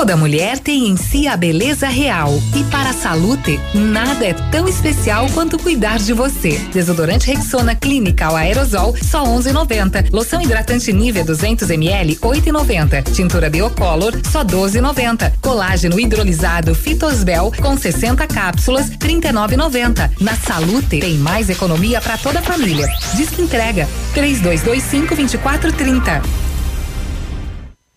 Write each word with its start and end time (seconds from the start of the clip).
Toda 0.00 0.16
mulher 0.16 0.58
tem 0.58 0.88
em 0.88 0.96
si 0.96 1.28
a 1.28 1.36
beleza 1.36 1.86
real. 1.86 2.32
E 2.56 2.64
para 2.70 2.88
a 2.88 2.92
Salute, 2.94 3.60
nada 3.74 4.24
é 4.24 4.32
tão 4.50 4.66
especial 4.66 5.28
quanto 5.34 5.58
cuidar 5.58 5.98
de 5.98 6.14
você. 6.14 6.58
Desodorante 6.72 7.26
Rexona 7.26 7.74
Clinical 7.74 8.34
Aerosol, 8.34 8.96
só 8.96 9.22
11,90. 9.26 10.08
Loção 10.10 10.40
hidratante 10.40 10.90
Nivea 10.90 11.22
200 11.22 11.68
ml, 11.68 12.16
8,90. 12.16 13.12
Tintura 13.12 13.50
Biocolor, 13.50 14.14
só 14.32 14.42
12,90. 14.42 15.34
Colágeno 15.38 16.00
hidrolisado 16.00 16.74
Fitosbel, 16.74 17.52
com 17.60 17.76
60 17.76 18.26
cápsulas, 18.26 18.88
39,90. 18.88 20.12
Na 20.18 20.34
Salute, 20.34 20.98
tem 20.98 21.18
mais 21.18 21.50
economia 21.50 22.00
para 22.00 22.16
toda 22.16 22.38
a 22.38 22.42
família. 22.42 22.88
Diz 23.16 23.28
que 23.28 23.42
entrega. 23.42 23.86
3225 24.14 25.14
2430. 25.14 26.49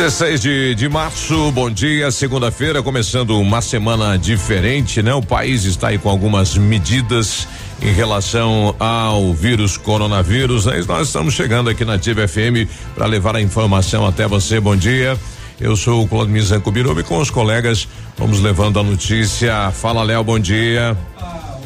16 0.00 0.40
de, 0.40 0.74
de 0.76 0.88
março, 0.88 1.52
bom 1.52 1.70
dia, 1.70 2.10
segunda-feira, 2.10 2.82
começando 2.82 3.38
uma 3.38 3.60
semana 3.60 4.16
diferente, 4.16 5.02
né? 5.02 5.12
O 5.12 5.20
país 5.20 5.64
está 5.64 5.88
aí 5.88 5.98
com 5.98 6.08
algumas 6.08 6.56
medidas 6.56 7.46
em 7.82 7.92
relação 7.92 8.74
ao 8.78 9.34
vírus 9.34 9.76
coronavírus, 9.76 10.64
né? 10.64 10.82
Nós 10.88 11.08
estamos 11.08 11.34
chegando 11.34 11.68
aqui 11.68 11.84
na 11.84 11.96
Ativa 11.96 12.26
FM 12.26 12.66
para 12.94 13.04
levar 13.04 13.36
a 13.36 13.42
informação 13.42 14.06
até 14.06 14.26
você. 14.26 14.58
Bom 14.58 14.74
dia. 14.74 15.18
Eu 15.60 15.76
sou 15.76 16.02
o 16.02 16.08
Claudio 16.08 16.34
e 16.98 17.02
com 17.02 17.18
os 17.18 17.28
colegas 17.28 17.86
vamos 18.16 18.40
levando 18.40 18.80
a 18.80 18.82
notícia. 18.82 19.70
Fala, 19.70 20.02
Léo, 20.02 20.24
bom 20.24 20.38
dia. 20.38 20.96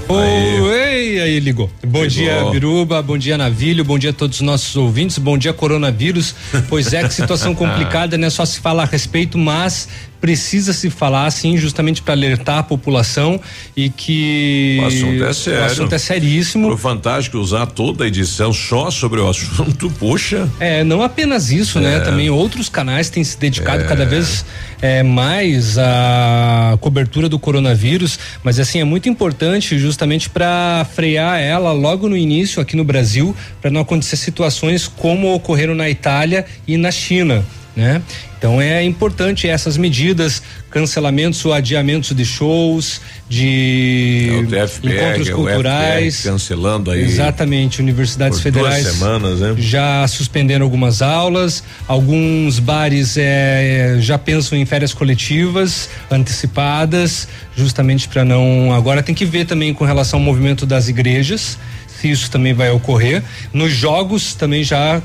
Oi, 0.08 1.20
aí 1.20 1.41
ligou. 1.41 1.70
Bom 1.83 2.02
ligou. 2.02 2.08
dia, 2.08 2.44
Biruba, 2.50 3.02
bom 3.02 3.16
dia, 3.16 3.38
Navilho, 3.38 3.84
bom 3.84 3.98
dia 3.98 4.10
a 4.10 4.12
todos 4.12 4.37
os 4.37 4.42
nossos 4.42 4.76
ouvintes, 4.76 5.16
bom 5.19 5.38
dia, 5.38 5.53
coronavírus. 5.53 6.34
Pois 6.69 6.92
é, 6.92 7.03
que 7.03 7.15
situação 7.15 7.54
complicada, 7.56 8.19
né? 8.19 8.28
Só 8.28 8.44
se 8.44 8.60
fala 8.60 8.82
a 8.82 8.87
respeito, 8.87 9.38
mas 9.38 9.88
precisa 10.24 10.72
se 10.72 10.88
falar 10.88 11.26
assim 11.26 11.58
justamente 11.58 12.00
para 12.00 12.14
alertar 12.14 12.56
a 12.60 12.62
população 12.62 13.38
e 13.76 13.90
que 13.90 14.78
o 14.80 14.86
assunto 14.86 15.22
é 15.22 15.32
sério. 15.34 15.60
O 15.60 15.64
assunto 15.66 15.94
é 15.94 15.98
seríssimo. 15.98 16.68
Pro 16.68 16.78
Fantástico 16.78 17.36
usar 17.36 17.66
toda 17.66 18.04
a 18.04 18.06
edição 18.06 18.50
só 18.50 18.90
sobre 18.90 19.20
o 19.20 19.28
assunto, 19.28 19.90
puxa. 19.98 20.48
É, 20.58 20.82
não 20.82 21.02
apenas 21.02 21.50
isso, 21.50 21.78
né? 21.78 21.96
é. 21.96 21.98
né? 21.98 22.04
Também 22.06 22.30
outros 22.30 22.70
canais 22.70 23.10
têm 23.10 23.22
se 23.22 23.38
dedicado 23.38 23.82
é. 23.82 23.86
cada 23.86 24.06
vez 24.06 24.46
é, 24.80 25.02
mais 25.02 25.76
à 25.76 26.78
cobertura 26.80 27.28
do 27.28 27.38
coronavírus, 27.38 28.18
mas 28.42 28.58
assim 28.58 28.80
é 28.80 28.84
muito 28.84 29.10
importante 29.10 29.78
justamente 29.78 30.30
para 30.30 30.86
frear 30.94 31.38
ela 31.38 31.70
logo 31.72 32.08
no 32.08 32.16
início 32.16 32.62
aqui 32.62 32.74
no 32.74 32.84
Brasil, 32.84 33.36
para 33.60 33.70
não 33.70 33.82
acontecer 33.82 34.16
situações 34.16 34.88
como 34.88 35.34
ocorreram 35.34 35.74
na 35.74 35.91
Itália 35.91 36.46
e 36.66 36.78
na 36.78 36.91
China 36.91 37.44
né? 37.76 38.00
Então 38.38 38.60
é 38.60 38.84
importante 38.84 39.48
essas 39.48 39.76
medidas, 39.78 40.42
cancelamentos 40.70 41.42
ou 41.46 41.52
adiamentos 41.52 42.14
de 42.14 42.24
shows, 42.26 43.00
de 43.26 44.28
é 44.52 44.64
encontros 44.86 45.30
culturais, 45.30 46.22
cancelando 46.22 46.90
aí. 46.90 47.02
Exatamente, 47.02 47.80
universidades 47.80 48.40
federais 48.40 48.86
semanas, 48.86 49.40
né? 49.40 49.54
já 49.56 50.06
suspenderam 50.06 50.64
algumas 50.64 51.00
aulas, 51.00 51.64
alguns 51.88 52.58
bares 52.58 53.16
é, 53.16 53.96
já 54.00 54.18
pensam 54.18 54.58
em 54.58 54.66
férias 54.66 54.92
coletivas 54.92 55.88
antecipadas, 56.10 57.26
justamente 57.56 58.06
para 58.08 58.24
não. 58.26 58.72
Agora 58.72 59.02
tem 59.02 59.14
que 59.14 59.24
ver 59.24 59.46
também 59.46 59.72
com 59.72 59.84
relação 59.84 60.18
ao 60.18 60.24
movimento 60.24 60.66
das 60.66 60.88
igrejas 60.88 61.58
se 62.04 62.10
isso 62.10 62.31
também 62.31 62.53
vai 62.53 62.70
ocorrer. 62.70 63.22
Nos 63.53 63.72
jogos 63.72 64.34
também 64.34 64.62
já 64.62 65.00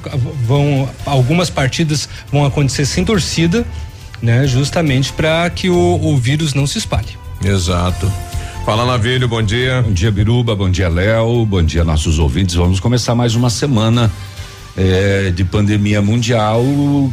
vão 0.46 0.90
algumas 1.06 1.50
partidas 1.50 2.10
vão 2.30 2.46
acontecer 2.46 2.86
sem 2.86 3.06
torcida, 3.06 3.66
né? 4.22 4.46
Justamente 4.46 5.14
para 5.14 5.50
que 5.50 5.70
o, 5.70 6.00
o 6.02 6.18
vírus 6.18 6.54
não 6.54 6.68
se 6.68 6.78
espalhe. 6.78 7.18
Exato. 7.44 8.12
Fala 8.66 8.86
Navilho, 8.86 9.30
bom 9.30 9.42
dia. 9.42 9.82
Bom 9.82 9.94
dia, 9.94 10.12
Biruba, 10.12 10.56
bom 10.56 10.70
dia, 10.70 10.90
Léo, 10.90 11.46
bom 11.46 11.64
dia, 11.64 11.86
nossos 11.86 12.20
ouvintes. 12.20 12.56
Vamos 12.56 12.82
começar 12.82 13.16
mais 13.16 13.34
uma 13.34 13.50
semana 13.50 14.12
é, 14.76 15.32
de 15.34 15.46
pandemia 15.46 16.02
mundial 16.02 16.62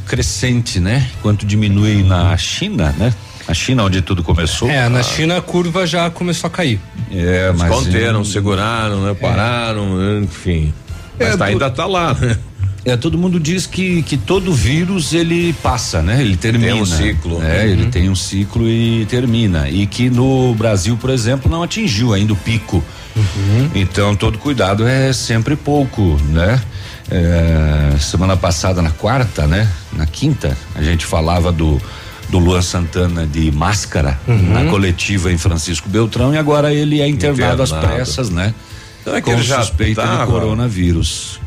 crescente, 0.05 0.81
né? 0.81 1.09
Quanto 1.23 1.47
diminui 1.47 2.03
na 2.03 2.37
China, 2.37 2.93
né? 2.99 3.15
A 3.49 3.55
China, 3.55 3.85
onde 3.85 4.03
tudo 4.03 4.23
começou. 4.23 4.69
É, 4.69 4.89
na 4.89 5.03
China 5.03 5.37
a 5.37 5.41
curva 5.41 5.87
já 5.87 6.11
começou 6.11 6.49
a 6.49 6.51
cair. 6.51 6.81
É, 7.11 7.53
mas. 7.57 7.71
Conteram, 7.71 8.25
seguraram, 8.25 9.03
né? 9.05 9.15
Pararam, 9.15 10.01
é. 10.03 10.21
enfim. 10.21 10.75
Mas 11.19 11.29
é, 11.29 11.37
tá, 11.37 11.45
ainda 11.47 11.71
tá 11.71 11.87
lá, 11.87 12.13
né? 12.15 12.37
É, 12.85 12.97
todo 12.97 13.19
mundo 13.19 13.41
diz 13.41 13.67
que, 13.67 14.01
que 14.03 14.17
todo 14.17 14.53
vírus 14.53 15.13
ele 15.13 15.53
passa, 15.55 16.01
né? 16.03 16.21
Ele 16.21 16.37
termina. 16.37 16.73
Tem 16.73 16.81
um 16.81 16.87
ciclo. 16.87 17.43
É, 17.43 17.65
uhum. 17.65 17.71
ele 17.71 17.87
tem 17.87 18.09
um 18.09 18.15
ciclo 18.15 18.69
e 18.69 19.05
termina. 19.07 19.69
E 19.69 19.89
que 19.89 20.09
no 20.09 20.55
Brasil, 20.55 20.97
por 20.97 21.11
exemplo, 21.11 21.51
não 21.51 21.65
atingiu 21.65 22.15
ainda 22.15 22.33
o 22.33 22.37
pico. 22.37 22.83
Uhum. 23.17 23.71
Então, 23.75 24.15
todo 24.15 24.39
cuidado 24.39 24.87
é 24.87 25.13
sempre 25.13 25.57
pouco, 25.57 26.17
né? 26.29 26.63
É, 27.11 27.99
semana 27.99 28.37
passada, 28.37 28.81
na 28.81 28.91
quarta, 28.91 29.49
né? 29.49 29.69
Na 29.93 30.07
quinta, 30.07 30.57
a 30.77 30.83
gente 30.83 31.05
falava 31.05 31.51
do 31.51 31.83
do 32.29 32.39
Luan 32.39 32.63
Santana 32.63 33.27
de 33.27 33.51
máscara 33.53 34.19
uhum. 34.27 34.53
na 34.53 34.65
coletiva 34.71 35.33
em 35.33 35.39
Francisco 35.39 35.89
Beltrão 35.89 36.35
e 36.35 36.39
agora 36.39 36.73
ele 36.73 37.01
é 37.01 37.09
internado, 37.09 37.63
internado. 37.63 37.63
às 37.63 37.73
pressas, 37.73 38.31
né? 38.31 38.55
Então 39.01 39.15
é 39.15 39.23
que 39.23 39.31
Com 39.31 39.43
suspeita 39.43 40.03
tava. 40.03 40.27
de 40.27 40.33
coronavírus. 40.33 41.41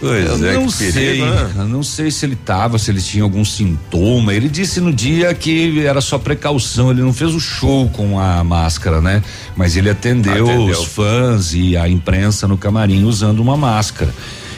Pois 0.00 0.40
eu 0.40 0.50
é, 0.50 0.54
não 0.54 0.68
sei, 0.68 0.92
perigo, 0.92 1.24
né? 1.24 1.52
eu 1.56 1.68
não 1.68 1.82
sei 1.82 2.10
se 2.10 2.26
ele 2.26 2.36
tava, 2.36 2.78
se 2.78 2.90
ele 2.90 3.00
tinha 3.00 3.22
algum 3.22 3.44
sintoma. 3.44 4.34
Ele 4.34 4.48
disse 4.48 4.80
no 4.80 4.92
dia 4.92 5.32
que 5.32 5.86
era 5.86 6.00
só 6.00 6.18
precaução, 6.18 6.90
ele 6.90 7.00
não 7.00 7.12
fez 7.12 7.34
o 7.34 7.40
show 7.40 7.88
com 7.88 8.18
a 8.18 8.44
máscara, 8.44 9.00
né? 9.00 9.22
Mas 9.56 9.76
ele 9.76 9.88
atendeu, 9.88 10.46
atendeu. 10.46 10.78
os 10.78 10.84
fãs 10.84 11.54
e 11.54 11.76
a 11.76 11.88
imprensa 11.88 12.46
no 12.46 12.58
camarim 12.58 13.04
usando 13.04 13.40
uma 13.40 13.56
máscara. 13.56 14.12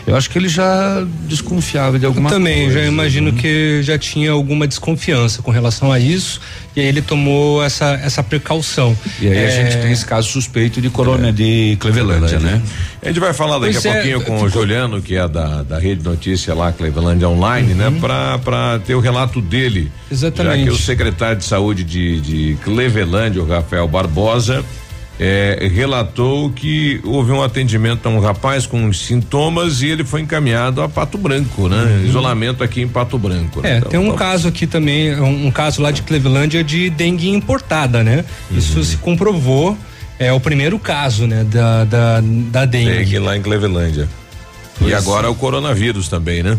Eu 0.06 0.14
acho 0.14 0.30
que 0.30 0.38
ele 0.38 0.48
já 0.48 1.04
desconfiava 1.26 1.98
de 1.98 2.06
alguma 2.06 2.28
eu 2.28 2.34
também, 2.34 2.64
coisa. 2.64 2.74
Também, 2.74 2.84
já 2.84 2.92
imagino 2.92 3.32
né? 3.32 3.38
que 3.40 3.82
já 3.82 3.98
tinha 3.98 4.30
alguma 4.30 4.66
desconfiança 4.66 5.42
com 5.42 5.50
relação 5.50 5.90
a 5.90 5.98
isso 5.98 6.40
e 6.76 6.80
aí 6.80 6.86
ele 6.86 7.02
tomou 7.02 7.64
essa, 7.64 7.92
essa 7.94 8.22
precaução. 8.22 8.96
E 9.20 9.26
aí 9.26 9.36
é... 9.36 9.46
a 9.46 9.50
gente 9.50 9.82
tem 9.82 9.90
esse 9.90 10.04
caso 10.04 10.28
suspeito 10.28 10.80
de 10.80 10.90
corona 10.90 11.30
é. 11.30 11.32
de 11.32 11.76
Clevelândia, 11.80 12.38
né? 12.38 12.62
A 13.02 13.08
gente 13.08 13.18
vai 13.18 13.32
falar 13.32 13.58
daqui 13.58 13.72
pois 13.72 13.86
a 13.86 13.88
é, 13.88 13.92
pouquinho 13.94 14.20
com 14.20 14.34
ficou... 14.34 14.44
o 14.44 14.48
Juliano, 14.48 15.00
que 15.02 15.16
é 15.16 15.26
da, 15.26 15.62
da 15.62 15.78
rede 15.78 16.04
notícia 16.04 16.54
lá, 16.54 16.70
Clevelândia 16.72 17.28
Online, 17.28 17.74
né? 17.74 17.86
uhum. 17.86 17.92
né? 17.92 18.00
Pra, 18.00 18.38
pra 18.38 18.78
ter 18.78 18.94
o 18.94 19.00
relato 19.00 19.40
dele. 19.40 19.90
Exatamente. 20.12 20.58
Já 20.58 20.64
que 20.64 20.70
o 20.70 20.76
secretário 20.76 21.38
de 21.38 21.44
saúde 21.44 21.82
de, 21.82 22.20
de 22.20 22.58
Clevelândia, 22.62 23.42
o 23.42 23.46
Rafael 23.46 23.88
Barbosa, 23.88 24.64
é, 25.18 25.68
relatou 25.72 26.50
que 26.50 27.00
houve 27.04 27.32
um 27.32 27.42
atendimento 27.42 28.06
a 28.06 28.10
um 28.10 28.20
rapaz 28.20 28.66
com 28.66 28.92
sintomas 28.92 29.80
e 29.80 29.86
ele 29.86 30.04
foi 30.04 30.20
encaminhado 30.20 30.82
a 30.82 30.88
Pato 30.88 31.16
Branco, 31.16 31.68
né? 31.68 31.82
Uhum. 31.82 32.06
Isolamento 32.06 32.62
aqui 32.62 32.82
em 32.82 32.88
Pato 32.88 33.18
Branco. 33.18 33.62
Né? 33.62 33.74
É, 33.74 33.78
então, 33.78 33.90
tem 33.90 34.00
um 34.00 34.14
caso 34.14 34.48
aqui 34.48 34.66
também, 34.66 35.18
um, 35.18 35.46
um, 35.46 35.50
caso 35.50 35.80
lá 35.80 35.90
de 35.90 36.02
Clevelândia 36.02 36.62
de 36.62 36.90
dengue 36.90 37.30
importada, 37.30 38.02
né? 38.02 38.24
Uhum. 38.50 38.58
Isso 38.58 38.84
se 38.84 38.96
comprovou, 38.98 39.76
é 40.18 40.32
o 40.32 40.40
primeiro 40.40 40.78
caso, 40.78 41.26
né? 41.26 41.44
Da, 41.44 41.84
da, 41.84 42.20
da 42.20 42.64
dengue. 42.66 42.90
Dengue 42.90 43.18
lá 43.18 43.36
em 43.36 43.42
Clevelândia. 43.42 44.08
E 44.82 44.92
agora 44.92 45.26
é. 45.26 45.30
o 45.30 45.34
coronavírus 45.34 46.08
também, 46.08 46.42
né? 46.42 46.58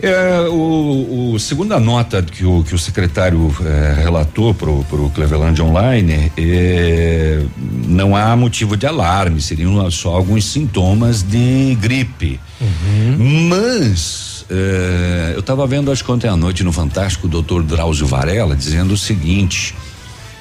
É, 0.00 0.48
o, 0.48 1.32
o, 1.34 1.38
segunda 1.40 1.80
nota 1.80 2.22
que 2.22 2.44
o, 2.44 2.62
que 2.62 2.74
o 2.74 2.78
secretário 2.78 3.54
é, 3.64 4.02
relatou 4.02 4.54
para 4.54 4.70
o 4.70 5.10
Cleveland 5.12 5.60
Online, 5.60 6.30
é, 6.36 7.42
não 7.86 8.14
há 8.14 8.36
motivo 8.36 8.76
de 8.76 8.86
alarme, 8.86 9.40
seriam 9.40 9.90
só 9.90 10.14
alguns 10.14 10.44
sintomas 10.44 11.22
de 11.22 11.76
gripe. 11.80 12.38
Uhum. 12.60 13.48
Mas 13.48 14.46
é, 14.48 15.32
eu 15.34 15.40
estava 15.40 15.66
vendo 15.66 15.90
acho 15.90 16.04
que 16.04 16.10
ontem 16.10 16.28
à 16.28 16.36
noite 16.36 16.62
no 16.62 16.72
Fantástico 16.72 17.26
o 17.26 17.30
doutor 17.30 17.62
Drauzio 17.62 18.06
Varela 18.06 18.54
dizendo 18.54 18.94
o 18.94 18.98
seguinte. 18.98 19.74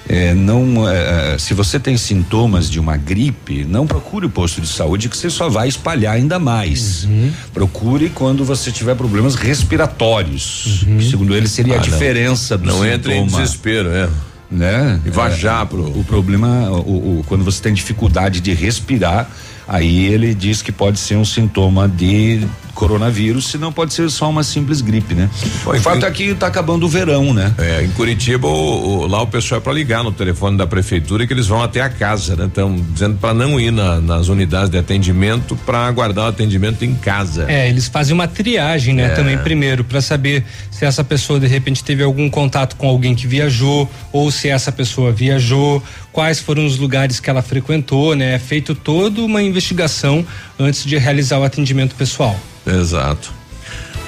É, 0.09 0.33
não, 0.33 0.88
é, 0.89 1.33
é, 1.33 1.38
se 1.38 1.54
você 1.54 1.80
tem 1.80 1.98
sintomas 1.98 2.69
de 2.69 2.80
uma 2.80 2.95
gripe, 2.95 3.65
não 3.65 3.86
procure 3.86 4.25
o 4.25 4.30
posto 4.30 4.62
de 4.62 4.68
saúde 4.68 5.09
que 5.09 5.18
você 5.18 5.30
só 5.30 5.50
vai 5.50 5.68
espalhar 5.68 6.15
ainda 6.15 6.39
mais. 6.39 7.04
Uhum. 7.04 7.31
Procure 7.54 8.09
quando 8.09 8.45
você 8.45 8.71
tiver 8.71 8.95
problemas 8.95 9.36
respiratórios, 9.36 10.83
uhum. 10.83 10.98
que 10.98 11.09
segundo 11.09 11.36
ele 11.36 11.48
seria 11.48 11.75
ah, 11.75 11.80
a 11.80 11.81
diferença 11.81 12.57
não. 12.57 12.63
do 12.63 12.68
não 12.68 12.74
sintoma. 12.75 12.88
Não 12.88 12.95
entre 12.95 13.13
em 13.15 13.25
desespero, 13.25 13.89
é 13.89 14.09
né? 14.50 15.00
E 15.06 15.09
vai 15.09 15.33
é, 15.33 15.65
pro. 15.65 15.83
O 15.83 16.04
problema, 16.06 16.69
o, 16.71 17.19
o, 17.19 17.25
quando 17.27 17.44
você 17.44 17.62
tem 17.62 17.74
dificuldade 17.74 18.39
de 18.39 18.54
respirar, 18.54 19.30
aí 19.68 20.06
ele 20.06 20.33
diz 20.33 20.62
que 20.62 20.71
pode 20.71 21.00
ser 21.00 21.15
um 21.15 21.25
sintoma 21.25 21.88
de 21.88 22.48
coronavírus, 22.78 23.48
se 23.48 23.58
não 23.58 23.74
pode 23.74 23.92
ser 23.92 24.08
só 24.12 24.30
uma 24.30 24.44
simples 24.44 24.82
gripe, 24.82 25.16
né? 25.16 25.28
o 25.66 25.80
fato 25.80 26.06
é 26.06 26.12
que 26.12 26.26
está 26.26 26.46
acabando 26.46 26.86
o 26.86 26.88
verão, 26.90 27.34
né? 27.34 27.52
É, 27.58 27.84
em 27.84 27.90
Curitiba, 27.90 28.48
o, 28.48 29.00
o, 29.00 29.08
lá 29.08 29.20
o 29.20 29.26
pessoal 29.26 29.60
é 29.60 29.64
para 29.64 29.74
ligar 29.74 30.04
no 30.04 30.12
telefone 30.12 30.56
da 30.56 30.68
prefeitura 30.68 31.26
que 31.26 31.34
eles 31.34 31.48
vão 31.48 31.64
até 31.64 31.82
a 31.82 31.90
casa, 31.90 32.36
né? 32.36 32.46
Estão 32.46 32.76
dizendo 32.76 33.18
para 33.18 33.34
não 33.34 33.60
ir 33.60 33.72
na, 33.72 34.00
nas 34.00 34.28
unidades 34.28 34.70
de 34.70 34.78
atendimento 34.78 35.56
para 35.66 35.88
aguardar 35.88 36.26
o 36.26 36.28
atendimento 36.28 36.86
em 36.86 36.94
casa. 36.94 37.46
É, 37.50 37.68
eles 37.68 37.88
fazem 37.88 38.14
uma 38.14 38.28
triagem, 38.28 38.94
né? 38.94 39.06
É. 39.06 39.10
Também 39.10 39.40
primeiro 39.40 39.84
para 39.84 40.00
saber 40.00 40.46
se 40.70 40.86
essa 40.86 41.04
pessoa 41.04 41.40
de 41.40 41.48
repente 41.48 41.84
teve 41.84 42.04
algum 42.04 42.30
contato 42.30 42.76
com 42.76 42.88
alguém 42.88 43.16
que 43.16 43.26
viajou 43.26 43.90
ou 44.14 44.30
se 44.30 44.50
essa 44.50 44.72
pessoa 44.72 45.12
viajou, 45.12 45.82
quais 46.18 46.40
foram 46.40 46.66
os 46.66 46.80
lugares 46.80 47.19
que 47.19 47.30
ela 47.30 47.44
frequentou, 47.44 48.16
né? 48.16 48.34
É 48.34 48.40
feito 48.40 48.74
toda 48.74 49.22
uma 49.22 49.40
investigação 49.40 50.25
antes 50.58 50.84
de 50.84 50.98
realizar 50.98 51.38
o 51.38 51.44
atendimento 51.44 51.94
pessoal. 51.94 52.36
Exato. 52.66 53.31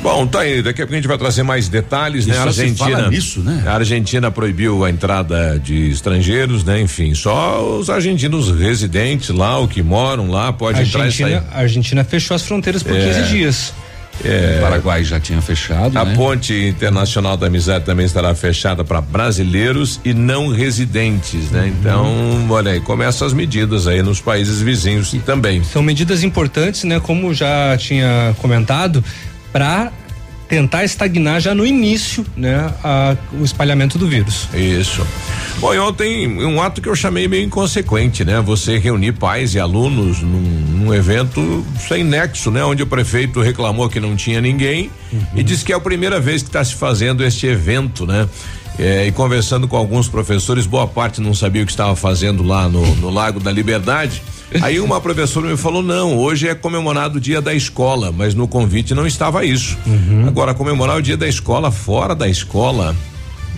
Bom, 0.01 0.25
tá 0.25 0.39
aí, 0.39 0.63
daqui 0.63 0.81
a 0.81 0.85
pouco 0.85 0.93
a 0.93 0.95
gente 0.95 1.07
vai 1.07 1.19
trazer 1.19 1.43
mais 1.43 1.69
detalhes, 1.69 2.25
né? 2.25 2.35
A 2.35 2.45
Argentina. 2.45 3.09
Nisso, 3.09 3.41
né? 3.41 3.63
A 3.63 3.75
Argentina 3.75 4.31
proibiu 4.31 4.83
a 4.83 4.89
entrada 4.89 5.59
de 5.59 5.91
estrangeiros, 5.91 6.63
né? 6.63 6.81
Enfim, 6.81 7.13
só 7.13 7.77
os 7.77 7.91
argentinos 7.91 8.49
residentes 8.59 9.29
lá, 9.29 9.59
o 9.59 9.67
que 9.67 9.83
moram 9.83 10.31
lá, 10.31 10.51
pode 10.51 10.79
Argentina, 10.79 11.05
entrar 11.09 11.27
e 11.27 11.31
sair. 11.31 11.43
A 11.51 11.59
Argentina 11.59 12.03
fechou 12.03 12.33
as 12.33 12.41
fronteiras 12.41 12.81
por 12.81 12.95
é. 12.97 13.05
15 13.05 13.29
dias. 13.29 13.73
É, 14.23 14.57
o 14.57 14.61
Paraguai 14.61 15.03
já 15.03 15.19
tinha 15.19 15.41
fechado. 15.41 15.97
A 15.97 16.05
né? 16.05 16.15
ponte 16.15 16.53
internacional 16.53 17.37
da 17.37 17.47
amizade 17.47 17.85
também 17.85 18.05
estará 18.05 18.33
fechada 18.35 18.83
para 18.83 19.01
brasileiros 19.01 19.99
e 20.03 20.13
não 20.13 20.49
residentes, 20.49 21.51
né? 21.51 21.61
Uhum. 21.61 21.67
Então, 21.67 22.47
olha 22.49 22.71
aí, 22.71 22.79
começam 22.81 23.27
as 23.27 23.33
medidas 23.33 23.87
aí 23.87 24.01
nos 24.01 24.19
países 24.19 24.61
vizinhos 24.61 25.13
e, 25.13 25.19
também. 25.19 25.63
São 25.63 25.81
medidas 25.81 26.23
importantes, 26.23 26.83
né? 26.83 26.99
Como 26.99 27.33
já 27.33 27.77
tinha 27.77 28.35
comentado, 28.41 29.03
para 29.51 29.91
tentar 30.49 30.83
estagnar 30.83 31.39
já 31.39 31.53
no 31.53 31.65
início, 31.65 32.25
né, 32.35 32.73
a, 32.83 33.15
o 33.39 33.45
espalhamento 33.45 33.99
do 33.99 34.07
vírus. 34.07 34.49
Isso. 34.53 35.05
Bom, 35.59 35.73
e 35.73 35.79
ontem 35.79 36.27
um 36.43 36.59
ato 36.61 36.81
que 36.81 36.89
eu 36.89 36.95
chamei 36.95 37.27
meio 37.27 37.45
inconsequente, 37.45 38.25
né? 38.25 38.41
Você 38.41 38.77
reunir 38.77 39.11
pais 39.11 39.53
e 39.53 39.59
alunos 39.59 40.21
num, 40.21 40.41
num 40.41 40.93
evento 40.93 41.63
sem 41.87 42.03
nexo, 42.03 42.49
né? 42.49 42.63
Onde 42.63 42.81
o 42.81 42.87
prefeito 42.87 43.41
reclamou 43.41 43.87
que 43.87 43.99
não 43.99 44.15
tinha 44.15 44.41
ninguém 44.41 44.89
uhum. 45.13 45.21
e 45.35 45.43
disse 45.43 45.63
que 45.63 45.71
é 45.71 45.75
a 45.75 45.79
primeira 45.79 46.19
vez 46.19 46.41
que 46.41 46.49
está 46.49 46.63
se 46.63 46.73
fazendo 46.75 47.23
este 47.23 47.45
evento, 47.45 48.05
né? 48.07 48.27
É, 48.79 49.05
e 49.05 49.11
conversando 49.11 49.67
com 49.67 49.75
alguns 49.75 50.07
professores, 50.07 50.65
boa 50.65 50.87
parte 50.87 51.19
não 51.19 51.33
sabia 51.35 51.61
o 51.61 51.65
que 51.65 51.71
estava 51.71 51.95
fazendo 51.95 52.41
lá 52.41 52.69
no, 52.69 52.95
no 52.95 53.09
Lago 53.09 53.39
da 53.39 53.51
Liberdade. 53.51 54.23
Aí 54.61 54.79
uma 54.79 54.99
professora 54.99 55.47
me 55.47 55.57
falou: 55.57 55.83
não, 55.83 56.17
hoje 56.17 56.47
é 56.47 56.55
comemorado 56.55 57.17
o 57.17 57.21
dia 57.21 57.41
da 57.41 57.53
escola, 57.53 58.11
mas 58.11 58.33
no 58.33 58.47
convite 58.47 58.93
não 58.93 59.05
estava 59.05 59.45
isso. 59.45 59.77
Uhum. 59.85 60.27
Agora, 60.27 60.53
comemorar 60.53 60.97
o 60.97 61.01
dia 61.01 61.17
da 61.17 61.27
escola 61.27 61.71
fora 61.71 62.15
da 62.15 62.27
escola. 62.27 62.95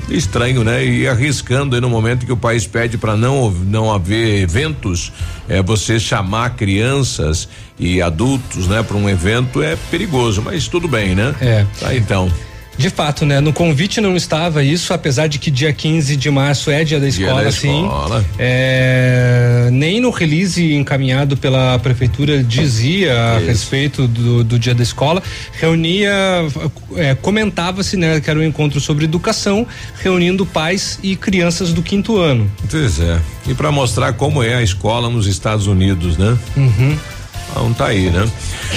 Estranho, 0.10 0.64
né? 0.64 0.84
E 0.86 1.08
arriscando 1.08 1.76
aí 1.76 1.82
no 1.82 1.90
momento 1.90 2.26
que 2.26 2.32
o 2.32 2.38
país 2.38 2.68
pede 2.68 2.98
para 2.98 3.16
não 3.16 3.50
não 3.50 3.94
haver 3.94 4.42
eventos, 4.42 5.12
é 5.48 5.62
você 5.62 6.00
chamar 6.00 6.56
crianças 6.56 7.48
e 7.80 8.02
adultos, 8.02 8.68
né, 8.68 8.84
para 8.84 8.98
um 8.98 9.10
evento 9.10 9.62
é 9.62 9.78
perigoso, 9.90 10.42
mas 10.42 10.68
tudo 10.68 10.88
bem, 10.88 11.16
né? 11.16 11.34
É. 11.40 11.66
Tá 11.80 11.96
então. 11.96 12.30
De 12.82 12.90
fato, 12.90 13.26
né? 13.26 13.40
No 13.40 13.54
convite 13.54 14.02
não 14.02 14.16
estava 14.16 14.64
isso, 14.64 14.94
apesar 14.94 15.28
de 15.28 15.38
que 15.38 15.52
dia 15.52 15.72
15 15.72 16.16
de 16.16 16.32
março 16.32 16.72
é 16.72 16.84
dia 16.84 17.00
da 17.00 17.08
escola, 17.08 17.36
dia 17.36 17.44
da 17.44 17.52
sim. 17.52 17.84
Escola. 17.84 18.26
É, 18.40 19.70
nem 19.72 20.02
no 20.02 20.10
release 20.10 20.74
encaminhado 20.74 21.38
pela 21.38 21.78
prefeitura 21.78 22.44
dizia 22.44 23.12
isso. 23.12 23.20
a 23.20 23.38
respeito 23.38 24.08
do, 24.08 24.44
do, 24.44 24.58
dia 24.58 24.74
da 24.74 24.82
escola. 24.82 25.22
Reunia, 25.54 26.12
é, 26.96 27.14
comentava-se, 27.14 27.96
né, 27.96 28.20
que 28.20 28.30
era 28.30 28.40
um 28.40 28.44
encontro 28.44 28.80
sobre 28.80 29.06
educação, 29.06 29.68
reunindo 30.02 30.44
pais 30.44 30.98
e 31.04 31.16
crianças 31.16 31.72
do 31.72 31.84
quinto 31.84 32.18
ano. 32.18 32.52
Pois 32.70 33.00
é. 33.00 33.20
E 33.48 33.54
para 33.54 33.72
mostrar 33.72 34.14
como 34.14 34.42
é 34.42 34.56
a 34.56 34.64
escola 34.64 35.08
nos 35.08 35.28
Estados 35.28 35.68
Unidos, 35.68 36.18
né? 36.18 36.38
Uhum. 36.58 36.98
Então 37.52 37.74
tá 37.74 37.88
aí, 37.88 38.10
né? 38.10 38.28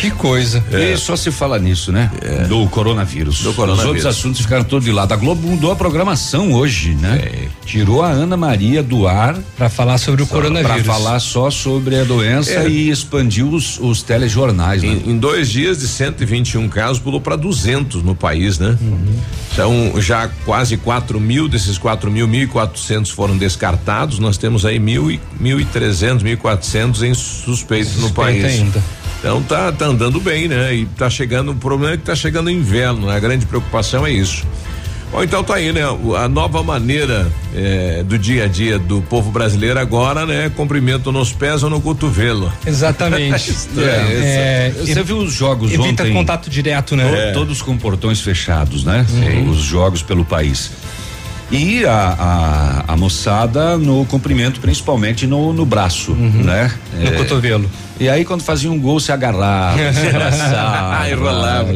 Que 0.01 0.11
coisa. 0.11 0.63
É. 0.71 0.93
E 0.93 0.97
só 0.97 1.17
se 1.17 1.31
fala 1.31 1.59
nisso, 1.59 1.93
né? 1.93 2.11
É. 2.21 2.45
Do 2.45 2.67
coronavírus. 2.69 3.41
Do 3.43 3.55
coronavírus. 3.55 3.85
Os 3.85 3.89
outros 3.89 4.07
assuntos 4.07 4.41
ficaram 4.41 4.65
todos 4.65 4.85
de 4.85 4.93
lado. 4.93 5.13
A 5.13 5.17
Globo 5.17 5.47
mudou 5.47 5.71
a 5.71 5.77
programação 5.77 6.53
hoje, 6.53 6.95
né? 6.95 7.21
É. 7.23 7.49
Tirou 7.65 8.03
a 8.03 8.09
Ana 8.09 8.37
Maria 8.37 8.83
do 8.83 9.07
ar 9.07 9.37
para 9.57 9.69
falar 9.69 9.99
sobre 9.99 10.23
o 10.23 10.27
coronavírus. 10.27 10.83
Para 10.83 10.93
falar 10.93 11.21
só 11.21 11.51
sobre 11.51 11.99
a 11.99 12.05
doença 12.05 12.51
é. 12.51 12.69
e 12.69 12.91
expandiu 12.91 13.49
os, 13.49 13.79
os 13.79 14.03
telejornais. 14.03 14.83
Né? 14.83 14.89
Em, 14.89 15.13
em, 15.13 15.19
dois 15.19 15.51
dias 15.51 15.79
de 15.79 15.89
121 15.89 16.69
casos 16.69 16.99
pulou 16.99 17.21
para 17.21 17.37
200 17.37 18.03
no 18.03 18.15
país, 18.15 18.59
né? 18.59 18.77
Uhum. 18.81 19.17
São 19.55 20.01
já 20.01 20.29
quase 20.45 20.77
4 20.77 21.21
mil 21.21 21.49
desses 21.49 21.79
4 21.79 22.11
mil, 22.11 22.27
1.400 22.27 23.13
foram 23.13 23.39
descartados. 23.39 24.19
Nós 24.19 24.37
temos 24.37 24.67
aí 24.67 24.79
mil 24.79 25.11
e 25.11 25.21
1.300, 25.41 26.23
1.400 26.37 27.03
em 27.03 27.15
suspeitos 27.15 27.97
no 27.97 28.11
país. 28.11 28.45
Ainda. 28.45 28.64
Então 29.19 29.43
tá, 29.43 29.73
tá 29.73 29.87
andando 29.87 30.21
bem, 30.21 30.49
né? 30.49 30.75
E 30.75 30.87
tá 30.87 31.09
chegando, 31.09 31.53
o 31.53 31.55
problema 31.55 31.95
é 31.95 31.97
que 31.97 32.03
tá 32.05 32.15
chegando 32.15 32.49
o 32.49 32.51
inverno, 32.51 33.07
né? 33.07 33.17
A 33.17 33.19
grande 33.19 33.47
preocupação 33.47 34.07
é 34.07 34.11
isso. 34.11 34.47
Bom, 35.15 35.23
então 35.23 35.45
tá 35.45 35.55
aí, 35.55 35.73
né? 35.73 35.83
A 36.19 36.29
nova 36.29 36.61
maneira 36.63 37.31
é, 37.55 38.03
do 38.03 38.19
dia 38.19 38.45
a 38.45 38.49
dia 38.49 38.81
do 38.81 39.01
povo 39.03 39.31
brasileiro 39.31 39.79
agora, 39.79 40.27
né? 40.27 40.51
Cumprimento 40.57 41.13
nos 41.13 41.33
pés 41.33 41.63
ou 41.63 41.71
no 41.71 41.81
cotovelo. 41.81 42.53
Exatamente. 42.67 43.55
é, 43.79 44.73
é, 44.73 44.75
Você 44.77 45.03
viu 45.05 45.19
os 45.19 45.33
jogos 45.33 45.73
evita 45.73 46.03
ontem? 46.03 46.13
contato 46.13 46.51
direto, 46.51 46.97
né? 46.97 47.31
É. 47.31 47.33
Todos 47.33 47.63
com 47.63 47.79
portões 47.79 48.21
fechados, 48.21 48.83
né? 48.83 49.07
Sim. 49.09 49.49
Os 49.49 49.59
jogos 49.59 50.03
pelo 50.03 50.25
país. 50.25 50.73
E 51.51 51.85
a, 51.85 52.85
a, 52.89 52.93
a, 52.93 52.97
moçada 52.97 53.77
no 53.77 54.05
comprimento, 54.07 54.61
principalmente 54.61 55.27
no, 55.27 55.53
no 55.53 55.67
braço, 55.67 56.13
uhum. 56.13 56.43
né? 56.43 56.73
No 56.99 57.09
é, 57.09 57.11
cotovelo. 57.13 57.71
E 58.01 58.09
aí 58.09 58.25
quando 58.25 58.43
fazia 58.43 58.71
um 58.71 58.81
gol 58.81 58.99
se 58.99 59.13
agarrava, 59.13 59.93
se 59.93 60.09
abraçava. 60.09 61.11
Enrolava. 61.11 61.71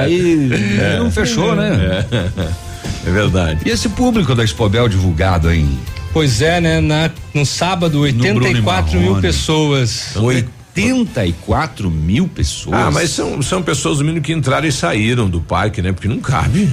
Aí 0.00 0.50
é. 0.80 0.98
não 0.98 1.10
fechou, 1.10 1.54
né? 1.54 2.06
É. 2.10 2.72
É 3.06 3.10
verdade. 3.10 3.60
E 3.66 3.70
esse 3.70 3.88
público 3.88 4.34
da 4.34 4.44
Expobel 4.44 4.88
divulgado, 4.88 5.50
hein? 5.50 5.68
Pois 6.12 6.42
é, 6.42 6.60
né? 6.60 6.80
Na, 6.80 7.10
no 7.34 7.44
sábado, 7.44 8.00
84 8.00 8.98
mil 9.00 9.20
pessoas. 9.20 10.14
84 10.16 11.90
mil 11.90 12.28
pessoas. 12.28 12.76
Ah, 12.78 12.90
mas 12.90 13.10
são, 13.10 13.42
são 13.42 13.62
pessoas 13.62 13.98
do 13.98 14.04
mínimo 14.04 14.22
que 14.22 14.32
entraram 14.32 14.66
e 14.66 14.72
saíram 14.72 15.28
do 15.28 15.40
parque, 15.40 15.82
né? 15.82 15.92
Porque 15.92 16.08
não 16.08 16.18
cabe. 16.18 16.68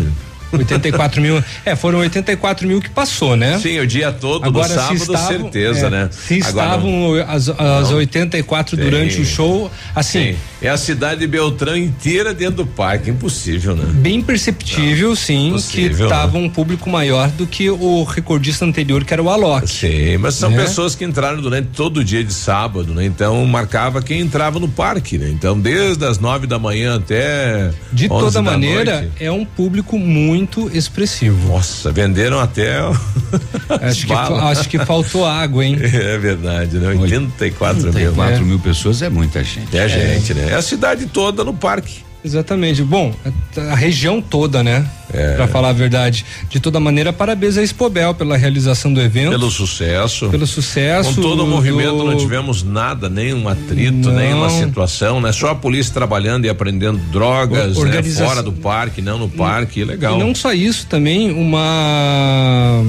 84 0.52 1.22
mil. 1.22 1.44
É, 1.66 1.76
foram 1.76 2.00
84 2.00 2.68
mil 2.68 2.82
que 2.82 2.90
passou, 2.90 3.36
né? 3.36 3.60
Sim, 3.60 3.80
o 3.80 3.88
dia 3.88 4.12
todo 4.12 4.46
Agora, 4.46 4.68
do 4.68 4.74
sábado, 4.74 4.96
estavam, 4.96 5.28
certeza, 5.28 5.88
é, 5.88 5.90
né? 5.90 6.10
Se 6.12 6.42
Agora, 6.44 6.68
estavam 6.68 7.14
as, 7.28 7.50
as 7.50 7.92
84 7.92 8.76
Sim. 8.76 8.84
durante 8.84 9.22
o 9.22 9.26
show, 9.26 9.72
assim. 9.96 10.34
Sim 10.34 10.38
É 10.62 10.70
a 10.70 10.78
cidade 10.78 11.22
de 11.22 11.28
Beltrão 11.28 11.76
inteira 11.78 12.34
dentro 12.34 12.58
do 12.58 12.66
parque, 12.66 13.10
impossível, 13.10 13.76
né? 13.76 13.86
Bem 13.94 14.22
perceptível, 14.22 15.10
Não, 15.10 15.16
sim, 15.16 15.56
que 15.70 15.90
tava 16.08 16.38
né? 16.38 16.46
um 16.46 16.50
público 16.50 16.90
maior 16.90 17.30
do 17.30 17.48
que 17.48 17.70
o 17.70 18.04
recordista 18.04 18.66
anterior, 18.66 19.06
que 19.06 19.14
era 19.14 19.24
o 19.24 19.30
Alok. 19.30 19.70
Sim, 19.70 20.18
mas 20.18 20.36
são 20.36 20.50
né? 20.50 20.58
pessoas 20.58 20.96
que 20.96 21.06
entraram 21.06 21.42
durante 21.42 21.70
todo 21.70 21.98
o 21.98 22.04
dia 22.04 22.24
de 22.24 22.34
sábado, 22.34 22.94
né? 22.94 23.06
Então 23.06 23.46
marcava 23.46 24.02
quem 24.02 24.20
entrava 24.20 24.60
no 24.60 24.68
parque, 24.68 25.18
né? 25.18 25.30
Então 25.30 25.58
desde 25.58 26.06
as 26.06 26.20
nove 26.20 26.46
da 26.46 26.60
manhã 26.60 26.98
até 26.98 27.72
De 27.94 28.10
toda 28.10 28.42
maneira, 28.42 29.02
noite. 29.02 29.12
é 29.20 29.32
um 29.32 29.46
público 29.46 29.98
muito 29.98 30.70
expressivo. 30.74 31.48
Nossa, 31.48 31.92
venderam 31.92 32.40
até 32.40 32.80
acho, 33.82 34.08
que, 34.08 34.14
acho 34.14 34.70
que 34.70 34.80
faltou 34.80 35.26
água, 35.26 35.66
hein? 35.66 35.78
É 36.00 36.18
verdade, 36.18 36.78
né? 36.78 36.90
84, 36.90 37.88
84 37.88 38.38
mil. 38.38 38.46
mil 38.46 38.60
pessoas 38.60 39.02
é 39.02 39.10
muita 39.10 39.44
gente. 39.44 39.76
É, 39.78 39.86
é 39.86 39.90
gente, 39.90 40.34
né? 40.34 40.49
É 40.50 40.56
a 40.56 40.62
cidade 40.62 41.06
toda 41.08 41.44
no 41.44 41.54
parque. 41.54 42.10
Exatamente. 42.24 42.84
Bom, 42.84 43.14
a, 43.58 43.62
a 43.72 43.76
região 43.76 44.22
toda, 44.22 44.62
né? 44.62 44.86
É. 45.14 45.36
Para 45.36 45.48
falar 45.48 45.70
a 45.70 45.74
verdade. 45.74 46.26
De 46.50 46.60
toda 46.60 46.80
maneira, 46.80 47.14
parabéns 47.14 47.58
a 47.58 47.64
Expobel 47.64 48.14
pela 48.14 48.36
realização 48.36 48.94
do 48.94 49.02
evento. 49.02 49.32
Pelo 49.32 49.50
sucesso. 49.50 50.30
Pelo 50.30 50.46
sucesso. 50.46 51.16
Com 51.16 51.22
todo 51.22 51.44
o 51.44 51.48
movimento 51.48 51.98
do... 51.98 52.04
não 52.04 52.18
tivemos 52.18 52.62
nada, 52.62 53.10
nenhum 53.10 53.48
atrito, 53.48 54.10
não. 54.10 54.14
nenhuma 54.14 54.50
situação, 54.50 55.22
né? 55.22 55.32
Só 55.32 55.50
a 55.50 55.56
polícia 55.56 55.94
trabalhando 55.94 56.46
e 56.46 56.50
aprendendo 56.50 56.98
drogas, 57.10 57.78
né? 57.78 57.82
Organiza... 57.82 58.22
né? 58.22 58.28
Fora 58.28 58.44
do 58.44 58.52
parque, 58.52 59.02
não 59.02 59.18
no 59.18 59.30
parque, 59.30 59.84
legal. 59.84 60.18
E 60.18 60.20
não 60.20 60.36
só 60.36 60.52
isso, 60.52 60.88
também 60.88 61.32
uma 61.32 62.84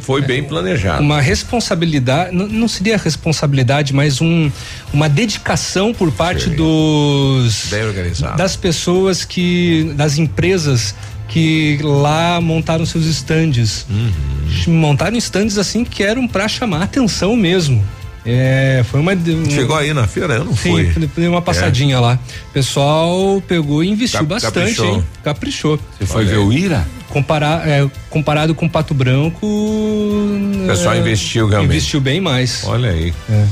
foi 0.00 0.22
bem 0.22 0.42
planejado. 0.42 1.02
Uma 1.02 1.20
responsabilidade, 1.20 2.34
não 2.34 2.66
seria 2.68 2.96
responsabilidade, 2.96 3.92
mas 3.92 4.20
um, 4.20 4.50
uma 4.92 5.08
dedicação 5.08 5.92
por 5.92 6.10
parte 6.12 6.44
Sim. 6.44 6.56
dos 6.56 7.66
bem 7.70 7.84
organizado. 7.84 8.36
das 8.36 8.56
pessoas 8.56 9.24
que 9.24 9.92
das 9.94 10.18
empresas 10.18 10.94
que 11.28 11.78
lá 11.82 12.40
montaram 12.40 12.84
seus 12.86 13.06
estandes. 13.06 13.86
Uhum. 13.88 14.74
Montaram 14.74 15.16
estandes 15.16 15.58
assim 15.58 15.84
que 15.84 16.02
eram 16.02 16.28
para 16.28 16.46
chamar 16.48 16.82
atenção 16.82 17.34
mesmo. 17.36 17.84
É, 18.26 18.82
foi 18.90 19.00
uma. 19.00 19.12
Chegou 19.50 19.76
aí 19.76 19.92
na 19.92 20.06
feira? 20.06 20.34
Eu 20.34 20.44
não 20.44 20.56
sim, 20.56 20.90
fui. 20.92 21.10
Dei 21.14 21.28
uma 21.28 21.42
passadinha 21.42 21.96
é. 21.96 22.00
lá. 22.00 22.18
O 22.50 22.52
pessoal 22.52 23.42
pegou 23.46 23.84
e 23.84 23.90
investiu 23.90 24.20
Cap, 24.20 24.28
bastante, 24.30 24.54
caprichou. 24.54 24.94
hein? 24.94 25.04
Caprichou. 25.22 25.80
Você 25.98 26.06
foi 26.06 26.24
ver 26.24 26.38
o 26.38 26.52
Ira? 26.52 26.86
Comparar, 27.10 27.68
é, 27.68 27.88
comparado 28.08 28.54
com 28.54 28.68
Pato 28.68 28.94
Branco. 28.94 29.46
O 29.46 30.64
pessoal 30.66 30.94
é, 30.94 30.98
investiu 30.98 31.48
realmente. 31.48 31.70
Investiu 31.70 32.00
bem 32.00 32.20
mais. 32.20 32.62
Olha 32.64 32.90
aí. 32.90 33.12
É. 33.30 33.44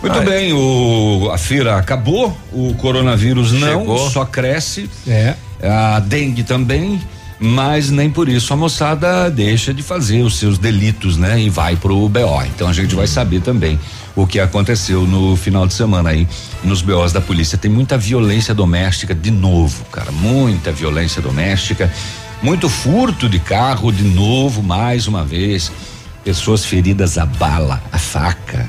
Muito 0.00 0.18
Ai. 0.18 0.24
bem, 0.24 0.52
o, 0.52 1.30
a 1.32 1.38
feira 1.38 1.76
acabou, 1.76 2.36
o 2.50 2.74
coronavírus 2.74 3.52
não, 3.52 3.80
Chegou. 3.80 4.10
só 4.10 4.24
cresce. 4.24 4.90
É. 5.06 5.34
A 5.62 6.00
dengue 6.00 6.42
também 6.42 7.00
mas 7.42 7.90
nem 7.90 8.08
por 8.08 8.28
isso 8.28 8.52
a 8.52 8.56
moçada 8.56 9.28
deixa 9.28 9.74
de 9.74 9.82
fazer 9.82 10.22
os 10.22 10.36
seus 10.36 10.58
delitos, 10.58 11.16
né? 11.16 11.40
E 11.40 11.50
vai 11.50 11.74
pro 11.74 12.08
BO. 12.08 12.42
Então 12.46 12.68
a 12.68 12.72
gente 12.72 12.94
vai 12.94 13.08
saber 13.08 13.40
também 13.40 13.80
o 14.14 14.24
que 14.28 14.38
aconteceu 14.38 15.02
no 15.02 15.34
final 15.34 15.66
de 15.66 15.74
semana 15.74 16.10
aí 16.10 16.28
nos 16.62 16.82
BOs 16.82 17.12
da 17.12 17.20
polícia. 17.20 17.58
Tem 17.58 17.68
muita 17.68 17.98
violência 17.98 18.54
doméstica 18.54 19.12
de 19.12 19.32
novo, 19.32 19.84
cara, 19.86 20.12
muita 20.12 20.70
violência 20.70 21.20
doméstica, 21.20 21.92
muito 22.40 22.68
furto 22.68 23.28
de 23.28 23.40
carro 23.40 23.90
de 23.90 24.04
novo, 24.04 24.62
mais 24.62 25.08
uma 25.08 25.24
vez. 25.24 25.72
Pessoas 26.22 26.64
feridas 26.64 27.18
a 27.18 27.26
bala, 27.26 27.82
a 27.90 27.98
faca. 27.98 28.68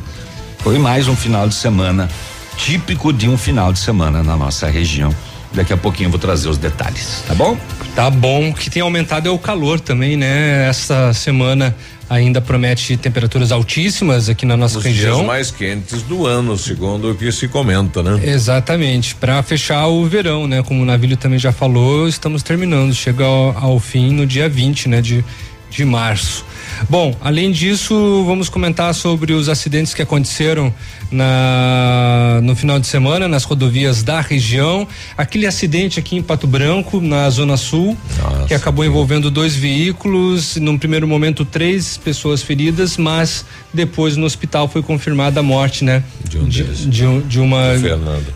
Foi 0.58 0.80
mais 0.80 1.08
um 1.08 1.16
final 1.16 1.48
de 1.48 1.54
semana 1.54 2.10
típico 2.58 3.14
de 3.14 3.30
um 3.30 3.38
final 3.38 3.72
de 3.72 3.78
semana 3.78 4.24
na 4.24 4.36
nossa 4.36 4.68
região. 4.68 5.14
Daqui 5.54 5.72
a 5.72 5.78
pouquinho 5.78 6.08
eu 6.08 6.12
vou 6.12 6.20
trazer 6.20 6.50
os 6.50 6.58
detalhes, 6.58 7.24
tá 7.28 7.36
bom? 7.36 7.58
Tá 7.96 8.10
bom. 8.10 8.50
O 8.50 8.54
que 8.54 8.70
tem 8.70 8.82
aumentado 8.82 9.28
é 9.28 9.32
o 9.32 9.38
calor 9.38 9.80
também, 9.80 10.18
né? 10.18 10.68
Essa 10.68 11.14
semana 11.14 11.76
ainda 12.10 12.42
promete 12.42 12.98
temperaturas 12.98 13.52
altíssimas 13.52 14.30
aqui 14.30 14.46
na 14.46 14.58
nossa 14.58 14.80
Os 14.80 14.84
região. 14.84 15.22
Os 15.22 15.26
mais 15.28 15.52
quentes 15.52 16.02
do 16.02 16.26
ano, 16.26 16.58
segundo 16.58 17.12
o 17.12 17.16
que 17.16 17.32
se 17.32 17.48
comenta, 17.48 18.02
né? 18.02 18.20
Exatamente. 18.24 19.14
Para 19.16 19.42
fechar 19.44 19.88
o 19.88 20.06
verão, 20.06 20.48
né? 20.48 20.64
Como 20.64 20.82
o 20.82 20.86
Navilho 20.86 21.18
também 21.18 21.38
já 21.38 21.52
falou, 21.52 22.08
estamos 22.08 22.42
terminando. 22.42 22.94
Chega 22.94 23.24
ao, 23.24 23.56
ao 23.58 23.80
fim 23.80 24.12
no 24.12 24.26
dia 24.26 24.50
20, 24.50 24.90
né? 24.90 25.02
De, 25.02 25.24
de 25.70 25.86
março. 25.86 26.44
Bom, 26.90 27.16
além 27.22 27.52
disso, 27.52 28.24
vamos 28.26 28.50
comentar 28.50 28.94
sobre 28.94 29.34
os 29.34 29.50
acidentes 29.50 29.94
que 29.94 30.02
aconteceram 30.02 30.74
na, 31.12 32.40
no 32.44 32.56
final 32.56 32.80
de 32.80 32.88
semana 32.88 33.28
nas 33.28 33.44
rodovias 33.44 34.04
da 34.04 34.20
região. 34.22 34.88
Aquele 35.18 35.46
acidente 35.46 36.00
aqui 36.00 36.16
em 36.18 36.22
Pato 36.22 36.48
Branco, 36.48 37.00
na 37.00 37.30
Zona 37.30 37.58
Sul, 37.58 37.98
Nossa, 38.22 38.46
que 38.48 38.54
acabou 38.54 38.84
envolvendo 38.84 39.30
dois 39.30 39.56
veículos. 39.56 40.56
Num 40.58 40.78
primeiro 40.78 41.08
momento, 41.08 41.46
três 41.46 41.98
pessoas 41.98 42.42
feridas, 42.42 42.98
mas 42.98 43.46
depois 43.74 44.18
no 44.18 44.26
hospital 44.26 44.68
foi 44.68 44.82
confirmada 44.82 45.40
a 45.40 45.44
morte, 45.44 45.84
né? 45.84 46.04
De, 46.28 46.38
um 46.38 46.46
de, 46.46 46.64
de, 46.64 47.22
de 47.22 47.40
uma, 47.40 47.64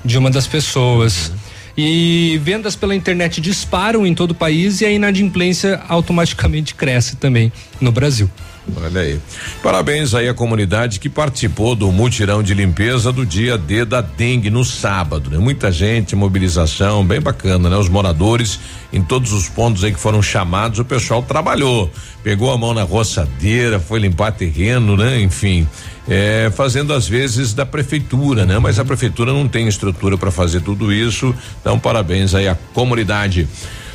de 0.04 0.18
uma 0.18 0.30
das 0.30 0.48
pessoas. 0.48 1.30
Uhum. 1.30 1.47
E 1.78 2.40
vendas 2.44 2.76
pela 2.76 2.96
internet 2.96 3.40
disparam 3.40 4.06
em 4.06 4.16
todo 4.16 4.32
o 4.32 4.36
país 4.36 4.82
e 4.82 4.86
a 4.86 4.92
inadimplência 4.92 5.80
automaticamente 5.88 6.74
cresce 6.74 7.16
também 7.18 7.52
no 7.80 7.92
Brasil. 7.92 8.30
Olha 8.76 9.02
aí. 9.02 9.20
Parabéns 9.64 10.14
aí 10.14 10.28
à 10.28 10.34
comunidade 10.34 11.00
que 11.00 11.08
participou 11.08 11.76
do 11.76 11.92
mutirão 11.92 12.44
de 12.44 12.54
limpeza 12.54 13.14
do 13.14 13.26
dia 13.26 13.58
D 13.58 13.86
da 13.86 14.02
dengue 14.02 14.50
no 14.50 14.66
sábado, 14.66 15.30
né? 15.30 15.38
Muita 15.38 15.72
gente, 15.72 16.16
mobilização, 16.16 17.06
bem 17.06 17.22
bacana, 17.22 17.70
né? 17.70 17.78
Os 17.78 17.88
moradores 17.88 18.60
em 18.92 19.02
todos 19.02 19.32
os 19.32 19.48
pontos 19.48 19.84
aí 19.84 19.94
que 19.94 20.00
foram 20.00 20.22
chamados, 20.22 20.80
o 20.80 20.86
pessoal 20.86 21.22
trabalhou, 21.22 21.92
pegou 22.24 22.52
a 22.52 22.58
mão 22.58 22.74
na 22.74 22.84
roçadeira, 22.84 23.80
foi 23.80 24.00
limpar 24.00 24.32
terreno, 24.32 24.98
né? 24.98 25.22
Enfim, 25.22 25.68
é, 26.08 26.52
fazendo 26.56 26.94
às 26.94 27.08
vezes 27.08 27.54
da 27.54 27.66
prefeitura, 27.66 28.46
né? 28.46 28.60
Mas 28.60 28.80
a 28.80 28.86
prefeitura 28.86 29.34
não 29.34 29.48
tem 29.48 29.68
estrutura 29.68 30.18
para 30.18 30.32
fazer 30.32 30.62
tudo 30.62 30.92
isso, 30.92 31.34
então 31.62 31.78
parabéns 31.78 32.34
aí 32.34 32.48
à 32.48 32.56
comunidade. 32.74 33.48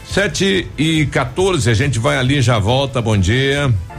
Sete 0.09 0.69
e 0.76 1.07
14, 1.07 1.71
a 1.71 1.75
gente 1.75 1.99
vai 1.99 2.19
ali 2.19 2.42
já 2.42 2.59
volta. 2.59 3.00
Bom 3.00 3.16
dia. 3.16 3.73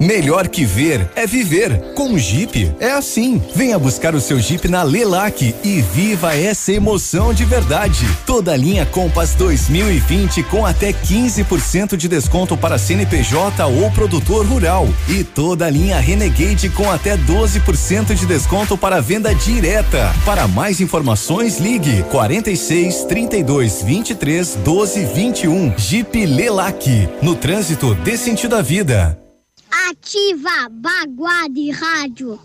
Melhor 0.00 0.46
que 0.48 0.64
ver 0.64 1.10
é 1.16 1.26
viver. 1.26 1.92
Com 1.94 2.12
o 2.12 2.18
Jeep 2.18 2.72
é 2.78 2.92
assim. 2.92 3.42
Venha 3.54 3.78
buscar 3.78 4.14
o 4.14 4.20
seu 4.20 4.38
Jeep 4.38 4.68
na 4.68 4.82
Lelac 4.82 5.54
e 5.64 5.80
viva 5.80 6.36
essa 6.36 6.72
emoção 6.72 7.34
de 7.34 7.44
verdade. 7.44 8.06
Toda 8.24 8.52
a 8.52 8.56
linha 8.56 8.86
Compass 8.86 9.34
2020 9.34 10.44
com 10.44 10.64
até 10.64 10.92
15% 10.92 11.96
de 11.96 12.08
desconto 12.08 12.56
para 12.56 12.78
CNPJ 12.78 13.66
ou 13.66 13.90
produtor 13.90 14.46
rural 14.46 14.88
e 15.08 15.24
toda 15.24 15.66
a 15.66 15.70
linha 15.70 15.98
Renegade 15.98 16.68
com 16.70 16.88
até 16.90 17.16
12% 17.16 18.14
de 18.14 18.24
desconto 18.24 18.78
para 18.78 19.00
venda 19.00 19.34
direta. 19.34 20.14
Para 20.24 20.46
mais 20.46 20.80
informações, 20.80 21.58
ligue 21.58 22.04
46 22.04 23.04
32 23.04 23.82
23 23.82 24.54
12 24.64 25.04
21. 25.06 25.74
Jeep 25.76 26.26
Lelac. 26.26 27.08
No 27.20 27.34
trânsito 27.34 27.94
dê 27.96 28.16
sentido 28.16 28.54
à 28.54 28.62
vida. 28.62 29.27
Ativa 29.70 30.68
Baguá 30.70 31.48
de 31.48 31.70
Rádio. 31.70 32.40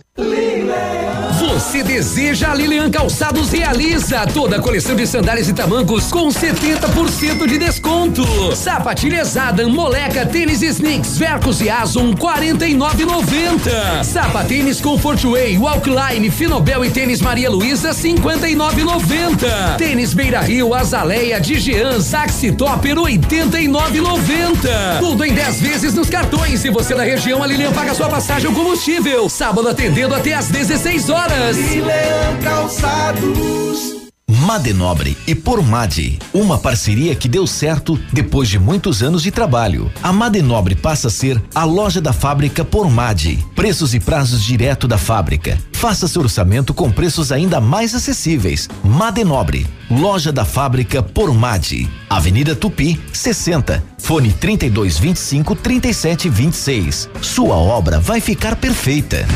Você 1.54 1.84
deseja 1.84 2.52
a 2.52 2.56
Lilian 2.56 2.90
Calçados 2.90 3.52
realiza 3.52 4.26
toda 4.26 4.56
a 4.56 4.60
coleção 4.60 4.96
de 4.96 5.06
sandálias 5.06 5.48
e 5.48 5.54
tamancos 5.54 6.10
com 6.10 6.30
70% 6.30 7.46
de 7.46 7.60
desconto. 7.60 8.26
Sapatilhas 8.56 9.38
Adam, 9.38 9.70
Moleca, 9.70 10.26
tênis 10.26 10.64
Snicks, 10.64 11.16
Vercos 11.16 11.62
e 11.62 11.70
Azon 11.70 12.16
49,90. 12.16 14.04
Sapatênis 14.04 14.82
Comfort 14.82 15.24
Way, 15.24 15.60
Walkline, 15.60 16.32
Finobel 16.32 16.84
e 16.86 16.90
tênis 16.90 17.22
Maria 17.22 17.52
Luísa 17.52 17.92
59,90. 17.92 19.78
Tênis 19.78 20.16
Beira 20.16 20.42
Rio, 20.42 20.74
Azaleia, 20.74 21.40
Digian, 21.40 22.02
Saxi 22.02 22.52
Topper 22.52 22.96
89,90. 22.96 24.98
Tudo 25.00 25.24
em 25.24 25.36
10 25.36 25.62
vezes 25.62 25.94
nos 25.94 26.10
cartões. 26.10 26.62
Se 26.62 26.72
você 26.72 26.94
é 26.94 26.98
da 26.98 27.04
região, 27.04 27.44
a 27.44 27.46
Lilian 27.46 27.72
paga 27.72 27.94
sua 27.94 28.10
passagem 28.10 28.50
ou 28.50 28.56
combustível. 28.56 29.30
Sábado 29.30 29.70
atendendo 29.70 30.16
até 30.16 30.34
às 30.34 30.48
16 30.48 31.10
horas. 31.10 31.43
Leão 31.52 32.38
Calçados. 32.42 34.04
Madenobre 34.30 35.18
e 35.28 35.36
Pormade, 35.36 36.18
uma 36.34 36.58
parceria 36.58 37.14
que 37.16 37.28
deu 37.28 37.46
certo 37.46 38.00
depois 38.14 38.48
de 38.48 38.58
muitos 38.58 39.04
anos 39.04 39.22
de 39.22 39.30
trabalho. 39.30 39.92
A 40.02 40.14
Madenobre 40.14 40.74
passa 40.74 41.10
a 41.10 41.12
ser 41.12 41.42
a 41.54 41.66
loja 41.66 42.00
da 42.00 42.14
fábrica 42.14 42.64
Pormade. 42.64 43.46
Preços 43.56 43.94
e 43.94 44.00
prazos 44.00 44.42
direto 44.42 44.88
da 44.88 44.98
fábrica. 44.98 45.58
Faça 45.74 46.08
seu 46.08 46.22
orçamento 46.22 46.74
com 46.74 46.90
preços 46.90 47.30
ainda 47.30 47.60
mais 47.60 47.94
acessíveis. 47.94 48.70
Madenobre, 48.82 49.68
loja 49.92 50.32
da 50.32 50.46
fábrica 50.46 51.04
Pormade. 51.04 51.90
Avenida 52.10 52.56
Tupi, 52.56 52.98
60. 53.12 53.84
Fone 53.98 54.32
3225 54.32 55.56
3726. 55.56 57.10
Sua 57.22 57.56
obra 57.56 58.00
vai 58.00 58.22
ficar 58.22 58.56
perfeita. 58.56 59.28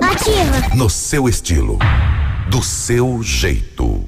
Ativa. 0.00 0.76
No 0.76 0.88
seu 0.88 1.28
estilo. 1.28 1.78
Do 2.50 2.62
seu 2.62 3.22
jeito. 3.22 4.07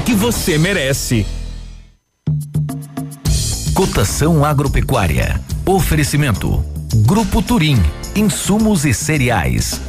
que 0.00 0.14
você 0.14 0.56
merece. 0.56 1.26
Cotação 3.74 4.44
agropecuária. 4.44 5.40
Oferecimento. 5.66 6.64
Grupo 7.04 7.42
Turim. 7.42 7.82
Insumos 8.14 8.84
e 8.84 8.94
cereais. 8.94 9.80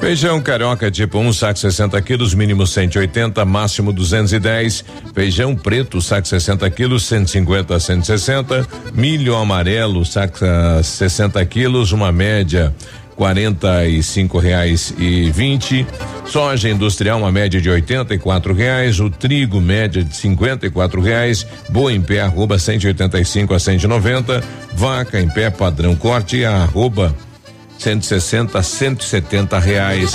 Feijão 0.00 0.40
carioca 0.40 0.90
tipo 0.90 1.18
1, 1.18 1.26
um, 1.26 1.32
saco 1.32 1.58
60 1.58 2.00
quilos, 2.02 2.34
mínimo 2.34 2.66
180, 2.66 3.44
máximo 3.44 3.92
210. 3.92 4.84
Feijão 5.14 5.54
preto, 5.54 6.00
saco 6.00 6.26
60 6.26 6.68
quilos, 6.70 7.04
150 7.04 7.76
a 7.76 7.78
160. 7.78 8.66
Milho 8.94 9.36
amarelo, 9.36 10.04
saco 10.04 10.38
60 10.82 11.44
quilos, 11.44 11.92
uma 11.92 12.10
média 12.10 12.74
quarenta 13.20 13.86
e 13.86 14.02
cinco 14.02 14.38
reais 14.38 14.94
e 14.96 15.30
vinte. 15.30 15.86
Soja 16.24 16.70
industrial 16.70 17.18
uma 17.18 17.30
média 17.30 17.60
de 17.60 17.68
oitenta 17.68 18.14
e 18.14 18.18
quatro 18.18 18.54
reais. 18.54 18.98
O 18.98 19.10
trigo 19.10 19.60
média 19.60 20.02
de 20.02 20.16
cinquenta 20.16 20.66
e 20.66 20.70
quatro 20.70 21.02
reais. 21.02 21.46
Boa 21.68 21.92
em 21.92 22.00
pé 22.00 22.22
arroba 22.22 22.58
cento 22.58 22.84
e 22.84 22.86
oitenta 22.86 23.20
e 23.20 23.24
cinco 23.26 23.52
a 23.52 23.58
cento 23.58 23.84
e 23.84 23.86
noventa. 23.86 24.42
Vaca 24.72 25.20
em 25.20 25.28
pé 25.28 25.50
padrão 25.50 25.94
corte 25.94 26.46
arroba 26.46 27.14
cento 27.78 28.04
e 28.04 28.06
sessenta 28.06 28.60
a 28.60 28.62
cento 28.62 29.02
e 29.02 29.04
setenta 29.04 29.58
reais. 29.58 30.14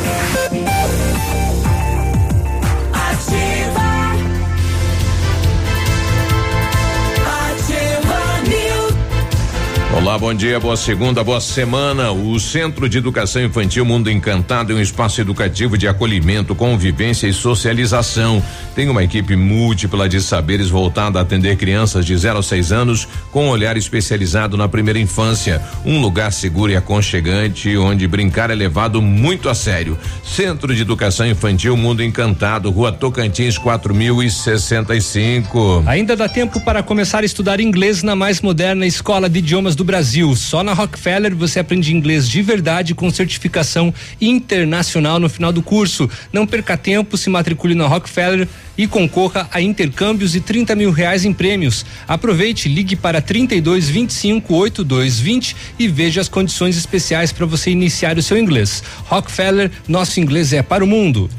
Olá, 10.01 10.17
bom 10.17 10.33
dia, 10.33 10.59
boa 10.59 10.75
segunda, 10.75 11.23
boa 11.23 11.39
semana. 11.39 12.11
O 12.11 12.39
Centro 12.39 12.89
de 12.89 12.97
Educação 12.97 13.43
Infantil 13.43 13.85
Mundo 13.85 14.09
Encantado 14.09 14.73
é 14.73 14.75
um 14.75 14.81
espaço 14.81 15.21
educativo 15.21 15.77
de 15.77 15.87
acolhimento, 15.87 16.55
convivência 16.55 17.27
e 17.27 17.33
socialização. 17.33 18.41
Tem 18.73 18.89
uma 18.89 19.03
equipe 19.03 19.35
múltipla 19.35 20.09
de 20.09 20.19
saberes 20.19 20.71
voltada 20.71 21.19
a 21.19 21.21
atender 21.21 21.55
crianças 21.55 22.03
de 22.03 22.17
0 22.17 22.39
a 22.39 22.43
6 22.43 22.71
anos 22.71 23.07
com 23.31 23.45
um 23.45 23.49
olhar 23.49 23.77
especializado 23.77 24.57
na 24.57 24.67
primeira 24.67 24.97
infância. 24.97 25.61
Um 25.85 26.01
lugar 26.01 26.33
seguro 26.33 26.71
e 26.71 26.75
aconchegante 26.75 27.77
onde 27.77 28.07
brincar 28.07 28.49
é 28.49 28.55
levado 28.55 29.03
muito 29.03 29.49
a 29.49 29.53
sério. 29.53 29.95
Centro 30.23 30.73
de 30.73 30.81
Educação 30.81 31.27
Infantil 31.27 31.77
Mundo 31.77 32.01
Encantado, 32.01 32.71
Rua 32.71 32.91
Tocantins 32.91 33.55
4065. 33.59 35.83
Ainda 35.85 36.15
dá 36.15 36.27
tempo 36.27 36.59
para 36.61 36.81
começar 36.81 37.19
a 37.19 37.25
estudar 37.25 37.59
inglês 37.59 38.01
na 38.01 38.15
mais 38.15 38.41
moderna 38.41 38.87
escola 38.87 39.29
de 39.29 39.37
idiomas 39.37 39.75
do 39.75 39.90
Brasil. 39.91 40.33
Só 40.37 40.63
na 40.63 40.71
Rockefeller 40.71 41.35
você 41.35 41.59
aprende 41.59 41.93
inglês 41.93 42.29
de 42.29 42.41
verdade 42.41 42.95
com 42.95 43.11
certificação 43.11 43.93
internacional 44.21 45.19
no 45.19 45.27
final 45.27 45.51
do 45.51 45.61
curso. 45.61 46.09
Não 46.31 46.47
perca 46.47 46.77
tempo, 46.77 47.17
se 47.17 47.29
matricule 47.29 47.75
na 47.75 47.87
Rockefeller 47.87 48.47
e 48.77 48.87
concorra 48.87 49.49
a 49.51 49.59
intercâmbios 49.59 50.33
e 50.33 50.39
30 50.39 50.77
mil 50.77 50.91
reais 50.91 51.25
em 51.25 51.33
prêmios. 51.33 51.85
Aproveite, 52.07 52.69
ligue 52.69 52.95
para 52.95 53.19
32 53.21 53.89
25 53.89 54.53
82 54.53 55.19
20 55.19 55.55
e 55.77 55.89
veja 55.89 56.21
as 56.21 56.29
condições 56.29 56.77
especiais 56.77 57.33
para 57.33 57.45
você 57.45 57.69
iniciar 57.69 58.17
o 58.17 58.21
seu 58.23 58.37
inglês. 58.37 58.81
Rockefeller, 59.09 59.69
nosso 59.89 60.21
inglês 60.21 60.53
é 60.53 60.63
para 60.63 60.85
o 60.85 60.87
mundo. 60.87 61.29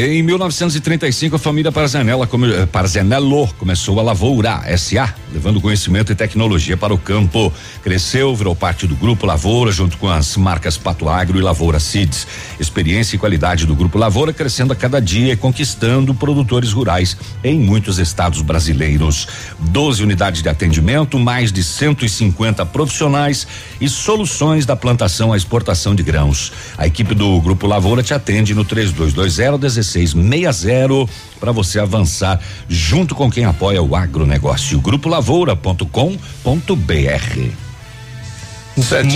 Em 0.00 0.22
1935, 0.22 1.34
a 1.34 1.38
família 1.40 1.72
Parzanella 1.72 2.28
eh, 2.54 2.66
Parzanello 2.66 3.48
começou 3.58 3.98
a 3.98 4.02
Lavoura 4.04 4.62
SA, 4.78 5.12
levando 5.32 5.60
conhecimento 5.60 6.12
e 6.12 6.14
tecnologia 6.14 6.76
para 6.76 6.94
o 6.94 6.98
campo. 6.98 7.52
Cresceu, 7.82 8.32
virou 8.36 8.54
parte 8.54 8.86
do 8.86 8.94
Grupo 8.94 9.26
Lavoura, 9.26 9.72
junto 9.72 9.98
com 9.98 10.08
as 10.08 10.36
marcas 10.36 10.78
Pato 10.78 11.08
Agro 11.08 11.36
e 11.36 11.42
Lavoura 11.42 11.80
Seeds. 11.80 12.28
Experiência 12.60 13.16
e 13.16 13.18
qualidade 13.18 13.66
do 13.66 13.74
Grupo 13.74 13.98
Lavoura 13.98 14.32
crescendo 14.32 14.72
a 14.72 14.76
cada 14.76 15.00
dia 15.00 15.32
e 15.32 15.36
conquistando 15.36 16.14
produtores 16.14 16.70
rurais 16.70 17.16
em 17.42 17.58
muitos 17.58 17.98
estados 17.98 18.40
brasileiros. 18.40 19.26
12 19.58 20.00
unidades 20.04 20.42
de 20.44 20.48
atendimento, 20.48 21.18
mais 21.18 21.50
de 21.50 21.64
150 21.64 22.64
profissionais 22.66 23.48
e 23.80 23.88
soluções 23.88 24.64
da 24.64 24.76
plantação 24.76 25.32
à 25.32 25.36
exportação 25.36 25.92
de 25.92 26.04
grãos. 26.04 26.52
A 26.76 26.86
equipe 26.86 27.16
do 27.16 27.40
Grupo 27.40 27.66
Lavoura 27.66 28.00
te 28.00 28.14
atende 28.14 28.54
no 28.54 28.64
3220 28.64 29.87
1660 29.96 31.08
para 31.38 31.52
você 31.52 31.78
avançar 31.78 32.40
junto 32.68 33.14
com 33.14 33.30
quem 33.30 33.44
apoia 33.44 33.82
o 33.82 33.94
agronegócio. 33.94 34.80
Grupo 34.80 35.08
Lavoura.com.br. 35.08 37.67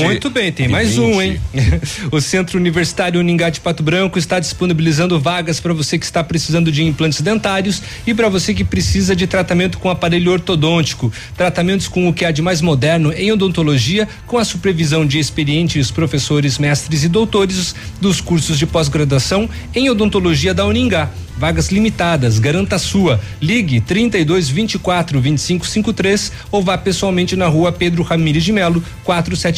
Muito 0.04 0.30
bem, 0.30 0.52
tem 0.52 0.68
mais 0.68 0.96
20. 0.96 1.00
um, 1.00 1.22
hein? 1.22 1.40
o 2.10 2.20
Centro 2.20 2.58
Universitário 2.58 3.20
Uningá 3.20 3.50
de 3.50 3.60
Pato 3.60 3.82
Branco 3.82 4.18
está 4.18 4.38
disponibilizando 4.38 5.18
vagas 5.20 5.60
para 5.60 5.72
você 5.72 5.98
que 5.98 6.04
está 6.04 6.22
precisando 6.22 6.70
de 6.72 6.82
implantes 6.82 7.20
dentários 7.20 7.82
e 8.06 8.14
para 8.14 8.28
você 8.28 8.54
que 8.54 8.64
precisa 8.64 9.14
de 9.14 9.26
tratamento 9.26 9.78
com 9.78 9.90
aparelho 9.90 10.32
ortodôntico. 10.32 11.12
Tratamentos 11.36 11.88
com 11.88 12.08
o 12.08 12.12
que 12.12 12.24
há 12.24 12.30
de 12.30 12.42
mais 12.42 12.60
moderno 12.60 13.12
em 13.12 13.30
odontologia, 13.32 14.08
com 14.26 14.38
a 14.38 14.44
supervisão 14.44 15.06
de 15.06 15.18
experientes 15.18 15.90
professores, 15.90 16.58
mestres 16.58 17.04
e 17.04 17.08
doutores 17.08 17.74
dos 18.00 18.20
cursos 18.20 18.58
de 18.58 18.66
pós-graduação 18.66 19.48
em 19.74 19.90
odontologia 19.90 20.54
da 20.54 20.66
Uningá. 20.66 21.10
Vagas 21.36 21.72
limitadas, 21.72 22.38
garanta 22.38 22.76
a 22.76 22.78
sua. 22.78 23.20
Ligue 23.40 23.80
32 23.80 24.48
24 24.48 25.20
25 25.20 25.66
53 25.66 26.32
ou 26.50 26.62
vá 26.62 26.76
pessoalmente 26.76 27.34
na 27.34 27.48
rua 27.48 27.72
Pedro 27.72 28.02
Ramires 28.02 28.44
de 28.44 28.52
Melo, 28.52 28.82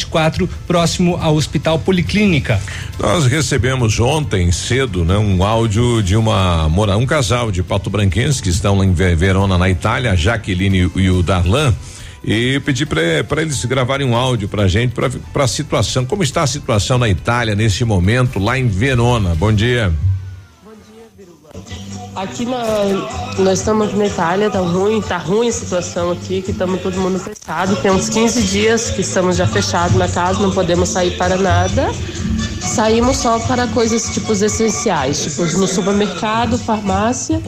474, 0.03 0.49
próximo 0.67 1.17
ao 1.21 1.35
Hospital 1.35 1.79
Policlínica. 1.79 2.59
Nós 2.99 3.25
recebemos 3.27 3.99
ontem 3.99 4.51
cedo, 4.51 5.05
né, 5.05 5.17
um 5.17 5.43
áudio 5.43 6.01
de 6.01 6.15
uma 6.15 6.67
mora 6.67 6.97
um 6.97 7.05
casal 7.05 7.51
de 7.51 7.61
Pato 7.61 7.89
Branquense 7.89 8.41
que 8.41 8.49
estão 8.49 8.77
lá 8.77 8.85
em 8.85 8.91
Verona, 8.91 9.57
na 9.57 9.69
Itália, 9.69 10.11
a 10.11 10.15
Jaqueline 10.15 10.89
e 10.95 11.09
o 11.09 11.21
Darlan 11.21 11.73
e 12.25 12.59
pedi 12.61 12.87
para 12.87 13.41
eles 13.41 13.63
gravarem 13.65 14.07
um 14.07 14.15
áudio 14.15 14.49
pra 14.49 14.67
gente 14.67 14.95
para 14.95 15.43
a 15.43 15.47
situação, 15.47 16.03
como 16.03 16.23
está 16.23 16.41
a 16.41 16.47
situação 16.47 16.97
na 16.97 17.07
Itália 17.07 17.53
nesse 17.53 17.85
momento 17.85 18.39
lá 18.39 18.57
em 18.57 18.67
Verona. 18.67 19.35
Bom 19.35 19.53
dia. 19.53 19.93
Aqui 22.15 22.45
na, 22.45 22.63
nós 23.39 23.59
estamos 23.59 23.93
na 23.93 24.05
Itália, 24.05 24.49
tá 24.49 24.59
ruim, 24.59 25.01
tá 25.01 25.17
ruim 25.17 25.49
a 25.49 25.51
situação 25.51 26.11
aqui, 26.11 26.41
que 26.41 26.51
estamos 26.51 26.81
todo 26.81 26.97
mundo 26.97 27.19
fechado. 27.19 27.75
Tem 27.81 27.91
uns 27.91 28.07
15 28.07 28.41
dias 28.43 28.89
que 28.89 29.01
estamos 29.01 29.35
já 29.35 29.45
fechados 29.45 29.97
na 29.97 30.07
casa, 30.07 30.39
não 30.39 30.51
podemos 30.51 30.87
sair 30.87 31.17
para 31.17 31.35
nada. 31.35 31.91
Saímos 32.61 33.17
só 33.17 33.37
para 33.39 33.67
coisas 33.67 34.13
tipo 34.13 34.31
essenciais, 34.31 35.23
tipo 35.23 35.43
no 35.57 35.67
supermercado, 35.67 36.57
farmácia, 36.57 37.41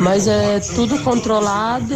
mas 0.00 0.26
é 0.26 0.58
tudo 0.74 0.98
controlado, 1.04 1.94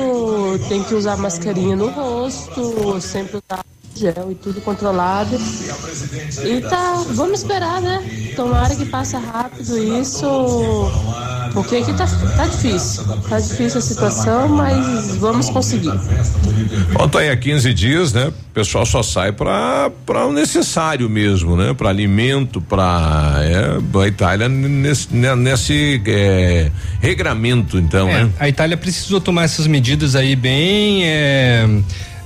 tem 0.68 0.82
que 0.82 0.94
usar 0.94 1.16
mascarinha 1.16 1.74
no 1.74 1.88
rosto, 1.88 3.00
sempre 3.00 3.38
usar 3.38 3.64
gel 3.96 4.30
e 4.30 4.34
tudo 4.34 4.60
controlado. 4.60 5.36
E 6.44 6.60
tá, 6.62 7.04
vamos 7.10 7.40
esperar, 7.40 7.80
né? 7.80 8.02
Tomara 8.34 8.74
que 8.74 8.86
passe 8.86 9.16
rápido 9.16 9.78
isso, 10.00 10.90
porque 11.52 11.76
aqui 11.76 11.92
tá, 11.94 12.06
tá 12.36 12.46
difícil. 12.46 13.04
Tá 13.28 13.38
difícil 13.38 13.78
a 13.78 13.82
situação, 13.82 14.48
mas 14.48 15.16
vamos 15.16 15.50
conseguir. 15.50 15.92
Bom, 16.92 17.08
tá 17.08 17.20
aí 17.20 17.30
há 17.30 17.36
15 17.36 17.74
dias, 17.74 18.12
né? 18.12 18.28
O 18.28 18.54
pessoal 18.54 18.84
só 18.84 19.02
sai 19.02 19.32
para 19.32 19.90
para 20.04 20.26
o 20.26 20.32
necessário 20.32 21.08
mesmo, 21.08 21.56
né? 21.56 21.74
Para 21.74 21.88
alimento, 21.88 22.60
para 22.60 23.36
é, 23.40 24.00
a 24.00 24.06
Itália 24.06 24.48
nesse, 24.48 25.14
né, 25.14 25.34
nesse 25.34 26.02
é, 26.06 26.70
regramento, 27.00 27.78
então, 27.78 28.08
é, 28.08 28.24
né? 28.24 28.30
A 28.38 28.48
Itália 28.48 28.76
precisou 28.76 29.20
tomar 29.20 29.44
essas 29.44 29.66
medidas 29.66 30.14
aí 30.14 30.36
bem 30.36 31.04
é, 31.04 31.66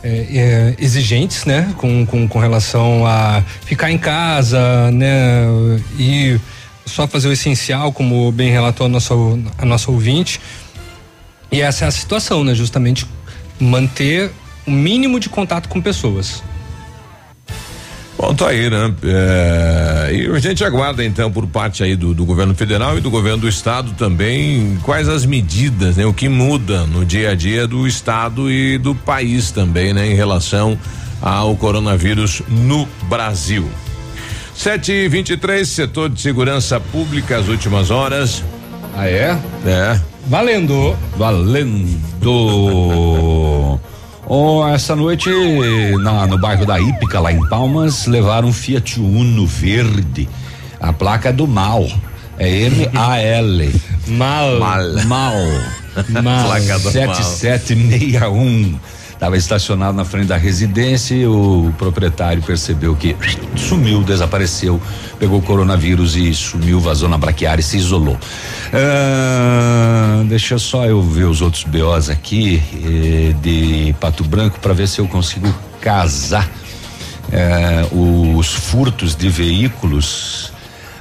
é, 0.02 0.08
é, 0.08 0.74
exigentes, 0.78 1.44
né? 1.44 1.74
Com, 1.76 2.06
com, 2.06 2.28
com 2.28 2.38
relação 2.38 3.06
a 3.06 3.42
ficar 3.62 3.90
em 3.90 3.98
casa, 3.98 4.90
né? 4.90 5.44
E 5.98 6.38
só 6.84 7.06
fazer 7.06 7.28
o 7.28 7.32
essencial, 7.32 7.92
como 7.92 8.30
bem 8.30 8.50
relatou 8.50 8.86
a 8.86 8.88
nossa, 8.88 9.14
a 9.58 9.64
nossa 9.64 9.90
ouvinte. 9.90 10.40
E 11.50 11.60
essa 11.60 11.84
é 11.84 11.88
a 11.88 11.90
situação, 11.90 12.44
né? 12.44 12.54
Justamente 12.54 13.06
manter 13.58 14.30
o 14.66 14.70
mínimo 14.70 15.18
de 15.18 15.28
contato 15.28 15.68
com 15.68 15.80
pessoas. 15.80 16.42
Bom, 18.18 18.34
tá 18.34 18.48
aí, 18.48 18.70
né? 18.70 18.94
É, 19.04 20.10
e 20.14 20.26
a 20.34 20.38
gente 20.38 20.64
aguarda 20.64 21.04
então 21.04 21.30
por 21.30 21.46
parte 21.46 21.82
aí 21.82 21.94
do, 21.94 22.14
do, 22.14 22.24
governo 22.24 22.54
federal 22.54 22.96
e 22.96 23.00
do 23.00 23.10
governo 23.10 23.42
do 23.42 23.48
estado 23.48 23.92
também 23.92 24.78
quais 24.82 25.06
as 25.06 25.26
medidas, 25.26 25.98
né? 25.98 26.06
O 26.06 26.14
que 26.14 26.26
muda 26.28 26.84
no 26.86 27.04
dia 27.04 27.32
a 27.32 27.34
dia 27.34 27.66
do 27.66 27.86
estado 27.86 28.50
e 28.50 28.78
do 28.78 28.94
país 28.94 29.50
também, 29.50 29.92
né? 29.92 30.10
Em 30.10 30.14
relação 30.14 30.78
ao 31.20 31.54
coronavírus 31.56 32.40
no 32.48 32.88
Brasil. 33.02 33.68
Sete 34.54 34.92
e 34.92 35.08
vinte 35.08 35.30
e 35.30 35.36
três, 35.36 35.68
setor 35.68 36.08
de 36.08 36.18
segurança 36.18 36.80
pública, 36.80 37.36
as 37.36 37.48
últimas 37.48 37.90
horas. 37.90 38.42
Ah, 38.96 39.06
é? 39.06 39.38
É. 39.66 40.00
Valendo. 40.26 40.96
Valendo. 41.18 42.00
Oh, 44.28 44.66
essa 44.66 44.96
noite, 44.96 45.30
na, 46.00 46.26
no 46.26 46.36
bairro 46.36 46.66
da 46.66 46.80
Ípica, 46.80 47.20
lá 47.20 47.32
em 47.32 47.48
Palmas, 47.48 48.06
levaram 48.06 48.48
um 48.48 48.52
Fiat 48.52 48.98
Uno 49.00 49.46
verde. 49.46 50.28
A 50.80 50.92
placa 50.92 51.28
é 51.28 51.32
do 51.32 51.46
mal. 51.46 51.88
É 52.36 52.48
M-A-L. 52.62 53.80
Mal. 54.08 54.58
Mal. 54.58 54.92
Mal. 55.04 55.34
Mal. 56.22 56.44
Placa 56.44 56.78
do 56.80 56.90
7761. 56.90 58.78
Estava 59.16 59.34
estacionado 59.34 59.96
na 59.96 60.04
frente 60.04 60.26
da 60.26 60.36
residência 60.36 61.14
e 61.14 61.26
o 61.26 61.72
proprietário 61.78 62.42
percebeu 62.42 62.94
que 62.94 63.16
sumiu, 63.56 64.02
desapareceu, 64.02 64.80
pegou 65.18 65.38
o 65.38 65.42
coronavírus 65.42 66.16
e 66.16 66.34
sumiu, 66.34 66.78
vazou 66.78 67.08
na 67.08 67.16
braquiária 67.16 67.62
e 67.62 67.64
se 67.64 67.78
isolou. 67.78 68.18
Ah, 68.74 70.22
deixa 70.28 70.58
só 70.58 70.84
eu 70.84 71.02
ver 71.02 71.24
os 71.24 71.40
outros 71.40 71.64
BOs 71.64 72.10
aqui 72.10 72.62
eh, 72.74 73.34
de 73.40 73.94
Pato 73.98 74.22
Branco 74.22 74.60
para 74.60 74.74
ver 74.74 74.86
se 74.86 74.98
eu 74.98 75.08
consigo 75.08 75.52
casar 75.80 76.46
eh, 77.32 77.86
os 77.92 78.52
furtos 78.52 79.16
de 79.16 79.30
veículos. 79.30 80.52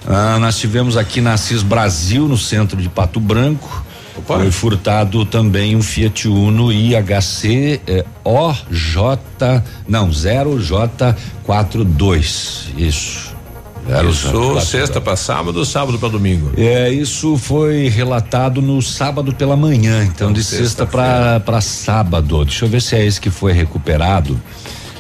Ah, 0.08 0.40
nós 0.40 0.58
tivemos 0.58 0.96
aqui 0.96 1.20
na 1.20 1.36
CIS 1.36 1.64
Brasil, 1.64 2.30
no 2.30 2.38
centro 2.38 2.82
de 2.82 2.88
Pato 2.88 3.20
Branco. 3.20 3.85
Opa. 4.18 4.40
Foi 4.40 4.52
furtado 4.52 5.26
também 5.26 5.76
um 5.76 5.82
Fiat 5.82 6.28
Uno 6.28 6.72
IHC 6.72 7.82
eh, 7.86 8.06
OJ, 8.24 8.96
não, 9.88 10.10
0J42. 10.10 12.68
Isso. 12.78 13.36
Zero 13.88 14.10
isso 14.10 14.60
sexta 14.62 15.00
para 15.00 15.16
sábado 15.16 15.58
ou 15.58 15.66
sábado 15.66 16.00
para 16.00 16.10
domingo? 16.10 16.52
É, 16.58 16.90
isso 16.90 17.38
foi 17.38 17.88
relatado 17.88 18.60
no 18.60 18.82
sábado 18.82 19.32
pela 19.36 19.56
manhã, 19.56 20.02
então, 20.02 20.30
então 20.30 20.34
de 20.34 20.44
sexta 20.44 20.88
para 20.88 21.62
sábado. 21.62 22.44
Deixa 22.46 22.66
eu 22.66 22.70
ver 22.70 22.82
se 22.82 22.96
é 22.96 23.06
esse 23.06 23.22
que 23.22 23.30
foi 23.30 23.54
recuperado, 23.54 24.42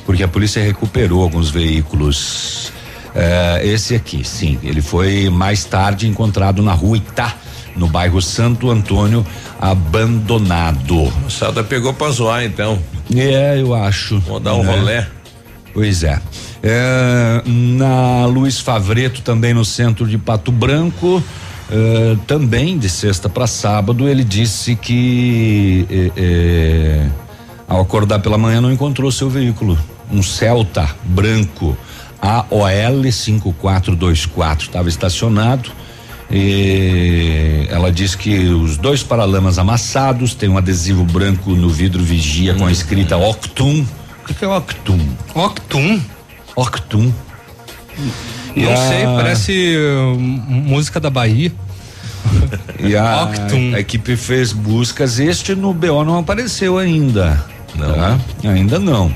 porque 0.05 0.21
a 0.21 0.27
polícia 0.27 0.61
recuperou 0.61 1.23
alguns 1.23 1.49
veículos. 1.49 2.71
É, 3.15 3.65
esse 3.65 3.95
aqui, 3.95 4.23
sim, 4.23 4.59
ele 4.61 4.83
foi 4.83 5.31
mais 5.31 5.65
tarde 5.65 6.07
encontrado 6.07 6.61
na 6.61 6.73
rua 6.73 6.97
Itá 6.97 7.33
no 7.75 7.87
bairro 7.87 8.21
Santo 8.21 8.69
Antônio, 8.69 9.25
abandonado. 9.59 11.11
Sada 11.29 11.63
pegou 11.63 11.93
pra 11.93 12.09
zoar 12.09 12.43
então. 12.43 12.79
É, 13.15 13.59
eu 13.59 13.73
acho. 13.73 14.19
Vou 14.19 14.39
dar 14.39 14.55
um 14.55 14.63
é. 14.63 14.75
rolé. 14.75 15.07
Pois 15.73 16.03
é. 16.03 16.19
é. 16.63 17.41
Na 17.45 18.25
Luiz 18.25 18.59
Favreto, 18.59 19.21
também 19.21 19.53
no 19.53 19.65
centro 19.65 20.07
de 20.07 20.17
Pato 20.17 20.51
Branco, 20.51 21.21
é, 21.69 22.15
também 22.25 22.77
de 22.77 22.87
sexta 22.87 23.27
para 23.27 23.45
sábado, 23.47 24.07
ele 24.07 24.23
disse 24.23 24.75
que 24.75 25.85
é, 25.89 26.11
é, 26.15 27.09
ao 27.67 27.81
acordar 27.81 28.19
pela 28.19 28.37
manhã 28.37 28.61
não 28.61 28.71
encontrou 28.71 29.11
seu 29.11 29.29
veículo. 29.29 29.77
Um 30.11 30.21
Celta 30.21 30.87
branco 31.03 31.75
AOL 32.21 33.11
5424 33.11 34.67
estava 34.67 34.87
estacionado 34.87 35.71
e 36.29 37.67
ela 37.69 37.91
diz 37.91 38.15
que 38.15 38.47
os 38.49 38.77
dois 38.77 39.03
paralamas 39.03 39.59
amassados, 39.59 40.33
tem 40.33 40.49
um 40.49 40.57
adesivo 40.57 41.03
branco 41.03 41.51
no 41.51 41.69
vidro 41.69 42.03
vigia 42.03 42.53
hum. 42.53 42.59
com 42.59 42.65
a 42.65 42.71
escrita 42.71 43.17
Octum. 43.17 43.85
O 44.27 44.33
que 44.33 44.43
é 44.43 44.47
Octum? 44.47 44.99
Octum? 45.35 46.01
Octum. 46.55 47.13
Não 48.55 48.73
a... 48.73 48.77
sei, 48.77 49.03
parece 49.05 49.75
uh, 49.77 50.19
música 50.19 50.99
da 50.99 51.09
Bahia. 51.09 51.51
E 52.79 52.95
a, 52.95 53.29
a, 53.75 53.79
equipe 53.79 54.15
fez 54.15 54.51
buscas. 54.51 55.19
Este 55.19 55.53
no 55.53 55.73
BO 55.73 56.03
não 56.03 56.19
apareceu 56.19 56.77
ainda. 56.77 57.45
Não. 57.75 57.93
Tá? 57.93 58.19
Ainda 58.43 58.79
não. 58.79 59.13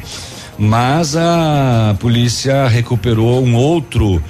Mas 0.58 1.16
a 1.16 1.96
polícia 2.00 2.68
recuperou 2.68 3.44
um 3.44 3.56
outro 3.56 4.22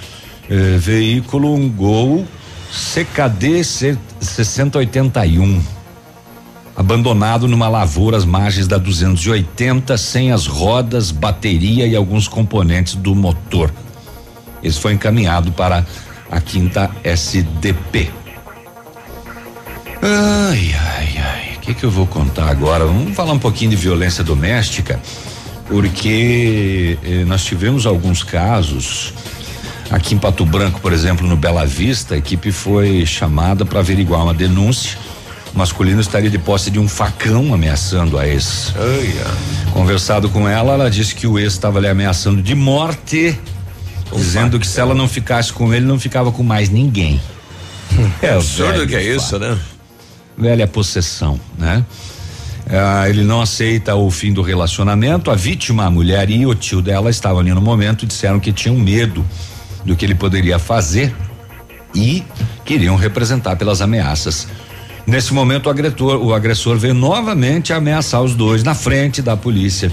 eh, 0.50 0.78
veículo, 0.78 1.56
um 1.56 1.68
Gol 1.68 2.26
CKD 2.72 3.64
6081 3.64 5.80
abandonado 6.80 7.46
numa 7.46 7.68
lavoura 7.68 8.16
às 8.16 8.24
margens 8.24 8.66
da 8.66 8.78
280, 8.78 9.98
sem 9.98 10.32
as 10.32 10.48
rodas, 10.48 11.12
bateria 11.12 11.86
e 11.86 11.94
alguns 11.94 12.26
componentes 12.26 12.96
do 12.96 13.14
motor. 13.14 13.70
Esse 14.64 14.80
foi 14.80 14.94
encaminhado 14.94 15.52
para 15.52 15.86
a 16.32 16.40
quinta 16.40 16.90
SDP. 17.04 18.10
Ai, 20.02 20.74
ai, 20.74 21.18
ai. 21.18 21.56
O 21.58 21.60
que, 21.60 21.74
que 21.74 21.84
eu 21.84 21.92
vou 21.92 22.08
contar 22.08 22.48
agora? 22.48 22.86
Vamos 22.86 23.14
falar 23.14 23.34
um 23.34 23.40
pouquinho 23.40 23.72
de 23.72 23.76
violência 23.76 24.24
doméstica, 24.24 25.02
porque 25.68 26.98
eh, 27.04 27.26
nós 27.26 27.44
tivemos 27.44 27.86
alguns 27.86 28.24
casos. 28.24 29.14
Aqui 29.89 30.13
em 30.13 30.17
Pato 30.17 30.45
Branco, 30.45 30.80
por 30.80 30.93
exemplo, 30.93 31.28
no 31.28 31.36
Bela 31.36 31.65
Vista, 31.65 32.15
a 32.15 32.17
equipe 32.17 32.52
foi 32.52 33.06
chamada 33.06 33.65
para 33.65 33.80
averiguar 33.80 34.23
uma 34.23 34.34
denúncia 34.34 34.97
o 35.54 35.58
masculino 35.58 35.99
estaria 35.99 36.30
de 36.30 36.38
posse 36.38 36.69
de 36.69 36.80
um 36.80 36.88
facão 36.88 37.54
ameaçando 37.54 38.17
a 38.17 38.28
ex. 38.28 38.73
Conversado 39.73 40.30
com 40.30 40.47
ela, 40.47 40.73
ela 40.73 40.89
disse 40.89 41.15
que 41.15 41.25
o 41.25 41.39
ex 41.39 41.54
estava 41.54 41.80
lhe 41.80 41.88
ameaçando 41.88 42.41
de 42.41 42.54
morte, 42.54 43.38
dizendo 44.15 44.60
que 44.60 44.67
se 44.67 44.80
ela 44.80 44.93
não 44.93 45.08
ficasse 45.08 45.52
com 45.52 45.73
ele, 45.73 45.86
não 45.86 45.99
ficava 45.99 46.32
com 46.32 46.43
mais 46.43 46.69
ninguém. 46.69 47.19
É 48.21 48.34
absurdo 48.34 48.86
que 48.86 48.95
é 48.95 49.04
isso, 49.04 49.39
né? 49.39 49.58
Velha 50.38 50.67
possessão, 50.67 51.39
né? 51.58 51.84
Ah, 52.69 53.10
ele 53.10 53.23
não 53.23 53.41
aceita 53.41 53.95
o 53.95 54.12
fim 54.12 54.32
do 54.32 54.41
relacionamento. 54.41 55.32
A 55.32 55.36
vítima, 55.36 55.86
a 55.86 55.89
mulher 55.89 56.30
e 56.30 56.45
o 56.45 56.54
tio 56.54 56.82
dela 56.82 57.10
estavam 57.10 57.39
ali 57.39 57.52
no 57.52 57.62
momento, 57.62 58.06
disseram 58.06 58.39
que 58.39 58.54
tinham 58.54 58.75
medo 58.75 59.25
do 59.89 59.95
que 59.95 60.06
ele 60.06 60.15
poderia 60.15 60.58
fazer 60.58 61.13
e 61.93 62.23
queriam 62.63 62.95
representar 62.95 63.56
pelas 63.56 63.82
ameaças 63.82 64.47
Nesse 65.10 65.34
momento, 65.34 65.65
o 65.65 65.69
agressor, 65.71 66.23
o 66.23 66.36
agressor 66.36 66.78
veio 66.78 66.93
novamente 66.93 67.73
ameaçar 67.73 68.21
os 68.21 68.36
dois 68.36 68.62
na 68.62 68.75
frente 68.75 69.23
da 69.23 69.36
polícia. 69.36 69.91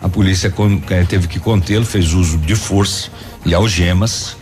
A 0.00 0.08
polícia 0.08 0.54
eh, 0.90 1.04
teve 1.04 1.26
que 1.26 1.40
contê-lo, 1.40 1.84
fez 1.84 2.12
uso 2.12 2.38
de 2.38 2.54
força 2.54 3.10
e 3.44 3.52
algemas. 3.52 4.36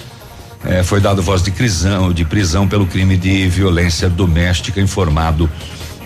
Eh, 0.63 0.83
foi 0.83 1.01
dado 1.01 1.23
voz 1.23 1.43
de 1.43 1.51
prisão, 1.51 2.13
de 2.13 2.27
prisão 2.27 2.69
pelo 2.69 2.87
crime 2.87 3.17
de 3.17 3.49
violência 3.49 4.11
doméstica, 4.11 4.79
informado 4.79 5.49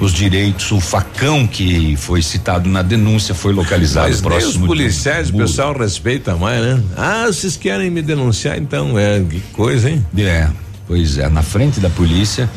os 0.00 0.12
direitos, 0.12 0.72
o 0.72 0.80
facão 0.80 1.46
que 1.46 1.96
foi 1.96 2.20
citado 2.22 2.68
na 2.68 2.82
denúncia 2.82 3.34
foi 3.34 3.52
localizado 3.52 4.08
Mas 4.08 4.20
próximo. 4.20 4.64
os 4.64 4.66
policiais, 4.66 5.30
o 5.30 5.34
pessoal 5.34 5.76
respeita 5.76 6.34
mais, 6.34 6.60
né? 6.60 6.82
Ah, 6.96 7.26
vocês 7.26 7.56
querem 7.56 7.90
me 7.90 8.02
denunciar, 8.02 8.58
então 8.58 8.98
é 8.98 9.20
que 9.20 9.40
coisa, 9.52 9.90
hein? 9.90 10.04
É, 10.18 10.48
pois 10.86 11.18
é, 11.18 11.28
na 11.28 11.42
frente 11.42 11.80
da 11.80 11.88
polícia 11.88 12.50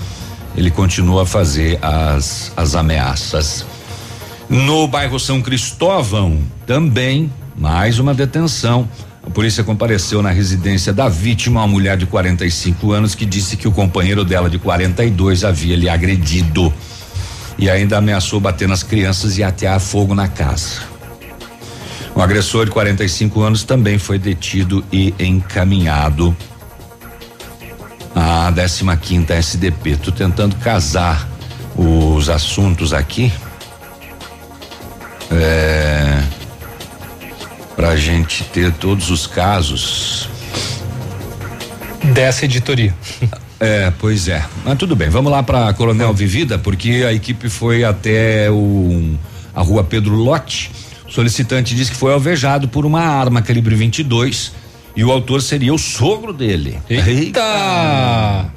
ele 0.55 0.71
continua 0.71 1.23
a 1.23 1.25
fazer 1.25 1.77
as, 1.81 2.51
as 2.57 2.75
ameaças. 2.75 3.65
No 4.49 4.87
bairro 4.87 5.19
São 5.19 5.41
Cristóvão, 5.41 6.39
também 6.65 7.31
mais 7.55 7.99
uma 7.99 8.13
detenção. 8.13 8.87
A 9.23 9.29
polícia 9.29 9.63
compareceu 9.63 10.21
na 10.21 10.31
residência 10.31 10.93
da 10.93 11.09
vítima, 11.09 11.59
uma 11.59 11.67
mulher 11.67 11.97
de 11.97 12.05
45 12.05 12.91
anos, 12.91 13.13
que 13.13 13.25
disse 13.25 13.57
que 13.57 13.67
o 13.67 13.71
companheiro 13.71 14.23
dela 14.23 14.49
de 14.49 14.57
42 14.57 15.43
havia 15.43 15.75
lhe 15.75 15.89
agredido 15.89 16.73
e 17.57 17.69
ainda 17.69 17.97
ameaçou 17.97 18.39
bater 18.39 18.67
nas 18.67 18.83
crianças 18.83 19.37
e 19.37 19.43
atear 19.43 19.79
fogo 19.79 20.13
na 20.13 20.27
casa. 20.27 20.81
O 22.13 22.21
agressor 22.21 22.65
de 22.65 22.71
45 22.71 23.41
anos 23.41 23.63
também 23.63 23.99
foi 23.99 24.17
detido 24.17 24.83
e 24.91 25.13
encaminhado 25.19 26.35
a 28.15 28.51
15 28.51 28.97
quinta 28.97 29.35
SDP. 29.35 29.97
Tô 29.97 30.11
tentando 30.11 30.55
casar 30.57 31.27
os 31.75 32.29
assuntos 32.29 32.93
aqui. 32.93 33.31
É, 35.31 36.23
pra 37.75 37.95
gente 37.95 38.43
ter 38.45 38.71
todos 38.73 39.11
os 39.11 39.27
casos 39.27 40.27
dessa 42.13 42.45
editoria. 42.45 42.95
É, 43.59 43.91
pois 43.97 44.27
é. 44.27 44.45
Mas 44.63 44.77
tudo 44.77 44.95
bem, 44.95 45.09
vamos 45.09 45.31
lá 45.31 45.41
para 45.41 45.73
Coronel 45.73 46.13
Vivida, 46.13 46.59
porque 46.59 47.03
a 47.07 47.13
equipe 47.13 47.49
foi 47.49 47.83
até 47.83 48.49
o 48.51 49.17
a 49.55 49.61
rua 49.61 49.83
Pedro 49.83 50.15
Lote. 50.15 50.71
O 51.07 51.11
solicitante 51.11 51.73
disse 51.73 51.91
que 51.91 51.97
foi 51.97 52.13
alvejado 52.13 52.67
por 52.67 52.85
uma 52.85 53.01
arma 53.01 53.41
calibre 53.41 53.75
22 53.75 54.51
e 54.95 55.03
o 55.03 55.11
autor 55.11 55.41
seria 55.41 55.73
o 55.73 55.77
sogro 55.77 56.31
dele. 56.31 56.79
Eita! 56.87 57.09
Eita! 57.09 58.51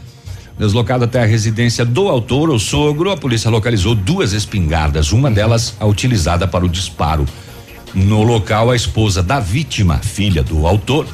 Deslocado 0.59 1.05
até 1.05 1.23
a 1.23 1.25
residência 1.25 1.87
do 1.87 2.07
autor, 2.09 2.51
o 2.51 2.59
sogro, 2.59 3.11
a 3.11 3.17
polícia 3.17 3.51
localizou 3.51 3.95
duas 3.95 4.35
espingardas, 4.35 5.11
uma 5.11 5.31
delas 5.31 5.75
a 5.81 5.87
utilizada 5.87 6.47
para 6.47 6.67
o 6.67 6.69
disparo. 6.69 7.25
No 7.95 8.23
local, 8.23 8.71
a 8.71 8.77
esposa 8.77 9.23
da 9.23 9.41
vítima, 9.41 9.99
filha 9.99 10.43
do 10.43 10.67
autor, 10.67 11.07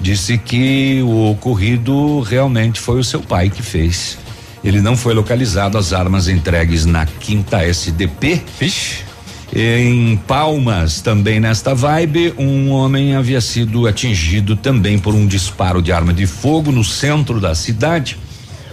disse 0.00 0.38
que 0.38 1.02
o 1.02 1.30
ocorrido 1.30 2.20
realmente 2.20 2.80
foi 2.80 2.98
o 2.98 3.04
seu 3.04 3.20
pai 3.20 3.50
que 3.50 3.62
fez. 3.62 4.18
Ele 4.64 4.80
não 4.80 4.96
foi 4.96 5.14
localizado, 5.14 5.78
as 5.78 5.92
armas 5.92 6.28
entregues 6.28 6.84
na 6.84 7.06
quinta 7.06 7.62
SDP. 7.62 8.42
Vixe. 8.58 9.10
Em 9.52 10.16
Palmas, 10.16 11.00
também 11.00 11.40
nesta 11.40 11.74
vibe, 11.74 12.34
um 12.38 12.70
homem 12.70 13.16
havia 13.16 13.40
sido 13.40 13.88
atingido 13.88 14.54
também 14.54 14.96
por 14.96 15.12
um 15.12 15.26
disparo 15.26 15.82
de 15.82 15.90
arma 15.90 16.12
de 16.12 16.24
fogo 16.24 16.70
no 16.70 16.84
centro 16.84 17.40
da 17.40 17.52
cidade. 17.54 18.16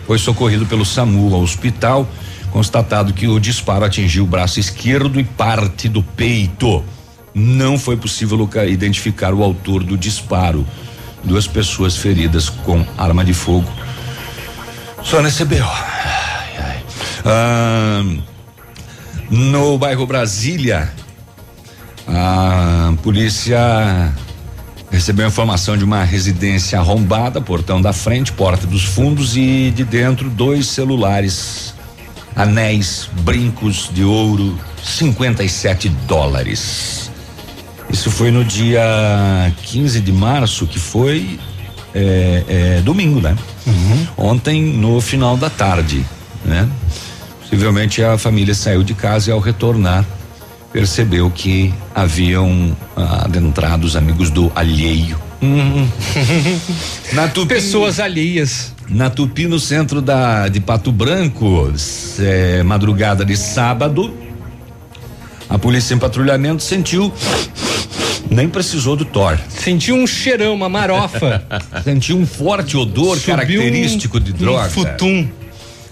Foi 0.06 0.20
socorrido 0.20 0.68
pelo 0.68 0.86
SAMU 0.86 1.34
ao 1.34 1.42
hospital, 1.42 2.08
constatado 2.52 3.12
que 3.12 3.28
o 3.28 3.40
disparo 3.40 3.86
atingiu 3.86 4.24
o 4.24 4.28
braço 4.28 4.60
esquerdo 4.60 5.20
e 5.20 5.24
parte 5.24 5.90
do 5.90 6.04
peito. 6.04 6.84
Não 7.34 7.80
foi 7.80 7.98
possível 7.98 8.48
identificar 8.68 9.34
o 9.34 9.44
autor 9.44 9.84
do 9.84 9.98
disparo. 9.98 10.66
Duas 11.24 11.48
pessoas 11.48 11.98
feridas 11.98 12.50
com 12.50 12.86
arma 12.98 13.24
de 13.24 13.34
fogo. 13.34 13.70
Só 15.04 15.22
nesse 15.22 15.44
BO. 15.46 15.56
Ah, 17.26 18.04
no 19.30 19.78
bairro 19.78 20.06
Brasília, 20.06 20.92
a 22.08 22.94
polícia 23.04 24.14
recebeu 24.90 25.28
informação 25.28 25.78
de 25.78 25.84
uma 25.84 26.04
residência 26.04 26.80
arrombada, 26.80 27.42
portão 27.42 27.82
da 27.82 27.92
frente, 27.92 28.32
porta 28.32 28.66
dos 28.66 28.84
fundos 28.84 29.36
e 29.36 29.72
de 29.72 29.84
dentro 29.84 30.30
dois 30.30 30.68
celulares, 30.68 31.74
anéis, 32.36 33.10
brincos 33.22 33.90
de 33.94 34.04
ouro, 34.04 34.58
57 34.84 35.90
dólares. 36.08 37.07
Isso 37.90 38.12
foi 38.12 38.32
no 38.32 38.44
dia 38.44 38.84
15 39.64 40.02
de 40.02 40.12
março, 40.12 40.68
que 40.68 40.80
foi 40.80 41.40
é, 41.94 42.44
é, 42.48 42.82
domingo, 42.82 43.22
né? 43.22 43.36
Uhum. 43.66 44.08
Ontem, 44.18 44.62
no 44.62 45.00
final 45.02 45.38
da 45.38 45.50
tarde, 45.50 46.06
né? 46.46 46.68
Possivelmente 47.42 48.04
a 48.04 48.18
família 48.18 48.54
saiu 48.54 48.84
de 48.84 48.94
casa 48.94 49.30
e 49.30 49.34
ao 49.34 49.40
retornar 49.40 50.06
percebeu 50.72 51.32
que 51.32 51.74
haviam 51.96 52.76
ah, 52.96 53.26
adentrado 53.26 53.88
os 53.88 53.96
amigos 53.96 54.30
do 54.30 54.52
alheio. 54.54 55.18
Uhum. 55.42 55.88
Na 57.14 57.28
Tupi, 57.28 57.56
Pessoas 57.56 58.00
alheias. 58.00 58.74
Na 58.90 59.10
Tupi, 59.10 59.48
no 59.48 59.60
centro 59.60 60.02
da 60.02 60.48
de 60.48 60.60
Pato 60.60 60.92
Branco, 60.92 61.72
é, 62.20 62.64
madrugada 62.64 63.24
de 63.24 63.36
sábado, 63.38 64.14
a 65.50 65.58
polícia 65.58 65.94
em 65.94 65.98
patrulhamento 65.98 66.62
sentiu 66.62 67.14
nem 68.30 68.50
precisou 68.50 68.96
do 68.96 69.06
Thor. 69.06 69.38
Sentiu 69.50 69.96
um 69.96 70.08
cheirão, 70.08 70.54
uma 70.54 70.70
marofa. 70.70 71.44
sentiu 71.84 72.18
um 72.18 72.26
forte 72.26 72.78
odor 72.78 73.18
Subiu 73.18 73.36
característico 73.36 74.18
um, 74.18 74.22
de 74.22 74.34
droga. 74.34 74.68
Um 74.68 74.70
futum 74.70 75.28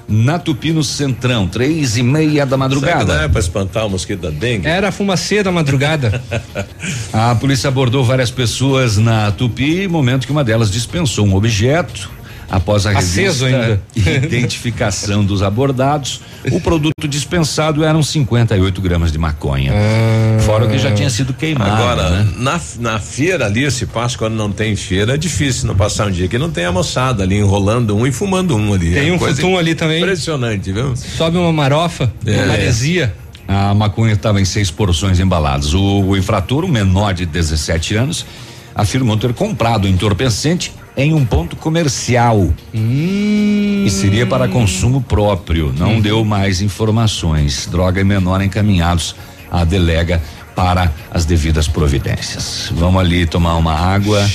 na 0.08 0.38
Tupi 0.38 0.72
no 0.72 0.84
Centrão, 0.84 1.48
três 1.48 1.98
e 1.98 2.04
meia 2.04 2.46
da 2.46 2.58
madrugada. 2.58 3.14
Que 3.14 3.20
dá 3.22 3.30
pra 3.30 3.40
espantar 3.40 3.86
o 3.88 3.90
mosquito 3.90 4.22
da 4.22 4.30
dengue? 4.30 4.68
Era 4.68 4.92
fumacê 4.92 5.42
da 5.42 5.52
madrugada. 5.52 6.22
a 7.12 7.34
polícia 7.36 7.68
abordou 7.68 8.04
várias 8.04 8.30
pessoas 8.30 8.98
na 8.98 9.32
Tupi, 9.32 9.88
momento 9.88 10.26
que 10.26 10.32
uma 10.32 10.44
delas 10.44 10.72
dispensou 10.72 11.26
um 11.26 11.36
objeto. 11.36 12.10
Após 12.50 12.86
a 12.86 12.92
Aceso 12.98 13.46
ainda. 13.46 13.82
identificação 13.96 15.24
dos 15.26 15.42
abordados, 15.42 16.22
o 16.52 16.60
produto 16.62 17.08
dispensado 17.08 17.84
eram 17.84 18.04
58 18.04 18.82
gramas 18.82 19.12
de 19.12 19.18
maconha. 19.18 19.72
Ah. 19.74 20.40
Fora 20.42 20.66
o 20.66 20.70
que 20.70 20.78
já 20.78 20.92
tinha 20.92 21.10
sido 21.10 21.34
queimado. 21.34 21.72
Agora, 21.72 22.10
né? 22.10 22.34
na, 22.38 22.60
na 22.80 23.00
feira 23.00 23.46
ali, 23.46 23.70
se 23.72 23.86
passa 23.86 24.18
quando 24.18 24.36
não 24.36 24.52
tem 24.52 24.76
feira, 24.76 25.16
é 25.16 25.18
difícil 25.18 25.68
não 25.68 25.76
passar 25.76 26.08
um 26.08 26.12
dia 26.12 26.28
que 26.28 26.38
não 26.38 26.52
tem 26.52 26.66
a 26.66 26.72
moçada 26.72 27.24
ali 27.24 27.38
enrolando 27.38 27.96
um 27.96 28.06
e 28.06 28.12
fumando 28.12 28.56
um 28.56 28.74
ali. 28.74 28.94
Tem 28.94 29.10
É 29.10 29.14
um 29.14 29.20
futum 29.20 29.58
ali 29.58 29.74
também. 29.76 30.02
Impressionante, 30.02 30.72
viu? 30.72 30.96
Sobe 30.96 31.38
uma 31.38 31.52
marofa, 31.52 32.12
É. 32.26 32.38
uma 32.38 32.46
maresia. 32.48 33.14
A 33.48 33.74
maconha 33.76 34.14
estava 34.14 34.42
em 34.42 34.46
seis 34.46 34.72
porções 34.72 35.20
embaladas. 35.20 35.74
O, 35.74 35.82
o 36.02 36.18
infrator, 36.18 36.64
um 36.66 36.68
menor 36.68 37.14
de 37.14 37.26
17 37.26 37.96
anos, 37.96 38.26
afirmou 38.74 39.16
ter 39.18 39.34
comprado 39.34 39.86
o 39.86 39.88
entorpecente 39.88 40.72
em 40.98 41.14
um 41.14 41.26
ponto 41.26 41.56
comercial. 41.56 42.54
E 42.74 43.88
seria 43.90 44.26
para 44.26 44.48
consumo 44.48 45.02
próprio. 45.02 45.74
Não 45.78 46.00
deu 46.00 46.24
mais 46.24 46.62
informações. 46.62 47.68
Droga 47.68 48.02
e 48.02 48.04
menor 48.04 48.42
encaminhados 48.42 49.16
à 49.52 49.64
delega 49.64 50.22
para 50.56 50.92
as 51.12 51.26
devidas 51.26 51.68
providências. 51.68 52.72
Vamos 52.74 53.02
ali 53.02 53.26
tomar 53.26 53.56
uma 53.56 53.74
água, 53.74 54.26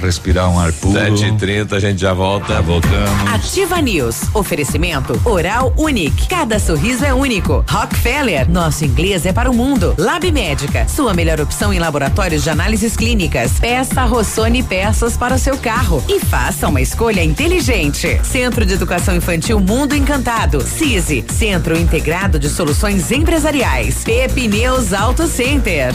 respirar 0.00 0.50
um 0.50 0.60
ar 0.60 0.72
puro. 0.72 0.98
7 0.98 1.24
e 1.24 1.32
30 1.32 1.76
a 1.76 1.80
gente 1.80 2.00
já 2.00 2.12
volta. 2.12 2.54
Já 2.54 2.60
voltamos. 2.60 3.32
Ativa 3.32 3.80
News. 3.80 4.22
Oferecimento 4.34 5.20
Oral 5.24 5.72
Unique. 5.76 6.28
Cada 6.28 6.58
sorriso 6.58 7.04
é 7.04 7.14
único. 7.14 7.64
Rockefeller. 7.68 8.48
Nosso 8.50 8.84
inglês 8.84 9.24
é 9.24 9.32
para 9.32 9.50
o 9.50 9.54
mundo. 9.54 9.94
Lab 9.98 10.30
Médica. 10.30 10.86
Sua 10.88 11.14
melhor 11.14 11.40
opção 11.40 11.72
em 11.72 11.78
laboratórios 11.78 12.42
de 12.42 12.50
análises 12.50 12.96
clínicas. 12.96 13.52
Peça 13.58 14.04
Rossoni 14.04 14.62
peças 14.62 15.16
para 15.16 15.34
o 15.34 15.38
seu 15.38 15.56
carro 15.56 16.04
e 16.08 16.20
faça 16.20 16.68
uma 16.68 16.80
escolha 16.80 17.24
inteligente. 17.24 18.20
Centro 18.22 18.66
de 18.66 18.74
Educação 18.74 19.16
Infantil 19.16 19.58
Mundo 19.60 19.94
Encantado. 19.94 20.60
CISI. 20.60 21.24
Centro 21.32 21.78
Integrado 21.78 22.38
de 22.38 22.48
Soluções 22.48 23.10
Empresariais. 23.10 24.04
Pepineus 24.04 24.92
Auto 24.92 25.26
Center. 25.38 25.94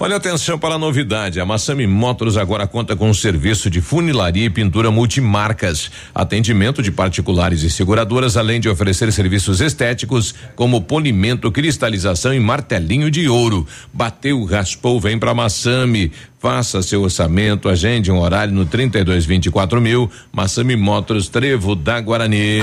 Olha 0.00 0.16
atenção 0.16 0.58
para 0.58 0.74
a 0.74 0.78
novidade. 0.78 1.38
A 1.38 1.46
Massami 1.46 1.86
Motors 1.86 2.36
agora 2.36 2.66
conta 2.66 2.96
com 2.96 3.08
um 3.08 3.14
serviço 3.14 3.70
de 3.70 3.80
funilaria 3.80 4.46
e 4.46 4.50
pintura 4.50 4.90
multimarcas, 4.90 5.92
atendimento 6.12 6.82
de 6.82 6.90
particulares 6.90 7.62
e 7.62 7.70
seguradoras, 7.70 8.36
além 8.36 8.58
de 8.58 8.68
oferecer 8.68 9.12
serviços 9.12 9.60
estéticos 9.60 10.34
como 10.56 10.82
polimento, 10.82 11.52
cristalização 11.52 12.34
e 12.34 12.40
martelinho 12.40 13.12
de 13.12 13.28
ouro. 13.28 13.64
Bateu, 13.92 14.44
raspou, 14.44 15.00
vem 15.00 15.20
para 15.20 15.32
Massami. 15.32 16.10
Faça 16.40 16.82
seu 16.82 17.02
orçamento, 17.02 17.68
agende 17.68 18.10
um 18.10 18.18
horário 18.18 18.52
no 18.52 18.66
3224 18.66 19.80
mil. 19.80 20.10
Massami 20.32 20.74
Motors, 20.74 21.28
Trevo 21.28 21.76
da 21.76 22.00
Guarani. 22.00 22.60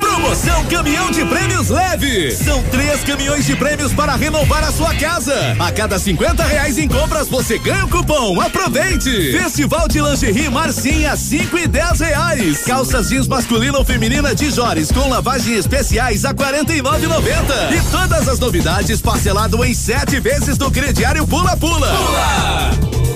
Promoção 0.00 0.64
Caminhão 0.66 1.10
de 1.10 1.24
Prêmios 1.26 1.68
Leve. 1.68 2.30
São 2.32 2.62
três 2.64 3.04
caminhões 3.04 3.44
de 3.44 3.54
prêmios 3.54 3.92
para 3.92 4.16
renovar 4.16 4.64
a 4.64 4.72
sua 4.72 4.94
casa. 4.94 5.34
A 5.58 5.70
cada 5.70 5.98
50 5.98 6.42
reais 6.42 6.78
em 6.78 6.88
compras 6.88 7.28
você 7.28 7.58
ganha 7.58 7.84
um 7.84 7.88
cupom. 7.88 8.40
Aproveite! 8.40 9.32
Festival 9.32 9.86
de 9.88 10.00
Lingerie 10.00 10.48
Marcinha, 10.48 11.14
5 11.16 11.58
e 11.58 11.66
10 11.66 12.00
reais. 12.00 12.64
Calças 12.64 13.08
jeans 13.08 13.28
masculina 13.28 13.78
ou 13.78 13.84
feminina 13.84 14.34
de 14.34 14.50
Jores 14.50 14.90
com 14.90 15.08
lavagem 15.08 15.54
especiais 15.54 16.24
a 16.24 16.32
49,90. 16.32 17.72
E 17.76 17.90
todas 17.90 18.28
as 18.28 18.38
novidades 18.38 19.00
parcelado 19.00 19.64
em 19.64 19.74
sete 19.74 20.18
vezes 20.18 20.56
no 20.58 20.70
crediário 20.70 21.26
Pula 21.26 21.56
Pula. 21.56 21.88
Pula! 21.88 22.70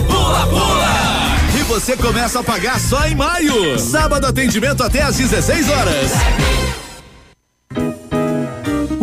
Pula 0.06 0.46
Pula! 0.46 1.24
E 1.58 1.62
você 1.64 1.96
começa 1.96 2.40
a 2.40 2.44
pagar 2.44 2.78
só 2.78 3.06
em 3.06 3.14
maio. 3.14 3.78
Sábado 3.78 4.26
atendimento 4.26 4.82
até 4.82 5.02
às 5.02 5.16
16 5.16 5.68
horas. 5.70 6.73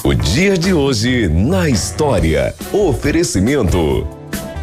O 0.03 0.13
dia 0.13 0.57
de 0.57 0.73
hoje 0.73 1.27
na 1.27 1.67
história. 1.67 2.53
Oferecimento. 2.71 4.07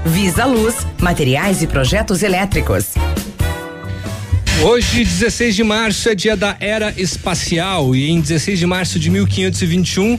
Visa 0.05 0.45
Luz, 0.45 0.87
materiais 1.01 1.63
e 1.63 1.67
projetos 1.67 2.23
elétricos. 2.23 2.95
Hoje, 4.63 5.05
16 5.05 5.57
de 5.57 5.65
março, 5.65 6.09
é 6.11 6.15
dia 6.15 6.37
da 6.37 6.55
Era 6.61 6.93
Espacial 6.97 7.97
e 7.97 8.11
em 8.11 8.21
16 8.21 8.59
de 8.59 8.67
março 8.67 9.01
de 9.01 9.09
1521, 9.09 10.19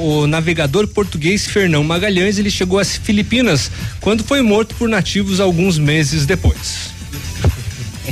o, 0.00 0.26
navegador 0.26 0.88
português 0.88 1.46
Fernão 1.46 1.84
Magalhães 1.84 2.38
ele 2.38 2.50
chegou 2.50 2.78
às 2.78 2.96
Filipinas, 2.96 3.70
quando 4.00 4.24
foi 4.24 4.40
morto 4.40 4.74
por 4.76 4.88
nativos 4.88 5.40
alguns 5.40 5.78
meses 5.78 6.24
depois. 6.24 6.96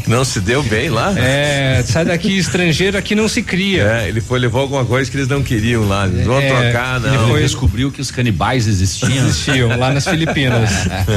Não 0.07 0.25
se 0.25 0.41
deu 0.41 0.63
bem 0.63 0.91
lá? 0.91 1.13
É, 1.17 1.83
sai 1.87 2.05
daqui 2.05 2.37
estrangeiro 2.37 2.97
aqui 2.99 3.15
não 3.15 3.29
se 3.29 3.43
cria. 3.43 3.83
É, 3.85 4.09
ele 4.09 4.21
foi 4.21 4.39
levou 4.39 4.61
alguma 4.61 4.85
coisa 4.85 5.11
que 5.11 5.17
eles 5.17 5.29
não 5.29 5.43
queriam 5.43 5.87
lá. 5.89 6.07
Eles 6.07 6.27
vão 6.27 6.39
É, 6.41 6.49
trocar, 6.71 7.01
ele 7.05 7.17
não. 7.17 7.29
foi- 7.29 7.43
descobriu 7.43 7.91
que 7.91 8.01
os 8.01 8.11
canibais 8.11 8.67
existiam. 8.67 9.13
Existiam 9.27 9.79
lá 9.79 9.93
nas 9.93 10.05
Filipinas. 10.07 10.71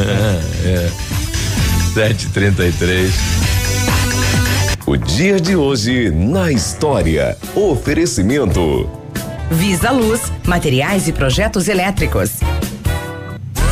é. 0.65 0.89
733. 1.93 3.13
O 4.85 4.95
dia 4.95 5.39
de 5.39 5.55
hoje 5.55 6.09
na 6.11 6.51
história. 6.51 7.37
Oferecimento. 7.55 8.89
Visa 9.51 9.91
Luz, 9.91 10.21
materiais 10.45 11.07
e 11.07 11.11
projetos 11.13 11.67
elétricos. 11.67 12.31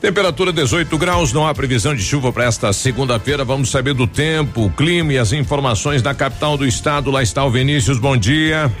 Temperatura 0.00 0.50
18 0.50 0.96
graus, 0.96 1.30
não 1.30 1.46
há 1.46 1.54
previsão 1.54 1.94
de 1.94 2.02
chuva 2.02 2.32
para 2.32 2.44
esta 2.44 2.72
segunda-feira. 2.72 3.44
Vamos 3.44 3.70
saber 3.70 3.92
do 3.92 4.06
tempo, 4.06 4.64
o 4.64 4.70
clima 4.70 5.12
e 5.12 5.18
as 5.18 5.30
informações 5.30 6.00
da 6.00 6.14
capital 6.14 6.56
do 6.56 6.66
estado. 6.66 7.10
Lá 7.10 7.22
está 7.22 7.44
o 7.44 7.50
Vinícius, 7.50 7.98
bom 7.98 8.16
dia. 8.16 8.72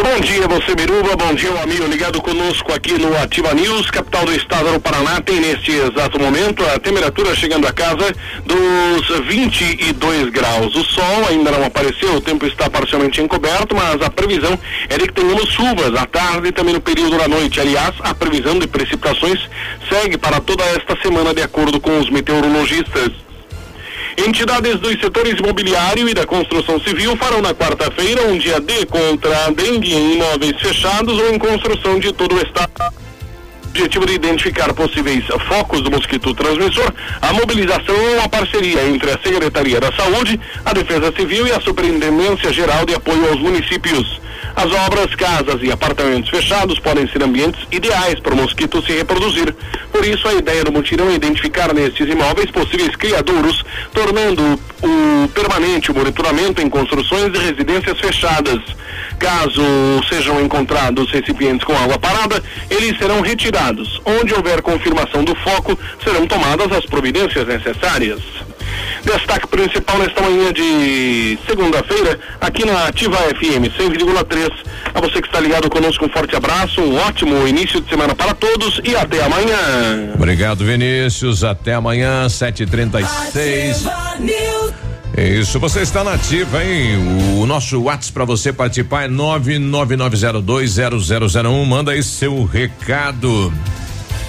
Bom 0.00 0.20
dia, 0.20 0.46
você 0.46 0.76
Biruba, 0.76 1.16
bom 1.16 1.34
dia, 1.34 1.50
um 1.50 1.60
amigo 1.60 1.84
ligado 1.86 2.22
conosco 2.22 2.72
aqui 2.72 2.92
no 2.92 3.16
Ativa 3.18 3.52
News, 3.52 3.90
capital 3.90 4.26
do 4.26 4.32
estado 4.32 4.72
do 4.72 4.78
Paraná, 4.78 5.20
tem 5.20 5.40
neste 5.40 5.72
exato 5.72 6.20
momento 6.20 6.64
a 6.66 6.78
temperatura 6.78 7.34
chegando 7.34 7.66
a 7.66 7.72
casa 7.72 8.14
dos 8.44 9.08
22 9.26 10.30
graus. 10.30 10.72
O 10.76 10.84
sol 10.84 11.26
ainda 11.28 11.50
não 11.50 11.64
apareceu, 11.64 12.14
o 12.14 12.20
tempo 12.20 12.46
está 12.46 12.70
parcialmente 12.70 13.20
encoberto, 13.20 13.74
mas 13.74 14.00
a 14.00 14.08
previsão 14.08 14.56
é 14.88 14.96
de 14.98 15.08
que 15.08 15.14
tenhamos 15.14 15.50
chuvas 15.50 15.92
à 15.96 16.06
tarde 16.06 16.46
e 16.46 16.52
também 16.52 16.74
no 16.74 16.80
período 16.80 17.18
da 17.18 17.26
noite. 17.26 17.60
Aliás, 17.60 17.92
a 17.98 18.14
previsão 18.14 18.56
de 18.56 18.68
precipitações 18.68 19.40
segue 19.88 20.16
para 20.16 20.38
toda 20.38 20.62
esta 20.62 20.96
semana, 21.02 21.34
de 21.34 21.42
acordo 21.42 21.80
com 21.80 21.98
os 21.98 22.08
meteorologistas. 22.08 23.27
Entidades 24.18 24.80
dos 24.80 25.00
setores 25.00 25.38
imobiliário 25.38 26.08
e 26.08 26.12
da 26.12 26.26
construção 26.26 26.80
civil 26.80 27.16
farão 27.16 27.40
na 27.40 27.54
quarta-feira 27.54 28.26
um 28.26 28.36
dia 28.36 28.60
D 28.60 28.84
contra 28.86 29.48
dengue 29.52 29.94
em 29.94 30.14
imóveis 30.14 30.60
fechados 30.60 31.16
ou 31.16 31.32
em 31.32 31.38
construção 31.38 32.00
de 32.00 32.12
todo 32.12 32.34
o 32.34 32.42
estado 32.42 32.72
objetivo 33.78 34.06
de 34.06 34.14
identificar 34.14 34.74
possíveis 34.74 35.24
focos 35.46 35.82
do 35.82 35.90
mosquito 35.90 36.34
transmissor, 36.34 36.92
a 37.22 37.32
mobilização 37.32 37.94
é 37.94 38.18
uma 38.18 38.28
parceria 38.28 38.84
entre 38.88 39.08
a 39.08 39.18
Secretaria 39.22 39.78
da 39.78 39.92
Saúde, 39.92 40.40
a 40.64 40.72
Defesa 40.72 41.12
Civil 41.16 41.46
e 41.46 41.52
a 41.52 41.60
Superintendência 41.60 42.52
Geral 42.52 42.84
de 42.84 42.94
Apoio 42.94 43.28
aos 43.28 43.38
Municípios. 43.38 44.20
As 44.58 44.72
obras, 44.72 45.14
casas 45.14 45.62
e 45.62 45.70
apartamentos 45.70 46.28
fechados 46.30 46.80
podem 46.80 47.06
ser 47.06 47.22
ambientes 47.22 47.64
ideais 47.70 48.18
para 48.18 48.34
o 48.34 48.36
mosquito 48.36 48.82
se 48.82 48.90
reproduzir. 48.90 49.54
Por 49.92 50.04
isso, 50.04 50.26
a 50.26 50.34
ideia 50.34 50.64
do 50.64 50.72
mutirão 50.72 51.08
é 51.08 51.14
identificar 51.14 51.72
nestes 51.72 52.08
imóveis 52.08 52.50
possíveis 52.50 52.96
criadouros, 52.96 53.64
tornando 53.92 54.42
o 54.82 55.28
permanente 55.28 55.92
monitoramento 55.92 56.60
em 56.60 56.68
construções 56.68 57.32
e 57.36 57.38
residências 57.38 58.00
fechadas. 58.00 58.58
Caso 59.16 59.62
sejam 60.08 60.40
encontrados 60.40 61.08
recipientes 61.12 61.64
com 61.64 61.76
água 61.76 61.96
parada, 61.96 62.42
eles 62.68 62.98
serão 62.98 63.20
retirados. 63.20 64.02
Onde 64.04 64.34
houver 64.34 64.60
confirmação 64.60 65.22
do 65.22 65.36
foco, 65.36 65.78
serão 66.02 66.26
tomadas 66.26 66.72
as 66.72 66.84
providências 66.84 67.46
necessárias. 67.46 68.20
Destaque 69.04 69.46
principal 69.46 69.98
nesta 69.98 70.22
manhã 70.22 70.52
de 70.52 71.38
segunda-feira, 71.46 72.18
aqui 72.40 72.64
na 72.64 72.86
Ativa 72.86 73.16
FM 73.16 73.68
100,3. 73.78 74.50
A 74.94 75.00
você 75.00 75.20
que 75.20 75.28
está 75.28 75.40
ligado 75.40 75.68
conosco, 75.70 76.04
um 76.04 76.08
forte 76.08 76.34
abraço, 76.36 76.80
um 76.80 76.96
ótimo 76.96 77.46
início 77.46 77.80
de 77.80 77.88
semana 77.88 78.12
para 78.14 78.34
todos 78.34 78.80
e 78.84 78.96
até 78.96 79.22
amanhã. 79.22 80.12
Obrigado, 80.14 80.64
Vinícius. 80.64 81.44
Até 81.44 81.74
amanhã, 81.74 82.26
7h36. 82.26 83.88
É 85.16 85.26
isso, 85.26 85.58
você 85.58 85.80
está 85.80 86.04
na 86.04 86.12
ativa, 86.14 86.64
hein? 86.64 86.96
O 87.38 87.46
nosso 87.46 87.82
WhatsApp 87.82 88.12
para 88.12 88.24
você 88.24 88.52
participar 88.52 89.06
é 89.06 89.08
999020001. 89.08 91.66
Manda 91.66 91.90
aí 91.92 92.02
seu 92.02 92.44
recado. 92.44 93.52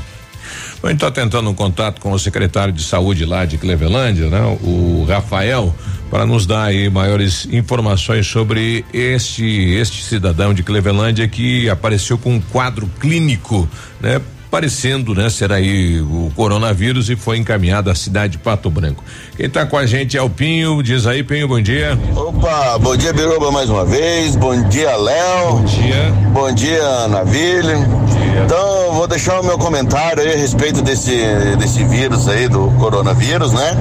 A 0.84 0.88
gente 0.88 0.98
está 0.98 1.10
tentando 1.10 1.50
um 1.50 1.54
contato 1.54 2.02
com 2.02 2.12
o 2.12 2.20
secretário 2.20 2.74
de 2.74 2.84
saúde 2.84 3.24
lá 3.24 3.46
de 3.46 3.58
Clevelândia, 3.58 4.28
né? 4.28 4.42
O 4.62 5.06
Rafael, 5.08 5.74
para 6.10 6.26
nos 6.26 6.46
dar 6.46 6.66
aí 6.66 6.90
maiores 6.90 7.48
informações 7.50 8.28
sobre 8.28 8.84
este 8.92 9.46
este 9.76 10.04
cidadão 10.04 10.54
de 10.54 10.64
Clevelândia 10.64 11.26
que 11.30 11.70
apareceu 11.70 12.18
com 12.18 12.34
um 12.34 12.42
quadro 12.42 12.90
clínico, 13.00 13.70
né? 14.02 14.20
Parecendo, 14.52 15.16
né, 15.16 15.30
ser 15.30 15.50
aí 15.54 16.02
o 16.02 16.30
coronavírus 16.36 17.10
e 17.10 17.16
foi 17.16 17.38
encaminhado 17.38 17.90
à 17.90 17.96
cidade 17.96 18.34
de 18.34 18.38
Pato 18.38 18.70
Branco. 18.70 19.02
Quem 19.38 19.46
está 19.46 19.66
com 19.66 19.78
a 19.78 19.86
gente 19.86 20.18
é 20.18 20.22
o 20.22 20.30
Pinho, 20.30 20.84
diz 20.84 21.08
aí, 21.08 21.24
Pinho, 21.24 21.48
bom 21.48 21.62
dia. 21.62 21.98
Opa, 22.14 22.78
bom 22.78 22.98
dia, 22.98 23.14
Biruba, 23.14 23.50
mais 23.50 23.70
uma 23.70 23.86
vez, 23.86 24.36
bom 24.36 24.62
dia, 24.68 24.94
Léo. 24.98 25.54
Bom 25.54 25.64
dia. 25.64 26.14
Bom 26.34 26.54
dia. 26.54 26.84
Bom 27.08 28.04
dia. 28.06 28.22
Então, 28.46 28.94
vou 28.94 29.08
deixar 29.08 29.40
o 29.40 29.44
meu 29.44 29.58
comentário 29.58 30.22
aí 30.22 30.34
a 30.34 30.38
respeito 30.38 30.82
desse, 30.82 31.16
desse 31.58 31.84
vírus 31.86 32.28
aí, 32.28 32.48
do 32.48 32.72
coronavírus, 32.80 33.54
né? 33.54 33.78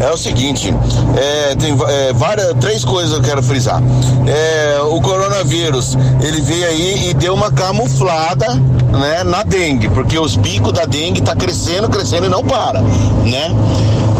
É 0.00 0.10
o 0.10 0.16
seguinte, 0.16 0.74
é, 1.16 1.54
tem 1.54 1.72
é, 1.72 2.12
várias, 2.12 2.52
três 2.54 2.84
coisas 2.84 3.12
que 3.12 3.18
eu 3.20 3.22
quero 3.22 3.42
frisar. 3.42 3.82
É, 4.26 4.80
o 4.82 5.00
coronavírus, 5.00 5.96
ele 6.22 6.40
veio 6.40 6.66
aí 6.66 7.10
e 7.10 7.14
deu 7.14 7.34
uma 7.34 7.50
camuflada, 7.50 8.54
né, 8.54 9.22
na 9.24 9.42
dengue 9.42 9.88
porque 9.94 10.18
os 10.18 10.36
picos 10.36 10.72
da 10.72 10.84
dengue 10.84 11.22
tá 11.22 11.34
crescendo, 11.34 11.88
crescendo 11.88 12.26
e 12.26 12.28
não 12.28 12.42
para, 12.42 12.80
né? 12.80 13.54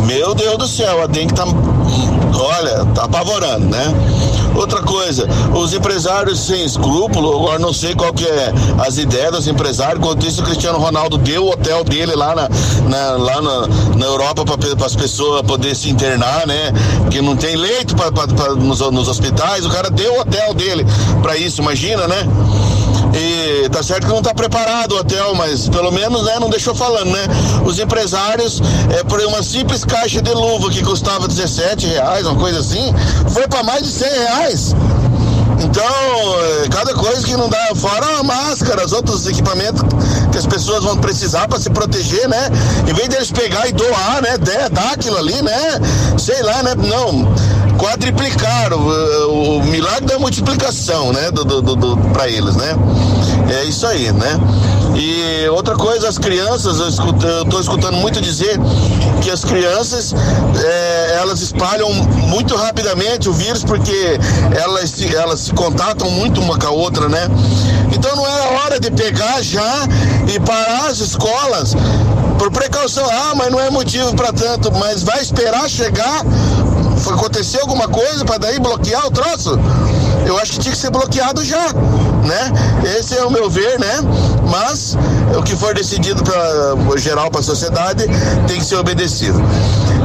Meu 0.06 0.34
Deus 0.34 0.56
do 0.56 0.68
céu, 0.68 1.02
a 1.02 1.06
dengue 1.06 1.34
tá, 1.34 1.44
olha, 1.44 2.84
tá 2.94 3.04
apavorando, 3.04 3.66
né? 3.66 3.92
Outra 4.54 4.80
coisa, 4.82 5.26
os 5.52 5.74
empresários 5.74 6.38
sem 6.38 6.64
escrúpulo, 6.64 7.36
agora 7.36 7.58
não 7.58 7.72
sei 7.72 7.92
qual 7.94 8.12
que 8.12 8.24
é 8.24 8.52
as 8.78 8.98
ideias 8.98 9.32
dos 9.32 9.48
empresários, 9.48 9.98
enquanto 9.98 10.24
isso 10.24 10.42
o 10.42 10.44
Cristiano 10.44 10.78
Ronaldo 10.78 11.18
deu 11.18 11.44
o 11.44 11.50
hotel 11.50 11.82
dele 11.82 12.14
lá 12.14 12.36
na, 12.36 12.48
na 12.88 13.10
lá 13.16 13.42
na, 13.42 13.66
na 13.96 14.06
Europa 14.06 14.44
para 14.44 14.86
as 14.86 14.94
pessoas 14.94 15.42
poder 15.42 15.74
se 15.74 15.90
internar, 15.90 16.46
né? 16.46 16.72
Que 17.10 17.20
não 17.20 17.34
tem 17.34 17.56
leito 17.56 17.96
pra, 17.96 18.12
pra, 18.12 18.28
pra 18.28 18.54
nos, 18.54 18.78
nos 18.78 19.08
hospitais, 19.08 19.66
o 19.66 19.70
cara 19.70 19.90
deu 19.90 20.14
o 20.14 20.20
hotel 20.20 20.54
dele 20.54 20.86
para 21.20 21.36
isso, 21.36 21.60
imagina, 21.60 22.06
né? 22.06 22.24
E 23.14 23.68
tá 23.68 23.82
certo 23.82 24.06
que 24.06 24.12
não 24.12 24.20
tá 24.20 24.34
preparado 24.34 24.92
o 24.92 24.98
hotel, 24.98 25.34
mas 25.34 25.68
pelo 25.68 25.92
menos, 25.92 26.24
né, 26.24 26.38
não 26.40 26.50
deixou 26.50 26.74
falando, 26.74 27.10
né? 27.10 27.26
Os 27.64 27.78
empresários, 27.78 28.60
é, 28.90 29.04
por 29.04 29.20
uma 29.20 29.42
simples 29.42 29.84
caixa 29.84 30.20
de 30.20 30.32
luva 30.32 30.68
que 30.70 30.82
custava 30.82 31.28
17 31.28 31.86
reais, 31.86 32.26
uma 32.26 32.34
coisa 32.34 32.58
assim, 32.58 32.92
foi 33.30 33.46
para 33.46 33.62
mais 33.62 33.82
de 33.84 33.90
100 33.90 34.08
reais. 34.10 34.74
Então, 35.60 35.84
é, 36.64 36.68
cada 36.68 36.92
coisa 36.94 37.24
que 37.24 37.36
não 37.36 37.48
dá, 37.48 37.72
fora 37.76 38.18
a 38.18 38.22
máscara, 38.24 38.84
os 38.84 38.92
outros 38.92 39.26
equipamentos 39.26 39.82
que 40.32 40.38
as 40.38 40.46
pessoas 40.46 40.82
vão 40.82 40.96
precisar 40.96 41.46
para 41.46 41.60
se 41.60 41.70
proteger, 41.70 42.28
né? 42.28 42.50
Em 42.88 42.92
vez 42.92 43.08
deles 43.08 43.30
pegar 43.30 43.68
e 43.68 43.72
doar, 43.72 44.20
né? 44.22 44.36
Dar 44.72 44.92
aquilo 44.92 45.16
ali, 45.16 45.40
né? 45.42 45.80
Sei 46.18 46.42
lá, 46.42 46.62
né? 46.64 46.74
Não 46.74 47.32
quadriplicaram 47.78 48.78
o, 48.78 49.58
o, 49.58 49.64
milagre 49.64 50.06
da 50.06 50.18
multiplicação, 50.18 51.12
né, 51.12 51.30
do, 51.30 51.44
do, 51.44 51.62
do 51.62 51.96
para 52.12 52.28
eles, 52.28 52.54
né? 52.56 52.76
É 53.50 53.64
isso 53.64 53.86
aí, 53.86 54.12
né? 54.12 54.40
E 54.94 55.48
outra 55.48 55.74
coisa, 55.74 56.08
as 56.08 56.18
crianças, 56.18 56.78
eu, 56.78 56.88
escuto, 56.88 57.26
eu 57.26 57.44
tô 57.46 57.58
escutando 57.60 57.96
muito 57.96 58.20
dizer 58.20 58.58
que 59.20 59.30
as 59.30 59.44
crianças 59.44 60.14
é, 60.62 61.16
elas 61.20 61.40
espalham 61.40 61.92
muito 62.28 62.54
rapidamente 62.54 63.28
o 63.28 63.32
vírus 63.32 63.64
porque 63.64 64.18
elas, 64.56 64.94
elas 65.12 65.40
se 65.40 65.52
contatam 65.52 66.10
muito 66.10 66.40
uma 66.40 66.58
com 66.58 66.66
a 66.66 66.70
outra, 66.70 67.08
né? 67.08 67.28
Então 67.92 68.14
não 68.14 68.26
é 68.26 68.62
hora 68.62 68.78
de 68.78 68.90
pegar 68.90 69.42
já 69.42 69.86
e 70.32 70.38
parar 70.40 70.86
as 70.88 71.00
escolas 71.00 71.74
por 72.38 72.50
precaução. 72.50 73.04
Ah, 73.10 73.32
mas 73.34 73.50
não 73.50 73.60
é 73.60 73.70
motivo 73.70 74.14
para 74.14 74.32
tanto, 74.32 74.70
mas 74.72 75.02
vai 75.02 75.20
esperar 75.20 75.68
chegar 75.68 76.22
acontecer 77.12 77.60
alguma 77.60 77.86
coisa 77.88 78.24
para 78.24 78.38
daí 78.38 78.58
bloquear 78.58 79.06
o 79.06 79.10
troço? 79.10 79.58
Eu 80.26 80.38
acho 80.38 80.52
que 80.52 80.58
tinha 80.60 80.72
que 80.72 80.78
ser 80.78 80.90
bloqueado 80.90 81.44
já, 81.44 81.72
né? 82.24 82.52
Esse 82.98 83.16
é 83.16 83.24
o 83.24 83.30
meu 83.30 83.50
ver, 83.50 83.78
né? 83.78 84.00
Mas 84.50 84.96
o 85.36 85.42
que 85.42 85.54
for 85.54 85.74
decidido 85.74 86.22
para 86.22 86.96
geral 86.96 87.30
para 87.30 87.40
a 87.40 87.44
sociedade 87.44 88.06
tem 88.46 88.58
que 88.58 88.64
ser 88.64 88.76
obedecido. 88.76 89.42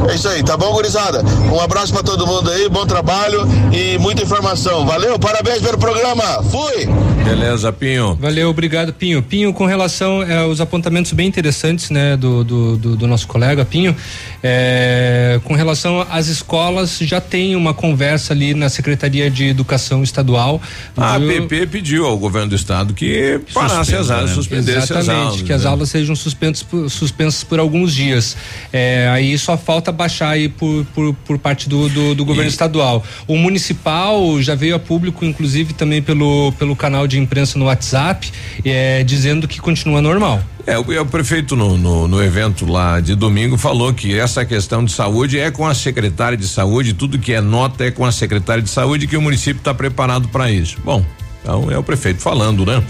É 0.09 0.15
isso 0.15 0.27
aí, 0.27 0.43
tá 0.43 0.57
bom, 0.57 0.71
gurizada? 0.73 1.23
Um 1.51 1.59
abraço 1.59 1.93
para 1.93 2.03
todo 2.03 2.25
mundo 2.25 2.49
aí, 2.49 2.67
bom 2.67 2.85
trabalho 2.85 3.47
e 3.71 3.97
muita 3.99 4.23
informação. 4.23 4.85
Valeu, 4.85 5.17
parabéns 5.19 5.61
pelo 5.61 5.77
programa. 5.77 6.23
Fui! 6.49 6.89
Beleza, 7.23 7.71
Pinho. 7.71 8.15
Valeu, 8.19 8.49
obrigado, 8.49 8.93
Pinho. 8.93 9.21
Pinho, 9.21 9.53
com 9.53 9.65
relação 9.65 10.23
é, 10.23 10.39
aos 10.39 10.59
apontamentos 10.59 11.11
bem 11.11 11.27
interessantes, 11.27 11.89
né, 11.89 12.17
do, 12.17 12.43
do, 12.43 12.77
do, 12.77 12.95
do 12.95 13.07
nosso 13.07 13.27
colega 13.27 13.63
Pinho, 13.63 13.95
é, 14.41 15.39
com 15.43 15.53
relação 15.53 16.05
às 16.09 16.27
escolas, 16.27 16.97
já 16.99 17.21
tem 17.21 17.55
uma 17.55 17.73
conversa 17.73 18.33
ali 18.33 18.53
na 18.53 18.69
Secretaria 18.69 19.29
de 19.29 19.45
Educação 19.45 20.01
Estadual. 20.01 20.61
A 20.97 21.15
APP 21.15 21.67
pediu 21.67 22.05
ao 22.05 22.17
governo 22.17 22.49
do 22.49 22.55
estado 22.55 22.93
que 22.93 23.39
parasse 23.53 23.95
as 23.95 24.09
aulas, 24.09 24.29
né? 24.29 24.35
suspendesse 24.35 24.93
Exatamente, 24.93 25.09
as 25.09 25.09
aulas. 25.09 25.41
que 25.41 25.53
as 25.53 25.63
né? 25.63 25.69
aulas 25.69 25.89
sejam 25.89 26.15
suspensas 26.15 26.63
por, 26.63 26.89
suspensas 26.89 27.43
por 27.43 27.59
alguns 27.59 27.93
dias. 27.93 28.35
É, 28.71 29.09
aí 29.13 29.37
só 29.37 29.57
falta 29.57 29.91
baixar 29.91 30.29
aí 30.29 30.49
por, 30.49 30.85
por, 30.95 31.13
por 31.25 31.37
parte 31.37 31.69
do, 31.69 31.89
do, 31.89 32.15
do 32.15 32.25
governo 32.25 32.49
e... 32.49 32.51
estadual. 32.51 33.03
O 33.27 33.37
municipal 33.37 34.41
já 34.41 34.55
veio 34.55 34.75
a 34.75 34.79
público, 34.79 35.25
inclusive 35.25 35.73
também 35.73 36.01
pelo, 36.01 36.51
pelo 36.53 36.75
canal 36.75 37.07
de 37.07 37.18
imprensa 37.19 37.57
no 37.59 37.65
WhatsApp, 37.65 38.31
é, 38.63 39.03
dizendo 39.03 39.47
que 39.47 39.59
continua 39.59 40.01
normal. 40.01 40.41
É, 40.65 40.77
o, 40.77 41.01
o 41.01 41.05
prefeito 41.05 41.55
no, 41.55 41.77
no, 41.77 42.07
no, 42.07 42.23
evento 42.23 42.65
lá 42.65 42.99
de 42.99 43.15
domingo 43.15 43.57
falou 43.57 43.93
que 43.93 44.17
essa 44.17 44.45
questão 44.45 44.83
de 44.85 44.91
saúde 44.91 45.39
é 45.39 45.49
com 45.49 45.65
a 45.65 45.73
secretária 45.73 46.37
de 46.37 46.47
saúde, 46.47 46.93
tudo 46.93 47.17
que 47.17 47.33
é 47.33 47.41
nota 47.41 47.85
é 47.85 47.91
com 47.91 48.05
a 48.05 48.11
secretária 48.11 48.61
de 48.61 48.69
saúde 48.69 49.07
que 49.07 49.17
o 49.17 49.21
município 49.21 49.59
está 49.59 49.73
preparado 49.73 50.27
para 50.27 50.51
isso. 50.51 50.77
Bom, 50.83 51.03
então 51.41 51.71
é 51.71 51.77
o 51.77 51.83
prefeito 51.83 52.21
falando, 52.21 52.65
né? 52.65 52.83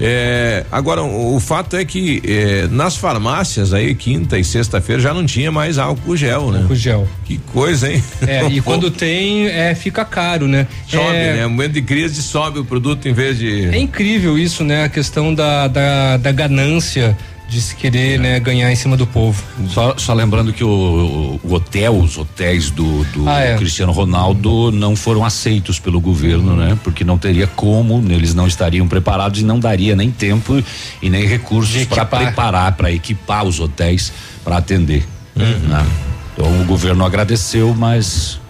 É, 0.00 0.64
agora, 0.70 1.02
o, 1.02 1.36
o, 1.36 1.40
fato 1.40 1.76
é 1.76 1.84
que 1.84 2.22
é, 2.24 2.66
nas 2.68 2.96
farmácias 2.96 3.72
aí, 3.72 3.94
quinta 3.94 4.38
e 4.38 4.44
sexta-feira, 4.44 5.00
já 5.00 5.14
não 5.14 5.24
tinha 5.24 5.50
mais 5.50 5.78
álcool 5.78 6.16
gel, 6.16 6.50
né? 6.50 6.60
Álcool 6.60 6.74
gel. 6.74 7.08
Que 7.24 7.38
coisa, 7.38 7.90
hein? 7.90 8.02
É, 8.26 8.46
e 8.48 8.60
quando 8.62 8.90
tem, 8.90 9.46
é, 9.46 9.74
fica 9.74 10.04
caro, 10.04 10.46
né? 10.46 10.66
Sobe, 10.88 11.16
é, 11.16 11.34
né? 11.34 11.42
No 11.44 11.50
momento 11.50 11.72
de 11.72 11.82
crise 11.82 12.22
sobe 12.22 12.58
o 12.58 12.64
produto 12.64 13.08
em 13.08 13.12
vez 13.12 13.38
de. 13.38 13.66
É 13.66 13.78
incrível 13.78 14.38
isso, 14.38 14.62
né? 14.64 14.84
A 14.84 14.88
questão 14.88 15.34
da, 15.34 15.68
da, 15.68 16.16
da 16.18 16.32
ganância 16.32 17.16
de 17.48 17.60
se 17.60 17.76
querer 17.76 18.18
né, 18.18 18.40
ganhar 18.40 18.70
em 18.70 18.76
cima 18.76 18.96
do 18.96 19.06
povo. 19.06 19.42
Só, 19.68 19.96
só 19.96 20.12
lembrando 20.12 20.52
que 20.52 20.64
o, 20.64 21.38
o, 21.42 21.54
hotel, 21.54 21.96
os 21.96 22.18
hotéis 22.18 22.70
do, 22.70 23.04
do 23.04 23.28
ah, 23.28 23.40
é. 23.40 23.56
Cristiano 23.56 23.92
Ronaldo 23.92 24.72
não 24.72 24.96
foram 24.96 25.24
aceitos 25.24 25.78
pelo 25.78 26.00
governo, 26.00 26.56
né? 26.56 26.76
Porque 26.82 27.04
não 27.04 27.16
teria 27.16 27.46
como, 27.46 28.02
eles 28.10 28.34
não 28.34 28.46
estariam 28.46 28.88
preparados 28.88 29.40
e 29.40 29.44
não 29.44 29.60
daria 29.60 29.94
nem 29.94 30.10
tempo 30.10 30.62
e 31.00 31.08
nem 31.08 31.24
recursos 31.26 31.84
para 31.84 32.04
preparar, 32.04 32.72
para 32.72 32.90
equipar 32.90 33.44
os 33.44 33.60
hotéis 33.60 34.12
para 34.42 34.56
atender. 34.56 35.06
Uhum. 35.36 35.68
Né? 35.68 35.86
Então 36.32 36.62
o 36.62 36.64
governo 36.64 37.04
agradeceu, 37.04 37.74
mas 37.74 38.40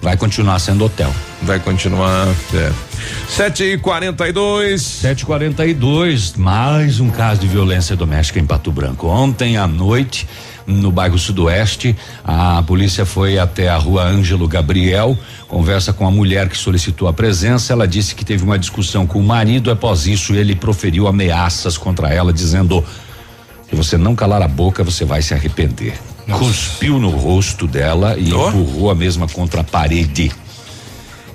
vai 0.00 0.16
continuar 0.16 0.58
sendo 0.58 0.84
hotel. 0.84 1.12
Vai 1.42 1.58
continuar. 1.58 2.28
É. 2.54 2.72
7 3.28 3.64
e 3.64 3.78
42 3.78 4.82
7 4.82 5.20
e 5.20 5.26
42 5.26 6.34
mais 6.34 6.98
um 7.00 7.10
caso 7.10 7.40
de 7.40 7.46
violência 7.46 7.94
doméstica 7.94 8.38
em 8.38 8.46
Pato 8.46 8.72
Branco. 8.72 9.06
Ontem 9.06 9.56
à 9.56 9.66
noite, 9.66 10.26
no 10.66 10.90
bairro 10.90 11.18
Sudoeste, 11.18 11.96
a 12.24 12.62
polícia 12.62 13.04
foi 13.04 13.38
até 13.38 13.68
a 13.68 13.76
rua 13.76 14.04
Ângelo 14.04 14.48
Gabriel, 14.48 15.16
conversa 15.46 15.92
com 15.92 16.06
a 16.06 16.10
mulher 16.10 16.48
que 16.48 16.56
solicitou 16.56 17.06
a 17.06 17.12
presença. 17.12 17.72
Ela 17.72 17.86
disse 17.86 18.14
que 18.14 18.24
teve 18.24 18.42
uma 18.42 18.58
discussão 18.58 19.06
com 19.06 19.18
o 19.18 19.22
marido. 19.22 19.70
Após 19.70 20.06
isso, 20.06 20.34
ele 20.34 20.54
proferiu 20.56 21.06
ameaças 21.06 21.78
contra 21.78 22.08
ela, 22.08 22.32
dizendo: 22.32 22.84
se 23.68 23.76
você 23.76 23.96
não 23.96 24.14
calar 24.14 24.42
a 24.42 24.48
boca, 24.48 24.82
você 24.82 25.04
vai 25.04 25.22
se 25.22 25.34
arrepender. 25.34 25.94
Nossa. 26.26 26.44
Cuspiu 26.44 26.98
no 26.98 27.10
rosto 27.10 27.66
dela 27.66 28.16
e 28.18 28.32
oh. 28.32 28.48
empurrou 28.48 28.90
a 28.90 28.94
mesma 28.94 29.28
contra 29.28 29.60
a 29.60 29.64
parede. 29.64 30.32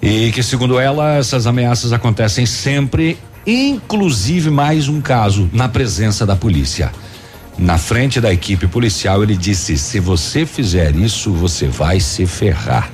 E 0.01 0.31
que, 0.31 0.43
segundo 0.43 0.79
ela, 0.79 1.15
essas 1.15 1.45
ameaças 1.47 1.93
acontecem 1.93 2.45
sempre, 2.45 3.17
inclusive 3.45 4.49
mais 4.49 4.87
um 4.89 4.99
caso 4.99 5.49
na 5.53 5.69
presença 5.69 6.25
da 6.25 6.35
polícia. 6.35 6.91
Na 7.57 7.77
frente 7.77 8.19
da 8.19 8.33
equipe 8.33 8.67
policial, 8.67 9.21
ele 9.21 9.37
disse: 9.37 9.77
se 9.77 9.99
você 9.99 10.45
fizer 10.45 10.95
isso, 10.95 11.31
você 11.31 11.67
vai 11.67 11.99
se 11.99 12.25
ferrar. 12.25 12.89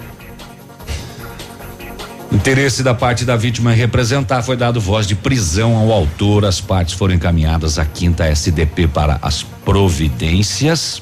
Interesse 2.29 2.83
da 2.83 2.93
parte 2.93 3.23
da 3.23 3.37
vítima 3.37 3.73
em 3.73 3.77
representar 3.77 4.41
foi 4.41 4.57
dado 4.57 4.81
voz 4.81 5.07
de 5.07 5.15
prisão 5.15 5.77
ao 5.77 5.93
autor. 5.93 6.43
As 6.43 6.59
partes 6.59 6.93
foram 6.93 7.15
encaminhadas 7.15 7.79
à 7.79 7.85
quinta 7.85 8.25
SDP 8.25 8.87
para 8.87 9.17
as 9.21 9.43
providências. 9.43 11.01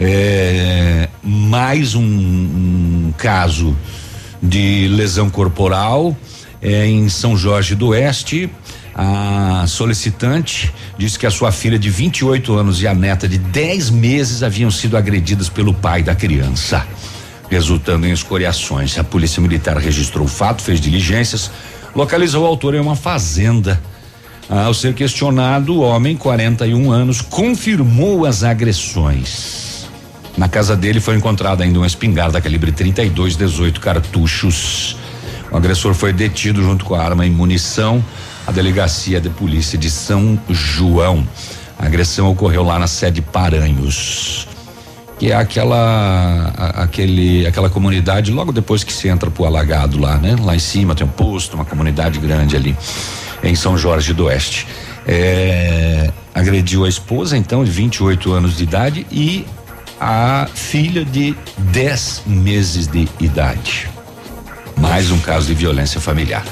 É, 0.00 1.08
mais 1.22 1.96
um, 1.96 2.02
um 2.02 3.12
caso 3.18 3.76
de 4.40 4.86
lesão 4.88 5.28
corporal 5.28 6.16
é, 6.62 6.86
em 6.86 7.08
São 7.08 7.36
Jorge 7.36 7.74
do 7.74 7.88
Oeste. 7.88 8.48
A 8.94 9.64
solicitante 9.66 10.72
disse 10.96 11.18
que 11.18 11.26
a 11.26 11.30
sua 11.30 11.52
filha 11.52 11.78
de 11.78 11.90
28 11.90 12.54
anos 12.54 12.80
e 12.82 12.86
a 12.86 12.94
neta 12.94 13.28
de 13.28 13.38
10 13.38 13.90
meses 13.90 14.42
haviam 14.42 14.70
sido 14.70 14.96
agredidas 14.96 15.48
pelo 15.48 15.72
pai 15.74 16.02
da 16.02 16.14
criança, 16.14 16.86
resultando 17.48 18.06
em 18.06 18.12
escoriações. 18.12 18.98
A 18.98 19.04
polícia 19.04 19.40
militar 19.40 19.76
registrou 19.76 20.26
o 20.26 20.28
fato, 20.28 20.62
fez 20.62 20.80
diligências, 20.80 21.50
localizou 21.94 22.44
o 22.44 22.46
autor 22.46 22.74
em 22.74 22.80
uma 22.80 22.96
fazenda. 22.96 23.80
Ao 24.48 24.72
ser 24.72 24.94
questionado, 24.94 25.74
o 25.74 25.80
homem, 25.80 26.16
41 26.16 26.90
anos, 26.90 27.20
confirmou 27.20 28.24
as 28.24 28.42
agressões. 28.42 29.67
Na 30.38 30.48
casa 30.48 30.76
dele 30.76 31.00
foi 31.00 31.16
encontrada 31.16 31.64
ainda 31.64 31.80
uma 31.80 31.86
espingarda 31.86 32.40
calibre 32.40 32.70
32, 32.70 33.36
18 33.36 33.80
cartuchos. 33.80 34.96
O 35.50 35.56
agressor 35.56 35.94
foi 35.94 36.12
detido 36.12 36.62
junto 36.62 36.84
com 36.84 36.94
a 36.94 37.02
arma 37.02 37.26
e 37.26 37.30
munição. 37.30 38.02
A 38.46 38.52
delegacia 38.52 39.20
de 39.20 39.28
polícia 39.30 39.76
de 39.76 39.90
São 39.90 40.38
João. 40.48 41.26
A 41.76 41.86
agressão 41.86 42.30
ocorreu 42.30 42.62
lá 42.62 42.78
na 42.78 42.86
sede 42.86 43.20
Paranhos, 43.20 44.46
que 45.18 45.32
é 45.32 45.34
aquela 45.34 46.52
a, 46.56 46.84
aquele 46.84 47.44
aquela 47.44 47.68
comunidade 47.68 48.30
logo 48.30 48.52
depois 48.52 48.84
que 48.84 48.92
se 48.92 49.08
entra 49.08 49.32
pro 49.32 49.44
alagado 49.44 49.98
lá, 49.98 50.18
né? 50.18 50.36
Lá 50.40 50.54
em 50.54 50.60
cima 50.60 50.94
tem 50.94 51.04
um 51.04 51.10
posto, 51.10 51.54
uma 51.54 51.64
comunidade 51.64 52.20
grande 52.20 52.54
ali 52.54 52.76
em 53.42 53.56
São 53.56 53.76
Jorge 53.76 54.12
do 54.12 54.26
Oeste. 54.26 54.68
É, 55.04 56.12
agrediu 56.32 56.84
a 56.84 56.88
esposa, 56.88 57.36
então, 57.36 57.64
de 57.64 57.70
28 57.70 58.32
anos 58.32 58.56
de 58.56 58.62
idade, 58.62 59.06
e 59.10 59.44
a 60.00 60.46
filha 60.54 61.04
de 61.04 61.34
10 61.58 62.22
meses 62.26 62.86
de 62.86 63.08
idade. 63.20 63.88
Mais 64.76 65.10
um 65.10 65.18
caso 65.18 65.46
de 65.46 65.54
violência 65.54 66.00
familiar. 66.00 66.44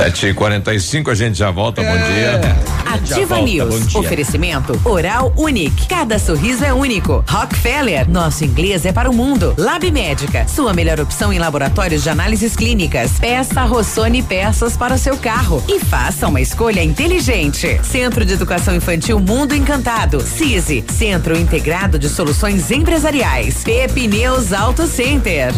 Sete 0.00 0.28
e 0.28 0.34
quarenta 0.34 0.72
e 0.72 0.80
cinco, 0.80 1.10
a 1.10 1.14
gente 1.14 1.36
já 1.36 1.50
volta, 1.50 1.82
é. 1.82 1.84
bom 1.84 2.04
dia. 2.06 2.56
Ativa 2.86 3.34
volta, 3.36 3.44
News, 3.44 3.94
oferecimento 3.94 4.80
Oral 4.82 5.30
Unique, 5.36 5.86
cada 5.86 6.18
sorriso 6.18 6.64
é 6.64 6.72
único. 6.72 7.22
Rockefeller, 7.28 8.10
nosso 8.10 8.42
inglês 8.42 8.86
é 8.86 8.92
para 8.92 9.10
o 9.10 9.14
mundo. 9.14 9.54
Lab 9.58 9.90
Médica, 9.90 10.48
sua 10.48 10.72
melhor 10.72 10.98
opção 11.00 11.30
em 11.30 11.38
laboratórios 11.38 12.02
de 12.02 12.08
análises 12.08 12.56
clínicas. 12.56 13.10
Peça 13.20 13.62
Rossoni 13.64 14.22
peças 14.22 14.74
para 14.74 14.94
o 14.94 14.98
seu 14.98 15.18
carro 15.18 15.62
e 15.68 15.78
faça 15.78 16.28
uma 16.28 16.40
escolha 16.40 16.82
inteligente. 16.82 17.78
Centro 17.84 18.24
de 18.24 18.32
Educação 18.32 18.74
Infantil 18.74 19.20
Mundo 19.20 19.54
Encantado, 19.54 20.22
CISI, 20.22 20.82
Centro 20.88 21.38
Integrado 21.38 21.98
de 21.98 22.08
Soluções 22.08 22.70
Empresariais. 22.70 23.62
Pepineus 23.62 24.50
Auto 24.54 24.86
Center. 24.86 25.52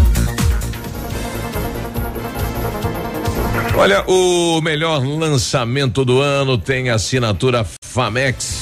Olha, 3.74 4.04
o 4.06 4.60
melhor 4.60 5.02
lançamento 5.04 6.04
do 6.04 6.20
ano 6.20 6.58
tem 6.58 6.90
assinatura 6.90 7.66
Famex. 7.82 8.61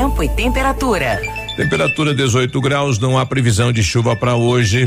tempo 0.00 0.22
e 0.22 0.28
temperatura. 0.30 1.20
Temperatura 1.56 2.14
18 2.14 2.58
graus, 2.62 2.98
não 2.98 3.18
há 3.18 3.26
previsão 3.26 3.70
de 3.70 3.82
chuva 3.82 4.16
para 4.16 4.34
hoje. 4.34 4.86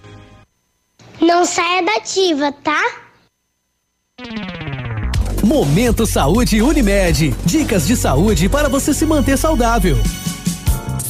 Não 1.21 1.45
saia 1.45 1.83
da 1.83 1.97
ativa, 1.97 2.51
tá? 2.51 2.81
Momento 5.43 6.07
Saúde 6.07 6.61
Unimed. 6.61 7.35
Dicas 7.45 7.85
de 7.85 7.95
saúde 7.95 8.49
para 8.49 8.67
você 8.67 8.91
se 8.91 9.05
manter 9.05 9.37
saudável. 9.37 9.97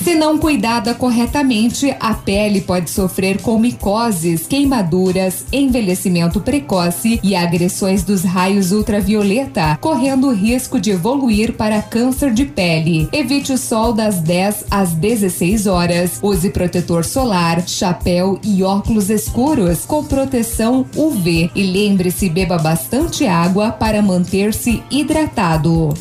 Se 0.04 0.16
não 0.16 0.36
cuidada 0.39 0.95
corretamente, 0.95 1.95
a 1.99 2.16
pele 2.16 2.60
pode 2.62 2.89
sofrer 2.89 3.39
com 3.39 3.60
micoses, 3.60 4.47
queimaduras, 4.47 5.45
envelhecimento 5.54 6.41
precoce 6.41 7.20
e 7.22 7.36
agressões 7.36 8.04
dos 8.04 8.24
raios 8.24 8.72
ultravioleta, 8.72 9.78
correndo 9.80 10.28
o 10.28 10.34
risco 10.34 10.80
de 10.80 10.89
evoluir 10.89 11.54
para 11.54 11.84
câncer 11.84 12.34
de 12.34 12.45
pele. 12.45 13.08
Evite 13.14 13.54
o 13.54 13.58
sol 13.60 13.93
das 13.93 14.20
10 14.22 14.66
às 14.72 14.91
16 14.93 15.68
horas. 15.68 16.20
Use 16.24 16.49
protetor 16.49 17.06
solar, 17.06 17.68
chapéu 17.68 18.39
e 18.43 18.64
óculos 18.64 19.12
escuros 19.12 19.86
com 19.86 20.04
proteção 20.04 20.84
UV. 20.95 21.52
E 21.54 21.64
lembre-se, 21.64 22.28
beba 22.28 22.58
bastante 22.58 23.28
água 23.28 23.72
para 23.72 24.02
manter-se 24.02 24.82
hidratado. 24.89 25.93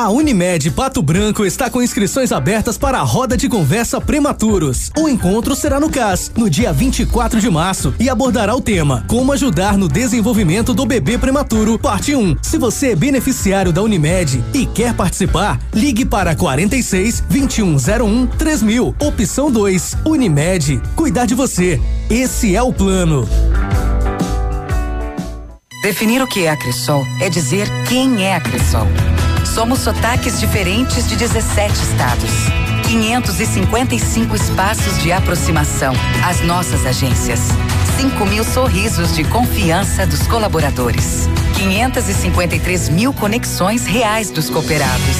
A 0.00 0.10
Unimed 0.10 0.70
Pato 0.70 1.02
Branco 1.02 1.44
está 1.44 1.68
com 1.68 1.82
inscrições 1.82 2.30
abertas 2.30 2.78
para 2.78 3.00
a 3.00 3.02
roda 3.02 3.36
de 3.36 3.48
conversa 3.48 4.00
prematuros. 4.00 4.92
O 4.96 5.08
encontro 5.08 5.56
será 5.56 5.80
no 5.80 5.90
CAS, 5.90 6.30
no 6.36 6.48
dia 6.48 6.72
24 6.72 7.40
de 7.40 7.50
março, 7.50 7.92
e 7.98 8.08
abordará 8.08 8.54
o 8.54 8.60
tema 8.60 9.04
Como 9.08 9.32
ajudar 9.32 9.76
no 9.76 9.88
desenvolvimento 9.88 10.72
do 10.72 10.86
bebê 10.86 11.18
prematuro, 11.18 11.80
parte 11.80 12.14
1. 12.14 12.36
Se 12.42 12.58
você 12.58 12.92
é 12.92 12.94
beneficiário 12.94 13.72
da 13.72 13.82
Unimed 13.82 14.40
e 14.54 14.66
quer 14.66 14.94
participar, 14.94 15.58
ligue 15.74 16.04
para 16.04 16.36
46 16.36 17.24
2101 17.28 18.26
3000, 18.38 18.94
opção 19.00 19.50
2. 19.50 19.96
Unimed, 20.04 20.80
cuidar 20.94 21.26
de 21.26 21.34
você. 21.34 21.80
Esse 22.08 22.54
é 22.54 22.62
o 22.62 22.72
plano. 22.72 23.28
Definir 25.82 26.22
o 26.22 26.28
que 26.28 26.44
é 26.44 26.50
a 26.50 26.56
Cressol 26.56 27.04
é 27.20 27.28
dizer 27.28 27.66
quem 27.88 28.24
é 28.24 28.36
a 28.36 28.40
Cressol. 28.40 28.86
Somos 29.58 29.80
sotaques 29.80 30.38
diferentes 30.38 31.08
de 31.08 31.16
17 31.16 31.74
estados. 31.82 32.30
555 32.86 34.36
espaços 34.36 35.02
de 35.02 35.10
aproximação. 35.10 35.92
As 36.24 36.40
nossas 36.42 36.86
agências. 36.86 37.40
5 38.00 38.24
mil 38.24 38.44
sorrisos 38.44 39.16
de 39.16 39.24
confiança 39.24 40.06
dos 40.06 40.24
colaboradores. 40.28 41.28
553 41.56 42.88
mil 42.88 43.12
conexões 43.12 43.84
reais 43.84 44.30
dos 44.30 44.48
cooperados. 44.48 45.16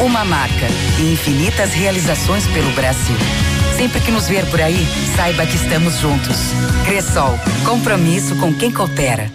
Uma 0.00 0.24
marca 0.24 0.66
e 0.98 1.12
infinitas 1.12 1.74
realizações 1.74 2.46
pelo 2.46 2.70
Brasil. 2.70 3.16
Sempre 3.76 4.00
que 4.00 4.10
nos 4.10 4.26
ver 4.26 4.46
por 4.46 4.62
aí, 4.62 4.88
saiba 5.14 5.44
que 5.44 5.56
estamos 5.56 5.98
juntos. 5.98 6.38
Cressol, 6.86 7.38
compromisso 7.66 8.34
com 8.36 8.50
quem 8.50 8.72
coopera. 8.72 9.30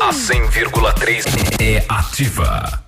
A 0.00 0.10
100,3 0.10 1.26
é 1.60 1.84
ativa. 1.86 2.87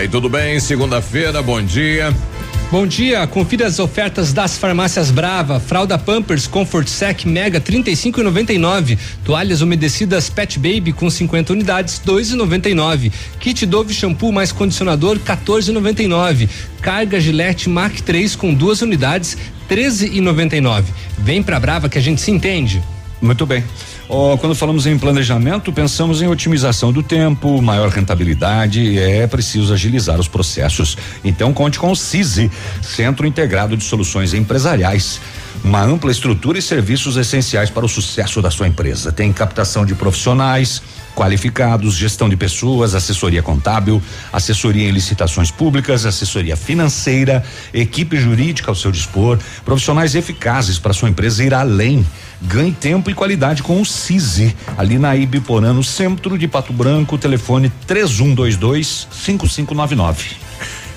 Aí, 0.00 0.08
tudo 0.08 0.28
bem? 0.30 0.58
Segunda-feira, 0.58 1.42
bom 1.42 1.62
dia. 1.62 2.14
Bom 2.70 2.86
dia, 2.86 3.26
confira 3.26 3.66
as 3.66 3.78
ofertas 3.78 4.32
das 4.32 4.56
farmácias 4.56 5.10
Brava, 5.10 5.58
fralda 5.58 5.98
Pampers 5.98 6.46
Comfort 6.46 6.86
Sec 6.86 7.24
Mega 7.24 7.60
35,99, 7.60 8.96
toalhas 9.24 9.60
umedecidas 9.60 10.30
Pet 10.30 10.58
Baby 10.58 10.92
com 10.92 11.10
50 11.10 11.52
unidades 11.52 12.00
2,99, 12.06 13.12
kit 13.40 13.66
Dove 13.66 13.92
shampoo 13.92 14.32
mais 14.32 14.52
condicionador 14.52 15.18
14,99, 15.18 16.48
carga 16.80 17.20
Gillette 17.20 17.68
Mac 17.68 17.92
3 18.00 18.36
com 18.36 18.54
duas 18.54 18.80
unidades 18.82 19.36
13,99. 19.68 20.84
Vem 21.18 21.42
pra 21.42 21.60
Brava 21.60 21.88
que 21.88 21.98
a 21.98 22.02
gente 22.02 22.20
se 22.20 22.30
entende. 22.30 22.82
Muito 23.20 23.44
bem. 23.44 23.62
Oh, 24.12 24.36
quando 24.36 24.56
falamos 24.56 24.88
em 24.88 24.98
planejamento, 24.98 25.72
pensamos 25.72 26.20
em 26.20 26.26
otimização 26.26 26.92
do 26.92 27.00
tempo, 27.00 27.62
maior 27.62 27.88
rentabilidade 27.90 28.98
é 28.98 29.24
preciso 29.28 29.72
agilizar 29.72 30.18
os 30.18 30.26
processos. 30.26 30.98
Então 31.22 31.52
conte 31.52 31.78
com 31.78 31.92
o 31.92 31.94
CISI, 31.94 32.50
Centro 32.82 33.24
Integrado 33.24 33.76
de 33.76 33.84
Soluções 33.84 34.34
Empresariais. 34.34 35.20
Uma 35.62 35.84
ampla 35.84 36.10
estrutura 36.10 36.58
e 36.58 36.62
serviços 36.62 37.16
essenciais 37.16 37.70
para 37.70 37.84
o 37.86 37.88
sucesso 37.88 38.42
da 38.42 38.50
sua 38.50 38.66
empresa. 38.66 39.12
Tem 39.12 39.32
captação 39.32 39.86
de 39.86 39.94
profissionais, 39.94 40.82
qualificados, 41.20 41.96
gestão 41.96 42.30
de 42.30 42.36
pessoas, 42.36 42.94
assessoria 42.94 43.42
contábil, 43.42 44.02
assessoria 44.32 44.88
em 44.88 44.90
licitações 44.90 45.50
públicas, 45.50 46.06
assessoria 46.06 46.56
financeira, 46.56 47.44
equipe 47.74 48.16
jurídica 48.16 48.70
ao 48.70 48.74
seu 48.74 48.90
dispor, 48.90 49.38
profissionais 49.62 50.14
eficazes 50.14 50.78
para 50.78 50.94
sua 50.94 51.10
empresa 51.10 51.44
ir 51.44 51.52
além. 51.52 52.06
Ganhe 52.40 52.72
tempo 52.72 53.10
e 53.10 53.14
qualidade 53.14 53.62
com 53.62 53.82
o 53.82 53.84
CISI, 53.84 54.56
ali 54.78 54.98
na 54.98 55.14
Ibiporã, 55.14 55.74
no 55.74 55.84
centro 55.84 56.38
de 56.38 56.48
Pato 56.48 56.72
Branco, 56.72 57.18
telefone 57.18 57.70
3122 57.86 59.06
5599. 59.12 60.36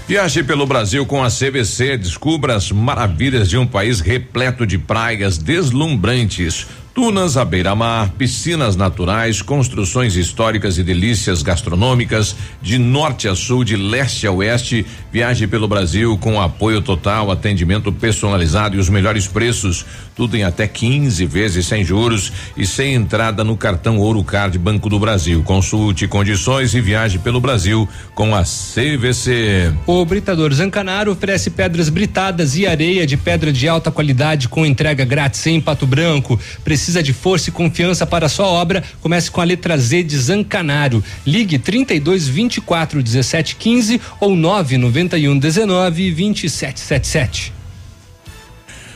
Viaje 0.08 0.42
pelo 0.42 0.66
Brasil 0.66 1.06
com 1.06 1.22
a 1.22 1.28
CVC, 1.28 1.98
descubra 1.98 2.56
as 2.56 2.72
maravilhas 2.72 3.50
de 3.50 3.58
um 3.58 3.68
país 3.68 4.00
repleto 4.00 4.66
de 4.66 4.78
praias 4.78 5.38
deslumbrantes 5.38 6.66
Tunas 6.94 7.38
à 7.38 7.44
beira-mar, 7.44 8.12
piscinas 8.20 8.76
naturais, 8.76 9.42
construções 9.42 10.16
históricas 10.16 10.78
e 10.78 10.84
delícias 10.84 11.42
gastronômicas, 11.42 12.36
de 12.62 12.78
norte 12.78 13.28
a 13.28 13.34
sul, 13.34 13.64
de 13.64 13.76
leste 13.76 14.28
a 14.28 14.32
oeste. 14.32 14.86
Viaje 15.12 15.48
pelo 15.48 15.68
Brasil 15.68 16.16
com 16.20 16.40
apoio 16.40 16.84
total, 16.84 17.32
atendimento 17.32 17.92
personalizado 17.92 18.76
e 18.76 18.80
os 18.80 18.90
melhores 18.90 19.26
preços. 19.26 19.84
Tudo 20.16 20.38
em 20.38 20.44
até 20.44 20.68
15 20.68 21.26
vezes 21.26 21.66
sem 21.66 21.84
juros 21.84 22.32
e 22.56 22.68
sem 22.68 22.94
entrada 22.94 23.44
no 23.44 23.58
cartão 23.58 23.98
Ouro 23.98 24.24
Card 24.24 24.60
Banco 24.60 24.88
do 24.88 25.00
Brasil. 25.00 25.42
Consulte 25.42 26.08
condições 26.08 26.76
e 26.76 26.82
viaje 26.82 27.18
pelo 27.18 27.42
Brasil 27.42 27.90
com 28.14 28.36
a 28.36 28.44
CVC. 28.44 29.74
O 29.88 30.06
Britador 30.06 30.54
Zancanaro 30.54 31.12
oferece 31.12 31.50
pedras 31.50 31.90
britadas 31.90 32.56
e 32.56 32.68
areia 32.68 33.08
de 33.08 33.18
pedra 33.18 33.52
de 33.52 33.68
alta 33.68 33.90
qualidade 33.90 34.48
com 34.48 34.64
entrega 34.64 35.04
grátis 35.04 35.48
em 35.48 35.60
Pato 35.60 35.88
Branco. 35.88 36.40
Precisa 36.64 36.83
precisa 36.84 37.02
de 37.02 37.14
força 37.14 37.50
e 37.50 37.54
confiança 37.54 38.06
para 38.06 38.26
a 38.26 38.30
sua 38.30 38.48
obra, 38.48 38.84
comece 39.00 39.32
com 39.32 39.40
a 39.40 39.44
letra 39.46 39.78
Z 39.78 40.04
de 40.04 40.18
Zancanaro. 40.18 41.02
Ligue 41.26 41.58
32 41.58 42.28
24 42.28 43.02
17 43.02 43.56
15 43.56 44.02
ou 44.20 44.36
991 44.36 45.40
19 45.40 46.12
27 46.12 46.80
77. 46.82 47.54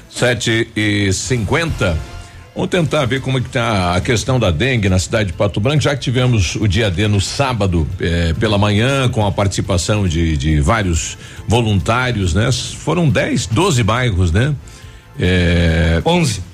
7 0.10 0.70
e 0.76 1.14
50 1.14 1.98
Vamos 2.54 2.72
tentar 2.72 3.06
ver 3.06 3.22
como 3.22 3.38
é 3.38 3.42
que 3.42 3.50
tá 3.50 3.96
a 3.96 4.02
questão 4.02 4.40
da 4.40 4.50
dengue 4.50 4.90
na 4.90 4.98
cidade 4.98 5.28
de 5.28 5.34
Pato 5.34 5.60
Branco, 5.60 5.80
já 5.80 5.96
que 5.96 6.02
tivemos 6.02 6.56
o 6.56 6.68
dia 6.68 6.90
D 6.90 7.08
no 7.08 7.22
sábado 7.22 7.88
eh, 8.02 8.34
pela 8.40 8.58
manhã, 8.58 9.08
com 9.10 9.24
a 9.24 9.32
participação 9.32 10.08
de, 10.08 10.36
de 10.36 10.60
vários 10.60 11.20
voluntários, 11.48 12.34
né? 12.34 12.50
Foram 12.52 13.08
10, 13.08 13.46
12 13.46 13.84
bairros, 13.84 14.32
né? 14.32 14.56
É, 15.20 16.02
11. 16.04 16.47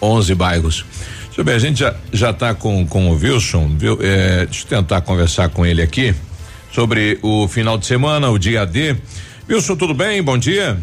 11 0.00 0.34
bairros. 0.34 0.84
Deixa 1.26 1.40
eu 1.40 1.44
ver, 1.44 1.52
a 1.52 1.58
gente 1.58 1.80
já 1.80 1.94
já 2.12 2.30
está 2.30 2.54
com 2.54 2.86
com 2.86 3.10
o 3.10 3.14
Wilson, 3.14 3.68
viu? 3.76 3.98
É, 4.00 4.46
deixa 4.46 4.64
eu 4.64 4.68
tentar 4.68 5.00
conversar 5.00 5.48
com 5.48 5.64
ele 5.64 5.82
aqui 5.82 6.14
sobre 6.72 7.18
o 7.22 7.48
final 7.48 7.76
de 7.76 7.86
semana, 7.86 8.30
o 8.30 8.38
dia 8.38 8.64
D. 8.64 8.96
Wilson, 9.48 9.76
tudo 9.76 9.94
bem? 9.94 10.22
Bom 10.22 10.38
dia. 10.38 10.78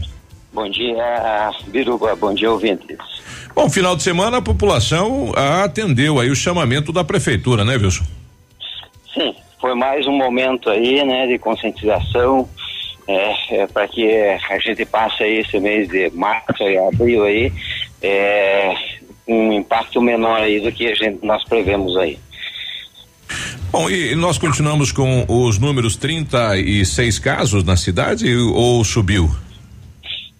Bom 0.54 0.70
dia, 0.70 1.52
Biruba. 1.68 2.16
Bom 2.16 2.34
dia, 2.34 2.52
ouvintes. 2.52 2.98
Bom, 3.54 3.70
final 3.70 3.96
de 3.96 4.04
semana 4.04 4.38
a 4.38 4.42
população 4.42 5.32
atendeu 5.64 6.20
aí 6.20 6.30
o 6.30 6.36
chamamento 6.36 6.92
da 6.92 7.04
prefeitura, 7.04 7.66
né, 7.66 7.76
Wilson? 7.76 8.04
Sim, 9.14 9.36
foi 9.60 9.74
mais 9.74 10.06
um 10.06 10.12
momento 10.12 10.70
aí, 10.70 11.04
né, 11.04 11.26
de 11.26 11.40
conscientização, 11.40 12.48
é, 13.08 13.62
é 13.62 13.68
para 13.68 13.88
que 13.88 14.08
a 14.50 14.60
gente 14.60 14.86
passe 14.86 15.24
aí 15.24 15.40
esse 15.40 15.60
mês 15.60 15.88
de 15.88 16.10
março 16.12 16.62
e 16.64 16.78
abril 16.78 17.24
aí, 17.24 17.52
é, 18.02 18.76
um 19.28 19.52
impacto 19.54 20.02
menor 20.02 20.42
aí 20.42 20.60
do 20.60 20.72
que 20.72 20.88
a 20.88 20.96
gente, 20.96 21.26
nós 21.26 21.44
prevemos 21.44 21.96
aí. 21.98 22.18
Bom, 23.72 23.90
e 23.90 24.16
nós 24.16 24.38
continuamos 24.38 24.92
com 24.92 25.26
os 25.28 25.60
números 25.60 25.98
36 25.98 27.20
casos 27.20 27.64
na 27.64 27.76
cidade 27.76 28.34
ou 28.36 28.84
subiu? 28.84 29.30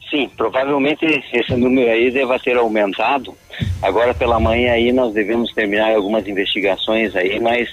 Sim, 0.10 0.30
provavelmente 0.38 1.06
esse 1.34 1.54
número 1.56 1.92
aí 1.92 2.10
deva 2.10 2.40
ter 2.40 2.56
aumentado. 2.56 3.36
Agora 3.82 4.14
pela 4.14 4.40
manhã 4.40 4.72
aí 4.72 4.94
nós 4.94 5.14
devemos 5.14 5.54
terminar 5.54 5.94
algumas 5.94 6.26
investigações 6.26 7.14
aí, 7.16 7.40
mas 7.40 7.68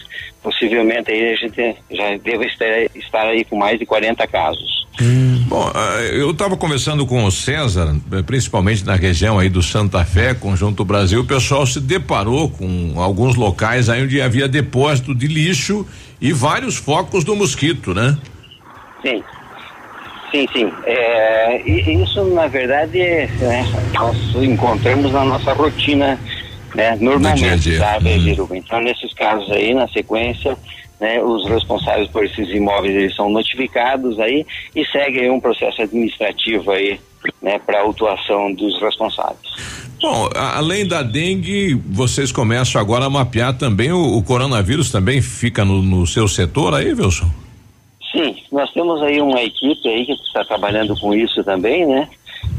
possivelmente 0.45 1.11
aí 1.11 1.32
a 1.32 1.36
gente 1.36 1.76
já 1.90 2.16
deve 2.18 2.45
estar, 2.47 2.66
estar 2.95 3.26
aí 3.26 3.45
com 3.47 3.57
mais 3.57 3.78
de 3.78 3.86
40 3.86 4.26
casos. 4.26 4.86
Hum. 5.01 5.42
Bom, 5.49 5.72
eh, 5.74 6.20
eu 6.20 6.30
estava 6.30 6.57
conversando 6.57 7.07
com 7.07 7.24
o 7.24 7.30
César, 7.32 7.97
eh, 8.12 8.22
principalmente 8.22 8.84
na 8.84 8.95
região 8.95 9.38
aí 9.38 9.49
do 9.49 9.62
Santa 9.62 10.05
Fé, 10.05 10.34
Conjunto 10.34 10.84
Brasil, 10.84 11.22
o 11.22 11.24
pessoal 11.24 11.66
se 11.66 11.80
deparou 11.80 12.51
com 12.51 12.95
alguns 12.97 13.34
locais 13.34 13.88
aí 13.88 14.05
onde 14.05 14.20
havia 14.20 14.47
depósito 14.47 15.14
de 15.14 15.26
lixo 15.26 15.86
e 16.20 16.32
vários 16.32 16.76
focos 16.76 17.24
do 17.24 17.34
mosquito, 17.34 17.95
né? 17.95 18.16
Sim. 19.03 19.22
Sim, 20.30 20.47
sim. 20.53 20.72
É, 20.84 21.62
isso, 21.68 22.24
na 22.34 22.49
verdade, 22.49 23.01
é, 23.01 23.28
né, 23.38 23.64
nós 23.95 24.16
encontramos 24.36 25.12
na 25.12 25.24
nossa 25.24 25.53
rotina, 25.53 26.18
né, 26.75 26.97
normalmente, 27.01 27.41
dia 27.41 27.57
dia. 27.57 27.79
sabe, 27.79 28.11
hum. 28.11 28.49
Então, 28.55 28.81
nesses 28.81 29.12
casos 29.14 29.51
aí, 29.51 29.72
na 29.72 29.89
sequência, 29.89 30.57
né, 31.01 31.22
os 31.22 31.49
responsáveis 31.49 32.09
por 32.09 32.25
esses 32.25 32.49
imóveis 32.51 32.95
eles 32.95 33.14
são 33.14 33.29
notificados 33.29 34.18
aí 34.20 34.47
e 34.75 34.85
segue 34.87 35.29
um 35.31 35.41
processo 35.41 35.83
administrativo 35.83 36.70
aí, 36.70 37.01
né, 37.43 37.59
para 37.59 37.81
autuação 37.81 38.53
dos 38.53 38.81
responsáveis. 38.81 39.85
Bom, 40.01 40.29
além 40.35 40.87
da 40.87 41.03
dengue, 41.03 41.75
vocês 41.91 42.31
começam 42.31 42.81
agora 42.81 43.07
a 43.07 43.11
mapear 43.11 43.57
também 43.57 43.91
o, 43.91 44.18
o 44.18 44.22
coronavírus 44.22 44.91
também 44.91 45.22
fica 45.22 45.64
no, 45.64 45.83
no 45.83 46.07
seu 46.07 46.29
setor 46.29 46.75
aí, 46.75 46.93
Wilson? 46.93 47.31
Sim, 48.12 48.37
nós 48.53 48.70
temos 48.72 49.03
aí 49.03 49.20
uma 49.20 49.43
equipe 49.43 49.89
aí 49.89 50.05
que 50.05 50.12
está 50.12 50.45
trabalhando 50.45 50.95
com 51.01 51.14
isso 51.14 51.43
também, 51.43 51.87
né? 51.87 52.09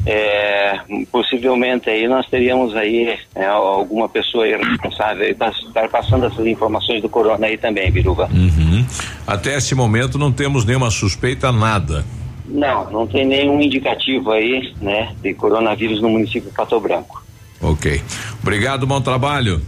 É, 0.05 0.79
possivelmente 1.11 1.89
aí 1.89 2.07
nós 2.07 2.27
teríamos 2.27 2.75
aí 2.75 3.17
é, 3.33 3.45
alguma 3.45 4.07
pessoa 4.07 4.45
responsável 4.45 5.35
para 5.35 5.49
estar 5.49 5.89
passando 5.89 6.25
essas 6.27 6.45
informações 6.45 7.01
do 7.01 7.09
corona 7.09 7.47
aí 7.47 7.57
também, 7.57 7.91
Biruba. 7.91 8.29
Uhum. 8.31 8.85
Até 9.25 9.55
esse 9.57 9.73
momento 9.73 10.19
não 10.19 10.31
temos 10.31 10.63
nenhuma 10.63 10.91
suspeita, 10.91 11.51
nada. 11.51 12.05
Não, 12.47 12.91
não 12.91 13.07
tem 13.07 13.25
nenhum 13.25 13.59
indicativo 13.59 14.31
aí, 14.31 14.73
né, 14.79 15.11
de 15.21 15.33
coronavírus 15.33 15.99
no 16.01 16.09
município 16.09 16.49
de 16.49 16.55
Pato 16.55 16.79
Branco. 16.79 17.23
Ok. 17.59 18.01
Obrigado, 18.43 18.85
bom 18.85 19.01
trabalho. 19.01 19.59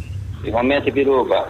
Igualmente, 0.44 0.92
Biruba. 0.92 1.48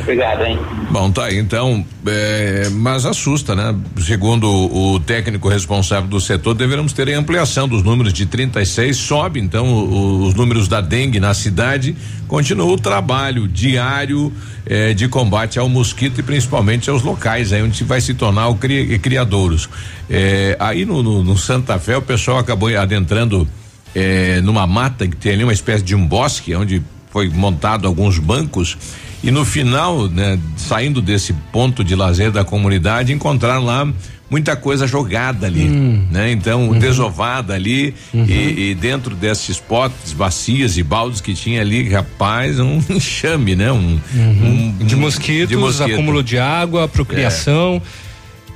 Obrigado, 0.00 0.42
hein? 0.44 0.58
Bom, 0.90 1.10
tá 1.10 1.32
então, 1.32 1.84
é, 2.06 2.68
mas 2.72 3.04
assusta, 3.04 3.54
né? 3.54 3.74
Segundo 3.98 4.48
o 4.48 4.98
técnico 5.00 5.48
responsável 5.48 6.08
do 6.08 6.20
setor, 6.20 6.54
deveremos 6.54 6.92
ter 6.92 7.12
ampliação 7.12 7.68
dos 7.68 7.82
números 7.82 8.12
de 8.12 8.24
36, 8.24 8.96
sobe 8.96 9.38
então 9.38 9.66
o, 9.66 10.22
os 10.26 10.34
números 10.34 10.66
da 10.66 10.80
dengue 10.80 11.20
na 11.20 11.34
cidade, 11.34 11.94
continua 12.26 12.72
o 12.72 12.78
trabalho 12.78 13.46
diário 13.46 14.32
é, 14.64 14.94
de 14.94 15.08
combate 15.08 15.58
ao 15.58 15.68
mosquito 15.68 16.20
e 16.20 16.22
principalmente 16.22 16.88
aos 16.88 17.02
locais 17.02 17.52
aí 17.52 17.62
onde 17.62 17.84
vai 17.84 18.00
se 18.00 18.14
tornar 18.14 18.48
o 18.48 18.54
cri, 18.54 18.98
criadouros. 18.98 19.68
É, 20.08 20.56
aí 20.58 20.84
no, 20.84 21.02
no, 21.02 21.22
no, 21.22 21.36
Santa 21.36 21.78
Fé 21.78 21.96
o 21.96 22.02
pessoal 22.02 22.38
acabou 22.38 22.74
adentrando 22.76 23.46
é, 23.94 24.40
numa 24.40 24.66
mata 24.66 25.06
que 25.06 25.16
tem 25.16 25.32
ali 25.32 25.44
uma 25.44 25.52
espécie 25.52 25.84
de 25.84 25.94
um 25.94 26.06
bosque 26.06 26.54
onde 26.54 26.82
foi 27.10 27.28
montado 27.28 27.86
alguns 27.86 28.18
bancos 28.18 28.76
e 29.22 29.30
no 29.30 29.44
final, 29.44 30.08
né, 30.08 30.38
saindo 30.56 31.02
desse 31.02 31.32
ponto 31.52 31.82
de 31.82 31.94
lazer 31.94 32.30
da 32.30 32.44
comunidade, 32.44 33.12
encontraram 33.12 33.64
lá 33.64 33.88
muita 34.30 34.54
coisa 34.54 34.86
jogada 34.86 35.46
ali, 35.46 35.68
hum. 35.68 36.06
né? 36.10 36.30
Então, 36.30 36.68
uhum. 36.68 36.78
desovada 36.78 37.54
ali 37.54 37.94
uhum. 38.12 38.26
e, 38.26 38.70
e, 38.70 38.74
dentro 38.74 39.14
desses 39.16 39.58
potes, 39.58 40.12
bacias 40.12 40.76
e 40.76 40.82
baldes 40.82 41.20
que 41.20 41.34
tinha 41.34 41.62
ali, 41.62 41.88
rapaz, 41.88 42.60
um 42.60 42.80
enxame, 42.90 43.56
né? 43.56 43.72
Um, 43.72 43.98
uhum. 44.14 44.74
um 44.80 44.84
de, 44.84 44.94
mosquitos, 44.94 45.48
de 45.48 45.56
mosquito, 45.56 45.92
acúmulo 45.92 46.22
de 46.22 46.38
água, 46.38 46.86
procriação. 46.86 47.82
É. 48.04 48.07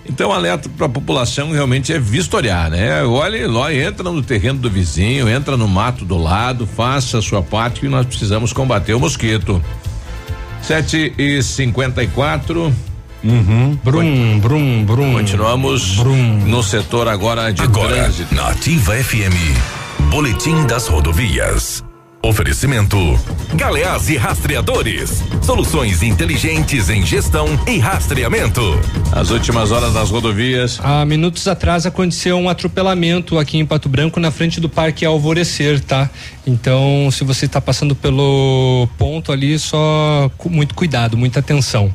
Então, 0.08 0.32
alerta 0.32 0.68
para 0.68 0.86
a 0.86 0.88
população 0.88 1.52
realmente 1.52 1.92
é 1.92 1.98
vistoriar, 1.98 2.70
né? 2.70 3.04
Olha 3.04 3.48
lá, 3.48 3.72
entra 3.72 4.04
no 4.10 4.22
terreno 4.22 4.58
do 4.58 4.68
vizinho, 4.68 5.28
entra 5.28 5.56
no 5.56 5.68
mato 5.68 6.04
do 6.04 6.18
lado, 6.18 6.66
faça 6.66 7.18
a 7.18 7.22
sua 7.22 7.42
parte 7.42 7.80
que 7.80 7.88
nós 7.88 8.04
precisamos 8.04 8.52
combater 8.52 8.94
o 8.94 9.00
mosquito. 9.00 9.62
Sete 10.60 11.14
e 11.16 11.42
cinquenta 11.42 12.02
e 12.02 12.08
quatro. 12.08 12.72
Uhum. 13.22 13.78
Brum, 13.84 14.40
brum, 14.40 14.84
brum. 14.84 15.12
Continuamos 15.12 15.96
brum. 15.96 16.40
no 16.46 16.62
setor 16.62 17.06
agora 17.06 17.52
de 17.52 17.62
agora, 17.62 17.94
trânsito. 17.94 18.34
Na 18.34 18.48
Ativa 18.48 18.94
FM, 18.94 20.10
Boletim 20.10 20.66
das 20.66 20.88
Rodovias. 20.88 21.84
Oferecimento 22.24 22.96
Galeás 23.54 24.08
e 24.08 24.16
Rastreadores. 24.16 25.24
Soluções 25.42 26.04
inteligentes 26.04 26.88
em 26.88 27.04
gestão 27.04 27.48
e 27.66 27.78
rastreamento. 27.78 28.62
As 29.10 29.30
últimas 29.30 29.72
horas 29.72 29.92
das 29.92 30.08
rodovias. 30.08 30.78
Há 30.84 31.04
minutos 31.04 31.48
atrás 31.48 31.84
aconteceu 31.84 32.36
um 32.36 32.48
atropelamento 32.48 33.40
aqui 33.40 33.58
em 33.58 33.66
Pato 33.66 33.88
Branco 33.88 34.20
na 34.20 34.30
frente 34.30 34.60
do 34.60 34.68
Parque 34.68 35.04
Alvorecer, 35.04 35.80
tá? 35.80 36.08
Então, 36.46 37.10
se 37.10 37.24
você 37.24 37.46
está 37.46 37.60
passando 37.60 37.96
pelo 37.96 38.88
ponto 38.96 39.32
ali, 39.32 39.58
só 39.58 40.30
com 40.38 40.48
muito 40.48 40.76
cuidado, 40.76 41.18
muita 41.18 41.40
atenção. 41.40 41.92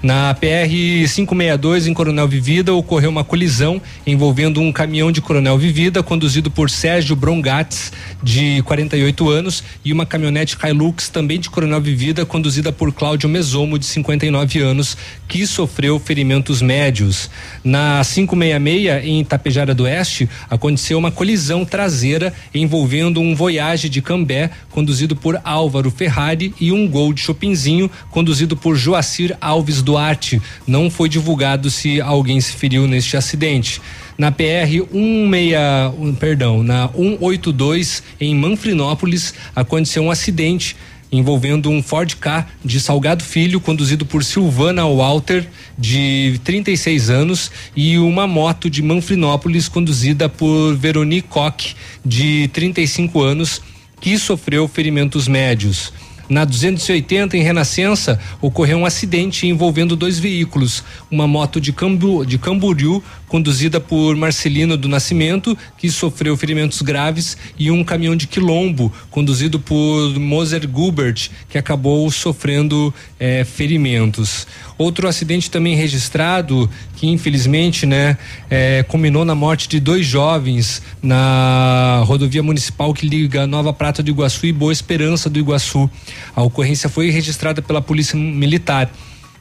Na 0.00 0.32
PR 0.32 0.68
562 0.68 1.88
em 1.88 1.94
Coronel 1.94 2.28
Vivida 2.28 2.72
ocorreu 2.72 3.10
uma 3.10 3.24
colisão 3.24 3.82
envolvendo 4.06 4.60
um 4.60 4.70
caminhão 4.70 5.10
de 5.10 5.20
Coronel 5.20 5.58
Vivida 5.58 6.04
conduzido 6.04 6.48
por 6.52 6.70
Sérgio 6.70 7.16
Brongatz, 7.16 7.92
de 8.22 8.62
48 8.62 9.28
anos, 9.28 9.64
e 9.84 9.92
uma 9.92 10.06
caminhonete 10.06 10.56
Hilux 10.64 11.08
também 11.08 11.40
de 11.40 11.50
Coronel 11.50 11.80
Vivida 11.80 12.24
conduzida 12.24 12.70
por 12.70 12.92
Cláudio 12.92 13.28
Mesomo, 13.28 13.76
de 13.76 13.86
59 13.86 14.60
anos, 14.60 14.96
que 15.28 15.46
sofreu 15.46 16.00
ferimentos 16.00 16.62
médios. 16.62 17.30
Na 17.62 18.02
566 18.02 19.04
em 19.04 19.20
Itapejara 19.20 19.74
do 19.74 19.84
Oeste 19.84 20.28
aconteceu 20.48 20.98
uma 20.98 21.12
colisão 21.12 21.64
traseira 21.64 22.32
envolvendo 22.54 23.20
um 23.20 23.34
Voyage 23.34 23.88
de 23.88 24.00
Cambé 24.00 24.50
conduzido 24.70 25.14
por 25.14 25.38
Álvaro 25.44 25.90
Ferrari 25.90 26.54
e 26.58 26.72
um 26.72 26.88
Gol 26.88 27.12
de 27.12 27.20
Chopinzinho 27.20 27.90
conduzido 28.10 28.56
por 28.56 28.74
Joacir 28.74 29.36
Alves 29.40 29.82
Duarte. 29.82 30.40
Não 30.66 30.90
foi 30.90 31.08
divulgado 31.08 31.70
se 31.70 32.00
alguém 32.00 32.40
se 32.40 32.54
feriu 32.54 32.88
neste 32.88 33.16
acidente. 33.16 33.80
Na 34.16 34.32
PR 34.32 34.82
16, 34.90 36.16
perdão, 36.18 36.64
na 36.64 36.88
182 36.88 38.02
em 38.20 38.34
Manfrinópolis 38.34 39.32
aconteceu 39.54 40.02
um 40.02 40.10
acidente 40.10 40.74
envolvendo 41.10 41.70
um 41.70 41.82
Ford 41.82 42.14
K 42.16 42.46
de 42.64 42.80
Salgado 42.80 43.24
Filho, 43.24 43.60
conduzido 43.60 44.04
por 44.04 44.22
Silvana 44.22 44.84
Walter, 44.84 45.46
de 45.76 46.40
36 46.44 47.10
anos, 47.10 47.50
e 47.74 47.98
uma 47.98 48.26
moto 48.26 48.68
de 48.68 48.82
Manfrinópolis, 48.82 49.68
conduzida 49.68 50.28
por 50.28 50.74
Veronique 50.76 51.28
Koch, 51.28 51.74
de 52.04 52.48
35 52.52 53.22
anos, 53.22 53.60
que 54.00 54.18
sofreu 54.18 54.68
ferimentos 54.68 55.26
médios. 55.26 55.92
Na 56.28 56.44
280 56.44 57.38
em 57.38 57.42
Renascença 57.42 58.20
ocorreu 58.40 58.76
um 58.76 58.84
acidente 58.84 59.46
envolvendo 59.46 59.96
dois 59.96 60.18
veículos, 60.18 60.84
uma 61.10 61.26
moto 61.26 61.58
de, 61.58 61.72
Cambu, 61.72 62.26
de 62.26 62.36
Camboriú 62.38 63.02
conduzida 63.28 63.78
por 63.78 64.16
Marcelino 64.16 64.76
do 64.76 64.88
Nascimento, 64.88 65.56
que 65.76 65.90
sofreu 65.90 66.36
ferimentos 66.36 66.82
graves, 66.82 67.36
e 67.58 67.70
um 67.70 67.84
caminhão 67.84 68.16
de 68.16 68.26
Quilombo 68.26 68.92
conduzido 69.10 69.60
por 69.60 70.18
Moser 70.18 70.66
Gubert, 70.66 71.30
que 71.48 71.58
acabou 71.58 72.10
sofrendo 72.10 72.92
eh, 73.20 73.44
ferimentos. 73.44 74.46
Outro 74.78 75.08
acidente 75.08 75.50
também 75.50 75.74
registrado, 75.74 76.70
que 76.96 77.08
infelizmente, 77.08 77.84
né, 77.84 78.16
eh, 78.48 78.84
culminou 78.88 79.24
na 79.24 79.34
morte 79.34 79.68
de 79.68 79.80
dois 79.80 80.06
jovens 80.06 80.82
na 81.02 82.02
rodovia 82.06 82.42
municipal 82.42 82.94
que 82.94 83.06
liga 83.06 83.46
Nova 83.46 83.72
Prata 83.72 84.02
do 84.02 84.10
Iguaçu 84.10 84.46
e 84.46 84.52
Boa 84.52 84.72
Esperança 84.72 85.28
do 85.28 85.38
Iguaçu. 85.38 85.90
A 86.34 86.42
ocorrência 86.42 86.88
foi 86.88 87.10
registrada 87.10 87.60
pela 87.60 87.82
Polícia 87.82 88.16
Militar. 88.16 88.90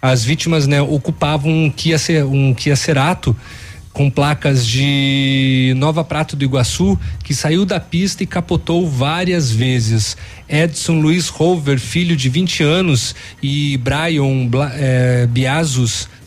As 0.02 0.24
vítimas, 0.24 0.68
né, 0.68 0.82
ocupavam 0.82 1.52
um 1.52 1.70
Kia, 1.70 1.98
um 2.26 2.54
Kia 2.54 2.76
Cerato 2.76 3.36
com 3.98 4.12
placas 4.12 4.64
de 4.64 5.74
Nova 5.76 6.04
Prata 6.04 6.36
do 6.36 6.46
Iguaçu, 6.46 7.00
que 7.24 7.34
saiu 7.34 7.66
da 7.66 7.80
pista 7.80 8.22
e 8.22 8.28
capotou 8.28 8.88
várias 8.88 9.50
vezes. 9.50 10.16
Edson 10.48 11.00
Luiz 11.00 11.30
Rover, 11.30 11.80
filho 11.80 12.16
de 12.16 12.30
20 12.30 12.62
anos, 12.62 13.16
e 13.42 13.76
Brian 13.78 14.46
Bla, 14.46 14.72
eh, 14.76 15.28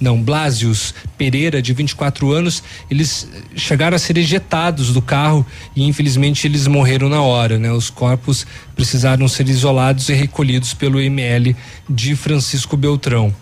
não, 0.01 0.21
Blasius 0.21 0.93
Pereira, 1.17 1.63
de 1.63 1.73
24 1.73 2.33
anos, 2.33 2.61
eles 2.91 3.29
chegaram 3.55 3.95
a 3.95 4.01
ser 4.01 4.19
ejetados 4.19 4.93
do 4.93 5.01
carro 5.01 5.47
e 5.77 5.85
infelizmente 5.85 6.49
eles 6.49 6.67
morreram 6.67 7.09
na 7.09 7.23
hora, 7.23 7.57
né? 7.57 7.71
Os 7.71 7.89
corpos 7.89 8.45
precisaram 8.75 9.29
ser 9.29 9.49
isolados 9.49 10.09
e 10.09 10.15
recolhidos 10.15 10.75
pelo 10.75 11.01
ML 11.01 11.55
de 11.89 12.17
Francisco 12.17 12.77
Beltrão. 12.77 13.33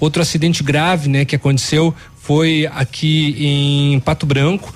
Outro 0.00 0.22
acidente 0.22 0.62
grave, 0.62 1.08
né, 1.08 1.24
que 1.24 1.34
aconteceu 1.36 1.94
foi 2.16 2.68
aqui 2.72 3.34
em 3.38 4.00
Pato 4.00 4.26
Branco. 4.26 4.72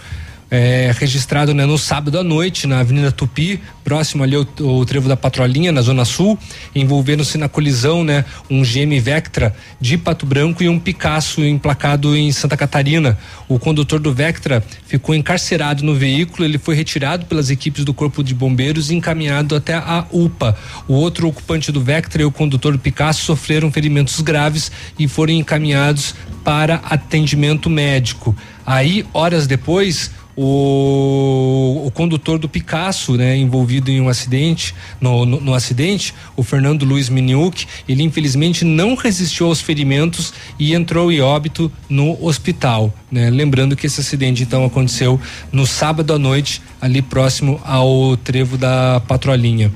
É, 0.54 0.94
registrado 0.98 1.54
né, 1.54 1.64
no 1.64 1.78
sábado 1.78 2.18
à 2.18 2.22
noite 2.22 2.66
na 2.66 2.80
Avenida 2.80 3.10
Tupi, 3.10 3.58
próximo 3.82 4.22
ali 4.22 4.36
ao, 4.36 4.46
ao 4.68 4.84
trevo 4.84 5.08
da 5.08 5.16
Patrolinha, 5.16 5.72
na 5.72 5.80
Zona 5.80 6.04
Sul, 6.04 6.38
envolvendo-se 6.74 7.38
na 7.38 7.48
colisão 7.48 8.04
né, 8.04 8.22
um 8.50 8.60
GM 8.60 9.00
Vectra 9.00 9.54
de 9.80 9.96
Pato 9.96 10.26
Branco 10.26 10.62
e 10.62 10.68
um 10.68 10.78
Picasso 10.78 11.42
emplacado 11.42 12.14
em 12.14 12.30
Santa 12.32 12.54
Catarina. 12.54 13.18
O 13.48 13.58
condutor 13.58 13.98
do 13.98 14.12
Vectra 14.12 14.62
ficou 14.86 15.14
encarcerado 15.14 15.82
no 15.82 15.94
veículo, 15.94 16.44
ele 16.44 16.58
foi 16.58 16.74
retirado 16.74 17.24
pelas 17.24 17.48
equipes 17.48 17.82
do 17.82 17.94
Corpo 17.94 18.22
de 18.22 18.34
Bombeiros 18.34 18.90
e 18.90 18.94
encaminhado 18.94 19.56
até 19.56 19.72
a 19.72 20.04
UPA. 20.12 20.54
O 20.86 20.92
outro 20.92 21.28
ocupante 21.28 21.72
do 21.72 21.80
Vectra 21.80 22.20
e 22.20 22.26
o 22.26 22.30
condutor 22.30 22.72
do 22.72 22.78
Picasso 22.78 23.24
sofreram 23.24 23.72
ferimentos 23.72 24.20
graves 24.20 24.70
e 24.98 25.08
foram 25.08 25.32
encaminhados 25.32 26.14
para 26.44 26.74
atendimento 26.84 27.70
médico. 27.70 28.36
Aí, 28.64 29.04
horas 29.12 29.46
depois, 29.46 30.10
o, 30.36 31.82
o 31.86 31.90
condutor 31.90 32.38
do 32.38 32.48
Picasso, 32.48 33.16
né, 33.16 33.36
envolvido 33.36 33.90
em 33.90 34.00
um 34.00 34.08
acidente, 34.08 34.74
no, 35.00 35.26
no, 35.26 35.40
no 35.40 35.54
acidente, 35.54 36.14
o 36.36 36.42
Fernando 36.42 36.84
Luiz 36.84 37.08
Miniuk, 37.08 37.66
ele 37.88 38.02
infelizmente 38.02 38.64
não 38.64 38.94
resistiu 38.94 39.46
aos 39.46 39.60
ferimentos 39.60 40.32
e 40.58 40.74
entrou 40.74 41.12
em 41.12 41.20
óbito 41.20 41.70
no 41.88 42.22
hospital, 42.24 42.92
né? 43.10 43.30
Lembrando 43.30 43.76
que 43.76 43.86
esse 43.86 44.00
acidente 44.00 44.42
então 44.42 44.64
aconteceu 44.64 45.20
no 45.50 45.66
sábado 45.66 46.12
à 46.12 46.18
noite, 46.18 46.62
ali 46.80 47.02
próximo 47.02 47.60
ao 47.64 48.16
trevo 48.16 48.56
da 48.56 49.00
Patrolinha. 49.06 49.72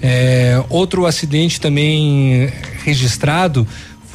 É, 0.00 0.62
outro 0.68 1.06
acidente 1.06 1.60
também 1.60 2.50
registrado 2.84 3.66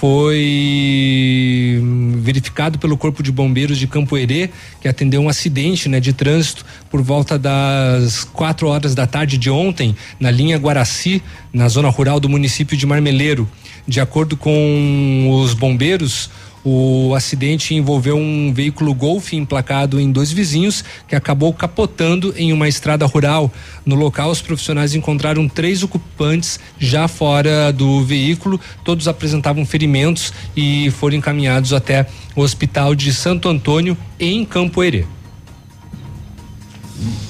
foi 0.02 1.80
verificado 2.22 2.80
pelo 2.80 2.97
Corpo 2.97 3.22
de 3.22 3.32
Bombeiros 3.32 3.78
de 3.78 3.86
Campo 3.86 4.18
Herê, 4.18 4.49
que 4.82 4.88
atendeu 4.88 5.22
um 5.22 5.30
acidente 5.30 5.88
né, 5.88 5.99
de 5.99 6.12
trânsito 6.12 6.66
por 6.89 7.04
volta 7.04 7.38
das 7.38 8.24
quatro 8.24 8.68
horas 8.68 8.95
da 8.95 9.06
tarde 9.06 9.38
de 9.38 9.52
ontem, 9.52 9.95
na 10.20 10.32
linha 10.32 10.58
Guaraci, 10.58 11.22
na 11.54 11.70
zona 11.70 11.88
rural 11.88 12.20
do 12.20 12.28
município 12.28 12.76
de 12.76 12.84
Marmeleiro. 12.84 13.47
De 13.88 14.02
acordo 14.02 14.36
com 14.36 15.30
os 15.39 15.54
bombeiros, 15.54 16.32
o 16.64 17.14
acidente 17.16 17.74
envolveu 17.74 18.16
um 18.16 18.53
veículo 18.53 18.93
Golf 18.93 19.34
emplacado 19.34 19.99
em 19.99 20.12
dois 20.12 20.32
vizinhos 20.32 20.84
que 21.07 21.16
acabou 21.16 21.53
capotando 21.53 22.34
em 22.38 22.53
uma 22.53 22.68
estrada 22.68 23.05
rural. 23.05 23.51
No 23.86 23.95
local, 23.95 24.30
os 24.30 24.41
profissionais 24.41 24.93
encontraram 24.93 25.47
três 25.47 25.82
ocupantes 25.82 26.59
já 26.78 27.07
fora 27.07 27.74
do 27.74 28.03
veículo. 28.03 28.59
Todos 28.84 29.07
apresentavam 29.07 29.66
ferimentos 29.66 30.34
e 30.55 30.91
foram 30.91 31.18
encaminhados 31.18 31.74
até 31.74 32.07
o 32.36 32.41
Hospital 32.41 32.93
de 32.93 33.14
Santo 33.14 33.49
Antônio 33.49 33.97
em 34.20 34.45
Campo 34.45 34.84
Herê. 34.84 35.05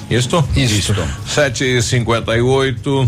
Isto? 0.10 0.46
Isto. 0.56 0.94
Sete 1.26 1.64
e 1.64 1.82
cinquenta 1.82 2.36
e 2.36 2.42
oito. 2.42 3.08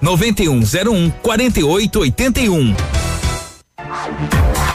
9101 0.00 1.10
4881. 1.22 2.74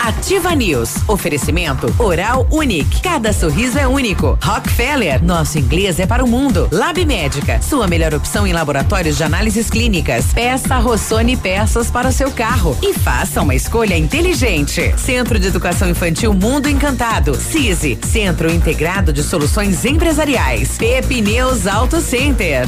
Ativa 0.01 0.55
News. 0.55 0.95
Oferecimento 1.07 1.93
Oral 1.99 2.47
Unique. 2.51 3.01
Cada 3.01 3.31
sorriso 3.31 3.77
é 3.77 3.87
único. 3.87 4.37
Rockefeller. 4.43 5.23
Nosso 5.23 5.59
inglês 5.59 5.99
é 5.99 6.07
para 6.07 6.23
o 6.23 6.27
mundo. 6.27 6.67
Lab 6.71 7.03
Médica. 7.05 7.61
Sua 7.61 7.87
melhor 7.87 8.13
opção 8.13 8.47
em 8.47 8.51
laboratórios 8.51 9.17
de 9.17 9.23
análises 9.23 9.69
clínicas. 9.69 10.33
Peça 10.33 10.77
Rossoni 10.77 11.37
peças 11.37 11.91
para 11.91 12.09
o 12.09 12.11
seu 12.11 12.31
carro 12.31 12.77
e 12.81 12.93
faça 12.93 13.41
uma 13.41 13.53
escolha 13.53 13.97
inteligente. 13.97 14.93
Centro 14.97 15.37
de 15.37 15.47
Educação 15.47 15.89
Infantil 15.89 16.33
Mundo 16.33 16.67
Encantado. 16.67 17.35
CISI. 17.35 17.99
Centro 18.03 18.51
Integrado 18.51 19.13
de 19.13 19.21
Soluções 19.21 19.85
Empresariais. 19.85 20.77
Pepineus 20.77 21.67
Auto 21.67 22.01
Center. 22.01 22.67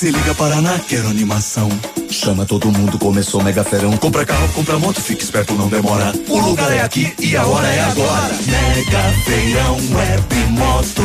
Se 0.00 0.10
liga 0.10 0.34
Paraná, 0.34 0.80
quero 0.88 1.08
animação. 1.08 1.68
Chama 2.08 2.46
todo 2.46 2.72
mundo, 2.72 2.98
começou 2.98 3.44
mega 3.44 3.62
ferão. 3.62 3.94
Compra 3.98 4.24
carro, 4.24 4.48
compra 4.54 4.78
moto, 4.78 4.98
fica 4.98 5.22
esperto, 5.22 5.52
não 5.52 5.68
demora. 5.68 6.14
O 6.26 6.40
lugar 6.40 6.72
é 6.72 6.80
aqui 6.80 7.12
e 7.18 7.36
a 7.36 7.44
hora 7.44 7.68
é 7.68 7.80
agora. 7.80 8.30
Mega 8.46 9.02
feirão 9.26 9.74
web 9.74 10.34
moto. 10.52 11.02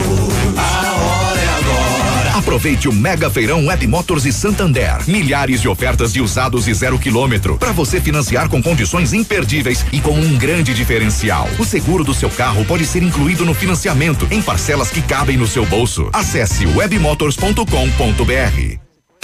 A 0.55 0.93
hora 0.93 1.41
é 1.41 1.49
agora. 1.49 2.37
Aproveite 2.37 2.87
o 2.87 2.93
Mega 2.93 3.29
Feirão 3.29 3.65
Web 3.65 3.85
Motors 3.85 4.23
e 4.23 4.31
Santander. 4.31 5.03
Milhares 5.05 5.59
de 5.59 5.67
ofertas 5.67 6.13
de 6.13 6.21
usados 6.21 6.65
e 6.65 6.73
zero 6.73 6.97
quilômetro. 6.97 7.57
Para 7.57 7.73
você 7.73 7.99
financiar 7.99 8.47
com 8.47 8.63
condições 8.63 9.11
imperdíveis 9.11 9.85
e 9.91 9.99
com 9.99 10.17
um 10.17 10.37
grande 10.37 10.73
diferencial. 10.73 11.49
O 11.59 11.65
seguro 11.65 12.05
do 12.05 12.13
seu 12.13 12.29
carro 12.29 12.63
pode 12.63 12.85
ser 12.85 13.03
incluído 13.03 13.43
no 13.43 13.53
financiamento 13.53 14.25
em 14.31 14.41
parcelas 14.41 14.89
que 14.89 15.01
cabem 15.01 15.35
no 15.35 15.47
seu 15.47 15.65
bolso. 15.65 16.09
Acesse 16.13 16.65
webmotors.com.br. 16.65 18.84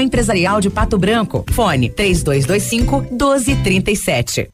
Empresarial 0.00 0.60
de 0.60 0.70
Pato 0.70 0.98
Branco. 0.98 1.44
Fone 1.50 1.88
3225 1.90 3.06
1237. 3.10 4.48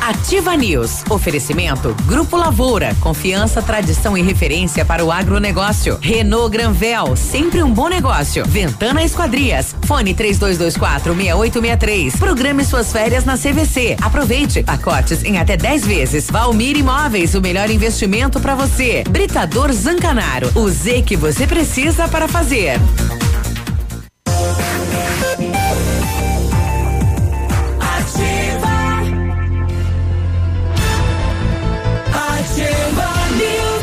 Ativa 0.00 0.56
News. 0.56 1.04
Oferecimento 1.10 1.94
Grupo 2.06 2.36
Lavoura. 2.36 2.94
Confiança, 3.00 3.60
tradição 3.60 4.16
e 4.16 4.22
referência 4.22 4.84
para 4.84 5.04
o 5.04 5.12
agronegócio. 5.12 5.98
Renault 6.00 6.50
Granvel. 6.50 7.14
Sempre 7.14 7.62
um 7.62 7.70
bom 7.70 7.88
negócio. 7.88 8.44
Ventana 8.46 9.04
Esquadrias. 9.04 9.76
Fone 9.86 10.14
3224 10.14 11.14
6863. 11.14 12.16
Programe 12.16 12.64
suas 12.64 12.90
férias 12.90 13.24
na 13.24 13.36
CVC. 13.36 13.96
Aproveite. 14.00 14.62
Pacotes 14.62 15.22
em 15.24 15.38
até 15.38 15.56
10 15.56 15.86
vezes. 15.86 16.30
Valmir 16.30 16.76
Imóveis. 16.76 17.34
O 17.34 17.40
melhor 17.40 17.70
investimento 17.70 18.40
para 18.40 18.54
você. 18.54 19.04
Britador 19.08 19.70
Zancanaro. 19.72 20.50
O 20.54 20.68
Z 20.68 21.02
que 21.02 21.16
você 21.16 21.46
precisa 21.46 22.08
para 22.08 22.26
fazer. 22.26 22.80
Ativa. 27.80 28.72
Ativa 32.12 33.08
News. 33.36 33.82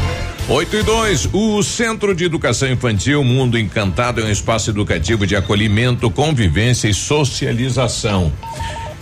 8 0.49 0.75
e 0.75 0.83
2, 0.83 1.29
o 1.33 1.63
Centro 1.63 2.15
de 2.15 2.25
Educação 2.25 2.69
Infantil 2.69 3.23
Mundo 3.23 3.57
Encantado 3.57 4.21
é 4.21 4.25
um 4.25 4.31
espaço 4.31 4.69
educativo 4.69 5.27
de 5.27 5.35
acolhimento, 5.35 6.09
convivência 6.09 6.87
e 6.87 6.93
socialização. 6.93 8.31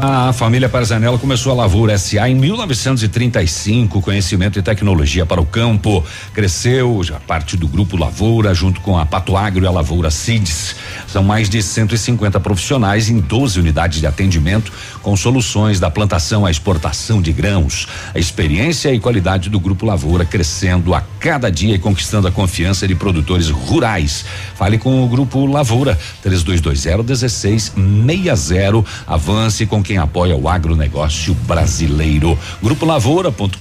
A 0.00 0.32
família 0.32 0.68
Parzanello 0.68 1.18
começou 1.18 1.50
a 1.50 1.56
Lavoura 1.56 1.98
SA 1.98 2.28
em 2.28 2.34
1935, 2.36 4.00
conhecimento 4.00 4.56
e 4.56 4.62
tecnologia 4.62 5.26
para 5.26 5.40
o 5.40 5.44
campo. 5.44 6.04
Cresceu, 6.32 7.02
já 7.02 7.18
parte 7.18 7.56
do 7.56 7.66
grupo 7.66 7.96
Lavoura, 7.96 8.54
junto 8.54 8.80
com 8.80 8.96
a 8.96 9.04
Pato 9.04 9.36
Agro 9.36 9.64
e 9.64 9.66
a 9.66 9.72
Lavoura 9.72 10.08
Cids. 10.08 10.76
São 11.08 11.24
mais 11.24 11.50
de 11.50 11.60
150 11.60 12.38
profissionais 12.38 13.10
em 13.10 13.18
12 13.18 13.58
unidades 13.58 13.98
de 13.98 14.06
atendimento, 14.06 14.72
com 15.02 15.16
soluções 15.16 15.80
da 15.80 15.90
plantação 15.90 16.46
à 16.46 16.50
exportação 16.50 17.20
de 17.20 17.32
grãos. 17.32 17.88
A 18.14 18.20
experiência 18.20 18.94
e 18.94 19.00
qualidade 19.00 19.50
do 19.50 19.58
grupo 19.58 19.84
Lavoura 19.84 20.24
crescendo 20.24 20.94
a 20.94 21.02
cada 21.18 21.50
dia 21.50 21.74
e 21.74 21.78
conquistando 21.78 22.28
a 22.28 22.30
confiança 22.30 22.86
de 22.86 22.94
produtores 22.94 23.50
rurais. 23.50 24.24
Fale 24.54 24.78
com 24.78 25.04
o 25.04 25.08
grupo 25.08 25.44
Lavoura, 25.44 25.98
3220 26.22 27.02
1660. 27.02 28.84
Avance 29.04 29.66
com 29.66 29.87
quem 29.88 29.96
apoia 29.96 30.36
o 30.36 30.46
agronegócio 30.46 31.32
brasileiro. 31.46 32.38
Grupo 32.62 32.84
Lavoura.com.br. 32.84 33.56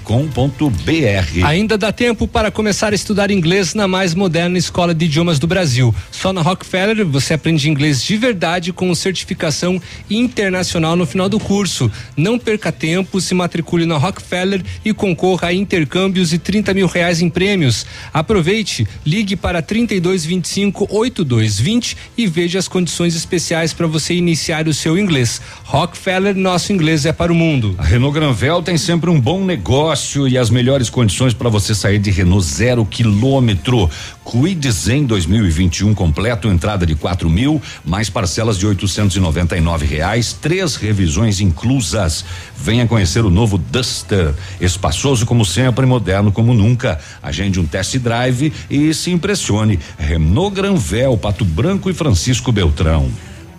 Ainda 1.46 1.78
dá 1.78 1.90
tempo 1.94 2.28
para 2.28 2.52
começar 2.52 2.92
a 2.92 2.96
estudar 2.96 3.32
inglês 3.32 3.74
na 3.74 3.88
mais 3.88 4.14
moderna 4.14 4.58
escola 4.58 4.94
de 4.94 5.06
idiomas 5.06 5.40
do 5.40 5.48
Brasil. 5.48 5.96
Só 6.12 6.34
na 6.34 6.42
Rockefeller 6.42 7.06
você 7.06 7.34
aprende 7.34 7.70
inglês 7.70 8.04
de 8.04 8.18
verdade 8.18 8.74
com 8.74 8.94
certificação 8.94 9.82
internacional 10.10 10.98
no 10.98 11.06
final 11.06 11.30
do 11.30 11.40
curso. 11.40 11.90
Não 12.18 12.38
perca 12.38 12.74
tempo, 12.74 13.22
se 13.22 13.34
matricule 13.34 13.86
na 13.86 13.96
Rockefeller 13.96 14.62
e 14.84 14.94
concorra 14.94 15.48
a 15.48 15.54
intercâmbios 15.54 16.34
e 16.34 16.38
30 16.38 16.74
mil 16.74 16.88
reais 16.88 17.22
em 17.22 17.30
prêmios. 17.30 17.86
Aproveite, 18.14 18.86
ligue 19.06 19.38
para 19.38 19.62
3225 19.62 20.90
8220 20.90 21.96
e 22.18 22.28
veja 22.28 22.60
as 22.60 22.68
condições 22.68 23.16
especiais 23.16 23.72
para 23.72 23.88
você 23.88 24.14
iniciar 24.14 24.68
o 24.68 24.74
seu 24.74 24.98
inglês. 24.98 25.40
Rockefeller 25.64 26.17
Keller, 26.18 26.36
nosso 26.36 26.74
inglês 26.74 27.06
é 27.06 27.14
para 27.14 27.32
o 27.32 27.36
mundo. 27.36 27.76
A 27.78 27.84
Renault 27.84 28.12
Granvel 28.12 28.64
tem 28.64 28.76
sempre 28.76 29.08
um 29.08 29.22
bom 29.22 29.46
negócio 29.46 30.28
e 30.28 30.36
as 30.36 30.50
melhores 30.50 30.90
condições 30.90 31.32
para 31.32 31.48
você 31.48 31.76
sair 31.76 32.00
de 32.00 32.10
Renault 32.10 32.44
zero 32.44 32.84
quilômetro. 32.84 33.88
Quid 34.26 34.72
Zen 34.72 35.06
2021 35.06 35.94
completo, 35.94 36.48
entrada 36.48 36.88
de 36.88 36.96
quatro 36.96 37.30
mil, 37.30 37.62
mais 37.86 38.10
parcelas 38.10 38.58
de 38.58 38.66
oitocentos 38.66 39.16
e 39.16 39.20
noventa 39.20 39.56
e 39.56 39.62
nove 39.62 39.86
reais, 39.86 40.34
três 40.34 40.76
revisões 40.76 41.40
inclusas. 41.40 42.26
Venha 42.58 42.88
conhecer 42.88 43.24
o 43.24 43.30
novo 43.30 43.60
Duster, 43.60 44.34
espaçoso 44.60 45.24
como 45.24 45.46
sempre, 45.46 45.86
moderno 45.86 46.32
como 46.32 46.52
nunca. 46.52 46.98
Agende 47.22 47.60
um 47.60 47.66
test 47.68 47.96
drive 48.00 48.52
e 48.72 48.92
se 48.92 49.12
impressione. 49.12 49.78
Renault 50.00 50.56
Granvel, 50.56 51.16
Pato 51.16 51.46
Branco 51.46 51.92
e 51.92 51.94
Francisco 51.94 52.52
Beltrão. 52.52 53.08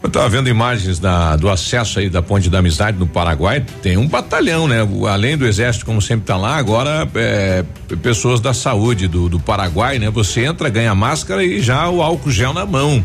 Eu 0.08 0.10
estava 0.10 0.28
vendo 0.30 0.48
imagens 0.48 0.98
da, 0.98 1.36
do 1.36 1.50
acesso 1.50 1.98
aí 1.98 2.08
da 2.08 2.22
Ponte 2.22 2.48
da 2.48 2.60
Amizade 2.60 2.98
no 2.98 3.06
Paraguai, 3.06 3.62
tem 3.82 3.98
um 3.98 4.08
batalhão, 4.08 4.66
né? 4.66 4.78
Além 5.06 5.36
do 5.36 5.46
exército, 5.46 5.84
como 5.84 6.00
sempre 6.00 6.22
está 6.22 6.34
lá, 6.34 6.56
agora 6.56 7.06
é, 7.14 7.62
pessoas 8.00 8.40
da 8.40 8.54
saúde 8.54 9.06
do, 9.06 9.28
do 9.28 9.38
Paraguai, 9.38 9.98
né? 9.98 10.08
Você 10.08 10.46
entra, 10.46 10.70
ganha 10.70 10.94
máscara 10.94 11.44
e 11.44 11.60
já 11.60 11.90
o 11.90 12.00
álcool 12.00 12.30
gel 12.30 12.54
na 12.54 12.64
mão 12.64 13.04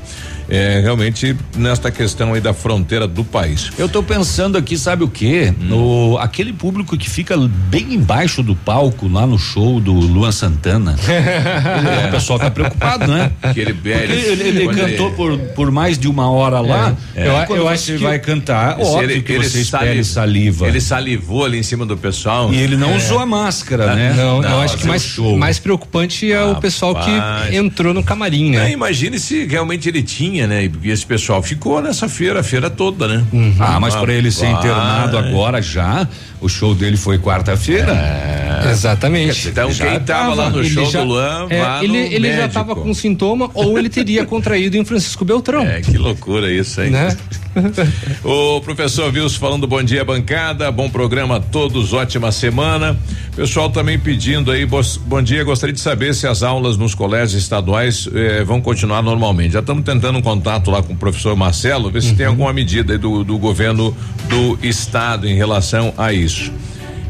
é, 0.53 0.79
realmente 0.79 1.35
nesta 1.57 1.89
questão 1.89 2.35
aí 2.35 2.39
da 2.39 2.53
fronteira 2.53 3.07
do 3.07 3.23
país. 3.23 3.71
Eu 3.75 3.87
estou 3.87 4.03
pensando 4.03 4.55
aqui, 4.55 4.77
sabe 4.77 5.03
o 5.03 5.07
quê? 5.07 5.51
Hum. 5.59 5.65
No 5.65 6.17
aquele 6.19 6.53
público 6.53 6.95
que 6.95 7.09
fica 7.09 7.35
bem 7.69 7.95
embaixo 7.95 8.43
do 8.43 8.55
palco 8.55 9.07
lá 9.07 9.25
no 9.25 9.39
show 9.39 9.79
do 9.79 9.91
Luan 9.91 10.31
Santana. 10.31 10.95
é. 11.09 12.07
O 12.07 12.11
pessoal 12.11 12.37
tá 12.37 12.51
preocupado, 12.51 13.07
né? 13.07 13.31
Que 13.51 13.61
ele, 13.61 13.75
ele, 13.83 14.13
ele, 14.13 14.47
ele 14.49 14.67
cantou 14.67 15.07
ele... 15.07 15.15
por, 15.15 15.39
por 15.55 15.71
mais 15.71 15.97
de 15.97 16.07
uma 16.07 16.29
hora 16.29 16.59
lá. 16.59 16.95
É. 17.15 17.27
Eu, 17.27 17.55
eu 17.55 17.67
acho 17.67 17.93
que 17.93 17.97
vai 17.97 18.19
cantar, 18.19 18.79
óbvio 18.79 19.09
ele, 19.09 19.21
que 19.23 19.39
você 19.39 19.61
espere 19.61 20.03
saliva. 20.03 20.67
Ele 20.67 20.79
salivou 20.79 21.45
ali 21.45 21.57
em 21.57 21.63
cima 21.63 21.83
do 21.83 21.97
pessoal. 21.97 22.53
E 22.53 22.57
ele 22.57 22.77
não 22.77 22.91
é. 22.91 22.97
usou 22.97 23.17
a 23.17 23.25
máscara, 23.25 23.91
ah, 23.91 23.95
né? 23.95 24.13
Não, 24.15 24.39
não, 24.39 24.49
eu 24.51 24.59
acho 24.61 24.77
que 24.77 24.85
mais, 24.85 25.01
show. 25.01 25.35
mais 25.35 25.57
preocupante 25.57 26.31
é 26.31 26.35
ah, 26.35 26.45
o 26.45 26.57
pessoal 26.57 26.93
que 26.93 27.55
entrou 27.55 27.91
no 27.91 28.03
camarim, 28.03 28.51
né? 28.51 28.71
imagine 28.71 29.17
se 29.17 29.45
realmente 29.45 29.89
ele 29.89 30.03
tinha 30.03 30.42
né? 30.47 30.69
E 30.81 30.89
esse 30.89 31.05
pessoal 31.05 31.41
ficou 31.41 31.81
nessa 31.81 32.07
feira, 32.07 32.39
a 32.39 32.43
feira 32.43 32.69
toda, 32.69 33.07
né? 33.07 33.23
Uhum. 33.31 33.55
Ah, 33.59 33.79
mas 33.79 33.95
ah, 33.95 33.99
para 33.99 34.13
ele 34.13 34.31
ser 34.31 34.47
internado 34.47 35.17
agora 35.17 35.61
já, 35.61 36.07
o 36.41 36.49
show 36.49 36.75
dele 36.75 36.97
foi 36.97 37.17
quarta-feira. 37.17 37.91
É. 37.93 38.43
Exatamente. 38.71 39.49
Então 39.49 39.71
já 39.71 39.87
quem 39.87 39.99
tava, 40.01 40.33
lá 40.33 40.49
no 40.49 40.63
show 40.63 40.89
já, 40.89 41.01
do 41.01 41.07
Luan, 41.07 41.47
é, 41.49 41.83
ele, 41.83 41.97
ele 41.97 42.35
já 42.35 42.47
tava 42.47 42.75
com 42.75 42.93
sintoma 42.93 43.49
ou 43.53 43.77
ele 43.77 43.89
teria 43.89 44.25
contraído 44.25 44.77
em 44.77 44.85
Francisco 44.85 45.25
Beltrão. 45.25 45.63
É, 45.63 45.81
que 45.81 45.97
loucura 45.97 46.51
isso, 46.51 46.81
hein? 46.81 46.91
Né? 46.91 47.15
o 48.23 48.61
professor 48.61 49.13
Wilson 49.13 49.39
falando 49.39 49.67
bom 49.67 49.83
dia 49.83 50.03
bancada, 50.03 50.71
bom 50.71 50.89
programa 50.89 51.37
a 51.37 51.39
todos, 51.39 51.93
ótima 51.93 52.31
semana. 52.31 52.97
Pessoal 53.35 53.69
também 53.69 53.97
pedindo 53.97 54.51
aí, 54.51 54.65
bom 54.65 55.21
dia, 55.21 55.43
gostaria 55.43 55.73
de 55.73 55.79
saber 55.79 56.13
se 56.13 56.27
as 56.27 56.43
aulas 56.43 56.77
nos 56.77 56.95
colégios 56.95 57.41
estaduais 57.41 58.07
eh, 58.13 58.43
vão 58.43 58.61
continuar 58.61 59.01
normalmente. 59.01 59.53
Já 59.53 59.59
estamos 59.59 59.83
tentando 59.83 60.19
um 60.19 60.21
contato 60.24 60.71
lá 60.71 60.82
com 60.82 60.93
o 60.93 60.97
professor 60.97 61.36
Marcelo, 61.36 61.91
ver 61.91 62.01
se 62.01 62.09
uhum. 62.09 62.15
tem 62.15 62.26
alguma 62.26 62.53
medida 62.53 62.97
do, 62.97 63.24
do 63.24 63.38
governo 63.38 63.95
do 64.30 64.57
estado 64.63 65.28
em 65.28 65.36
relação 65.36 65.93
a 65.97 66.11
isso. 66.11 66.51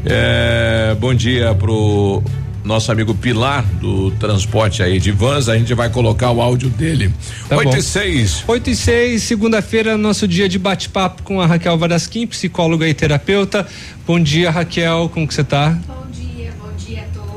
Eh, 0.04 0.94
bom 1.00 1.14
dia 1.14 1.54
pro 1.54 2.22
nosso 2.62 2.90
amigo 2.90 3.14
Pilar 3.14 3.64
do 3.80 4.10
transporte 4.12 4.82
aí 4.82 4.98
de 4.98 5.12
vans, 5.12 5.48
a 5.48 5.56
gente 5.56 5.72
vai 5.74 5.88
colocar 5.88 6.30
o 6.30 6.40
áudio 6.40 6.68
dele. 6.70 7.12
Tá 7.48 7.56
8 7.56 7.76
e 7.76 7.82
6. 7.82 8.44
8 8.46 8.70
e 8.70 8.76
6, 8.76 9.22
segunda-feira, 9.22 9.96
nosso 9.96 10.26
dia 10.26 10.48
de 10.48 10.58
bate-papo 10.58 11.22
com 11.22 11.40
a 11.40 11.46
Raquel 11.46 11.78
Varasquim, 11.78 12.26
psicóloga 12.26 12.88
e 12.88 12.94
terapeuta. 12.94 13.66
Bom 14.06 14.18
dia, 14.18 14.50
Raquel, 14.50 15.10
como 15.12 15.28
que 15.28 15.34
você 15.34 15.44
tá? 15.44 15.78
Bom 15.86 16.04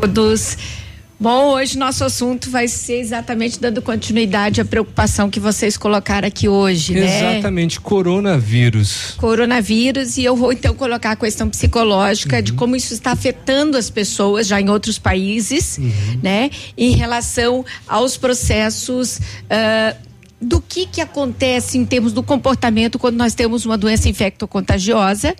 todos. 0.08 0.77
Bom, 1.20 1.56
hoje 1.56 1.80
nosso 1.80 2.04
assunto 2.04 2.48
vai 2.52 2.68
ser 2.68 3.00
exatamente 3.00 3.60
dando 3.60 3.82
continuidade 3.82 4.62
à 4.62 4.66
preocupação 4.66 5.32
que 5.32 5.40
vocês 5.40 5.76
colocaram 5.76 6.28
aqui 6.28 6.48
hoje, 6.48 6.94
né? 6.94 7.32
Exatamente, 7.34 7.80
coronavírus. 7.80 9.16
Coronavírus, 9.18 10.18
e 10.18 10.26
eu 10.26 10.36
vou 10.36 10.54
então 10.54 10.76
colocar 10.76 11.12
a 11.12 11.16
questão 11.16 11.50
psicológica 11.50 12.36
uhum. 12.36 12.42
de 12.44 12.54
como 12.54 12.76
isso 12.76 12.94
está 12.94 13.14
afetando 13.14 13.78
as 13.78 13.90
pessoas 13.90 14.46
já 14.46 14.62
em 14.62 14.70
outros 14.70 15.00
países, 15.00 15.80
uhum. 15.80 16.20
né? 16.22 16.52
Em 16.78 16.92
relação 16.92 17.66
aos 17.88 18.16
processos. 18.16 19.18
Uh, 19.18 20.08
do 20.40 20.62
que 20.62 20.86
que 20.86 21.02
acontece 21.02 21.80
em 21.80 21.84
termos 21.84 22.14
do 22.14 22.22
comportamento 22.22 23.00
quando 23.00 23.16
nós 23.16 23.34
temos 23.34 23.66
uma 23.66 23.76
doença 23.76 24.08
infectocontagiosa 24.08 25.36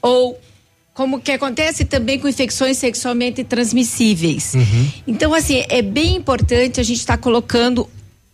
ou 0.00 0.38
como 0.98 1.20
que 1.20 1.30
acontece 1.30 1.84
também 1.84 2.18
com 2.18 2.26
infecções 2.26 2.76
sexualmente 2.76 3.44
transmissíveis. 3.44 4.54
Uhum. 4.54 4.90
Então, 5.06 5.32
assim, 5.32 5.64
é 5.68 5.80
bem 5.80 6.16
importante 6.16 6.80
a 6.80 6.82
gente 6.82 6.98
estar 6.98 7.16
tá 7.16 7.22
colocando 7.22 7.88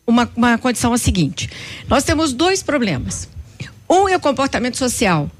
uma, 0.06 0.26
uma 0.34 0.56
condição 0.56 0.94
a 0.94 0.96
seguinte: 0.96 1.50
nós 1.86 2.04
temos 2.04 2.32
dois 2.32 2.62
problemas. 2.62 3.28
Um 3.86 4.08
é 4.08 4.16
o 4.16 4.20
comportamento 4.20 4.78
social. 4.78 5.30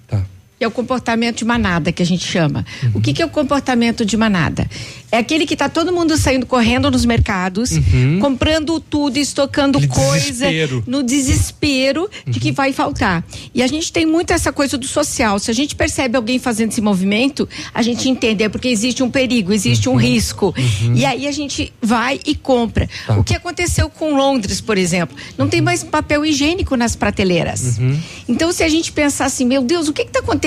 É 0.61 0.67
o 0.67 0.71
comportamento 0.71 1.39
de 1.39 1.45
manada 1.45 1.91
que 1.91 2.03
a 2.03 2.07
gente 2.07 2.25
chama. 2.25 2.65
Uhum. 2.83 2.93
O 2.95 3.01
que, 3.01 3.13
que, 3.13 3.21
é 3.21 3.27
o 3.27 3.29
comportamento 3.29 4.05
de 4.05 4.17
manada? 4.17 4.69
É 5.11 5.19
aquele 5.19 5.47
que 5.47 5.55
está 5.55 5.69
todo 5.69 5.93
mundo 5.93 6.17
saindo 6.17 6.47
correndo 6.47 6.91
nos 6.91 7.05
mercados, 7.05 7.73
uhum. 7.73 8.19
comprando 8.21 8.79
tudo, 8.79 9.19
estocando 9.19 9.79
Aquele 9.79 9.93
coisa 9.93 10.47
desespero. 10.47 10.85
no 10.87 11.03
desespero 11.03 12.03
uhum. 12.03 12.33
de 12.33 12.41
que 12.41 12.49
uhum. 12.49 12.55
vai 12.55 12.73
faltar. 12.73 13.25
E 13.53 13.63
a 13.63 13.67
gente 13.67 13.93
tem 13.93 14.07
muito 14.07 14.33
essa 14.33 14.53
coisa 14.53 14.79
do 14.79 14.87
social. 14.87 15.39
Se 15.39 15.51
a 15.51 15.55
gente 15.55 15.75
percebe 15.75 16.17
alguém 16.17 16.39
fazendo 16.39 16.71
esse 16.71 16.81
movimento, 16.81 17.49
a 17.75 17.83
gente 17.83 18.09
entende 18.09 18.45
é 18.45 18.49
porque 18.49 18.69
existe 18.69 19.03
um 19.03 19.11
perigo, 19.11 19.53
existe 19.53 19.89
um 19.89 19.93
uhum. 19.93 19.99
risco. 19.99 20.55
Uhum. 20.57 20.95
E 20.95 21.05
aí 21.05 21.27
a 21.27 21.33
gente 21.33 21.73
vai 21.83 22.21
e 22.25 22.35
compra. 22.35 22.89
Tá. 23.07 23.19
O 23.19 23.25
que 23.25 23.35
aconteceu 23.35 23.91
com 23.91 24.15
Londres, 24.15 24.61
por 24.61 24.79
exemplo? 24.79 25.17
Não 25.37 25.49
tem 25.49 25.61
mais 25.61 25.83
papel 25.83 26.25
higiênico 26.25 26.77
nas 26.77 26.95
prateleiras. 26.97 27.79
Então, 28.29 28.53
se 28.53 28.63
a 28.63 28.69
gente 28.69 28.93
pensar 28.93 29.27
assim, 29.27 29.45
meu 29.45 29.63
Deus, 29.63 29.89
o 29.89 29.93
que 29.93 30.03
está 30.03 30.21
acontecendo? 30.21 30.44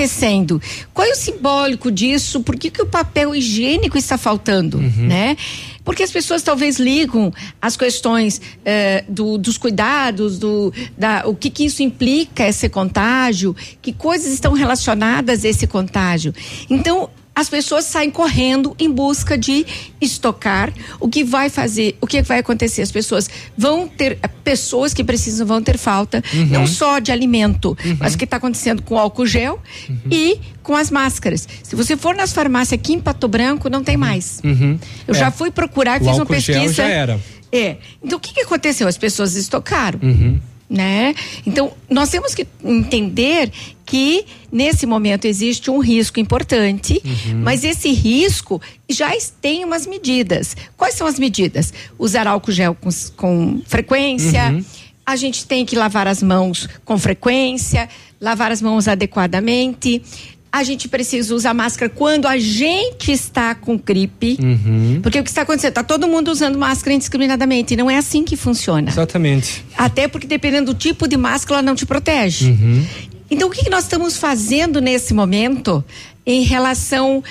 Qual 0.94 1.06
é 1.06 1.10
o 1.10 1.16
simbólico 1.16 1.90
disso? 1.90 2.40
Por 2.40 2.56
que, 2.56 2.70
que 2.70 2.82
o 2.82 2.86
papel 2.86 3.34
higiênico 3.34 3.98
está 3.98 4.16
faltando? 4.16 4.78
uhum. 4.78 5.06
né? 5.06 5.36
Porque 5.84 6.02
as 6.02 6.10
pessoas 6.10 6.42
talvez 6.42 6.78
ligam 6.78 7.32
as 7.62 7.74
questões 7.74 8.40
eh, 8.62 9.04
do, 9.08 9.38
dos 9.38 9.56
cuidados, 9.56 10.38
do, 10.38 10.70
da, 10.98 11.22
o 11.26 11.34
que, 11.34 11.48
que 11.48 11.64
isso 11.64 11.82
implica, 11.82 12.46
esse 12.46 12.68
contágio, 12.68 13.56
que 13.80 13.90
coisas 13.90 14.30
estão 14.30 14.52
relacionadas 14.52 15.46
a 15.46 15.48
esse 15.48 15.66
contágio. 15.66 16.34
Então, 16.68 17.08
as 17.38 17.48
pessoas 17.48 17.84
saem 17.84 18.10
correndo 18.10 18.74
em 18.80 18.90
busca 18.90 19.38
de 19.38 19.64
estocar. 20.00 20.72
O 20.98 21.08
que 21.08 21.22
vai 21.22 21.48
fazer, 21.48 21.96
o 22.00 22.06
que 22.06 22.20
vai 22.20 22.40
acontecer? 22.40 22.82
As 22.82 22.90
pessoas 22.90 23.30
vão 23.56 23.86
ter, 23.86 24.18
pessoas 24.42 24.92
que 24.92 25.04
precisam 25.04 25.46
vão 25.46 25.62
ter 25.62 25.78
falta, 25.78 26.20
uhum. 26.34 26.46
não 26.46 26.66
só 26.66 26.98
de 26.98 27.12
alimento, 27.12 27.78
uhum. 27.84 27.96
mas 28.00 28.14
o 28.14 28.18
que 28.18 28.24
está 28.24 28.38
acontecendo 28.38 28.82
com 28.82 28.98
álcool 28.98 29.24
gel 29.24 29.62
uhum. 29.88 29.98
e 30.10 30.40
com 30.64 30.74
as 30.74 30.90
máscaras. 30.90 31.46
Se 31.62 31.76
você 31.76 31.96
for 31.96 32.12
nas 32.12 32.32
farmácias 32.32 32.72
aqui 32.72 32.94
em 32.94 32.98
Pato 32.98 33.28
Branco, 33.28 33.70
não 33.70 33.84
tem 33.84 33.94
uhum. 33.94 34.00
mais. 34.00 34.40
Uhum. 34.42 34.76
Eu 35.06 35.14
é. 35.14 35.18
já 35.18 35.30
fui 35.30 35.52
procurar, 35.52 36.00
fiz 36.00 36.08
uma 36.08 36.26
pesquisa. 36.26 36.58
Gel 36.58 36.72
já 36.72 36.88
era. 36.88 37.20
É. 37.52 37.76
Então 38.02 38.18
o 38.18 38.20
que, 38.20 38.34
que 38.34 38.40
aconteceu? 38.40 38.88
As 38.88 38.98
pessoas 38.98 39.36
estocaram. 39.36 40.00
Uhum 40.02 40.40
né? 40.68 41.14
Então, 41.46 41.72
nós 41.88 42.10
temos 42.10 42.34
que 42.34 42.46
entender 42.62 43.50
que 43.88 44.26
nesse 44.52 44.84
momento 44.84 45.24
existe 45.24 45.70
um 45.70 45.78
risco 45.78 46.20
importante, 46.20 47.00
uhum. 47.04 47.40
mas 47.42 47.64
esse 47.64 47.90
risco 47.90 48.60
já 48.88 49.10
tem 49.40 49.64
umas 49.64 49.86
medidas. 49.86 50.54
Quais 50.76 50.94
são 50.94 51.06
as 51.06 51.18
medidas? 51.18 51.72
Usar 51.98 52.26
álcool 52.26 52.52
gel 52.52 52.74
com, 52.74 52.90
com 53.16 53.62
frequência. 53.66 54.50
Uhum. 54.50 54.64
A 55.06 55.16
gente 55.16 55.46
tem 55.46 55.64
que 55.64 55.74
lavar 55.74 56.06
as 56.06 56.22
mãos 56.22 56.68
com 56.84 56.98
frequência, 56.98 57.88
lavar 58.20 58.52
as 58.52 58.60
mãos 58.60 58.86
adequadamente, 58.86 60.02
a 60.50 60.62
gente 60.64 60.88
precisa 60.88 61.34
usar 61.34 61.52
máscara 61.52 61.90
quando 61.90 62.26
a 62.26 62.38
gente 62.38 63.12
está 63.12 63.54
com 63.54 63.76
gripe. 63.76 64.38
Uhum. 64.42 65.00
Porque 65.02 65.20
o 65.20 65.22
que 65.22 65.28
está 65.28 65.42
acontecendo? 65.42 65.70
Está 65.70 65.82
todo 65.82 66.08
mundo 66.08 66.30
usando 66.30 66.58
máscara 66.58 66.94
indiscriminadamente. 66.94 67.76
Não 67.76 67.90
é 67.90 67.96
assim 67.96 68.24
que 68.24 68.36
funciona. 68.36 68.90
Exatamente. 68.90 69.64
Até 69.76 70.08
porque 70.08 70.26
dependendo 70.26 70.72
do 70.72 70.78
tipo 70.78 71.06
de 71.06 71.16
máscara, 71.16 71.60
ela 71.60 71.62
não 71.62 71.74
te 71.74 71.84
protege. 71.84 72.50
Uhum. 72.50 72.86
Então, 73.30 73.48
o 73.48 73.50
que, 73.50 73.64
que 73.64 73.70
nós 73.70 73.84
estamos 73.84 74.16
fazendo 74.16 74.80
nesse 74.80 75.12
momento 75.12 75.84
em 76.24 76.42
relação 76.42 77.22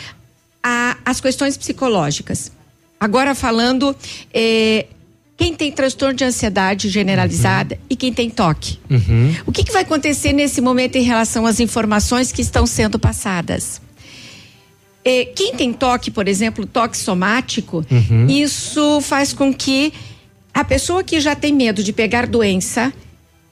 às 1.06 1.20
questões 1.20 1.58
psicológicas? 1.58 2.52
Agora 3.00 3.36
falando 3.36 3.96
eh, 4.34 4.88
quem 5.38 5.54
tem 5.54 5.72
transtorno 5.72 6.16
de 6.16 6.24
ansiedade 6.24 6.90
generalizada 6.90 7.76
uhum. 7.76 7.82
e 7.92 7.96
quem 7.96 8.12
tem 8.12 8.30
toque. 8.30 8.80
Uhum. 8.90 9.36
O 9.46 9.52
que, 9.52 9.64
que, 9.64 9.72
vai 9.72 9.84
acontecer 9.84 10.34
nesse 10.34 10.60
momento 10.60 10.96
em 10.96 11.04
relação 11.04 11.46
às 11.46 11.60
informações 11.60 12.32
que 12.32 12.42
estão 12.42 12.66
sendo 12.66 12.98
passadas? 12.98 13.80
É, 15.06 15.26
quem 15.26 15.56
tem 15.56 15.72
toque, 15.72 16.10
por 16.10 16.28
exemplo, 16.28 16.66
toque 16.66 16.98
somático, 16.98 17.86
uhum. 17.90 18.26
isso 18.28 19.00
faz 19.02 19.32
com 19.32 19.54
que 19.54 19.94
a 20.54 20.64
pessoa 20.64 21.04
que 21.04 21.20
já 21.20 21.36
tem 21.36 21.54
medo 21.54 21.84
de 21.84 21.94
pegar 21.94 22.26
doença 22.26 22.92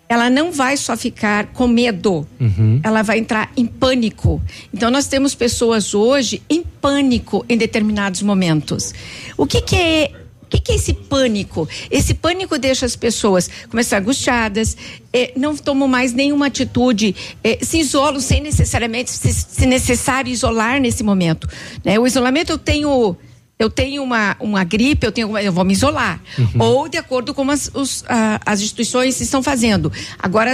ela 0.08 0.30
não 0.30 0.52
vai 0.52 0.78
só 0.78 0.96
ficar 0.96 1.48
com 1.48 1.68
medo, 1.68 2.28
uhum. 2.40 2.80
ela 2.84 3.02
vai 3.02 3.20
entrar 3.20 3.52
em 3.58 3.66
pânico. 3.66 4.42
Então 4.74 4.92
nós 4.92 5.08
temos 5.08 5.34
pessoas 5.34 5.94
hoje 5.94 6.42
em 6.50 6.62
pânico 6.64 7.44
em 7.50 7.58
determinados 7.58 8.22
momentos. 8.22 8.94
O 9.38 9.46
que, 9.46 9.62
que 9.62 9.76
é 9.76 10.12
o 10.46 10.48
que, 10.48 10.60
que, 10.62 10.72
é 10.74 10.76
esse 10.76 10.94
pânico? 10.94 11.68
Esse 11.90 12.14
pânico 12.14 12.58
deixa 12.60 12.86
as 12.86 12.96
pessoas 12.96 13.50
começar 13.68 14.00
angustiadas, 14.00 14.78
eh, 15.12 15.34
não 15.36 15.58
tomam 15.58 15.88
mais 15.88 16.14
nenhuma 16.14 16.46
atitude, 16.46 17.16
eh, 17.44 17.58
se 17.64 17.80
isolam 17.80 18.20
sem 18.20 18.42
necessariamente, 18.42 19.10
se, 19.10 19.34
se, 19.34 19.66
necessário, 19.66 20.32
isolar 20.32 20.80
nesse 20.80 21.04
momento. 21.04 21.50
Né? 21.84 21.98
O 21.98 22.06
isolamento 22.06 22.52
eu 22.52 22.60
tenho 22.60 23.18
eu 23.58 23.70
tenho 23.70 24.04
uma, 24.04 24.36
uma 24.40 24.64
gripe, 24.64 25.06
eu, 25.06 25.12
tenho, 25.12 25.38
eu 25.38 25.52
vou 25.52 25.64
me 25.64 25.74
isolar. 25.74 26.22
Uhum. 26.38 26.50
Ou 26.60 26.90
de 26.90 26.98
acordo 26.98 27.34
com 27.34 27.50
as, 27.50 27.72
os, 27.74 28.04
a, 28.08 28.40
as 28.46 28.62
instituições 28.62 29.20
estão 29.22 29.42
fazendo. 29.42 29.92
Agora, 30.20 30.54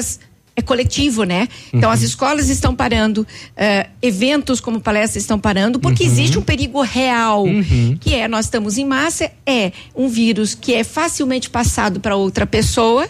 é 0.56 0.62
coletivo, 0.62 1.24
né? 1.24 1.48
Então, 1.74 1.90
uhum. 1.90 1.94
as 1.94 2.02
escolas 2.02 2.50
estão 2.50 2.76
parando, 2.76 3.22
uh, 3.22 3.90
eventos 4.02 4.60
como 4.60 4.80
palestras 4.80 5.24
estão 5.24 5.40
parando, 5.40 5.80
porque 5.80 6.04
uhum. 6.04 6.10
existe 6.12 6.38
um 6.38 6.42
perigo 6.42 6.82
real, 6.82 7.46
uhum. 7.46 7.98
que 8.00 8.14
é, 8.14 8.28
nós 8.28 8.46
estamos 8.46 8.78
em 8.78 8.86
massa, 8.86 9.32
é 9.46 9.72
um 9.96 10.08
vírus 10.08 10.54
que 10.54 10.74
é 10.74 10.84
facilmente 10.84 11.50
passado 11.50 12.00
para 12.00 12.16
outra 12.16 12.46
pessoa, 12.46 13.10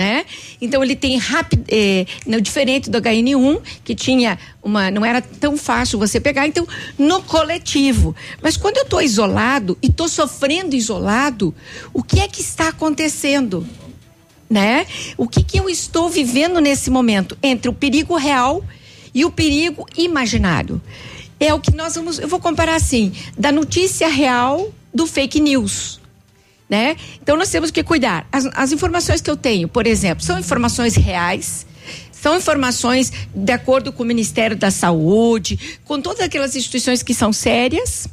né? 0.00 0.24
Então 0.62 0.82
ele 0.82 0.96
tem 0.96 1.18
rápido, 1.18 1.62
é, 1.68 2.06
diferente 2.40 2.88
do 2.88 2.98
HN1 3.02 3.60
que 3.84 3.94
tinha 3.94 4.38
uma, 4.62 4.90
não 4.90 5.04
era 5.04 5.20
tão 5.20 5.58
fácil 5.58 5.98
você 5.98 6.18
pegar. 6.18 6.46
Então 6.46 6.66
no 6.98 7.22
coletivo, 7.22 8.16
mas 8.40 8.56
quando 8.56 8.78
eu 8.78 8.84
estou 8.84 9.02
isolado 9.02 9.76
e 9.82 9.88
estou 9.88 10.08
sofrendo 10.08 10.74
isolado, 10.74 11.54
o 11.92 12.02
que 12.02 12.18
é 12.18 12.26
que 12.26 12.40
está 12.40 12.68
acontecendo, 12.68 13.66
né? 14.48 14.86
O 15.18 15.28
que 15.28 15.42
que 15.42 15.60
eu 15.60 15.68
estou 15.68 16.08
vivendo 16.08 16.62
nesse 16.62 16.88
momento 16.88 17.36
entre 17.42 17.68
o 17.68 17.74
perigo 17.74 18.16
real 18.16 18.64
e 19.14 19.26
o 19.26 19.30
perigo 19.30 19.86
imaginário? 19.98 20.80
É 21.38 21.52
o 21.52 21.60
que 21.60 21.76
nós 21.76 21.94
vamos, 21.94 22.18
eu 22.18 22.26
vou 22.26 22.40
comparar 22.40 22.76
assim, 22.76 23.12
da 23.36 23.52
notícia 23.52 24.08
real 24.08 24.72
do 24.94 25.06
fake 25.06 25.40
news 25.40 25.99
né? 26.70 26.96
Então 27.20 27.36
nós 27.36 27.50
temos 27.50 27.72
que 27.72 27.82
cuidar. 27.82 28.26
As, 28.30 28.46
as 28.54 28.72
informações 28.72 29.20
que 29.20 29.28
eu 29.28 29.36
tenho, 29.36 29.66
por 29.66 29.88
exemplo, 29.88 30.24
são 30.24 30.38
informações 30.38 30.94
reais, 30.94 31.66
são 32.12 32.36
informações 32.36 33.12
de 33.34 33.52
acordo 33.52 33.92
com 33.92 34.04
o 34.04 34.06
Ministério 34.06 34.56
da 34.56 34.70
Saúde, 34.70 35.58
com 35.84 36.00
todas 36.00 36.20
aquelas 36.20 36.54
instituições 36.54 37.02
que 37.02 37.12
são 37.12 37.32
sérias. 37.32 38.06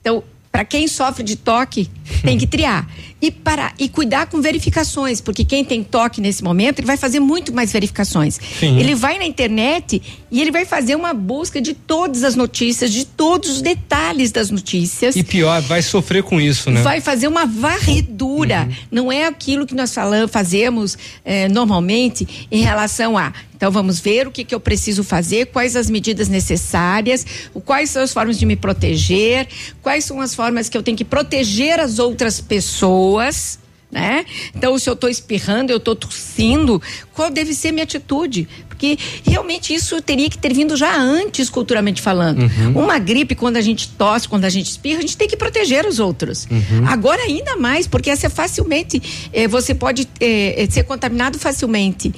Então, 0.00 0.22
para 0.52 0.64
quem 0.64 0.86
sofre 0.86 1.24
de 1.24 1.34
toque, 1.36 1.90
tem 2.22 2.36
que 2.36 2.46
triar. 2.46 2.86
E, 3.24 3.30
para, 3.30 3.72
e 3.78 3.88
cuidar 3.88 4.26
com 4.26 4.38
verificações, 4.42 5.18
porque 5.18 5.46
quem 5.46 5.64
tem 5.64 5.82
toque 5.82 6.20
nesse 6.20 6.44
momento, 6.44 6.80
ele 6.80 6.86
vai 6.86 6.98
fazer 6.98 7.20
muito 7.20 7.54
mais 7.54 7.72
verificações. 7.72 8.38
Sim. 8.60 8.78
Ele 8.78 8.94
vai 8.94 9.16
na 9.16 9.24
internet 9.24 10.02
e 10.30 10.42
ele 10.42 10.50
vai 10.50 10.66
fazer 10.66 10.94
uma 10.94 11.14
busca 11.14 11.58
de 11.58 11.72
todas 11.72 12.22
as 12.22 12.36
notícias, 12.36 12.92
de 12.92 13.06
todos 13.06 13.48
os 13.48 13.62
detalhes 13.62 14.30
das 14.30 14.50
notícias. 14.50 15.16
E 15.16 15.22
pior, 15.22 15.62
vai 15.62 15.80
sofrer 15.80 16.22
com 16.22 16.38
isso, 16.38 16.70
né? 16.70 16.82
Vai 16.82 17.00
fazer 17.00 17.26
uma 17.26 17.46
varredura. 17.46 18.68
Uhum. 18.68 18.74
Não 18.90 19.12
é 19.12 19.24
aquilo 19.24 19.66
que 19.66 19.74
nós 19.74 19.94
falamos, 19.94 20.30
fazemos 20.30 20.98
eh, 21.24 21.48
normalmente 21.48 22.46
em 22.50 22.60
relação 22.60 23.16
a 23.16 23.32
então 23.56 23.70
vamos 23.70 23.98
ver 23.98 24.26
o 24.26 24.30
que, 24.30 24.44
que 24.44 24.54
eu 24.54 24.60
preciso 24.60 25.02
fazer, 25.02 25.46
quais 25.46 25.74
as 25.74 25.88
medidas 25.88 26.28
necessárias, 26.28 27.24
quais 27.64 27.88
são 27.88 28.02
as 28.02 28.12
formas 28.12 28.38
de 28.38 28.44
me 28.44 28.56
proteger, 28.56 29.48
quais 29.80 30.04
são 30.04 30.20
as 30.20 30.34
formas 30.34 30.68
que 30.68 30.76
eu 30.76 30.82
tenho 30.82 30.98
que 30.98 31.04
proteger 31.04 31.80
as 31.80 31.98
outras 31.98 32.42
pessoas 32.42 33.13
né? 33.94 34.24
Então, 34.54 34.76
se 34.76 34.90
eu 34.90 34.94
estou 34.94 35.08
espirrando, 35.08 35.70
eu 35.70 35.76
estou 35.76 35.94
tossindo, 35.94 36.82
qual 37.12 37.30
deve 37.30 37.54
ser 37.54 37.70
minha 37.70 37.84
atitude? 37.84 38.48
Porque 38.68 38.98
realmente 39.22 39.72
isso 39.72 40.02
teria 40.02 40.28
que 40.28 40.36
ter 40.36 40.52
vindo 40.52 40.76
já 40.76 40.96
antes, 40.96 41.48
culturalmente 41.48 42.02
falando. 42.02 42.40
Uhum. 42.42 42.82
Uma 42.82 42.98
gripe, 42.98 43.36
quando 43.36 43.56
a 43.56 43.60
gente 43.60 43.88
tosse, 43.90 44.28
quando 44.28 44.44
a 44.46 44.50
gente 44.50 44.68
espirra, 44.68 44.98
a 44.98 45.00
gente 45.00 45.16
tem 45.16 45.28
que 45.28 45.36
proteger 45.36 45.86
os 45.86 46.00
outros. 46.00 46.48
Uhum. 46.50 46.88
Agora, 46.88 47.22
ainda 47.22 47.56
mais, 47.56 47.86
porque 47.86 48.10
essa 48.10 48.26
é 48.26 48.30
facilmente, 48.30 49.00
eh, 49.32 49.46
você 49.46 49.76
pode 49.76 50.08
eh, 50.18 50.66
ser 50.68 50.82
contaminado 50.82 51.38
facilmente. 51.38 52.12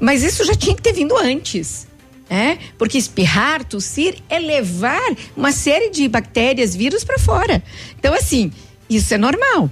Mas 0.00 0.22
isso 0.22 0.42
já 0.44 0.54
tinha 0.54 0.74
que 0.74 0.80
ter 0.80 0.94
vindo 0.94 1.14
antes. 1.14 1.86
É, 2.30 2.58
porque 2.76 2.98
espirrar, 2.98 3.64
tossir 3.64 4.16
é 4.28 4.38
levar 4.38 5.16
uma 5.34 5.50
série 5.50 5.88
de 5.88 6.06
bactérias, 6.08 6.76
vírus 6.76 7.02
para 7.02 7.18
fora. 7.18 7.62
Então, 7.98 8.12
assim, 8.12 8.52
isso 8.88 9.12
é 9.14 9.18
normal. 9.18 9.70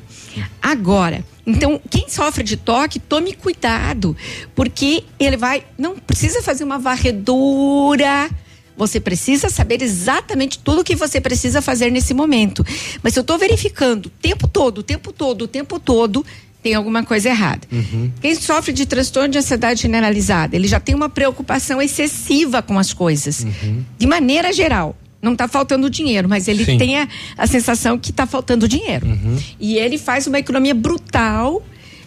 Agora, 0.61 1.25
então, 1.47 1.81
quem 1.89 2.09
sofre 2.09 2.43
de 2.43 2.57
toque, 2.57 2.99
tome 2.99 3.33
cuidado, 3.33 4.17
porque 4.55 5.05
ele 5.19 5.37
vai. 5.37 5.65
Não 5.79 5.97
precisa 5.97 6.43
fazer 6.43 6.65
uma 6.65 6.79
varredura. 6.79 8.29
Você 8.77 9.01
precisa 9.01 9.49
saber 9.49 9.81
exatamente 9.81 10.59
tudo 10.59 10.83
o 10.83 10.85
que 10.85 10.95
você 10.95 11.19
precisa 11.21 11.63
fazer 11.63 11.91
nesse 11.91 12.13
momento. 12.13 12.67
Mas 13.03 13.15
se 13.15 13.19
eu 13.19 13.23
estou 13.23 13.39
verificando 13.39 14.07
o 14.07 14.11
tempo 14.11 14.47
todo, 14.47 14.79
o 14.79 14.83
tempo 14.83 15.13
todo, 15.13 15.43
o 15.43 15.49
tempo 15.49 15.81
todo, 15.81 16.27
tem 16.63 16.75
alguma 16.75 17.03
coisa 17.03 17.31
errada. 17.31 17.67
Uhum. 17.73 18.11
Quem 18.21 18.35
sofre 18.35 18.75
de 18.75 18.85
transtorno 18.85 19.31
de 19.31 19.39
ansiedade 19.39 19.81
generalizada, 19.81 20.57
ele 20.57 20.69
já 20.69 20.81
tem 20.81 20.95
uma 20.95 21.09
preocupação 21.09 21.81
excessiva 21.81 22.61
com 22.61 22.79
as 22.79 22.93
coisas, 22.93 23.45
uhum. 23.45 23.85
de 23.97 24.07
maneira 24.07 24.53
geral 24.53 24.95
não 25.27 25.33
está 25.33 25.49
faltando 25.49 25.91
dinheiro, 25.91 26.29
mas 26.29 26.47
ele 26.47 26.65
Sim. 26.65 26.79
tem 26.79 26.99
a, 26.99 27.09
a, 27.37 27.47
sensação 27.47 27.99
que 27.99 28.11
está 28.11 28.27
faltando 28.27 28.69
dinheiro. 28.69 29.07
Uhum. 29.07 29.37
E 29.59 29.77
ele 29.77 29.99
faz 29.99 30.27
uma 30.27 30.39
economia 30.39 30.75
brutal 30.75 31.63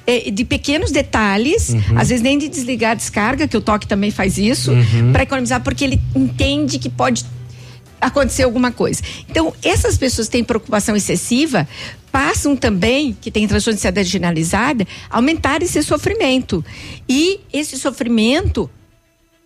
é, 0.08 0.32
de 0.32 0.46
pequenos 0.46 0.90
detalhes, 0.90 1.70
uhum. 1.70 1.98
às 1.98 2.10
vezes 2.10 2.24
nem 2.24 2.38
de 2.38 2.48
desligar 2.48 2.92
a 2.92 2.96
descarga, 2.96 3.48
que 3.48 3.58
o 3.58 3.62
toque 3.62 3.86
também 3.86 4.10
faz 4.10 4.38
isso, 4.38 4.72
uhum. 4.72 5.12
para 5.12 5.24
economizar, 5.24 5.62
porque 5.62 5.84
ele 5.84 6.02
entende 6.16 6.80
que 6.80 6.90
pode 6.90 7.26
acontecer 8.00 8.44
alguma 8.44 8.72
coisa. 8.72 9.02
Então, 9.30 9.54
essas 9.62 9.98
pessoas 9.98 10.28
que 10.28 10.32
têm 10.32 10.44
preocupação 10.44 10.96
excessiva 10.96 11.68
passam 12.12 12.56
também, 12.56 13.16
que 13.20 13.30
tem 13.30 13.46
transtorno 13.46 13.76
de 13.76 13.80
ansiedade 13.80 14.08
generalizada, 14.08 14.88
aumentar 15.10 15.62
esse 15.62 15.84
sofrimento. 15.84 16.64
E 17.08 17.42
esse 17.52 17.78
sofrimento 17.78 18.70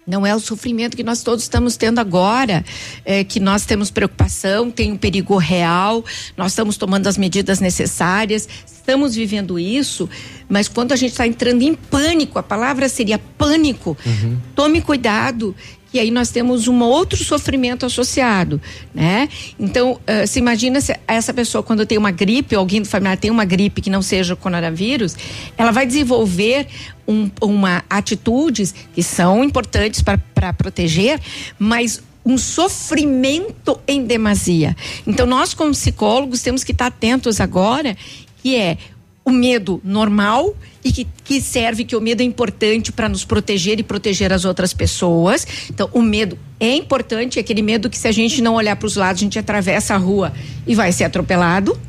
não 0.06 0.26
é 0.26 0.36
o 0.36 0.40
sofrimento 0.40 0.98
que 0.98 1.04
nós 1.04 1.24
todos 1.24 1.44
estamos 1.44 1.78
tendo 1.78 2.00
agora, 2.00 2.64
é, 3.06 3.24
que 3.24 3.40
nós 3.40 3.66
temos 3.66 3.90
preocupação, 3.90 4.70
tem 4.70 4.92
um 4.92 4.98
perigo 4.98 5.38
real, 5.38 6.04
nós 6.36 6.52
estamos 6.52 6.78
tomando 6.78 7.08
as 7.08 7.18
medidas 7.18 7.60
necessárias, 7.60 8.48
estamos 8.66 9.16
vivendo 9.16 9.58
isso, 9.58 10.10
mas 10.50 10.68
quando 10.68 10.92
a 10.92 10.96
gente 10.96 11.12
está 11.12 11.26
entrando 11.26 11.62
em 11.62 11.74
pânico, 11.74 12.38
a 12.38 12.44
palavra 12.44 12.90
seria 12.90 13.18
pânico, 13.18 13.98
uhum. 14.06 14.38
tome 14.54 14.82
cuidado, 14.82 15.56
e 15.94 16.00
aí 16.00 16.10
nós 16.10 16.30
temos 16.30 16.68
um 16.68 16.82
outro 16.82 17.24
sofrimento 17.24 17.86
associado, 17.86 18.60
né? 18.94 19.30
Então, 19.60 19.94
uh, 19.94 20.28
se 20.28 20.40
imagina 20.40 20.82
se 20.82 20.98
essa 21.08 21.34
pessoa 21.34 21.64
quando 21.64 21.86
tem 21.86 21.98
uma 21.98 22.12
gripe, 22.12 22.56
ou 22.56 22.60
alguém 22.60 22.82
do 22.82 22.88
familiar 22.88 23.18
tem 23.18 23.30
uma 23.30 23.46
gripe 23.46 23.82
que 23.82 23.90
não 23.90 24.02
seja 24.02 24.36
coronavírus, 24.36 25.16
ela 25.58 25.72
vai 25.72 25.86
desenvolver 25.86 26.68
um, 27.08 27.30
uma 27.42 27.84
atitudes 27.90 28.74
que 28.94 29.04
são 29.04 29.44
importantes 29.44 30.02
para 30.02 30.54
proteger, 30.54 31.20
mas 31.60 32.02
um 32.26 32.38
sofrimento 32.38 33.80
em 33.88 34.06
demasia. 34.06 34.76
Então, 35.06 35.26
nós 35.26 35.54
como 35.54 35.72
psicólogos 35.72 36.42
temos 36.42 36.64
que 36.64 36.72
estar 36.72 36.88
atentos 36.88 37.42
agora, 37.42 37.96
que 38.42 38.56
é 38.56 38.78
o 39.26 39.32
medo 39.32 39.80
normal 39.84 40.56
e 40.84 40.92
que, 40.92 41.08
que 41.24 41.42
serve 41.42 41.86
que 41.86 41.96
o 41.96 42.02
medo 42.02 42.22
é 42.22 42.26
importante 42.26 42.92
para 42.92 43.08
nos 43.08 43.24
proteger 43.24 43.80
e 43.80 43.84
proteger 43.84 44.34
as 44.34 44.44
outras 44.44 44.74
pessoas. 44.74 45.48
Então, 45.70 45.90
o 45.94 46.02
medo 46.02 46.38
é 46.60 46.76
importante, 46.76 47.40
é 47.40 47.42
aquele 47.42 47.62
medo 47.62 47.90
que 47.90 47.98
se 47.98 48.08
a 48.08 48.12
gente 48.12 48.42
não 48.42 48.56
olhar 48.56 48.76
para 48.76 48.88
os 48.88 48.96
lados, 48.96 49.22
a 49.22 49.24
gente 49.24 49.40
atravessa 49.40 49.96
a 49.96 49.98
rua 49.98 50.34
e 50.68 50.76
vai 50.76 50.92
ser 50.92 51.06
atropelado. 51.06 51.80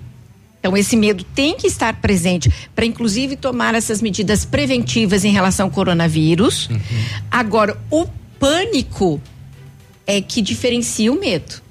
Então, 0.60 0.76
esse 0.76 0.96
medo 0.96 1.24
tem 1.34 1.56
que 1.56 1.66
estar 1.66 2.00
presente 2.00 2.50
para, 2.74 2.86
inclusive, 2.86 3.36
tomar 3.36 3.74
essas 3.74 4.00
medidas 4.00 4.44
preventivas 4.44 5.24
em 5.24 5.30
relação 5.30 5.66
ao 5.66 5.72
coronavírus. 5.72 6.68
Uhum. 6.70 6.78
Agora, 7.30 7.76
o 7.90 8.06
pânico 8.38 9.20
é 10.06 10.20
que 10.20 10.40
diferencia 10.40 11.12
o 11.12 11.18
medo 11.18 11.63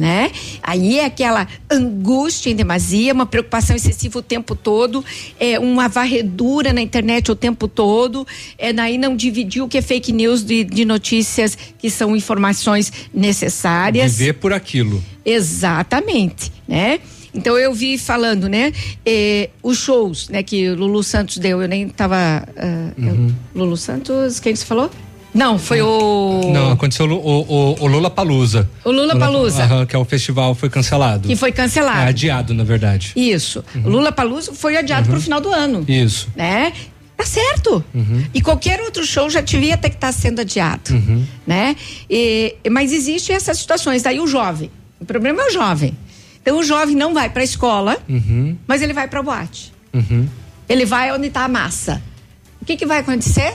né? 0.00 0.32
Aí 0.62 0.98
é 0.98 1.04
aquela 1.04 1.46
angústia 1.70 2.50
em 2.50 2.56
demasia, 2.56 3.12
uma 3.12 3.26
preocupação 3.26 3.76
excessiva 3.76 4.18
o 4.18 4.22
tempo 4.22 4.56
todo, 4.56 5.04
é 5.38 5.58
uma 5.58 5.88
varredura 5.88 6.72
na 6.72 6.80
internet 6.80 7.30
o 7.30 7.36
tempo 7.36 7.68
todo, 7.68 8.26
é 8.58 8.72
daí 8.72 8.96
não 8.96 9.14
dividir 9.14 9.62
o 9.62 9.68
que 9.68 9.78
é 9.78 9.82
fake 9.82 10.10
news 10.12 10.42
de, 10.42 10.64
de 10.64 10.84
notícias 10.84 11.56
que 11.78 11.90
são 11.90 12.16
informações 12.16 12.90
necessárias. 13.12 14.16
Viver 14.16 14.34
por 14.34 14.52
aquilo. 14.52 15.02
Exatamente, 15.24 16.50
né? 16.66 16.98
Então 17.32 17.56
eu 17.56 17.72
vi 17.72 17.96
falando, 17.96 18.48
né? 18.48 18.72
Eh, 19.06 19.50
os 19.62 19.78
shows, 19.78 20.28
né? 20.30 20.42
Que 20.42 20.70
Lulu 20.70 21.02
Santos 21.02 21.38
deu, 21.38 21.62
eu 21.62 21.68
nem 21.68 21.88
tava. 21.88 22.44
Uh, 22.56 23.00
uhum. 23.00 23.34
eu, 23.54 23.62
Lulu 23.62 23.76
Santos, 23.76 24.40
quem 24.40 24.56
você 24.56 24.64
falou? 24.64 24.90
Não, 25.32 25.58
foi 25.58 25.80
o. 25.80 26.40
Não, 26.52 26.72
aconteceu 26.72 27.06
o, 27.06 27.76
o, 27.80 27.86
Lula 27.86 28.10
Palusa. 28.10 28.68
O 28.84 28.90
Lula 28.90 29.16
Palusa. 29.16 29.86
que 29.86 29.94
é 29.94 29.98
o 29.98 30.04
festival, 30.04 30.54
foi 30.54 30.68
cancelado. 30.68 31.28
Que 31.28 31.36
foi 31.36 31.52
cancelado. 31.52 32.00
É, 32.00 32.08
adiado, 32.08 32.52
na 32.52 32.64
verdade. 32.64 33.12
Isso. 33.14 33.64
Uhum. 33.74 33.84
O 33.84 33.88
Lula 33.90 34.10
Palusa 34.12 34.52
foi 34.52 34.76
adiado 34.76 35.02
uhum. 35.06 35.10
para 35.12 35.18
o 35.18 35.22
final 35.22 35.40
do 35.40 35.52
ano. 35.52 35.84
Isso. 35.86 36.28
Né? 36.34 36.72
Tá 37.16 37.24
certo. 37.24 37.84
Uhum. 37.94 38.24
E 38.32 38.40
qualquer 38.40 38.80
outro 38.80 39.04
show 39.04 39.28
já 39.28 39.40
devia 39.40 39.76
ter 39.76 39.90
que 39.90 39.96
estar 39.96 40.10
sendo 40.10 40.40
adiado, 40.40 40.94
Uhum. 40.94 41.24
né? 41.46 41.76
E, 42.08 42.56
mas 42.70 42.92
existe 42.92 43.30
essas 43.30 43.58
situações. 43.58 44.02
Daí 44.02 44.18
o 44.20 44.26
jovem. 44.26 44.70
O 44.98 45.04
problema 45.04 45.42
é 45.42 45.46
o 45.46 45.50
jovem. 45.52 45.96
Então 46.42 46.58
o 46.58 46.62
jovem 46.64 46.96
não 46.96 47.12
vai 47.12 47.28
para 47.28 47.42
a 47.42 47.44
escola, 47.44 47.98
Uhum. 48.08 48.56
mas 48.66 48.80
ele 48.82 48.92
vai 48.94 49.06
para 49.06 49.22
boate. 49.22 49.72
Uhum. 49.92 50.26
Ele 50.68 50.86
vai 50.86 51.12
onde 51.12 51.26
está 51.26 51.44
a 51.44 51.48
massa. 51.48 52.02
O 52.60 52.64
que, 52.64 52.76
que 52.76 52.86
vai 52.86 53.00
acontecer? 53.00 53.54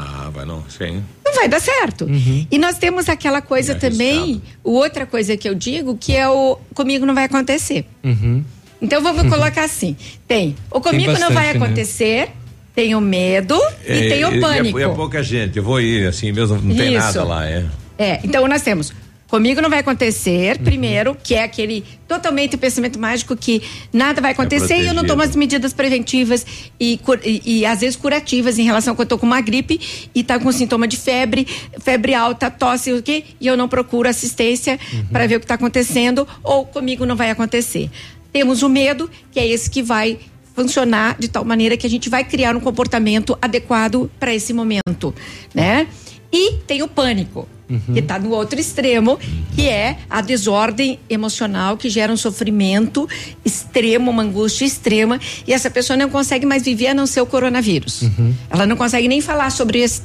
Ah, 0.00 0.30
vai 0.32 0.46
não, 0.46 0.64
sim. 0.68 1.02
Não 1.24 1.34
vai 1.34 1.48
dar 1.48 1.60
certo. 1.60 2.08
E 2.50 2.58
nós 2.58 2.78
temos 2.78 3.08
aquela 3.08 3.42
coisa 3.42 3.74
também, 3.74 4.40
o 4.64 4.72
outra 4.72 5.04
coisa 5.04 5.36
que 5.36 5.48
eu 5.48 5.54
digo, 5.54 5.96
que 5.96 6.16
é 6.16 6.28
o 6.28 6.58
comigo 6.74 7.04
não 7.04 7.14
vai 7.14 7.24
acontecer. 7.24 7.84
Uhum. 8.02 8.42
Então 8.80 9.02
vamos 9.02 9.28
colocar 9.28 9.64
assim: 9.64 9.96
tem 10.26 10.56
o 10.70 10.80
comigo 10.80 11.12
não 11.12 11.30
vai 11.30 11.52
bastante, 11.52 11.58
né? 11.58 11.64
acontecer, 11.66 12.28
tem 12.74 12.94
o 12.94 13.00
medo 13.00 13.60
e 13.84 14.08
tem 14.08 14.24
o 14.24 14.40
pânico. 14.40 14.78
É, 14.78 14.84
é 14.84 14.88
pouca 14.88 15.22
gente, 15.22 15.58
eu 15.58 15.62
vou 15.62 15.80
ir 15.80 16.06
assim 16.06 16.32
mesmo, 16.32 16.56
não 16.56 16.74
tem 16.74 16.94
Isso. 16.94 17.06
nada 17.06 17.24
lá, 17.24 17.46
é. 17.46 17.66
É, 17.98 18.20
então 18.24 18.48
nós 18.48 18.62
temos 18.62 18.94
comigo 19.30 19.60
não 19.60 19.70
vai 19.70 19.78
acontecer, 19.78 20.58
primeiro, 20.58 21.16
que 21.22 21.36
é 21.36 21.44
aquele 21.44 21.84
totalmente 22.08 22.56
pensamento 22.56 22.98
mágico 22.98 23.36
que 23.36 23.62
nada 23.92 24.20
vai 24.20 24.32
acontecer 24.32 24.78
e 24.78 24.86
eu 24.88 24.92
não 24.92 25.04
tomo 25.04 25.22
as 25.22 25.36
medidas 25.36 25.72
preventivas 25.72 26.44
e, 26.78 26.98
e, 27.24 27.60
e, 27.60 27.64
às 27.64 27.80
vezes 27.80 27.94
curativas 27.94 28.58
em 28.58 28.64
relação 28.64 28.96
quando 28.96 29.06
eu 29.06 29.10
tô 29.10 29.18
com 29.18 29.26
uma 29.26 29.40
gripe 29.40 30.10
e 30.12 30.24
tá 30.24 30.38
com 30.38 30.50
sintoma 30.50 30.88
de 30.88 30.96
febre, 30.96 31.46
febre 31.78 32.12
alta, 32.12 32.50
tosse, 32.50 32.92
o 32.92 33.00
quê? 33.00 33.24
E 33.40 33.46
eu 33.46 33.56
não 33.56 33.68
procuro 33.68 34.08
assistência 34.08 34.78
para 35.12 35.26
ver 35.28 35.36
o 35.36 35.38
que 35.38 35.44
está 35.44 35.54
acontecendo 35.54 36.26
ou 36.42 36.66
comigo 36.66 37.06
não 37.06 37.14
vai 37.14 37.30
acontecer. 37.30 37.88
Temos 38.32 38.62
o 38.62 38.68
medo, 38.68 39.08
que 39.30 39.38
é 39.38 39.46
esse 39.46 39.70
que 39.70 39.82
vai 39.82 40.18
funcionar 40.54 41.16
de 41.18 41.28
tal 41.28 41.44
maneira 41.44 41.76
que 41.76 41.86
a 41.86 41.90
gente 41.90 42.08
vai 42.08 42.24
criar 42.24 42.56
um 42.56 42.60
comportamento 42.60 43.38
adequado 43.40 44.10
para 44.18 44.34
esse 44.34 44.52
momento, 44.52 45.14
né? 45.54 45.86
E 46.32 46.56
tem 46.66 46.82
o 46.82 46.88
pânico, 46.88 47.48
que 47.92 48.00
está 48.00 48.18
no 48.18 48.30
outro 48.30 48.58
extremo, 48.58 49.18
que 49.54 49.68
é 49.68 49.98
a 50.08 50.20
desordem 50.20 50.98
emocional 51.08 51.76
que 51.76 51.88
gera 51.88 52.12
um 52.12 52.16
sofrimento 52.16 53.08
extremo, 53.44 54.10
uma 54.10 54.22
angústia 54.22 54.64
extrema, 54.64 55.20
e 55.46 55.52
essa 55.52 55.70
pessoa 55.70 55.96
não 55.96 56.08
consegue 56.08 56.46
mais 56.46 56.62
viver 56.62 56.88
a 56.88 56.94
não 56.94 57.06
ser 57.06 57.20
o 57.20 57.26
coronavírus. 57.26 58.02
Ela 58.48 58.66
não 58.66 58.76
consegue 58.76 59.08
nem 59.08 59.20
falar 59.20 59.50
sobre 59.50 59.80
esse 59.80 60.00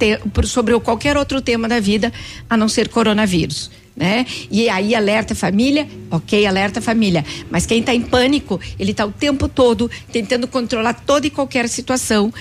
sobre 0.46 0.78
qualquer 0.80 1.18
outro 1.18 1.42
tema 1.42 1.68
da 1.68 1.80
vida 1.80 2.12
a 2.50 2.58
não 2.58 2.68
ser 2.68 2.90
coronavírus. 2.90 3.72
Né? 3.96 4.26
E 4.52 4.68
aí 4.68 4.94
alerta 4.94 5.32
a 5.32 5.36
família, 5.36 5.88
ok, 6.12 6.46
alerta 6.46 6.80
a 6.80 6.82
família. 6.82 7.24
Mas 7.50 7.66
quem 7.66 7.80
está 7.80 7.96
em 7.96 8.02
pânico, 8.02 8.60
ele 8.78 8.92
está 8.92 9.06
o 9.06 9.12
tempo 9.12 9.48
todo 9.48 9.90
tentando 10.12 10.50
controlar 10.50 10.94
toda 10.94 11.28
e 11.28 11.30
qualquer 11.30 11.70
situação, 11.70 12.34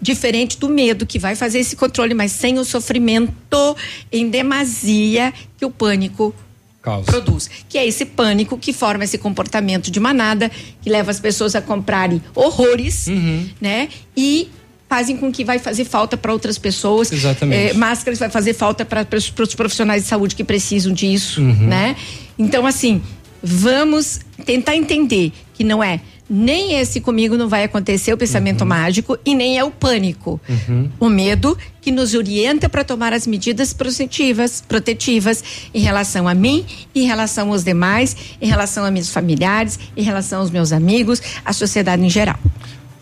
diferente 0.00 0.58
do 0.58 0.68
medo 0.68 1.04
que 1.06 1.18
vai 1.18 1.34
fazer 1.34 1.58
esse 1.58 1.74
controle, 1.76 2.14
mas 2.14 2.32
sem 2.32 2.58
o 2.58 2.64
sofrimento 2.64 3.32
em 4.12 4.28
demasia 4.28 5.32
que 5.56 5.64
o 5.64 5.70
pânico 5.70 6.34
produz. 7.04 7.50
Que 7.68 7.76
é 7.78 7.86
esse 7.86 8.04
pânico 8.06 8.56
que 8.56 8.72
forma 8.72 9.04
esse 9.04 9.18
comportamento 9.18 9.90
de 9.90 10.00
manada, 10.00 10.50
que 10.82 10.88
leva 10.88 11.10
as 11.10 11.20
pessoas 11.20 11.54
a 11.54 11.60
comprarem 11.60 12.22
horrores, 12.34 13.06
né? 13.60 13.88
E 14.16 14.48
fazem 14.88 15.16
com 15.18 15.30
que 15.30 15.44
vai 15.44 15.58
fazer 15.58 15.84
falta 15.84 16.16
para 16.16 16.32
outras 16.32 16.56
pessoas. 16.56 17.12
Exatamente. 17.12 17.72
Eh, 17.72 17.74
máscaras 17.74 18.18
vai 18.18 18.30
fazer 18.30 18.54
falta 18.54 18.86
para 18.86 19.06
os 19.18 19.54
profissionais 19.54 20.04
de 20.04 20.08
saúde 20.08 20.34
que 20.34 20.42
precisam 20.42 20.92
disso, 20.92 21.42
Uhum. 21.42 21.66
né? 21.66 21.94
Então, 22.38 22.64
assim, 22.64 23.02
vamos 23.42 24.20
tentar 24.46 24.74
entender 24.76 25.32
que 25.52 25.62
não 25.62 25.84
é 25.84 26.00
nem 26.30 26.74
esse 26.78 27.00
comigo 27.00 27.36
não 27.36 27.48
vai 27.48 27.64
acontecer 27.64 28.12
o 28.12 28.16
pensamento 28.18 28.64
mágico 28.66 29.18
e 29.24 29.34
nem 29.34 29.58
é 29.58 29.64
o 29.64 29.70
pânico. 29.70 30.40
O 31.00 31.08
medo 31.08 31.56
que 31.80 31.90
nos 31.90 32.14
orienta 32.14 32.68
para 32.68 32.84
tomar 32.84 33.12
as 33.12 33.26
medidas 33.26 33.72
protetivas, 33.72 34.62
protetivas 34.66 35.42
em 35.72 35.80
relação 35.80 36.28
a 36.28 36.34
mim, 36.34 36.66
em 36.94 37.06
relação 37.06 37.50
aos 37.50 37.64
demais, 37.64 38.14
em 38.42 38.46
relação 38.46 38.84
a 38.84 38.90
meus 38.90 39.10
familiares, 39.10 39.78
em 39.96 40.02
relação 40.02 40.40
aos 40.40 40.50
meus 40.50 40.72
amigos, 40.72 41.22
à 41.44 41.52
sociedade 41.52 42.02
em 42.04 42.10
geral. 42.10 42.38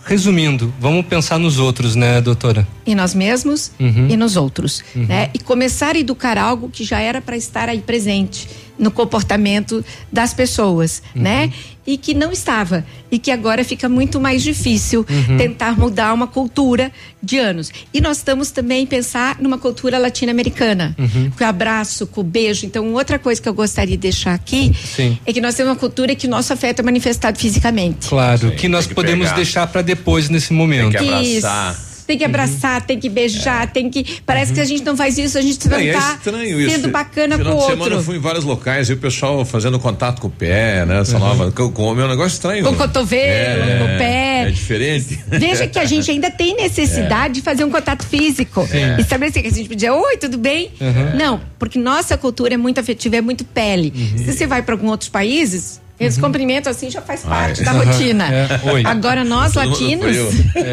Resumindo, 0.05 0.73
vamos 0.79 1.05
pensar 1.07 1.37
nos 1.37 1.59
outros, 1.59 1.97
né, 1.97 2.21
doutora? 2.21 2.65
Em 2.87 2.95
nós 2.95 3.13
mesmos 3.13 3.73
Uhum. 3.81 4.07
e 4.09 4.17
nos 4.17 4.37
outros, 4.37 4.85
Uhum. 4.95 5.05
né? 5.07 5.31
E 5.35 5.41
começar 5.41 5.97
a 5.97 5.99
educar 5.99 6.39
algo 6.39 6.69
que 6.69 6.85
já 6.85 7.01
era 7.01 7.21
para 7.21 7.37
estar 7.37 7.69
aí 7.69 7.81
presente 7.81 8.49
no 8.79 8.91
comportamento 8.91 9.85
das 10.13 10.33
pessoas, 10.35 11.03
Uhum. 11.15 11.23
né? 11.23 11.53
E 11.89 11.97
que 11.97 12.13
não 12.15 12.33
estava 12.33 12.85
e 13.13 13.19
que 13.19 13.31
agora 13.31 13.63
fica 13.63 13.89
muito 13.89 14.21
mais 14.21 14.43
difícil 14.43 15.07
Uhum. 15.09 15.37
tentar 15.37 15.79
mudar 15.79 16.13
uma 16.13 16.27
cultura 16.27 16.91
de 17.23 17.39
anos. 17.39 17.71
E 17.95 18.01
nós 18.01 18.17
estamos 18.17 18.51
também 18.51 18.83
a 18.85 18.87
pensar 18.89 19.37
numa 19.41 19.57
cultura 19.57 19.97
latino-americana, 19.97 20.97
Uhum. 20.99 21.31
com 21.31 21.45
o 21.45 21.47
abraço, 21.47 22.07
com 22.09 22.23
o 22.23 22.25
beijo. 22.25 22.67
Então, 22.67 22.93
outra 22.93 23.19
coisa 23.21 23.41
que 23.41 23.49
eu 23.49 23.55
gostaria 23.55 23.97
de 23.97 24.03
deixar 24.03 24.35
aqui 24.35 24.73
Sim. 24.85 25.17
é 25.25 25.33
que 25.33 25.41
nós 25.41 25.55
temos 25.55 25.71
uma 25.73 25.79
cultura 25.79 26.15
que 26.17 26.27
nosso 26.27 26.53
afeto 26.53 26.81
é 26.81 26.83
manifestado 26.83 27.39
fisicamente. 27.39 28.09
Claro, 28.09 28.51
que 28.53 28.69
nós 28.69 28.87
que 28.87 28.95
podemos 28.95 29.27
pegar. 29.27 29.37
deixar 29.37 29.67
para 29.69 29.83
depois 29.83 30.29
nesse 30.29 30.53
momento. 30.53 30.91
Tem 30.91 31.07
que 31.07 31.09
abraçar. 31.15 31.73
Isso. 31.73 31.96
Tem 32.07 32.17
que 32.17 32.25
abraçar, 32.25 32.81
tem 32.87 32.99
que 33.01 33.09
beijar, 33.09 33.71
tem 33.73 33.91
que. 33.91 34.21
Parece 34.25 34.53
que 34.53 34.61
a 34.61 34.65
gente 34.65 34.85
não 34.85 34.97
faz 34.97 35.19
isso, 35.19 35.37
a 35.37 35.41
gente 35.43 35.69
não 35.69 35.77
Não, 35.77 35.85
e 35.85 35.89
é 35.89 35.93
tá 35.93 36.15
estranho 36.17 36.61
isso. 36.61 36.71
sendo 36.71 36.89
bacana 36.89 37.37
Final 37.37 37.53
com 37.53 37.59
o 37.59 37.63
outro. 37.63 37.77
semana 37.77 37.97
eu 37.97 38.03
fui 38.03 38.17
em 38.17 38.21
vários 38.21 38.45
locais 38.45 38.89
e 38.89 38.93
o 38.93 38.97
pessoal 38.97 39.45
fazendo 39.45 39.79
contato 39.79 40.21
com 40.21 40.29
o 40.29 40.31
pé, 40.31 40.85
né? 40.87 41.01
Essa 41.01 41.19
nova. 41.19 41.51
Com, 41.51 41.71
com 41.73 41.91
o 41.91 41.95
meu 41.95 42.07
negócio 42.09 42.35
estranho. 42.37 42.65
Com 42.65 42.71
o 42.71 42.77
cotovelo, 42.77 43.23
É, 43.23 43.79
com 43.79 43.85
o 43.85 43.99
pé. 43.99 44.43
É 44.47 44.51
diferente. 44.51 45.19
Veja 45.27 45.67
que 45.67 45.79
a 45.79 45.85
gente 45.85 46.11
ainda 46.11 46.31
tem 46.31 46.55
necessidade 46.55 47.35
de 47.35 47.41
fazer 47.43 47.65
um 47.65 47.71
contato 47.71 48.07
físico. 48.07 48.67
Sim. 48.67 49.01
Estabelecer 49.01 49.43
que 49.43 49.49
a 49.49 49.53
gente 49.53 49.69
podia, 49.69 49.93
oi, 49.95 50.17
tudo 50.17 50.39
bem? 50.39 50.71
Uhum. 50.81 51.17
Não, 51.17 51.41
porque 51.59 51.79
nossa 51.79 52.17
cultura 52.17 52.55
é 52.55 52.57
muito 52.57 52.79
afetiva, 52.79 53.17
é 53.17 53.21
muito 53.21 53.45
pele. 53.45 53.93
Se 54.17 54.33
você 54.33 54.47
vai 54.47 54.63
para 54.63 54.75
alguns 54.75 54.91
outros 54.91 55.11
países, 55.11 55.81
eles 55.99 56.19
cumprimentam 56.19 56.71
assim, 56.71 56.91
já 56.91 57.01
faz 57.01 57.23
parte 57.23 57.61
Ai. 57.61 57.65
da 57.65 57.73
Uhum. 57.73 57.85
rotina. 57.85 58.29
É. 58.33 58.49
Agora, 58.85 59.25
nós 59.25 59.55
latinos, 59.55 60.17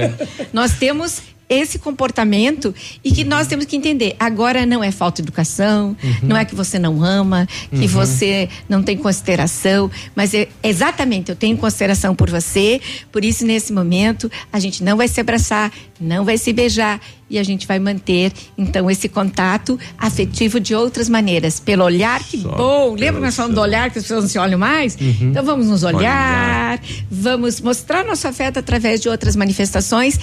nós 0.54 0.74
temos 0.74 1.22
esse 1.50 1.78
comportamento 1.80 2.74
e 3.04 3.12
que 3.12 3.24
nós 3.24 3.48
temos 3.48 3.66
que 3.66 3.76
entender. 3.76 4.16
Agora 4.20 4.66
não 4.66 4.84
é 4.84 4.92
falta 4.92 5.22
de 5.22 5.26
educação, 5.28 5.96
não 6.22 6.36
é 6.38 6.46
que 6.46 6.56
você 6.56 6.80
não 6.80 7.04
ama, 7.04 7.48
que 7.70 7.76
Uhum. 7.82 7.88
você 7.88 8.50
não 8.68 8.82
tem 8.82 8.98
consideração, 8.98 9.90
mas 10.16 10.34
é 10.34 10.48
exatamente 10.64 11.30
eu 11.30 11.36
tenho 11.36 11.58
consideração 11.58 12.16
por 12.16 12.30
você, 12.30 12.82
por 13.12 13.24
isso 13.24 13.46
nesse 13.46 13.72
momento 13.74 14.32
a 14.52 14.60
gente 14.60 14.84
não 14.84 14.98
vai 14.98 15.08
se 15.08 15.20
abraçar, 15.20 15.72
não 16.00 16.26
vai 16.26 16.38
se 16.38 16.52
beijar 16.54 17.00
e 17.30 17.40
a 17.40 17.44
gente 17.44 17.66
vai 17.66 17.80
manter 17.80 18.32
então 18.58 18.90
esse 18.92 19.10
contato 19.10 19.80
afetivo 19.98 20.60
de 20.60 20.76
outras 20.76 21.10
maneiras, 21.10 21.60
pelo 21.60 21.84
olhar, 21.84 22.20
que 22.24 22.38
bom. 22.38 22.94
Lembra 22.96 23.22
que 23.22 23.26
nós 23.26 23.36
falamos 23.36 23.56
do 23.56 23.62
olhar 23.62 23.90
que 23.90 23.98
as 24.00 24.04
pessoas 24.04 24.24
não 24.24 24.30
se 24.30 24.38
olham 24.38 24.60
mais? 24.60 24.96
Uhum. 24.96 25.30
Então 25.30 25.44
vamos 25.44 25.68
nos 25.68 25.84
olhar, 25.84 26.80
vamos 27.10 27.60
mostrar 27.62 28.04
nosso 28.06 28.28
afeto 28.28 28.60
através 28.60 29.00
de 29.02 29.10
outras 29.10 29.36
manifestações 29.36 30.20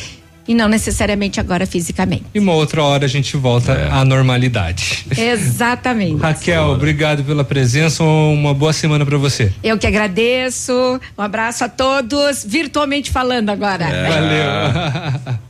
e 0.51 0.55
não 0.55 0.69
necessariamente 0.69 1.39
agora 1.39 1.65
fisicamente. 1.65 2.25
E 2.35 2.41
uma 2.41 2.53
outra 2.55 2.83
hora 2.83 3.05
a 3.05 3.09
gente 3.09 3.37
volta 3.37 3.71
É. 3.71 3.89
à 3.89 4.05
normalidade. 4.05 5.07
Exatamente. 5.17 6.21
Raquel, 6.21 6.71
obrigado 6.71 7.23
pela 7.23 7.45
presença. 7.45 8.03
Uma 8.03 8.53
boa 8.53 8.73
semana 8.73 9.07
para 9.07 9.17
você. 9.17 9.53
Eu 9.63 9.79
que 9.79 9.87
agradeço. 9.87 10.73
Um 11.17 11.23
abraço 11.23 11.63
a 11.63 11.69
todos, 11.69 12.45
virtualmente 12.45 13.13
falando 13.13 13.49
agora. 13.51 13.85
Valeu. 13.87 15.39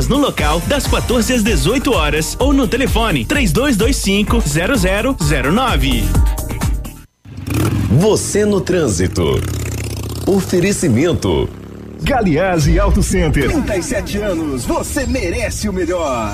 abertas 0.01 0.07
no 0.07 0.17
local 0.17 0.59
das 0.67 0.87
14 0.87 1.33
às 1.33 1.43
18 1.43 1.91
horas 1.93 2.35
ou 2.39 2.53
no 2.53 2.67
telefone 2.67 3.25
3225 3.25 4.41
0009. 5.17 6.03
Você 7.99 8.45
no 8.45 8.61
trânsito. 8.61 9.23
Oferecimento. 10.25 11.49
Galiase 12.01 12.79
Auto 12.79 13.03
Center. 13.03 13.49
37 13.51 14.17
anos, 14.17 14.65
você 14.65 15.05
merece 15.05 15.69
o 15.69 15.73
melhor. 15.73 16.33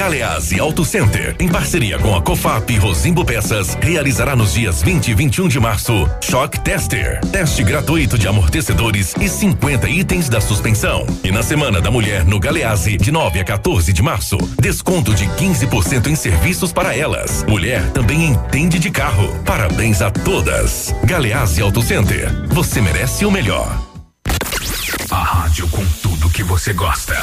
Galeazzi 0.00 0.58
Auto 0.58 0.82
Center, 0.82 1.36
em 1.38 1.46
parceria 1.46 1.98
com 1.98 2.16
a 2.16 2.22
Cofap 2.22 2.74
Rosimbo 2.78 3.22
Peças, 3.22 3.76
realizará 3.82 4.34
nos 4.34 4.54
dias 4.54 4.80
20 4.80 5.08
e 5.08 5.14
21 5.14 5.46
de 5.46 5.60
março 5.60 6.08
Shock 6.22 6.58
Tester, 6.60 7.20
teste 7.26 7.62
gratuito 7.62 8.16
de 8.16 8.26
amortecedores 8.26 9.14
e 9.20 9.28
50 9.28 9.90
itens 9.90 10.30
da 10.30 10.40
suspensão. 10.40 11.04
E 11.22 11.30
na 11.30 11.42
Semana 11.42 11.82
da 11.82 11.90
Mulher 11.90 12.24
no 12.24 12.40
Galeazzi, 12.40 12.96
de 12.96 13.12
9 13.12 13.40
a 13.40 13.44
14 13.44 13.92
de 13.92 14.02
março, 14.02 14.38
desconto 14.58 15.14
de 15.14 15.26
15% 15.26 16.06
em 16.06 16.16
serviços 16.16 16.72
para 16.72 16.96
elas. 16.96 17.44
Mulher 17.46 17.86
também 17.90 18.24
entende 18.24 18.78
de 18.78 18.90
carro. 18.90 19.28
Parabéns 19.44 20.00
a 20.00 20.10
todas. 20.10 20.94
Galeazzi 21.04 21.60
Auto 21.60 21.82
Center, 21.82 22.26
você 22.48 22.80
merece 22.80 23.26
o 23.26 23.30
melhor. 23.30 23.78
A 25.10 25.22
rádio 25.22 25.68
com 25.68 25.84
tudo 26.02 26.30
que 26.30 26.42
você 26.42 26.72
gosta. 26.72 27.22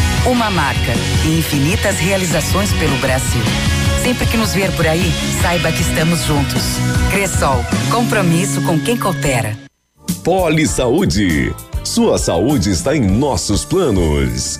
Uma 0.23 0.51
marca 0.51 0.93
e 1.25 1.39
infinitas 1.39 1.97
realizações 1.97 2.71
pelo 2.73 2.95
Brasil. 2.97 3.41
Sempre 4.03 4.27
que 4.27 4.37
nos 4.37 4.53
ver 4.53 4.71
por 4.75 4.85
aí, 4.85 5.11
saiba 5.41 5.71
que 5.71 5.81
estamos 5.81 6.25
juntos. 6.25 6.61
Cressol, 7.09 7.65
compromisso 7.89 8.61
com 8.61 8.79
quem 8.79 8.95
coopera. 8.95 9.57
Poli 10.23 10.67
Saúde. 10.67 11.51
Sua 11.83 12.19
saúde 12.19 12.69
está 12.69 12.95
em 12.95 13.01
nossos 13.01 13.65
planos. 13.65 14.59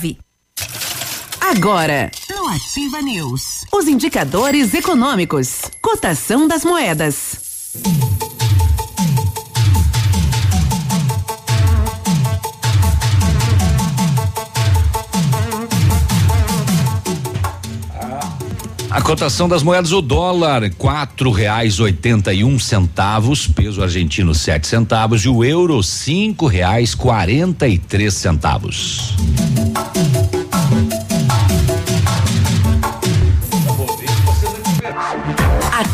Agora, 1.53 2.09
no 2.29 2.47
Ativa 2.47 3.01
News, 3.01 3.65
os 3.73 3.85
indicadores 3.85 4.73
econômicos, 4.73 5.63
cotação 5.81 6.47
das 6.47 6.63
moedas. 6.63 7.35
A 18.89 19.01
cotação 19.01 19.49
das 19.49 19.61
moedas, 19.61 19.91
o 19.91 20.01
dólar, 20.01 20.73
quatro 20.75 21.31
reais 21.31 21.81
oitenta 21.81 22.33
e 22.33 22.45
um 22.45 22.57
centavos, 22.57 23.45
peso 23.45 23.83
argentino 23.83 24.33
sete 24.33 24.67
centavos 24.67 25.25
e 25.25 25.27
o 25.27 25.43
euro 25.43 25.83
cinco 25.83 26.47
reais 26.47 26.95
quarenta 26.95 27.67
e 27.67 27.77
três 27.77 28.13
centavos. 28.13 29.15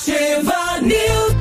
Ativa 0.00 0.80
News. 0.80 1.36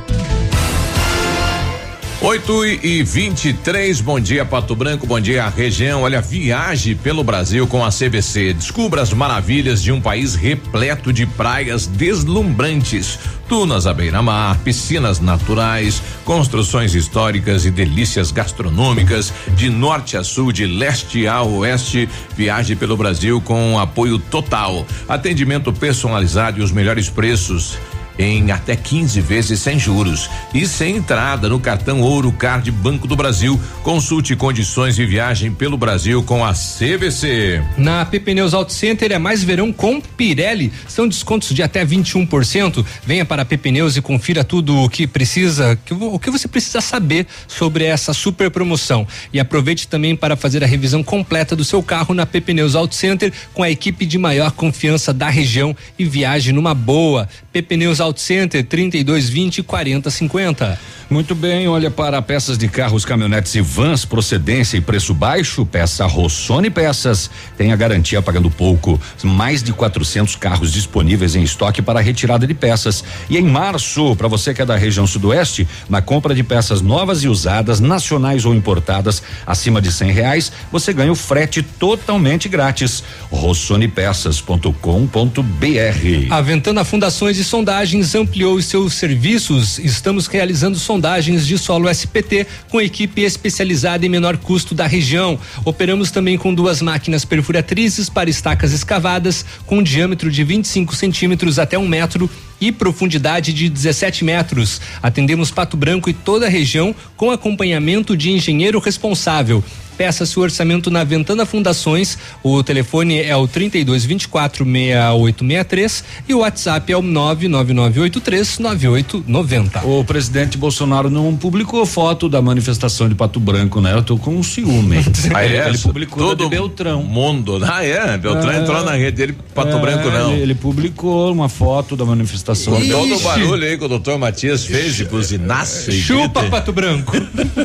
8 2.21 2.65
e 2.83 3.03
23, 3.03 4.01
bom 4.01 4.19
dia 4.19 4.43
Pato 4.43 4.75
Branco, 4.75 5.07
bom 5.07 5.17
dia 5.17 5.47
região. 5.47 6.01
Olha, 6.01 6.19
viaje 6.19 6.93
pelo 6.93 7.23
Brasil 7.23 7.65
com 7.65 7.85
a 7.85 7.89
CVC. 7.89 8.51
Descubra 8.51 9.01
as 9.01 9.13
maravilhas 9.13 9.81
de 9.81 9.93
um 9.93 10.01
país 10.01 10.35
repleto 10.35 11.13
de 11.13 11.25
praias 11.25 11.87
deslumbrantes, 11.87 13.17
dunas 13.47 13.87
à 13.87 13.93
beira-mar, 13.93 14.59
piscinas 14.59 15.21
naturais, 15.21 16.01
construções 16.25 16.93
históricas 16.93 17.63
e 17.63 17.71
delícias 17.71 18.29
gastronômicas 18.29 19.31
de 19.55 19.69
norte 19.69 20.17
a 20.17 20.23
sul, 20.25 20.51
de 20.51 20.65
leste 20.65 21.25
a 21.25 21.41
oeste. 21.43 22.09
Viaje 22.35 22.75
pelo 22.75 22.97
Brasil 22.97 23.39
com 23.39 23.79
apoio 23.79 24.19
total, 24.19 24.85
atendimento 25.07 25.71
personalizado 25.71 26.59
e 26.59 26.61
os 26.61 26.73
melhores 26.73 27.07
preços 27.07 27.77
em 28.19 28.51
até 28.51 28.75
15 28.75 29.21
vezes 29.21 29.61
sem 29.61 29.79
juros 29.79 30.29
e 30.53 30.67
sem 30.67 30.97
entrada 30.97 31.47
no 31.47 31.57
cartão 31.57 32.01
Ouro 32.01 32.33
Card 32.33 32.69
Banco 32.69 33.07
do 33.07 33.15
Brasil. 33.15 33.57
Consulte 33.81 34.35
condições 34.35 34.97
de 34.97 35.05
viagem 35.05 35.51
pelo 35.51 35.77
Brasil 35.77 36.21
com 36.21 36.43
a 36.43 36.51
CVC. 36.53 37.63
Na 37.77 38.05
PP 38.05 38.33
Neus 38.33 38.53
Auto 38.53 38.73
Center 38.73 39.13
é 39.13 39.17
mais 39.17 39.41
verão 39.41 39.71
com 39.71 40.01
Pirelli. 40.01 40.71
São 40.87 41.07
descontos 41.07 41.55
de 41.55 41.63
até 41.63 41.85
21%. 41.85 42.85
Venha 43.05 43.23
para 43.23 43.43
a 43.43 43.45
PP 43.45 43.71
Neus 43.71 43.95
e 43.95 44.01
confira 44.01 44.43
tudo 44.43 44.75
o 44.75 44.89
que 44.89 45.07
precisa, 45.07 45.79
que, 45.85 45.93
o 45.93 46.19
que 46.19 46.29
você 46.29 46.47
precisa 46.47 46.81
saber 46.81 47.25
sobre 47.47 47.85
essa 47.85 48.13
super 48.13 48.51
promoção. 48.51 49.07
E 49.31 49.39
aproveite 49.39 49.87
também 49.87 50.13
para 50.15 50.35
fazer 50.35 50.61
a 50.61 50.67
revisão 50.67 51.01
completa 51.01 51.55
do 51.55 51.63
seu 51.63 51.81
carro 51.81 52.13
na 52.13 52.25
PP 52.25 52.53
Neus 52.53 52.75
Auto 52.75 52.95
Center 52.95 53.31
com 53.53 53.63
a 53.63 53.69
equipe 53.69 54.05
de 54.05 54.17
maior 54.17 54.51
confiança 54.51 55.13
da 55.13 55.29
região 55.29 55.73
e 55.97 56.03
viaje 56.03 56.51
numa 56.51 56.73
boa. 56.73 57.29
PP 57.53 57.77
Neus 57.77 58.01
Auto 58.01 58.08
Auto 58.09 58.19
Center 58.19 58.63
3220 58.63 59.63
4050. 59.63 60.77
Muito 61.09 61.33
bem, 61.33 61.67
olha 61.67 61.89
para 61.89 62.21
peças 62.21 62.55
de 62.55 62.67
carros, 62.67 63.03
caminhonetes 63.03 63.55
e 63.55 63.61
vans, 63.61 64.05
procedência 64.05 64.77
e 64.77 64.81
preço 64.81 65.11
baixo, 65.11 65.65
peça 65.65 66.05
Rossoni 66.05 66.69
Peças. 66.69 67.31
Tem 67.57 67.71
a 67.71 67.75
garantia 67.75 68.21
pagando 68.21 68.51
pouco. 68.51 69.01
Mais 69.23 69.63
de 69.63 69.73
400 69.73 70.35
carros 70.35 70.71
disponíveis 70.71 71.35
em 71.35 71.41
estoque 71.41 71.81
para 71.81 71.99
retirada 71.99 72.45
de 72.45 72.53
peças. 72.53 73.03
E 73.27 73.39
em 73.39 73.43
março, 73.43 74.15
para 74.17 74.27
você 74.27 74.53
que 74.53 74.61
é 74.61 74.65
da 74.65 74.75
região 74.75 75.07
sudoeste, 75.07 75.67
na 75.89 75.99
compra 75.99 76.35
de 76.35 76.43
peças 76.43 76.79
novas 76.79 77.23
e 77.23 77.27
usadas, 77.27 77.79
nacionais 77.79 78.45
ou 78.45 78.53
importadas, 78.53 79.23
acima 79.47 79.81
de 79.81 79.91
cem 79.91 80.11
reais, 80.11 80.51
você 80.71 80.93
ganha 80.93 81.11
o 81.11 81.15
frete 81.15 81.63
totalmente 81.63 82.47
grátis. 82.47 83.03
rossonepeças.com.br. 83.31 86.27
A 86.29 86.41
Ventana 86.41 86.83
Fundações 86.83 87.39
e 87.39 87.43
Sondagens 87.43 88.13
ampliou 88.13 88.61
seus 88.61 88.93
serviços. 88.93 89.79
Estamos 89.79 90.27
realizando 90.27 90.77
sondagens 90.77 90.98
sondagens 90.99 91.47
de 91.47 91.57
solo 91.57 91.89
SPT 91.89 92.45
com 92.69 92.81
equipe 92.81 93.21
especializada 93.21 94.05
em 94.05 94.09
menor 94.09 94.35
custo 94.35 94.75
da 94.75 94.85
região. 94.85 95.39
Operamos 95.63 96.11
também 96.11 96.37
com 96.37 96.53
duas 96.53 96.81
máquinas 96.81 97.23
perfuratrizes 97.23 98.09
para 98.09 98.29
estacas 98.29 98.73
escavadas 98.73 99.45
com 99.65 99.81
diâmetro 99.81 100.29
de 100.29 100.43
25 100.43 100.93
centímetros 100.93 101.57
até 101.57 101.79
um 101.79 101.87
metro 101.87 102.29
e 102.59 102.69
profundidade 102.69 103.53
de 103.53 103.69
17 103.69 104.25
metros. 104.25 104.81
Atendemos 105.01 105.51
Pato 105.51 105.77
Branco 105.77 106.09
e 106.09 106.13
toda 106.13 106.47
a 106.47 106.49
região 106.49 106.93
com 107.15 107.31
acompanhamento 107.31 108.17
de 108.17 108.31
engenheiro 108.31 108.77
responsável. 108.77 109.63
Peça 109.99 110.25
seu 110.25 110.41
orçamento 110.41 110.89
na 110.89 111.03
Ventana 111.03 111.45
Fundações. 111.45 112.17
O 112.41 112.63
telefone 112.63 113.21
é 113.21 113.35
o 113.35 113.45
32 113.45 114.05
24 114.05 114.63
6863 114.63 116.03
e 116.29 116.33
o 116.33 116.39
WhatsApp 116.39 116.93
é 116.93 116.95
o 116.95 117.01
99983 117.01 118.59
9890. 118.59 119.85
O 119.85 120.05
presidente 120.05 120.57
Bolsonaro 120.57 121.09
não 121.09 121.35
publicou 121.35 121.85
foto 121.85 122.29
da 122.29 122.41
manifestação 122.41 123.09
de 123.09 123.15
Pato 123.15 123.41
Branco, 123.41 123.81
né? 123.81 123.93
Eu 123.93 124.01
tô 124.01 124.17
com 124.17 124.37
um 124.37 124.41
ciúme. 124.41 124.99
ah, 125.35 125.43
é? 125.43 125.67
Ele 125.67 125.77
publicou 125.77 126.17
Todo 126.29 126.45
de 126.45 126.49
Beltrão. 126.49 127.03
Mundo. 127.03 127.59
Ah, 127.61 127.83
é? 127.83 128.17
Beltrão 128.17 128.51
É. 128.53 128.61
entrou 128.61 128.81
na 128.85 128.93
rede 128.93 129.17
dele, 129.17 129.35
Pato 129.53 129.75
É, 129.75 129.81
Branco 129.81 130.09
não. 130.09 130.31
Ele, 130.31 130.43
ele 130.43 130.55
publicou 130.55 131.29
uma 131.29 131.49
foto 131.49 131.97
da 131.97 132.05
manifestação. 132.05 132.73
Com 132.73 132.87
todo 132.87 133.17
o 133.17 133.19
barulho 133.19 133.65
aí 133.65 133.77
que 133.77 133.83
o 133.83 133.89
doutor 133.89 134.17
Matias 134.17 134.63
fez 134.63 134.95
de 134.95 135.03
buzinaço. 135.03 135.91
Chupa. 135.91 136.45
Pato 136.45 136.71
Branco. 136.71 137.11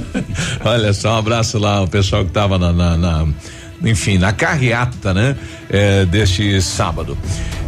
Olha 0.65 0.93
só, 0.93 1.15
um 1.15 1.19
abraço 1.19 1.61
lá, 1.61 1.81
o 1.81 1.87
pessoal 1.87 2.24
que 2.25 2.33
tava 2.33 2.59
na, 2.59 2.73
na- 2.73 2.97
na- 2.97 3.27
enfim, 3.85 4.19
na 4.19 4.33
carreata, 4.33 5.13
né? 5.13 5.37
É, 5.69 6.05
deste 6.07 6.61
sábado. 6.63 7.17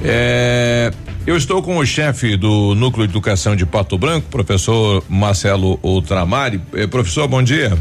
É, 0.02 0.92
eu 1.26 1.36
estou 1.36 1.62
com 1.62 1.78
o 1.78 1.84
chefe 1.86 2.36
do 2.36 2.74
Núcleo 2.74 3.06
de 3.06 3.12
Educação 3.12 3.56
de 3.56 3.66
Pato 3.66 3.98
Branco, 3.98 4.28
professor 4.30 5.02
Marcelo 5.08 5.78
Outramari. 5.82 6.60
Eh, 6.72 6.86
professor, 6.86 7.26
bom 7.28 7.42
dia. 7.42 7.76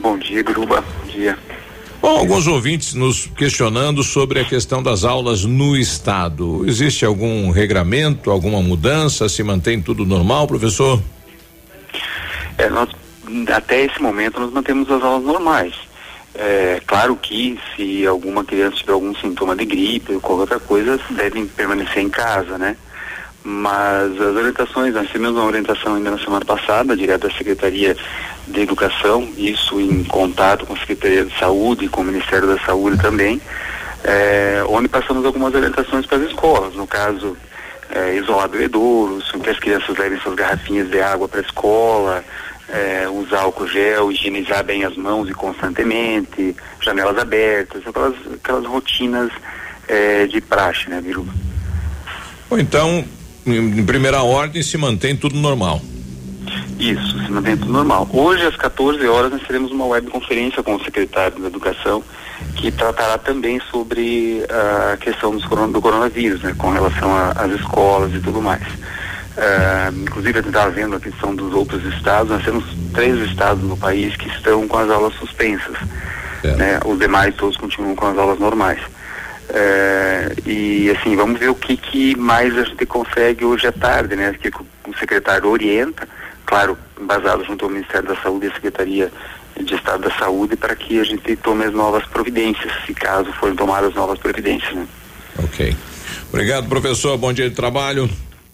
Bom 0.00 0.18
dia, 0.18 0.42
Gruba. 0.42 0.80
Bom 0.80 1.10
dia. 1.10 1.36
Bom, 2.00 2.16
alguns 2.16 2.46
ouvintes 2.46 2.94
nos 2.94 3.26
questionando 3.26 4.04
sobre 4.04 4.38
a 4.38 4.44
questão 4.44 4.80
das 4.80 5.04
aulas 5.04 5.44
no 5.44 5.76
estado. 5.76 6.64
Existe 6.68 7.04
algum 7.04 7.50
regramento, 7.50 8.30
alguma 8.30 8.62
mudança? 8.62 9.28
Se 9.28 9.42
mantém 9.42 9.82
tudo 9.82 10.06
normal, 10.06 10.46
professor? 10.46 11.02
É, 12.56 12.70
nós, 12.70 12.88
até 13.54 13.84
esse 13.84 14.00
momento, 14.00 14.40
nós 14.40 14.52
mantemos 14.52 14.90
as 14.90 15.02
aulas 15.02 15.24
normais. 15.24 15.74
É, 16.34 16.80
claro 16.86 17.16
que 17.16 17.58
se 17.74 18.06
alguma 18.06 18.44
criança 18.44 18.76
tiver 18.76 18.92
algum 18.92 19.14
sintoma 19.16 19.56
de 19.56 19.64
gripe 19.64 20.12
ou 20.12 20.20
qualquer 20.20 20.40
outra 20.42 20.60
coisa, 20.60 21.00
devem 21.10 21.46
permanecer 21.46 22.02
em 22.02 22.08
casa, 22.08 22.56
né? 22.56 22.76
Mas 23.42 24.12
as 24.20 24.36
orientações, 24.36 24.94
nós 24.94 25.08
tivemos 25.08 25.36
uma 25.36 25.46
orientação 25.46 25.94
ainda 25.94 26.10
na 26.10 26.18
semana 26.18 26.44
passada, 26.44 26.96
direto 26.96 27.28
da 27.28 27.34
Secretaria 27.34 27.96
de 28.46 28.60
Educação, 28.60 29.28
isso 29.36 29.80
em 29.80 30.04
contato 30.04 30.66
com 30.66 30.74
a 30.74 30.78
Secretaria 30.78 31.24
de 31.24 31.38
Saúde 31.38 31.86
e 31.86 31.88
com 31.88 32.02
o 32.02 32.04
Ministério 32.04 32.46
da 32.46 32.58
Saúde 32.60 33.00
também, 33.00 33.40
é, 34.04 34.62
onde 34.68 34.88
passamos 34.88 35.24
algumas 35.24 35.54
orientações 35.54 36.04
para 36.06 36.18
as 36.18 36.24
escolas. 36.24 36.74
No 36.74 36.86
caso, 36.86 37.36
é, 37.90 38.16
isolar 38.16 38.48
bebedouros, 38.48 39.30
que 39.32 39.50
as 39.50 39.58
crianças 39.58 39.96
levem 39.96 40.20
suas 40.20 40.34
garrafinhas 40.34 40.90
de 40.90 41.00
água 41.00 41.28
para 41.28 41.40
a 41.40 41.42
escola, 41.42 42.24
é, 42.68 43.08
usar 43.08 43.40
álcool 43.40 43.66
gel, 43.66 44.12
higienizar 44.12 44.62
bem 44.64 44.84
as 44.84 44.96
mãos 44.96 45.28
e 45.28 45.34
constantemente, 45.34 46.54
janelas 46.80 47.16
abertas, 47.18 47.86
aquelas, 47.86 48.14
aquelas 48.34 48.66
rotinas 48.66 49.30
é, 49.88 50.26
de 50.26 50.40
praxe, 50.40 50.88
né, 50.90 51.00
Biruba? 51.00 51.32
Ou 52.50 52.58
então, 52.58 53.04
em, 53.46 53.84
primeira 53.84 54.22
ordem, 54.22 54.62
se 54.62 54.76
mantém 54.76 55.16
tudo 55.16 55.36
normal. 55.36 55.80
Isso, 56.78 57.24
se 57.24 57.30
mantém 57.30 57.56
tudo 57.56 57.72
normal. 57.72 58.08
Hoje, 58.12 58.44
às 58.46 58.56
14 58.56 59.04
horas, 59.06 59.32
nós 59.32 59.42
teremos 59.42 59.70
uma 59.70 59.86
webconferência 59.86 60.62
com 60.62 60.76
o 60.76 60.84
secretário 60.84 61.40
da 61.40 61.48
Educação, 61.48 62.02
que 62.56 62.70
tratará 62.70 63.18
também 63.18 63.60
sobre 63.70 64.44
a 64.48 64.96
questão 64.96 65.36
do 65.36 65.80
coronavírus, 65.80 66.40
né, 66.42 66.54
com 66.56 66.70
relação 66.70 67.10
às 67.34 67.50
escolas 67.52 68.14
e 68.14 68.20
tudo 68.20 68.40
mais. 68.40 68.62
Ah, 69.36 69.92
inclusive, 69.94 70.38
a 70.38 70.42
gente 70.42 70.48
estava 70.48 70.70
vendo 70.70 70.96
a 70.96 71.00
questão 71.00 71.34
dos 71.34 71.52
outros 71.52 71.84
estados, 71.94 72.30
nós 72.30 72.44
temos 72.44 72.64
três 72.92 73.18
estados 73.30 73.62
no 73.62 73.76
país 73.76 74.16
que 74.16 74.28
estão 74.28 74.66
com 74.66 74.78
as 74.78 74.90
aulas 74.90 75.14
suspensas. 75.14 75.76
Né? 76.42 76.80
Os 76.84 76.98
demais 76.98 77.34
todos 77.34 77.56
continuam 77.56 77.94
com 77.94 78.06
as 78.06 78.16
aulas 78.16 78.38
normais. 78.38 78.80
É, 79.50 80.34
e 80.44 80.90
assim, 80.90 81.16
vamos 81.16 81.40
ver 81.40 81.48
o 81.48 81.54
que, 81.54 81.76
que 81.76 82.16
mais 82.16 82.56
a 82.56 82.64
gente 82.64 82.84
consegue 82.84 83.44
hoje 83.44 83.66
à 83.66 83.72
tarde, 83.72 84.14
né? 84.14 84.34
Que 84.34 84.50
o 84.50 84.98
secretário 84.98 85.48
orienta, 85.48 86.06
claro, 86.44 86.76
embasado 87.00 87.44
junto 87.44 87.64
ao 87.64 87.70
Ministério 87.70 88.08
da 88.08 88.16
Saúde 88.16 88.46
e 88.46 88.50
à 88.50 88.52
Secretaria 88.52 89.10
de 89.58 89.74
Estado 89.74 90.02
da 90.02 90.14
Saúde, 90.16 90.54
para 90.54 90.76
que 90.76 91.00
a 91.00 91.04
gente 91.04 91.34
tome 91.36 91.64
as 91.64 91.72
novas 91.72 92.04
providências, 92.06 92.70
se 92.86 92.94
caso 92.94 93.32
forem 93.32 93.56
tomadas 93.56 93.94
novas 93.94 94.18
providências, 94.18 94.74
né? 94.74 94.86
Ok. 95.42 95.74
Obrigado, 96.28 96.68
professor. 96.68 97.16
Bom 97.16 97.32
dia 97.32 97.48
de 97.48 97.56
trabalho. 97.56 98.08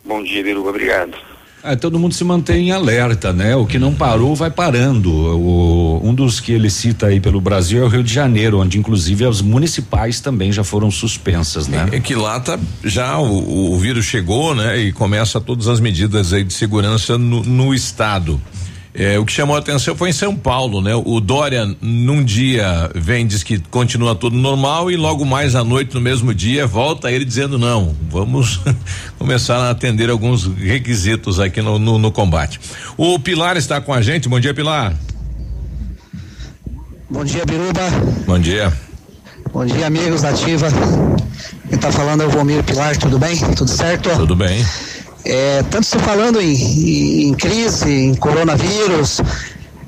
Bom 0.05 0.23
dia, 0.23 0.43
Biruba. 0.43 0.71
Obrigado. 0.71 1.15
É, 1.63 1.75
todo 1.75 1.99
mundo 1.99 2.13
se 2.13 2.23
mantém 2.23 2.69
em 2.69 2.73
alerta, 2.73 3.33
né? 3.33 3.57
O 3.57 3.65
que 3.65 3.79
não 3.79 3.95
parou 3.95 4.37
vai 4.37 4.51
parando. 4.51 5.11
O, 5.11 5.99
um 6.05 6.15
dos 6.15 6.39
que 6.39 6.53
ele 6.53 6.69
cita 6.69 7.07
aí 7.07 7.21
pelo 7.21 7.41
Brasil 7.41 7.83
é 7.83 7.87
o 7.87 7.89
Rio 7.89 8.03
de 8.03 8.13
Janeiro, 8.13 8.61
onde 8.61 8.79
inclusive 8.79 9.25
as 9.25 9.41
municipais 9.41 10.21
também 10.21 10.53
já 10.53 10.63
foram 10.63 10.91
suspensas, 10.91 11.67
né? 11.67 11.89
É 11.91 11.99
que 12.01 12.15
lá 12.15 12.39
tá 12.39 12.59
já 12.85 13.19
o, 13.19 13.73
o 13.73 13.79
vírus 13.79 14.05
chegou, 14.05 14.55
né? 14.55 14.79
E 14.79 14.93
começa 14.93 15.41
todas 15.41 15.67
as 15.67 15.81
medidas 15.81 16.35
aí 16.35 16.45
de 16.45 16.53
segurança 16.53 17.17
no, 17.17 17.43
no 17.43 17.73
estado. 17.73 18.39
É, 18.97 19.19
o 19.19 19.25
que 19.25 19.33
chamou 19.33 19.57
a 19.57 19.59
atenção 19.59 19.97
foi 19.97 20.11
em 20.11 20.13
São 20.13 20.37
Paulo, 20.37 20.81
né? 20.81 20.95
O 20.95 21.19
Dória 21.19 21.69
num 21.81 22.23
dia 22.23 22.89
vem 22.95 23.27
diz 23.27 23.43
que 23.43 23.59
continua 23.59 24.15
tudo 24.15 24.37
normal 24.37 24.89
e 24.89 24.97
logo 24.97 25.25
mais 25.25 25.57
à 25.57 25.65
noite 25.65 25.93
no 25.93 26.01
mesmo 26.01 26.33
dia 26.33 26.65
volta 26.65 27.11
ele 27.11 27.25
dizendo 27.25 27.59
não, 27.59 27.93
vamos 28.09 28.61
começar 29.19 29.57
a 29.57 29.71
atender 29.71 30.09
alguns 30.11 30.47
requisitos 30.47 31.41
aqui 31.41 31.61
no, 31.61 31.77
no, 31.77 31.99
no 31.99 32.13
combate. 32.13 32.61
O 32.97 33.19
Pilar 33.19 33.57
está 33.57 33.81
com 33.81 33.93
a 33.93 34.01
gente. 34.01 34.29
Bom 34.29 34.39
dia, 34.39 34.55
Pilar. 34.55 34.95
Bom 37.11 37.25
dia, 37.25 37.45
Biruba. 37.45 37.83
Bom 38.27 38.39
dia. 38.39 38.73
Bom 39.53 39.67
dia, 39.67 39.89
amigos 39.89 40.23
da 40.23 40.29
Ativa. 40.29 40.69
Quem 41.69 41.79
tá 41.79 41.91
falando 41.91 42.23
é 42.23 42.27
o 42.27 42.31
Vomir 42.31 42.63
Pilar, 42.63 42.97
tudo 42.97 43.19
bem? 43.19 43.37
Tudo 43.57 43.71
certo? 43.71 44.11
Tudo 44.11 44.37
bem. 44.37 44.65
É, 45.25 45.63
tanto 45.71 45.87
se 45.87 45.99
falando 45.99 46.41
em, 46.41 47.29
em, 47.29 47.35
crise, 47.35 47.91
em 47.91 48.15
coronavírus, 48.15 49.21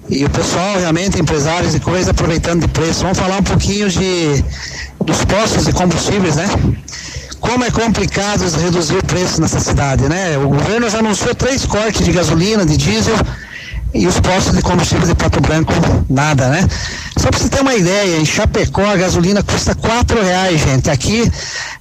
e 0.08 0.24
o 0.24 0.30
pessoal 0.30 0.78
realmente, 0.78 1.20
empresários 1.20 1.74
e 1.74 1.80
coisas, 1.80 2.08
aproveitando 2.08 2.62
de 2.62 2.68
preço. 2.68 3.02
Vamos 3.02 3.18
falar 3.18 3.38
um 3.38 3.42
pouquinho 3.42 3.88
de 3.90 4.44
dos 5.04 5.24
postos 5.24 5.64
de 5.66 5.72
combustíveis, 5.72 6.36
né? 6.36 6.48
Como 7.38 7.64
é 7.64 7.70
complicado 7.70 8.42
reduzir 8.58 8.96
o 8.96 9.04
preço 9.04 9.40
nessa 9.40 9.60
cidade, 9.60 10.08
né? 10.08 10.36
O 10.38 10.48
governo 10.48 10.88
já 10.90 10.98
anunciou 10.98 11.34
três 11.34 11.64
cortes 11.64 12.04
de 12.04 12.12
gasolina, 12.12 12.64
de 12.64 12.76
diesel 12.76 13.16
e 13.94 14.06
os 14.06 14.20
postos 14.20 14.54
de 14.54 14.62
combustível 14.62 15.06
de 15.06 15.14
Pato 15.14 15.40
Branco 15.40 15.72
nada, 16.08 16.48
né? 16.48 16.68
Só 17.16 17.28
para 17.30 17.38
você 17.38 17.48
ter 17.48 17.60
uma 17.60 17.74
ideia, 17.74 18.18
em 18.18 18.24
Chapecó 18.24 18.84
a 18.84 18.96
gasolina 18.96 19.42
custa 19.42 19.74
quatro 19.74 20.22
reais, 20.22 20.60
gente. 20.60 20.90
Aqui 20.90 21.30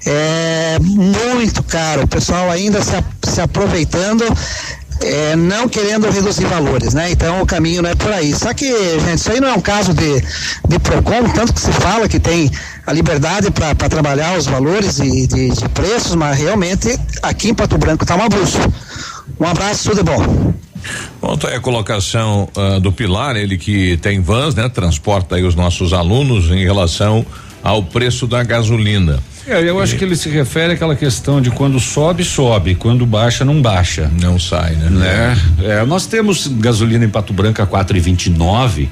é 0.05 0.77
muito 0.81 1.61
caro. 1.63 2.03
O 2.03 2.07
pessoal 2.07 2.49
ainda 2.49 2.81
se, 2.81 2.91
se 3.27 3.41
aproveitando. 3.41 4.23
É, 5.01 5.35
não 5.35 5.67
querendo 5.67 6.09
reduzir 6.09 6.45
valores, 6.45 6.93
né? 6.93 7.11
Então 7.11 7.41
o 7.41 7.45
caminho 7.45 7.81
não 7.81 7.89
é 7.89 7.95
por 7.95 8.13
aí. 8.13 8.33
Só 8.33 8.53
que, 8.53 8.65
gente, 9.01 9.17
isso 9.17 9.29
aí 9.29 9.41
não 9.41 9.49
é 9.49 9.53
um 9.53 9.59
caso 9.59 9.93
de, 9.93 10.21
de 10.69 10.79
PROCON, 10.79 11.29
tanto 11.35 11.53
que 11.53 11.59
se 11.59 11.71
fala 11.73 12.07
que 12.07 12.17
tem 12.17 12.49
a 12.87 12.93
liberdade 12.93 13.51
para 13.51 13.75
trabalhar 13.89 14.37
os 14.37 14.45
valores 14.45 14.95
de, 14.95 15.27
de, 15.27 15.49
de, 15.49 15.69
preços, 15.69 16.15
mas 16.15 16.39
realmente 16.39 16.97
aqui 17.21 17.49
em 17.49 17.53
Pato 17.53 17.77
Branco 17.77 18.05
está 18.05 18.15
uma 18.15 18.29
bruxa. 18.29 18.59
Um 19.37 19.45
abraço, 19.45 19.89
tudo 19.89 20.01
bom. 20.01 20.53
Bom, 21.21 21.37
tá 21.37 21.49
aí 21.49 21.55
a 21.55 21.59
colocação 21.59 22.49
uh, 22.55 22.79
do 22.79 22.91
Pilar, 22.91 23.35
ele 23.35 23.57
que 23.57 23.97
tem 23.97 24.19
vans, 24.19 24.55
né? 24.55 24.69
Transporta 24.69 25.35
aí 25.35 25.43
os 25.43 25.55
nossos 25.55 25.93
alunos 25.93 26.51
em 26.51 26.63
relação 26.63 27.25
ao 27.63 27.81
preço 27.81 28.27
da 28.27 28.43
gasolina. 28.43 29.19
É, 29.47 29.61
eu 29.61 29.79
acho 29.79 29.95
que 29.95 30.03
ele 30.03 30.15
se 30.15 30.27
refere 30.27 30.73
àquela 30.73 30.95
questão 30.95 31.39
de 31.39 31.51
quando 31.51 31.79
sobe, 31.79 32.23
sobe, 32.23 32.73
quando 32.73 33.05
baixa, 33.05 33.45
não 33.45 33.61
baixa. 33.61 34.09
Não 34.19 34.39
sai, 34.39 34.73
né? 34.75 34.89
né? 34.89 35.41
É, 35.63 35.85
nós 35.85 36.07
temos 36.07 36.47
gasolina 36.47 37.05
em 37.05 37.09
Pato 37.09 37.31
Branco 37.31 37.61
a 37.61 37.65
quatro 37.67 37.95
e 37.95 37.99
vinte 37.99 38.25
e 38.25 38.29
nove, 38.31 38.89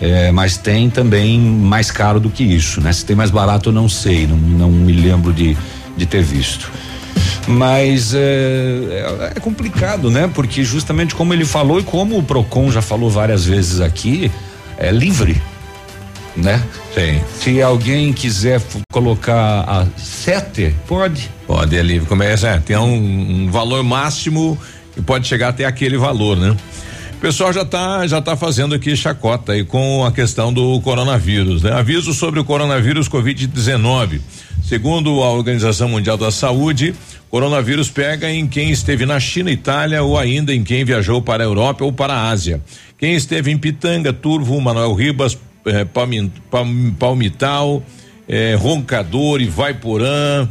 é, 0.00 0.30
mas 0.30 0.58
tem 0.58 0.90
também 0.90 1.40
mais 1.40 1.90
caro 1.90 2.20
do 2.20 2.28
que 2.28 2.44
isso, 2.44 2.82
né? 2.82 2.92
Se 2.92 3.04
tem 3.04 3.16
mais 3.16 3.30
barato 3.30 3.70
eu 3.70 3.72
não 3.72 3.88
sei, 3.88 4.26
não, 4.26 4.36
não 4.36 4.70
me 4.70 4.92
lembro 4.92 5.32
de, 5.32 5.56
de 5.96 6.04
ter 6.04 6.22
visto. 6.22 6.70
Mas 7.46 8.14
é, 8.14 8.18
é, 8.20 9.32
é, 9.36 9.40
complicado, 9.40 10.10
né? 10.10 10.30
Porque 10.32 10.64
justamente 10.64 11.14
como 11.14 11.32
ele 11.34 11.44
falou 11.44 11.78
e 11.78 11.82
como 11.82 12.18
o 12.18 12.22
Procon 12.22 12.70
já 12.70 12.80
falou 12.80 13.10
várias 13.10 13.44
vezes 13.44 13.80
aqui, 13.80 14.30
é 14.78 14.90
livre, 14.90 15.40
né? 16.36 16.62
Sim. 16.94 17.20
Se 17.38 17.62
alguém 17.62 18.12
quiser 18.12 18.60
colocar 18.90 19.64
a 19.68 19.86
sete, 19.98 20.74
pode. 20.86 21.30
Pode, 21.46 21.76
é 21.76 21.82
livre. 21.82 22.08
Começa, 22.08 22.48
é, 22.48 22.58
tem 22.58 22.76
um, 22.76 23.44
um 23.44 23.50
valor 23.50 23.82
máximo 23.82 24.58
e 24.96 25.02
pode 25.02 25.26
chegar 25.26 25.48
até 25.48 25.64
aquele 25.64 25.98
valor, 25.98 26.36
né? 26.36 26.56
O 27.12 27.20
pessoal 27.24 27.52
já 27.52 27.62
está 27.62 28.06
já 28.06 28.20
tá 28.20 28.36
fazendo 28.36 28.74
aqui 28.74 28.94
chacota 28.96 29.52
aí 29.52 29.64
com 29.64 30.04
a 30.04 30.12
questão 30.12 30.52
do 30.52 30.80
coronavírus, 30.80 31.62
né? 31.62 31.72
Aviso 31.72 32.12
sobre 32.12 32.40
o 32.40 32.44
coronavírus 32.44 33.08
Covid-19. 33.08 34.20
Segundo 34.62 35.22
a 35.22 35.30
Organização 35.30 35.88
Mundial 35.88 36.16
da 36.16 36.30
Saúde, 36.30 36.94
coronavírus 37.30 37.90
pega 37.90 38.30
em 38.30 38.46
quem 38.46 38.70
esteve 38.70 39.04
na 39.04 39.20
China, 39.20 39.50
Itália 39.50 40.02
ou 40.02 40.18
ainda 40.18 40.54
em 40.54 40.62
quem 40.62 40.84
viajou 40.84 41.20
para 41.20 41.42
a 41.42 41.46
Europa 41.46 41.84
ou 41.84 41.92
para 41.92 42.14
a 42.14 42.30
Ásia. 42.30 42.62
Quem 42.98 43.14
esteve 43.14 43.50
em 43.50 43.58
Pitanga, 43.58 44.12
Turvo, 44.12 44.60
Manuel 44.60 44.94
Ribas, 44.94 45.36
eh, 45.66 45.86
Palmital, 46.98 47.82
eh, 48.28 48.56
Roncador 48.58 49.40
e 49.40 49.46
Vaiporã, 49.46 50.48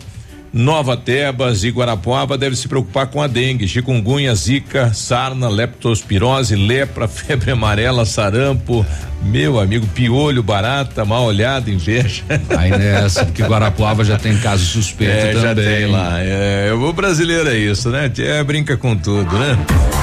Nova 0.54 0.96
Tebas 0.96 1.64
e 1.64 1.70
Guarapuava 1.72 2.38
deve 2.38 2.56
se 2.56 2.68
preocupar 2.68 3.08
com 3.08 3.20
a 3.20 3.26
dengue, 3.26 3.68
chikungunya, 3.68 4.36
zika, 4.36 4.94
sarna, 4.94 5.50
leptospirose, 5.50 6.56
lepra, 6.56 7.08
febre 7.10 7.50
amarela, 7.50 8.06
sarampo, 8.06 8.86
meu 9.24 9.60
amigo, 9.60 9.88
piolho, 9.88 10.44
barata, 10.44 11.04
mal 11.06 11.24
olhado, 11.24 11.72
inveja. 11.72 12.24
Aí 12.56 12.70
nessa, 12.70 13.26
porque 13.26 13.42
Guarapuava 13.42 14.04
já 14.04 14.18
tem 14.18 14.38
caso 14.38 14.64
suspeito 14.64 15.12
é, 15.12 15.34
também. 15.34 15.42
Já 15.42 15.56
tem 15.56 15.86
lá. 15.88 16.20
É, 16.20 16.72
o 16.74 16.94
brasileiro 16.94 17.50
é 17.50 17.58
isso, 17.58 17.90
né? 17.90 18.12
É, 18.20 18.44
brinca 18.44 18.78
com 18.78 18.96
tudo, 18.96 19.36
né? 19.38 19.58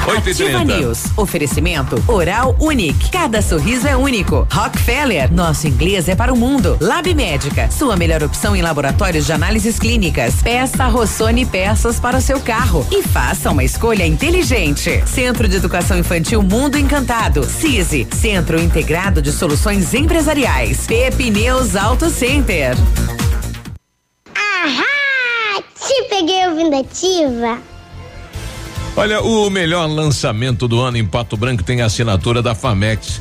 8 0.06 0.30
Ativa 0.30 0.64
News. 0.64 1.04
Oferecimento 1.16 2.02
Oral 2.08 2.56
Unique. 2.58 3.10
Cada 3.10 3.42
sorriso 3.42 3.86
é 3.86 3.94
único. 3.94 4.48
Rockefeller. 4.50 5.32
Nosso 5.32 5.68
inglês 5.68 6.08
é 6.08 6.16
para 6.16 6.32
o 6.32 6.36
mundo. 6.36 6.78
Lab 6.80 7.12
Médica. 7.14 7.70
Sua 7.70 7.96
melhor 7.96 8.22
opção 8.22 8.56
em 8.56 8.62
laboratórios 8.62 9.26
de 9.26 9.32
análises 9.32 9.78
clínicas. 9.78 10.39
Peça 10.42 10.86
Rossoni 10.86 11.44
peças 11.44 12.00
para 12.00 12.16
o 12.16 12.20
seu 12.20 12.40
carro. 12.40 12.86
E 12.90 13.02
faça 13.02 13.50
uma 13.50 13.62
escolha 13.62 14.06
inteligente. 14.06 15.02
Centro 15.06 15.46
de 15.46 15.56
Educação 15.56 15.98
Infantil 15.98 16.42
Mundo 16.42 16.78
Encantado. 16.78 17.44
CISI. 17.44 18.08
Centro 18.14 18.60
Integrado 18.60 19.20
de 19.20 19.32
soluções 19.32 19.92
empresariais. 19.92 20.86
Pepineus 20.86 21.76
Auto 21.76 22.08
Center. 22.08 22.74
Ahá! 24.34 25.62
Te 25.78 26.02
peguei 26.08 26.46
ouvindo 26.48 26.76
ativa. 26.76 27.58
Olha, 28.96 29.22
o 29.22 29.48
melhor 29.48 29.86
lançamento 29.86 30.66
do 30.66 30.80
ano 30.80 30.96
em 30.96 31.06
Pato 31.06 31.36
Branco 31.36 31.62
tem 31.62 31.80
a 31.80 31.86
assinatura 31.86 32.42
da 32.42 32.54
Famex. 32.54 33.20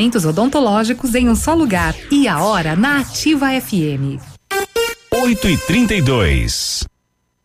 tratamentos 0.00 0.24
odontológicos 0.24 1.14
em 1.14 1.28
um 1.28 1.34
só 1.34 1.52
lugar. 1.54 1.94
E 2.10 2.26
a 2.26 2.42
hora 2.42 2.74
na 2.74 3.00
Ativa 3.00 3.48
FM. 3.60 4.16
8 5.12 5.48
e 5.48 5.56
32 5.58 6.84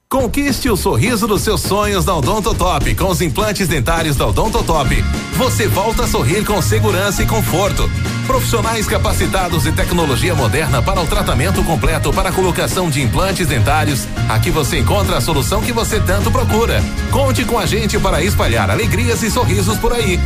Conquiste 0.07 0.69
o 0.69 0.77
sorriso 0.77 1.27
dos 1.27 1.41
seus 1.41 1.61
sonhos 1.61 2.05
da 2.05 2.15
Odontotop. 2.15 2.95
Com 2.95 3.09
os 3.09 3.21
implantes 3.21 3.67
dentários 3.67 4.15
da 4.15 4.27
Odontotop, 4.27 4.89
você 5.35 5.67
volta 5.67 6.03
a 6.03 6.07
sorrir 6.07 6.45
com 6.45 6.61
segurança 6.61 7.23
e 7.23 7.27
conforto. 7.27 7.89
Profissionais 8.27 8.87
capacitados 8.87 9.65
e 9.65 9.71
tecnologia 9.71 10.33
moderna 10.33 10.81
para 10.81 10.99
o 11.01 11.07
tratamento 11.07 11.63
completo 11.63 12.11
para 12.11 12.29
a 12.29 12.31
colocação 12.31 12.89
de 12.89 13.01
implantes 13.01 13.47
dentários. 13.47 14.07
Aqui 14.27 14.49
você 14.49 14.79
encontra 14.79 15.17
a 15.17 15.21
solução 15.21 15.61
que 15.61 15.71
você 15.71 15.99
tanto 15.99 16.31
procura. 16.31 16.83
Conte 17.11 17.45
com 17.45 17.59
a 17.59 17.65
gente 17.65 17.99
para 17.99 18.23
espalhar 18.23 18.69
alegrias 18.69 19.21
e 19.21 19.29
sorrisos 19.29 19.77
por 19.77 19.93
aí. 19.93 20.19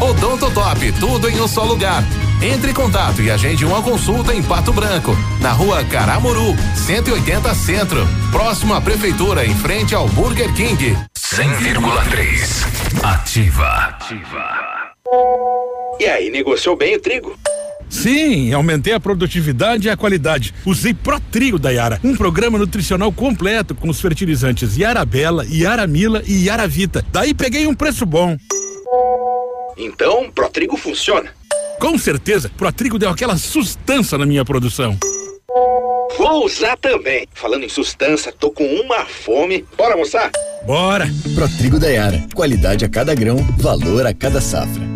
Odontotop, 0.00 0.92
tudo 0.92 1.28
em 1.28 1.40
um 1.40 1.48
só 1.48 1.64
lugar. 1.64 2.04
Entre 2.42 2.70
em 2.70 2.74
contato 2.74 3.22
e 3.22 3.30
agende 3.30 3.64
uma 3.64 3.82
consulta 3.82 4.34
em 4.34 4.42
Pato 4.42 4.72
Branco, 4.72 5.16
na 5.40 5.52
rua 5.52 5.82
Caramuru, 5.84 6.54
180 6.74 7.54
Centro, 7.54 8.06
próximo 8.30 8.74
à 8.74 8.80
Prefeitura, 8.80 9.46
em 9.46 9.54
frente 9.54 9.94
ao 9.94 10.06
Burger 10.08 10.52
King. 10.52 10.96
100,3 11.16 13.02
Ativa. 13.02 13.66
Ativa. 13.66 14.76
E 15.98 16.04
aí, 16.06 16.30
negociou 16.30 16.76
bem 16.76 16.96
o 16.96 17.00
trigo? 17.00 17.38
Sim, 17.88 18.52
aumentei 18.52 18.92
a 18.92 19.00
produtividade 19.00 19.86
e 19.86 19.90
a 19.90 19.96
qualidade. 19.96 20.52
Usei 20.64 20.92
Pro 20.92 21.20
Trigo 21.20 21.58
da 21.58 21.70
Yara, 21.70 22.00
um 22.02 22.16
programa 22.16 22.58
nutricional 22.58 23.12
completo 23.12 23.74
com 23.74 23.88
os 23.88 24.00
fertilizantes 24.00 24.76
Yara 24.76 25.04
Bela, 25.04 25.46
Yara 25.48 25.86
Mila 25.86 26.22
e 26.26 26.46
Yara 26.46 26.66
Vita. 26.66 27.04
Daí 27.12 27.32
peguei 27.32 27.66
um 27.66 27.74
preço 27.74 28.04
bom. 28.04 28.36
Então, 29.76 30.30
Pro 30.30 30.48
Trigo 30.48 30.76
funciona. 30.76 31.30
Com 31.78 31.96
certeza, 31.98 32.50
Protrigo 32.56 32.98
deu 32.98 33.10
aquela 33.10 33.36
sustância 33.36 34.16
na 34.16 34.26
minha 34.26 34.44
produção. 34.44 34.98
Vou 36.16 36.46
usar 36.46 36.76
também. 36.78 37.26
Falando 37.34 37.64
em 37.64 37.68
sustância, 37.68 38.32
tô 38.32 38.50
com 38.50 38.64
uma 38.64 39.04
fome. 39.04 39.64
Bora 39.76 39.92
almoçar? 39.92 40.30
Bora! 40.66 41.06
Protrigo 41.34 41.78
da 41.78 41.88
Yara. 41.88 42.26
Qualidade 42.34 42.84
a 42.84 42.88
cada 42.88 43.14
grão, 43.14 43.36
valor 43.58 44.06
a 44.06 44.14
cada 44.14 44.40
safra. 44.40 44.95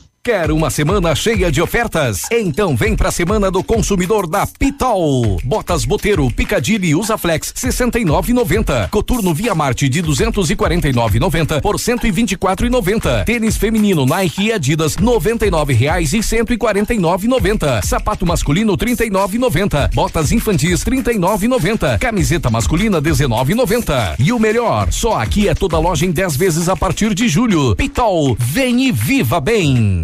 Quer 0.23 0.51
uma 0.51 0.69
semana 0.69 1.15
cheia 1.15 1.51
de 1.51 1.63
ofertas? 1.63 2.27
Então 2.31 2.75
vem 2.75 2.95
pra 2.95 3.09
semana 3.09 3.49
do 3.49 3.63
consumidor 3.63 4.27
da 4.27 4.45
Pitol. 4.45 5.41
Botas 5.43 5.83
Boteiro, 5.83 6.29
Picadilly 6.29 6.93
Usaflex 6.93 7.51
69,90. 7.57 8.91
Coturno 8.91 9.33
Via 9.33 9.55
Marte 9.55 9.89
de 9.89 10.03
249,90 10.03 11.59
por 11.59 11.77
124,90. 11.77 13.25
Tênis 13.25 13.57
feminino 13.57 14.05
Nike 14.05 14.43
e 14.43 14.53
Adidas 14.53 14.95
99 14.95 15.73
reais 15.73 16.13
e 16.13 16.19
149,90. 16.19 17.83
Sapato 17.83 18.23
masculino 18.23 18.77
39,90. 18.77 19.91
Botas 19.91 20.31
infantis 20.31 20.83
39,90. 20.85 21.97
Camiseta 21.97 22.51
masculina 22.51 23.01
19,90. 23.01 24.17
E 24.19 24.31
o 24.31 24.37
melhor, 24.37 24.91
só 24.91 25.19
aqui 25.19 25.49
é 25.49 25.55
toda 25.55 25.79
loja 25.79 26.05
em 26.05 26.11
10 26.11 26.35
vezes 26.35 26.69
a 26.69 26.75
partir 26.75 27.15
de 27.15 27.27
julho. 27.27 27.75
Pitol, 27.75 28.37
vem 28.39 28.83
e 28.83 28.91
viva 28.91 29.39
bem. 29.41 30.03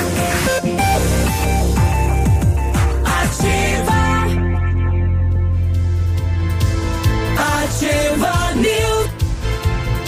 Ativa. 7.91 8.40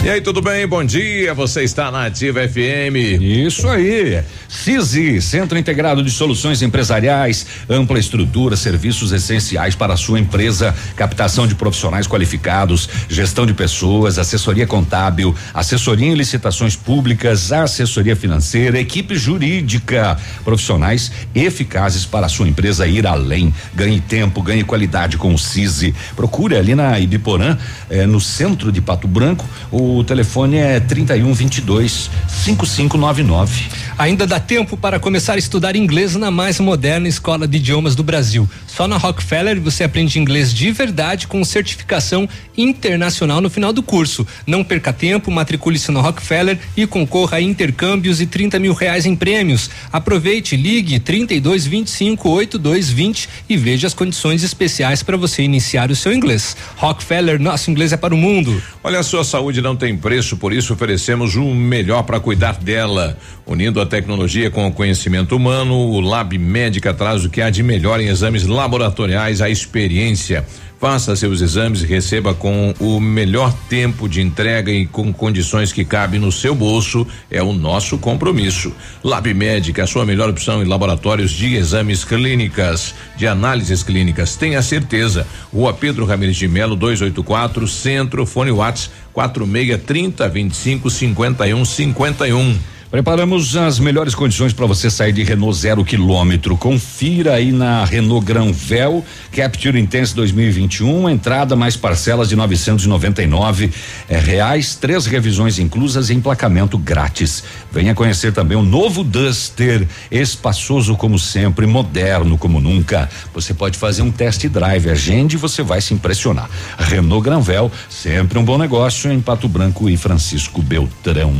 E 0.04 0.10
aí, 0.10 0.20
tudo 0.20 0.42
bem? 0.42 0.66
Bom 0.66 0.84
dia. 0.84 1.32
Você 1.32 1.62
está 1.62 1.90
na 1.90 2.04
Ativa 2.04 2.46
FM. 2.46 3.22
Isso 3.22 3.66
aí. 3.66 4.22
CISI, 4.46 5.22
Centro 5.22 5.56
Integrado 5.58 6.02
de 6.02 6.10
Soluções 6.10 6.60
Empresariais, 6.60 7.46
ampla 7.70 7.98
estrutura, 7.98 8.54
serviços 8.54 9.12
essenciais 9.12 9.74
para 9.74 9.94
a 9.94 9.96
sua 9.96 10.20
empresa, 10.20 10.74
captação 10.94 11.46
de 11.46 11.54
profissionais 11.54 12.06
qualificados, 12.06 12.86
gestão 13.08 13.46
de 13.46 13.54
pessoas, 13.54 14.18
assessoria 14.18 14.66
contábil, 14.66 15.34
assessoria 15.54 16.08
em 16.08 16.14
licitações 16.14 16.76
públicas, 16.76 17.50
assessoria 17.50 18.14
financeira, 18.14 18.78
equipe 18.78 19.16
jurídica, 19.16 20.18
profissionais 20.44 21.10
eficazes 21.34 22.04
para 22.04 22.26
a 22.26 22.28
sua 22.28 22.46
empresa 22.46 22.86
ir 22.86 23.06
além. 23.06 23.54
Ganhe 23.74 24.00
tempo, 24.00 24.42
ganhe 24.42 24.64
qualidade 24.64 25.16
com 25.16 25.32
o 25.32 25.38
CISI. 25.38 25.94
Procure 26.14 26.56
ali 26.56 26.74
na 26.74 27.00
Ibiporã, 27.00 27.56
eh, 27.88 28.06
no 28.06 28.20
centro 28.20 28.70
de 28.70 28.82
Pato 28.82 29.08
Branco. 29.08 29.46
O 29.72 29.93
telefone 30.02 30.56
é 30.56 30.80
31 30.80 31.32
22 31.32 32.10
5599. 32.28 33.68
Ainda 33.96 34.26
dá 34.26 34.40
tempo 34.40 34.76
para 34.76 34.98
começar 34.98 35.34
a 35.34 35.38
estudar 35.38 35.76
inglês 35.76 36.16
na 36.16 36.30
mais 36.30 36.58
moderna 36.58 37.06
escola 37.06 37.46
de 37.46 37.58
idiomas 37.58 37.94
do 37.94 38.02
Brasil. 38.02 38.48
Só 38.66 38.88
na 38.88 38.96
Rockefeller 38.96 39.60
você 39.60 39.84
aprende 39.84 40.18
inglês 40.18 40.52
de 40.52 40.72
verdade 40.72 41.28
com 41.28 41.44
certificação 41.44 42.28
internacional 42.56 43.40
no 43.40 43.48
final 43.48 43.72
do 43.72 43.84
curso. 43.84 44.26
Não 44.46 44.64
perca 44.64 44.92
tempo, 44.92 45.30
matricule-se 45.30 45.92
na 45.92 46.00
Rockefeller 46.00 46.58
e 46.76 46.86
concorra 46.86 47.36
a 47.36 47.40
intercâmbios 47.40 48.20
e 48.20 48.26
30 48.26 48.58
mil 48.58 48.72
reais 48.72 49.06
em 49.06 49.14
prêmios. 49.14 49.70
Aproveite, 49.92 50.56
ligue 50.56 50.98
32 50.98 51.66
25 51.66 52.28
82 52.28 52.90
20 52.90 53.28
e 53.48 53.56
veja 53.56 53.86
as 53.86 53.94
condições 53.94 54.42
especiais 54.42 55.02
para 55.02 55.16
você 55.16 55.42
iniciar 55.42 55.90
o 55.90 55.96
seu 55.96 56.12
inglês. 56.12 56.56
Rockefeller, 56.76 57.40
nosso 57.40 57.70
inglês 57.70 57.92
é 57.92 57.96
para 57.96 58.14
o 58.14 58.18
mundo. 58.18 58.60
Olha, 58.82 58.98
a 58.98 59.02
sua 59.02 59.24
saúde 59.24 59.60
não 59.60 59.76
tem 59.76 59.83
preço, 59.96 60.36
por 60.36 60.52
isso 60.52 60.72
oferecemos 60.72 61.34
o 61.34 61.52
melhor 61.52 62.04
para 62.04 62.20
cuidar 62.20 62.56
dela. 62.58 63.18
Unindo 63.44 63.80
a 63.80 63.86
tecnologia 63.86 64.50
com 64.50 64.66
o 64.68 64.72
conhecimento 64.72 65.34
humano, 65.34 65.74
o 65.74 66.00
Lab 66.00 66.38
Médica 66.38 66.94
traz 66.94 67.24
o 67.24 67.28
que 67.28 67.42
há 67.42 67.50
de 67.50 67.62
melhor 67.62 68.00
em 68.00 68.06
exames 68.06 68.46
laboratoriais, 68.46 69.42
a 69.42 69.50
experiência. 69.50 70.46
Faça 70.78 71.16
seus 71.16 71.40
exames 71.40 71.82
e 71.82 71.86
receba 71.86 72.34
com 72.34 72.74
o 72.78 73.00
melhor 73.00 73.54
tempo 73.68 74.08
de 74.08 74.20
entrega 74.20 74.70
e 74.70 74.84
com 74.86 75.12
condições 75.12 75.72
que 75.72 75.84
cabem 75.84 76.20
no 76.20 76.30
seu 76.30 76.54
bolso. 76.54 77.06
É 77.30 77.42
o 77.42 77.52
nosso 77.52 77.96
compromisso. 77.96 78.72
Lab 79.02 79.32
Médica, 79.32 79.84
a 79.84 79.86
sua 79.86 80.04
melhor 80.04 80.28
opção 80.28 80.62
em 80.62 80.66
laboratórios 80.66 81.30
de 81.30 81.54
exames 81.54 82.04
clínicas, 82.04 82.94
de 83.16 83.26
análises 83.26 83.82
clínicas. 83.82 84.36
Tenha 84.36 84.60
certeza. 84.60 85.26
Rua 85.52 85.72
Pedro 85.72 86.04
Ramirez 86.04 86.36
de 86.36 86.48
Melo, 86.48 86.76
284, 86.76 87.66
Centro, 87.66 88.26
fone 88.26 88.50
Whats 88.50 88.90
46 89.12 89.80
30 89.84 90.28
25 90.28 90.90
51 90.90 91.64
51. 91.64 92.73
Preparamos 92.94 93.56
as 93.56 93.80
melhores 93.80 94.14
condições 94.14 94.52
para 94.52 94.66
você 94.66 94.88
sair 94.88 95.12
de 95.12 95.24
Renault 95.24 95.58
zero 95.58 95.84
quilômetro. 95.84 96.56
Confira 96.56 97.34
aí 97.34 97.50
na 97.50 97.84
Renault 97.84 98.24
Granvel 98.24 99.04
Capture 99.32 99.76
Intense 99.80 100.14
2021, 100.14 101.10
entrada 101.10 101.56
mais 101.56 101.76
parcelas 101.76 102.28
de 102.28 102.36
999 102.36 103.72
é, 104.08 104.16
reais, 104.16 104.76
três 104.76 105.06
revisões 105.06 105.58
inclusas 105.58 106.08
e 106.08 106.14
emplacamento 106.14 106.78
grátis. 106.78 107.42
Venha 107.72 107.96
conhecer 107.96 108.32
também 108.32 108.56
o 108.56 108.62
novo 108.62 109.02
Duster, 109.02 109.88
espaçoso 110.08 110.94
como 110.94 111.18
sempre, 111.18 111.66
moderno 111.66 112.38
como 112.38 112.60
nunca. 112.60 113.10
Você 113.34 113.52
pode 113.52 113.76
fazer 113.76 114.02
um 114.02 114.12
test 114.12 114.46
drive, 114.46 114.88
agende 114.88 115.34
e 115.34 115.36
você 115.36 115.64
vai 115.64 115.80
se 115.80 115.92
impressionar. 115.92 116.48
Renault 116.78 117.24
Granvel, 117.24 117.72
sempre 117.90 118.38
um 118.38 118.44
bom 118.44 118.56
negócio 118.56 119.10
em 119.10 119.20
Pato 119.20 119.48
Branco 119.48 119.90
e 119.90 119.96
Francisco 119.96 120.62
Beltrão. 120.62 121.34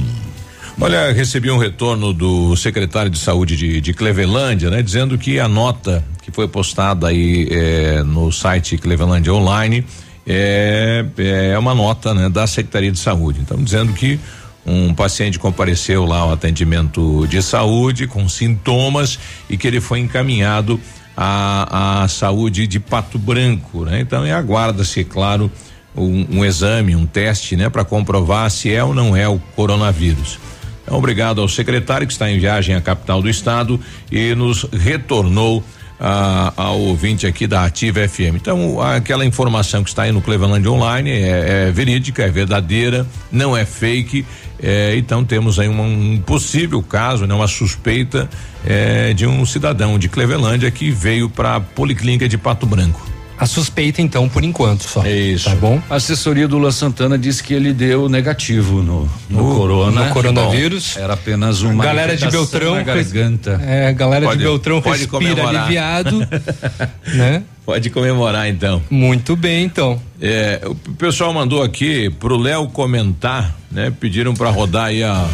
Olha, 0.81 1.13
recebi 1.13 1.51
um 1.51 1.57
retorno 1.57 2.13
do 2.13 2.57
secretário 2.57 3.09
de 3.11 3.19
saúde 3.19 3.57
de, 3.57 3.81
de 3.81 3.95
Clevelândia, 3.95 4.71
né? 4.71 4.83
Dizendo 4.83 5.17
que 5.17 5.39
a 5.39 5.47
nota 5.47 6.05
que 6.21 6.33
foi 6.33 6.49
postada 6.49 7.09
aí 7.09 7.49
eh, 7.51 8.03
no 8.03 8.33
site 8.33 8.77
Clevelândia 8.77 9.33
Online 9.33 9.87
é, 10.27 11.05
é 11.17 11.59
uma 11.59 11.75
nota, 11.75 12.13
né? 12.13 12.29
Da 12.29 12.47
Secretaria 12.47 12.91
de 12.91 12.99
Saúde. 12.99 13.41
Então, 13.41 13.63
dizendo 13.63 13.93
que 13.93 14.19
um 14.67 14.93
paciente 14.93 15.39
compareceu 15.39 16.05
lá 16.05 16.19
ao 16.19 16.33
atendimento 16.33 17.25
de 17.29 17.41
saúde 17.41 18.07
com 18.09 18.29
sintomas 18.29 19.19
e 19.49 19.57
que 19.57 19.69
ele 19.69 19.81
foi 19.81 20.01
encaminhado 20.01 20.81
à, 21.17 22.03
à 22.03 22.09
saúde 22.09 22.67
de 22.67 22.81
Pato 22.81 23.17
Branco, 23.17 23.85
né? 23.85 24.01
Então, 24.01 24.25
aguarda-se, 24.25 25.05
claro, 25.05 25.53
um, 25.95 26.39
um, 26.39 26.45
exame, 26.45 26.97
um 26.97 27.07
teste, 27.07 27.55
né? 27.55 27.69
Para 27.69 27.85
comprovar 27.85 28.51
se 28.51 28.73
é 28.73 28.83
ou 28.83 28.93
não 28.93 29.17
é 29.17 29.29
o 29.29 29.39
coronavírus. 29.55 30.39
Então, 30.85 30.99
obrigado 30.99 31.41
ao 31.41 31.49
secretário 31.49 32.07
que 32.07 32.13
está 32.13 32.31
em 32.31 32.39
viagem 32.39 32.75
à 32.75 32.81
capital 32.81 33.21
do 33.21 33.29
estado 33.29 33.81
e 34.13 34.35
nos 34.35 34.65
retornou 34.73 35.65
a, 35.99 36.53
ao 36.57 36.79
ouvinte 36.81 37.27
aqui 37.27 37.47
da 37.47 37.65
Ativa 37.65 38.07
FM. 38.07 38.37
Então, 38.37 38.81
aquela 38.81 39.25
informação 39.25 39.83
que 39.83 39.89
está 39.89 40.03
aí 40.03 40.13
no 40.13 40.21
Cleveland 40.21 40.69
Online 40.69 41.11
é, 41.11 41.69
é 41.69 41.71
verídica, 41.73 42.23
é 42.23 42.29
verdadeira, 42.29 43.07
não 43.33 43.57
é 43.57 43.65
fake. 43.65 44.25
É, 44.63 44.95
então 44.97 45.25
temos 45.25 45.59
aí 45.59 45.69
um, 45.69 46.15
um, 46.15 46.19
possível 46.19 46.83
caso, 46.83 47.27
né, 47.27 47.35
uma 47.35 47.49
suspeita 47.49 48.29
é, 48.65 49.13
de 49.13 49.27
um 49.27 49.45
cidadão 49.45 49.99
de 49.99 50.09
Clevelândia 50.09 50.71
que 50.71 50.91
veio 50.91 51.29
para 51.29 51.57
a 51.57 51.61
Policlínica 51.61 52.29
de 52.29 52.39
Pato 52.39 52.65
Branco. 52.65 53.14
A 53.37 53.47
suspeita, 53.47 54.01
então, 54.01 54.29
por 54.29 54.45
enquanto 54.45 54.83
só. 54.83 55.05
É 55.05 55.13
isso. 55.13 55.51
Tá 55.51 55.57
bom? 55.57 55.83
A 55.91 55.97
assessoria 55.97 56.47
do 56.47 56.57
Lula 56.57 56.71
Santana 56.71 57.19
disse 57.19 57.43
que 57.43 57.53
ele 57.53 57.73
deu 57.73 58.09
negativo 58.09 58.81
no, 58.81 59.11
no 59.29 59.51
uh, 59.51 59.57
corona. 59.57 60.05
No 60.05 60.13
coronavírus. 60.13 60.95
Bom, 60.95 61.03
era 61.03 61.15
apenas 61.15 61.63
uma 61.63 61.85
galera 61.85 62.17
de 62.17 62.31
Beltrão. 62.31 62.83
garganta. 62.85 63.61
É, 63.67 63.93
galera 63.93 64.27
pode, 64.27 64.39
de 64.39 64.45
Beltrão 64.45 64.81
pode 64.81 65.01
respira 65.01 65.35
comemorar. 65.35 65.65
aliviado. 65.65 66.29
né? 67.13 67.43
Pode 67.67 67.91
comemorar, 67.91 68.49
então. 68.49 68.81
Muito 68.89 69.35
bem, 69.35 69.65
então. 69.65 70.01
É, 70.21 70.61
o 70.65 70.75
pessoal 70.95 71.33
mandou 71.33 71.63
aqui 71.63 72.11
pro 72.11 72.37
Léo 72.37 72.69
comentar, 72.69 73.55
né? 73.71 73.93
Pediram 73.99 74.35
para 74.35 74.51
rodar 74.51 74.87
aí 74.87 75.03
a 75.03 75.27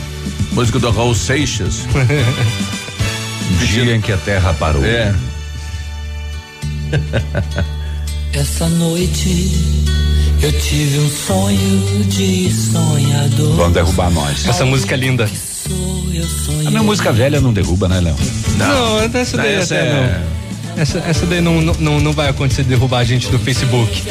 música 0.52 0.78
do 0.78 0.90
Raul 0.90 1.14
Seixas. 1.14 1.84
Dia 3.68 3.94
em 3.94 4.00
que 4.00 4.12
a 4.12 4.16
terra 4.16 4.54
parou. 4.54 4.84
É. 4.84 5.14
Essa 8.32 8.68
noite 8.68 9.50
eu 10.42 10.52
tive 10.52 10.98
um 10.98 11.10
sonho 11.10 12.04
de 12.04 12.50
sonhador. 12.50 13.56
Vão 13.56 13.72
derrubar 13.72 14.10
nós. 14.10 14.46
Essa 14.46 14.64
música 14.64 14.94
é 14.94 14.98
linda. 14.98 15.28
A 16.66 16.70
minha 16.70 16.82
música 16.82 17.12
velha 17.12 17.40
não 17.40 17.52
derruba, 17.52 17.88
né, 17.88 18.00
Léo? 18.00 18.16
Não, 18.56 19.08
não, 19.08 19.20
essa 19.20 19.36
daí 19.36 19.54
essa 19.54 19.74
até 19.74 19.86
é... 19.86 19.92
não. 19.92 20.80
Essa, 20.80 20.98
essa 20.98 21.26
daí 21.26 21.40
não, 21.40 21.60
não, 21.60 22.00
não 22.00 22.12
vai 22.12 22.28
acontecer 22.28 22.62
derrubar 22.62 23.00
a 23.00 23.04
gente 23.04 23.28
do 23.28 23.38
Facebook. 23.38 24.02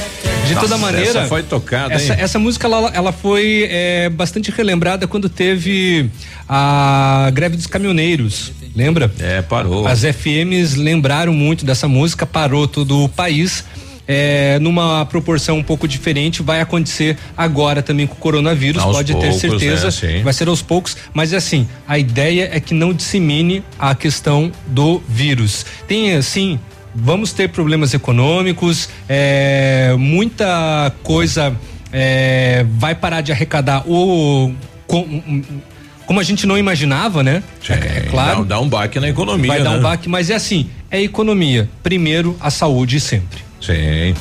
De 0.46 0.54
Nossa, 0.54 0.68
toda 0.68 0.78
maneira. 0.78 1.08
Essa 1.08 1.28
foi 1.28 1.44
tocada, 1.44 1.94
essa, 1.94 2.14
hein? 2.14 2.20
essa 2.22 2.40
música 2.40 2.68
ela, 2.68 2.92
ela 2.94 3.12
foi 3.12 3.68
é, 3.70 4.10
bastante 4.10 4.52
relembrada 4.52 5.08
quando 5.08 5.30
teve 5.30 6.10
a 6.48 7.30
greve 7.34 7.56
dos 7.56 7.68
caminhoneiros 7.68 8.52
lembra? 8.76 9.12
É, 9.20 9.42
parou. 9.42 9.86
As 9.88 10.04
FMs 10.04 10.76
lembraram 10.76 11.34
muito 11.34 11.66
dessa 11.66 11.88
música, 11.88 12.26
parou 12.26 12.68
todo 12.68 13.04
o 13.04 13.10
país. 13.10 13.66
É, 14.12 14.58
numa 14.60 15.06
proporção 15.06 15.60
um 15.60 15.64
pouco 15.64 15.88
diferente, 15.88 16.42
vai 16.42 16.62
acontecer 16.62 17.16
agora 17.38 17.84
também 17.84 18.08
com 18.08 18.16
o 18.16 18.18
coronavírus, 18.18 18.82
Aos 18.82 18.96
pode 18.96 19.14
poucos, 19.14 19.36
ter 19.36 19.50
certeza. 19.50 19.90
é, 19.90 19.92
sim. 19.92 20.24
vai 20.24 20.34
ser 20.34 20.48
aos 20.48 20.64
poucos, 20.64 20.98
mas 21.14 21.32
assim, 21.32 21.68
a 21.88 22.00
ideia 22.00 22.50
é 22.52 22.60
que 22.60 22.74
não 22.74 22.92
dissemine 22.92 23.64
a 23.78 23.94
questão 23.94 24.52
do 24.66 25.00
vírus. 25.08 25.64
Tem 25.88 26.16
assim, 26.16 26.60
vamos 26.96 27.34
ter 27.34 27.50
problemas 27.50 27.94
econômicos, 27.94 28.90
é, 29.08 29.94
muita 29.96 30.92
coisa 31.04 31.56
é, 31.94 32.66
vai 32.80 32.96
parar 32.96 33.22
de 33.22 33.32
arrecadar 33.32 33.84
o 33.88 34.52
com- 34.88 35.22
como 36.08 36.20
a 36.20 36.24
gente 36.24 36.48
não 36.48 36.58
imaginava, 36.58 37.22
né? 37.22 37.44
É, 37.70 37.74
é 37.74 38.02
claro. 38.10 38.40
Dá, 38.44 38.56
dá 38.56 38.60
um 38.60 38.68
baque 38.68 39.00
na 39.00 39.08
economia. 39.08 39.48
Vai 39.48 39.62
dar 39.62 39.74
né? 39.74 39.78
um 39.78 39.82
baque, 39.84 40.10
mas 40.10 40.32
é 40.32 40.34
assim, 40.34 40.68
é 40.90 41.00
economia. 41.00 41.70
Primeiro, 41.84 42.36
a 42.42 42.50
saúde 42.50 43.00
sempre. 43.00 43.48
Sim. 43.62 44.14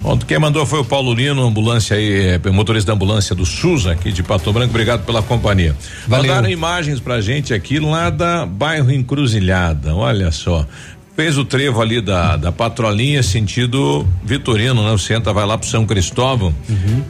Bom, 0.00 0.16
quem 0.16 0.38
mandou 0.38 0.64
foi 0.64 0.80
o 0.80 0.84
Paulo 0.84 1.12
Lino, 1.12 1.46
ambulância 1.46 1.94
aí, 1.94 2.40
é, 2.42 2.50
motorista 2.50 2.86
da 2.86 2.94
ambulância 2.94 3.34
do 3.34 3.44
SUS 3.44 3.86
aqui 3.86 4.10
de 4.10 4.22
Pato 4.22 4.50
Branco. 4.50 4.70
Obrigado 4.70 5.04
pela 5.04 5.22
companhia. 5.22 5.76
Valeu. 6.08 6.28
Mandaram 6.28 6.48
imagens 6.48 6.98
pra 7.00 7.20
gente 7.20 7.52
aqui 7.52 7.78
lá 7.78 8.08
da 8.08 8.46
bairro 8.46 8.90
Encruzilhada. 8.90 9.94
Olha 9.94 10.30
só. 10.30 10.66
Fez 11.14 11.36
o 11.36 11.44
trevo 11.44 11.82
ali 11.82 12.00
da, 12.00 12.36
da 12.36 12.50
patrolinha 12.50 13.22
sentido 13.22 14.08
Vitorino, 14.24 14.82
né? 14.82 14.92
Você 14.92 15.12
entra, 15.12 15.34
vai 15.34 15.44
lá 15.44 15.58
pro 15.58 15.68
São 15.68 15.84
Cristóvão. 15.84 16.54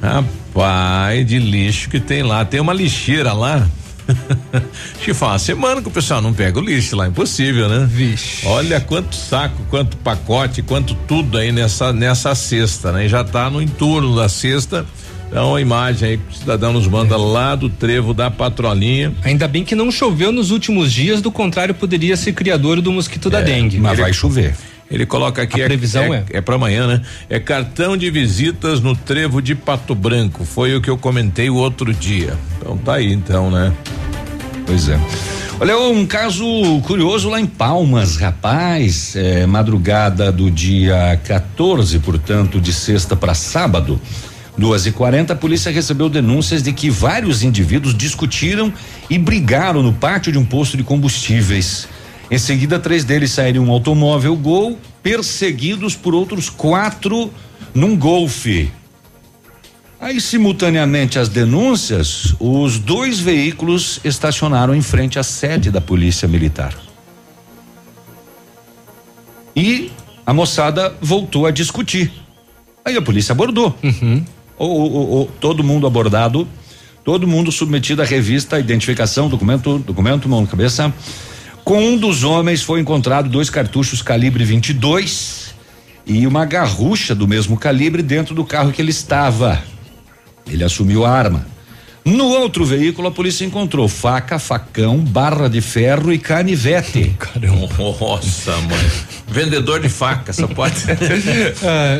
Rapaz, 0.02 1.24
de 1.24 1.39
lixo 1.39 1.89
que 1.89 2.01
tem 2.01 2.24
lá. 2.24 2.44
Tem 2.44 2.59
uma 2.59 2.73
lixeira 2.73 3.32
lá. 3.32 3.69
Faz 5.15 5.32
uma 5.32 5.39
semana 5.39 5.82
que 5.82 5.89
o 5.89 5.91
pessoal 5.91 6.23
não 6.23 6.32
pega 6.32 6.59
o 6.59 6.62
lixo 6.62 6.97
lá, 6.97 7.07
impossível, 7.09 7.69
né? 7.69 7.87
Vixe. 7.91 8.47
Olha 8.47 8.81
quanto 8.81 9.15
saco, 9.15 9.57
quanto 9.69 9.97
pacote, 9.99 10.62
quanto 10.62 10.95
tudo 11.07 11.37
aí 11.37 11.53
nessa 11.53 11.93
nessa 11.93 12.35
cesta, 12.35 12.93
né? 12.93 13.07
E 13.07 13.09
já 13.09 13.23
tá 13.24 13.51
no 13.51 13.61
entorno 13.61 14.15
da 14.16 14.28
cesta. 14.28 14.87
Então 15.28 15.55
a 15.55 15.61
imagem 15.61 16.09
aí 16.09 16.19
que 16.19 16.35
o 16.35 16.39
cidadão 16.39 16.73
nos 16.73 16.89
manda 16.89 17.16
lá 17.16 17.55
do 17.55 17.69
trevo 17.69 18.12
da 18.12 18.31
patrolinha. 18.31 19.12
Ainda 19.23 19.47
bem 19.47 19.65
que 19.65 19.74
não 19.77 19.91
choveu 19.91 20.32
nos 20.32 20.51
últimos 20.51 20.93
dias, 20.93 21.23
do 21.23 21.31
contrário, 21.31 21.73
poderia 21.74 22.16
ser 22.16 22.32
criador 22.32 22.81
do 22.81 22.91
mosquito 22.91 23.31
da 23.31 23.41
dengue. 23.41 23.78
Mas 23.78 23.93
Ele- 23.93 24.03
vai 24.03 24.12
chover. 24.12 24.57
Ele 24.91 25.07
coloca 25.07 25.43
aqui 25.43 25.62
A 25.62 25.67
previsão 25.67 26.12
é? 26.12 26.25
é 26.31 26.41
para 26.41 26.57
amanhã, 26.57 26.87
né? 26.87 27.03
É 27.29 27.39
cartão 27.39 27.97
de 27.97 28.11
visitas 28.11 28.81
no 28.81 28.97
trevo 28.97 29.41
de 29.41 29.55
Pato 29.55 29.95
Branco. 29.95 30.45
Foi 30.45 30.75
o 30.75 30.81
que 30.81 30.91
eu 30.91 30.99
comentei 30.99 31.49
o 31.49 31.55
outro 31.55 31.95
dia. 31.95 32.37
Então 32.59 32.77
tá 32.77 32.95
aí, 32.95 33.12
então, 33.12 33.51
né? 33.51 33.73
Pois 34.67 34.89
é. 34.89 34.99
Olha, 35.61 35.79
um 35.79 36.07
caso 36.07 36.45
curioso 36.87 37.29
lá 37.29 37.39
em 37.39 37.45
Palmas, 37.45 38.17
rapaz. 38.17 39.15
É, 39.15 39.47
madrugada 39.47 40.33
do 40.33 40.51
dia 40.51 41.21
14, 41.23 41.99
portanto, 41.99 42.59
de 42.59 42.73
sexta 42.73 43.15
para 43.15 43.35
sábado, 43.35 44.01
duas 44.57 44.87
e 44.87 44.91
quarenta, 44.91 45.35
a 45.35 45.37
polícia 45.37 45.71
recebeu 45.71 46.09
denúncias 46.09 46.62
de 46.62 46.73
que 46.73 46.89
vários 46.89 47.43
indivíduos 47.43 47.95
discutiram 47.95 48.73
e 49.11 49.19
brigaram 49.19 49.83
no 49.83 49.93
pátio 49.93 50.33
de 50.33 50.39
um 50.39 50.47
posto 50.47 50.77
de 50.79 50.83
combustíveis. 50.83 51.87
Em 52.31 52.39
seguida, 52.39 52.78
três 52.78 53.05
deles 53.05 53.32
saíram 53.32 53.65
em 53.65 53.66
um 53.69 53.70
automóvel 53.73 54.36
Gol, 54.36 54.78
perseguidos 55.02 55.97
por 55.97 56.15
outros 56.15 56.48
quatro 56.48 57.32
num 57.74 57.97
Golfe. 57.97 58.70
Aí, 60.01 60.20
simultaneamente 60.20 61.19
às 61.19 61.28
denúncias, 61.28 62.35
os 62.39 62.78
dois 62.78 63.19
veículos 63.20 64.01
estacionaram 64.05 64.74
em 64.74 64.81
frente 64.81 65.19
à 65.19 65.23
sede 65.23 65.70
da 65.70 65.81
Polícia 65.81 66.27
Militar. 66.27 66.74
E 69.55 69.90
a 70.24 70.32
moçada 70.32 70.94
voltou 71.02 71.47
a 71.47 71.51
discutir. 71.51 72.12
Aí 72.85 72.97
a 72.97 73.02
polícia 73.02 73.32
abordou. 73.32 73.77
O- 74.57 74.65
o- 74.65 74.66
o- 74.86 75.23
o- 75.23 75.27
todo 75.40 75.62
mundo 75.65 75.86
abordado, 75.86 76.47
todo 77.05 77.27
mundo 77.27 77.51
submetido 77.52 78.01
à 78.01 78.05
revista, 78.05 78.59
identificação, 78.59 79.28
documento, 79.28 79.78
documento, 79.81 80.28
mão 80.28 80.43
na 80.43 80.47
cabeça. 80.47 80.93
Com 81.65 81.81
um 81.81 81.97
dos 81.97 82.24
homens 82.24 82.62
foi 82.62 82.81
encontrado 82.81 83.28
dois 83.28 83.51
cartuchos 83.51 84.03
calibre 84.03 84.45
22 84.45 85.55
e 86.07 86.27
uma 86.27 86.45
garrucha 86.45 87.15
do 87.15 87.28
mesmo 87.28 87.57
calibre 87.57 88.03
dentro 88.03 88.35
do 88.35 88.45
carro 88.45 88.73
que 88.73 88.82
ele 88.82 88.91
estava. 88.91 89.62
Ele 90.47 90.65
assumiu 90.65 91.05
a 91.05 91.11
arma. 91.11 91.47
No 92.05 92.24
outro 92.27 92.64
veículo, 92.64 93.09
a 93.09 93.10
polícia 93.10 93.44
encontrou 93.44 93.86
faca, 93.86 94.39
facão, 94.39 94.98
barra 94.98 95.48
de 95.48 95.60
ferro 95.60 96.12
e 96.12 96.18
canivete. 96.18 97.14
Caramba. 97.20 97.68
Nossa, 97.78 98.56
mãe. 98.56 98.90
Vendedor 99.28 99.78
de 99.81 99.89
faca, 99.89 100.32
só 100.32 100.47
pode. 100.48 100.74
Ah, 101.62 101.98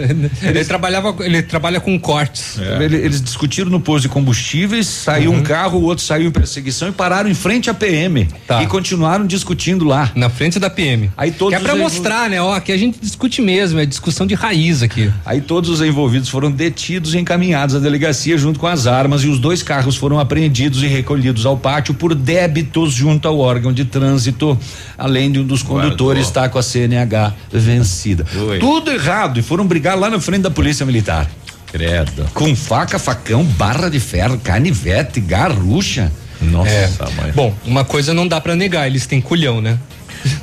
ele 0.49 0.65
trabalhava, 0.65 1.15
ele 1.21 1.43
trabalha 1.43 1.81
com 1.81 1.99
cortes. 1.99 2.57
Ele- 2.81 2.97
Eles 2.97 3.21
discutiram 3.23 3.71
no 3.71 3.79
posto 3.81 4.03
de 4.03 4.09
combustíveis, 4.09 4.87
saiu 4.87 5.33
um 5.33 5.43
carro, 5.43 5.79
o 5.79 5.83
outro 5.83 6.05
saiu 6.05 6.29
em 6.29 6.31
perseguição 6.31 6.89
e 6.89 6.93
pararam 6.93 7.29
em 7.31 7.35
frente 7.35 7.69
à 7.71 7.75
PM. 7.75 8.27
E 8.63 8.67
continuaram 8.67 9.27
discutindo 9.27 9.85
lá. 9.85 10.11
Na 10.15 10.29
frente 10.29 10.59
da 10.59 10.69
PM. 10.71 11.11
Aí 11.17 11.31
todos 11.31 11.55
Que 11.57 11.61
é 11.61 11.65
pra 11.65 11.75
envol- 11.75 11.85
mostrar, 11.89 12.29
né? 12.31 12.41
Ó, 12.41 12.59
que 12.61 12.73
a 12.73 12.77
gente 12.77 12.99
discute 13.01 13.41
mesmo, 13.43 13.79
é 13.79 13.87
discussão 13.87 14.27
de 14.27 14.35
raiz 14.35 14.83
aqui. 14.83 15.11
Aí 15.25 15.41
todos 15.41 15.71
os 15.71 15.81
envolvidos 15.81 16.29
foram 16.29 16.51
detidos 16.51 17.15
e 17.15 17.19
encaminhados 17.19 17.75
à 17.75 17.79
delegacia 17.79 18.37
junto 18.39 18.59
com 18.59 18.67
as 18.67 18.87
armas 18.87 19.23
e 19.23 19.29
os 19.29 19.39
dois 19.39 19.63
carros 19.63 19.90
foram 19.97 20.19
apreendidos 20.19 20.83
e 20.83 20.87
recolhidos 20.87 21.47
ao 21.47 21.57
pátio 21.57 21.95
por 21.95 22.15
débitos 22.15 22.93
junto 22.93 23.27
ao 23.29 23.39
órgão 23.39 23.73
de 23.73 23.85
trânsito, 23.85 24.59
além 24.97 25.31
de 25.31 25.41
um 25.41 25.45
dos 25.45 25.63
condutores 25.63 26.27
estar 26.27 26.49
com 26.49 26.59
a 26.59 26.63
CNH 26.63 27.35
vencida. 27.53 28.27
Oi. 28.49 28.59
Tudo 28.59 28.91
errado 28.91 29.39
e 29.39 29.43
foram 29.43 29.67
brigar 29.67 29.99
lá 29.99 30.09
na 30.11 30.21
frente 30.21 30.43
da 30.43 30.51
polícia 30.51 30.85
militar. 30.87 31.29
Credo. 31.73 32.27
Com 32.35 32.55
faca, 32.57 32.99
facão, 32.99 33.45
barra 33.45 33.89
de 33.89 34.01
ferro, 34.01 34.39
canivete, 34.39 35.21
garrucha. 35.21 36.11
Nossa, 36.41 36.71
É. 36.71 36.91
mãe. 37.21 37.33
Bom, 37.35 37.55
uma 37.67 37.85
coisa 37.85 38.15
não 38.15 38.27
dá 38.27 38.41
pra 38.41 38.57
negar, 38.57 38.87
eles 38.87 39.07
têm 39.07 39.21
culhão, 39.21 39.61
né? 39.61 39.79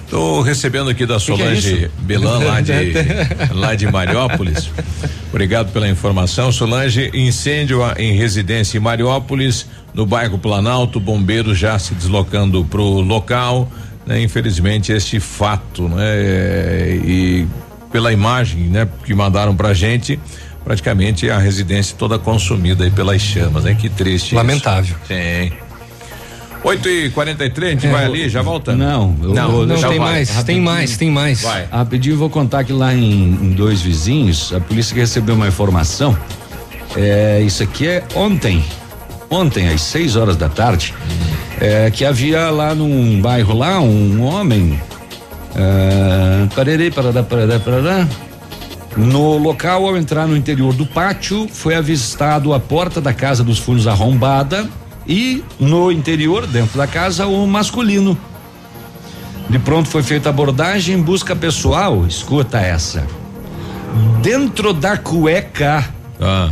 Tô 0.10 0.42
recebendo 0.42 0.90
aqui 0.90 1.06
da 1.06 1.18
que 1.18 1.32
é 1.32 1.36
Solange 1.36 1.76
isso? 1.84 1.92
Belan 2.00 2.40
lá 2.40 2.62
de 2.62 2.72
lá 3.54 3.76
de 3.76 3.92
Mariópolis. 3.92 4.70
Obrigado 5.30 5.72
pela 5.72 5.88
informação, 5.90 6.52
Solange. 6.52 7.12
Incêndio 7.14 7.82
em 7.98 8.16
residência 8.16 8.78
em 8.78 8.82
Mariópolis, 8.82 9.68
no 9.94 10.06
bairro 10.06 10.38
Planalto, 10.38 11.00
bombeiros 11.00 11.58
já 11.58 11.78
se 11.78 11.94
deslocando 11.94 12.64
pro 12.66 12.84
local. 13.02 13.70
Né? 14.06 14.22
Infelizmente 14.22 14.94
este 14.94 15.20
fato, 15.20 15.90
né? 15.90 16.96
E 17.06 17.46
pela 17.92 18.14
imagem, 18.14 18.64
né? 18.64 18.88
Que 19.06 19.14
mandaram 19.14 19.56
pra 19.56 19.74
gente, 19.74 20.18
praticamente 20.64 21.30
a 21.30 21.38
residência 21.38 21.96
toda 21.98 22.18
consumida 22.18 22.90
pelas 22.92 23.22
chamas, 23.22 23.66
né? 23.66 23.76
Que 23.76 23.90
triste. 23.90 24.28
isso. 24.28 24.36
Lamentável. 24.36 24.96
Sim. 25.06 25.52
8 26.64 26.90
e 26.90 27.10
43 27.12 27.68
a 27.68 27.72
gente 27.74 27.88
É, 27.88 27.92
vai 27.92 28.06
ali, 28.06 28.30
já 28.30 28.42
volta? 28.42 28.76
Não, 28.76 29.16
eu 29.22 29.34
vou 29.50 29.66
Não, 29.66 29.80
tem 29.82 30.00
mais, 30.00 30.28
tem 30.30 30.38
rapidinho. 30.38 30.64
mais, 30.64 30.98
tem 30.98 31.12
mais. 31.12 31.42
Vai. 31.42 31.66
Rapidinho, 31.72 32.18
vou 32.18 32.30
contar 32.30 32.64
que 32.64 32.74
lá 32.74 32.94
em, 32.94 33.30
em 33.32 33.52
dois 33.52 33.82
vizinhos, 33.82 34.52
a 34.54 34.60
polícia 34.60 34.96
recebeu 34.96 35.36
uma 35.36 35.48
informação. 35.48 36.18
É, 36.96 37.42
isso 37.46 37.64
aqui 37.64 37.88
é 37.88 38.04
ontem. 38.16 38.64
Ontem, 39.30 39.68
às 39.70 39.82
6 39.82 40.16
horas 40.16 40.36
da 40.38 40.50
tarde, 40.50 40.94
é, 41.60 41.92
que 41.92 42.06
havia 42.06 42.50
lá 42.50 42.74
num 42.74 43.22
bairro 43.22 43.58
lá 43.58 43.80
um 43.80 44.24
homem. 44.24 44.80
É, 45.56 46.48
parerê, 46.56 46.90
parará, 46.92 47.24
parará, 47.24 47.60
parará. 47.60 48.08
No 48.96 49.38
local, 49.38 49.86
ao 49.86 49.96
entrar 49.96 50.28
no 50.28 50.36
interior 50.36 50.74
do 50.74 50.86
pátio, 50.86 51.48
foi 51.52 51.76
avistado 51.76 52.54
a 52.54 52.60
porta 52.60 53.00
da 53.00 53.14
casa 53.14 53.44
dos 53.44 53.60
fundos 53.60 53.86
arrombada 53.88 54.68
e 55.08 55.44
no 55.60 55.92
interior, 55.92 56.46
dentro 56.46 56.78
da 56.78 56.86
casa, 56.86 57.26
o 57.26 57.48
masculino. 57.48 58.18
De 59.50 59.58
pronto 59.58 59.88
foi 59.88 60.04
feita 60.04 60.30
abordagem 60.30 60.96
em 60.96 61.02
busca 61.02 61.36
pessoal. 61.36 62.06
Escuta 62.06 62.60
essa. 62.60 63.08
Dentro 64.22 64.74
da 64.74 64.98
cueca. 64.98 65.88
Ah. 66.20 66.52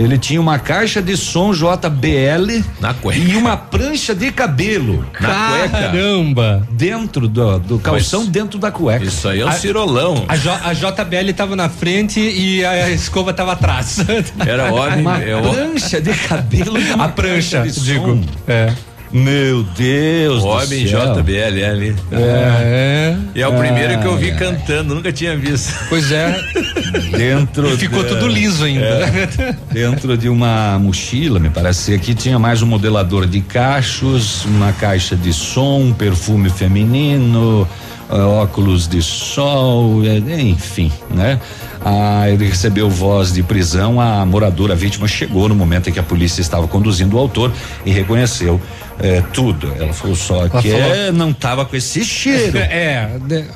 Ele 0.00 0.16
tinha 0.16 0.40
uma 0.40 0.58
caixa 0.58 1.02
de 1.02 1.14
som 1.14 1.52
JBL 1.52 2.64
Na 2.80 2.94
cueca. 2.94 3.20
e 3.20 3.36
uma 3.36 3.54
prancha 3.54 4.14
de 4.14 4.32
cabelo. 4.32 5.04
Na 5.20 5.50
cueca. 5.50 5.68
Caramba! 5.68 6.66
Dentro 6.70 7.28
do, 7.28 7.58
do 7.58 7.78
calção, 7.78 8.20
Mas 8.20 8.28
dentro 8.30 8.58
da 8.58 8.70
cueca. 8.70 9.04
Isso 9.04 9.28
aí 9.28 9.40
é 9.40 9.44
um 9.44 9.48
A- 9.48 9.52
cirolão. 9.52 10.24
A, 10.26 10.36
J- 10.36 10.58
a 10.64 10.72
JBL 10.72 11.32
tava 11.36 11.54
na 11.54 11.68
frente 11.68 12.18
e 12.18 12.64
a 12.64 12.88
escova 12.90 13.34
tava 13.34 13.52
atrás. 13.52 13.98
Era 14.46 14.72
ordem. 14.72 15.00
Uma 15.02 15.18
é 15.22 15.38
prancha 15.42 16.00
de 16.00 16.14
cabelo 16.14 16.78
A 16.98 17.08
prancha, 17.08 17.62
digo. 17.68 18.20
É. 18.48 18.72
Meu 19.12 19.62
Deus. 19.62 20.42
do 20.42 20.48
Homem 20.48 20.86
céu. 20.86 21.14
JBL 21.14 21.64
ali. 21.64 21.96
É. 22.12 23.16
E 23.34 23.42
é 23.42 23.48
o 23.48 23.52
primeiro 23.56 24.00
que 24.00 24.06
eu 24.06 24.16
vi 24.16 24.32
cantando, 24.32 24.94
nunca 24.94 25.12
tinha 25.12 25.36
visto. 25.36 25.72
Pois 25.88 26.12
é. 26.12 26.38
dentro 27.16 27.76
ficou 27.76 28.02
de, 28.02 28.08
tudo 28.08 28.28
liso 28.28 28.64
ainda. 28.64 28.86
É, 28.86 29.54
dentro 29.72 30.16
de 30.16 30.28
uma 30.28 30.78
mochila, 30.78 31.38
me 31.38 31.50
parece 31.50 31.98
que 31.98 32.14
tinha 32.14 32.38
mais 32.38 32.62
um 32.62 32.66
modelador 32.66 33.26
de 33.26 33.40
cachos, 33.40 34.44
uma 34.44 34.72
caixa 34.72 35.16
de 35.16 35.32
som, 35.32 35.80
um 35.80 35.92
perfume 35.92 36.48
feminino, 36.50 37.68
óculos 38.16 38.88
de 38.88 39.00
sol, 39.02 40.02
eh, 40.04 40.18
enfim, 40.42 40.92
né? 41.10 41.38
Ah, 41.84 42.28
ele 42.28 42.46
recebeu 42.46 42.90
voz 42.90 43.32
de 43.32 43.42
prisão. 43.42 44.00
A 44.00 44.24
moradora 44.26 44.72
a 44.74 44.76
vítima 44.76 45.06
chegou 45.08 45.48
no 45.48 45.54
momento 45.54 45.88
em 45.88 45.92
que 45.92 45.98
a 45.98 46.02
polícia 46.02 46.40
estava 46.40 46.66
conduzindo 46.68 47.16
o 47.16 47.18
autor 47.18 47.52
e 47.86 47.90
reconheceu 47.90 48.60
eh, 48.98 49.22
tudo. 49.32 49.72
Ela 49.78 49.92
falou 49.92 50.14
só 50.16 50.40
Ela 50.40 50.50
que 50.60 50.70
falou- 50.70 50.94
é, 50.94 51.10
não 51.12 51.30
estava 51.30 51.64
com 51.64 51.74
esse 51.76 52.04
cheiro. 52.04 52.58
É, 52.70 53.08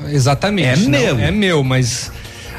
exatamente. 0.08 0.84
É 0.84 0.88
Não, 0.88 0.90
meu. 1.16 1.18
É 1.18 1.30
meu, 1.30 1.62
mas 1.64 2.10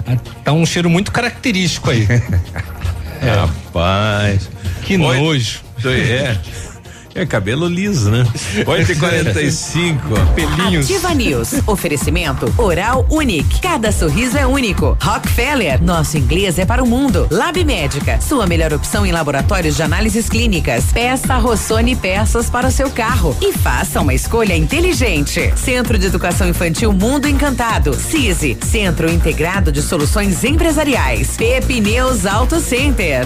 ah, 0.06 0.16
tá 0.44 0.52
um 0.54 0.66
cheiro 0.66 0.90
muito 0.90 1.12
característico 1.12 1.90
aí. 1.90 2.08
Rapaz. 3.22 4.50
Que 4.84 4.98
Oi- 4.98 5.18
nojo. 5.20 5.62
É. 5.86 6.36
É 7.18 7.26
cabelo 7.26 7.66
liso, 7.66 8.12
né? 8.12 8.28
8h45. 8.66 10.00
Pelinhos. 10.36 10.84
Ativa 10.84 11.14
News. 11.14 11.54
Oferecimento 11.66 12.54
Oral 12.58 13.08
Unique. 13.10 13.62
Cada 13.62 13.90
sorriso 13.94 14.38
é 14.38 14.46
único. 14.46 14.98
Rockefeller. 15.02 15.82
Nosso 15.82 16.18
inglês 16.18 16.60
é 16.60 16.66
para 16.66 16.84
o 16.84 16.86
mundo. 16.86 17.26
Lab 17.32 17.64
Médica. 17.64 18.20
Sua 18.20 18.46
melhor 18.46 18.74
opção 18.74 19.06
em 19.06 19.14
laboratórios 19.14 19.78
de 19.78 19.84
análises 19.84 20.28
clínicas. 20.28 20.92
Peça 20.92 21.38
Rossoni 21.38 21.96
peças 21.96 22.50
para 22.50 22.68
o 22.68 22.72
seu 22.72 22.90
carro. 22.90 23.34
E 23.42 23.54
faça 23.54 24.02
uma 24.02 24.14
escolha 24.14 24.54
inteligente. 24.54 25.54
Centro 25.56 25.98
de 25.98 26.08
Educação 26.08 26.50
Infantil 26.50 26.92
Mundo 26.92 27.30
Encantado. 27.30 27.94
CISI. 27.94 28.58
Centro 28.62 29.10
Integrado 29.10 29.72
de 29.72 29.82
Soluções 29.82 30.44
Empresariais. 30.44 31.38
Pepineus 31.38 32.26
Auto 32.26 32.60
Center. 32.60 33.26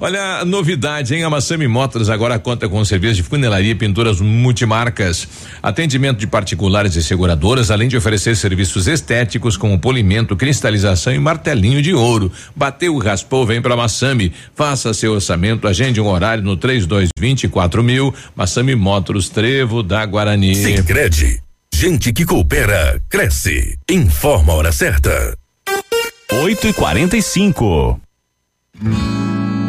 Olha, 0.00 0.44
novidade, 0.44 1.14
hein? 1.14 1.24
A 1.24 1.30
Massami 1.30 1.66
Motors 1.66 2.08
agora 2.08 2.38
conta 2.38 2.68
com 2.68 2.84
serviço 2.84 3.14
de 3.14 3.22
funilaria 3.22 3.72
e 3.72 3.74
pinturas 3.74 4.20
multimarcas. 4.20 5.26
Atendimento 5.62 6.18
de 6.18 6.26
particulares 6.26 6.96
e 6.96 7.02
seguradoras, 7.02 7.70
além 7.70 7.88
de 7.88 7.96
oferecer 7.96 8.36
serviços 8.36 8.86
estéticos 8.86 9.56
como 9.56 9.78
polimento, 9.78 10.36
cristalização 10.36 11.12
e 11.12 11.18
martelinho 11.18 11.80
de 11.82 11.94
ouro. 11.94 12.30
Bateu, 12.54 12.96
raspou, 12.98 13.46
vem 13.46 13.62
pra 13.62 13.76
Massami. 13.76 14.32
Faça 14.54 14.92
seu 14.94 15.12
orçamento, 15.12 15.66
agende 15.66 16.00
um 16.00 16.08
horário 16.08 16.42
no 16.42 16.56
3224 16.56 17.82
mil. 17.82 18.14
Massami 18.34 18.74
Motors, 18.74 19.28
Trevo 19.28 19.82
da 19.82 20.04
Guarani. 20.04 20.54
Sicredi. 20.54 21.40
Gente 21.74 22.12
que 22.12 22.24
coopera, 22.24 23.02
cresce. 23.08 23.78
Informa 23.90 24.52
a 24.52 24.56
hora 24.56 24.72
certa. 24.72 25.36
8 26.32 26.68
e 26.68 26.72
45 26.72 28.00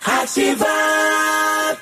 Ativar! 0.00 1.76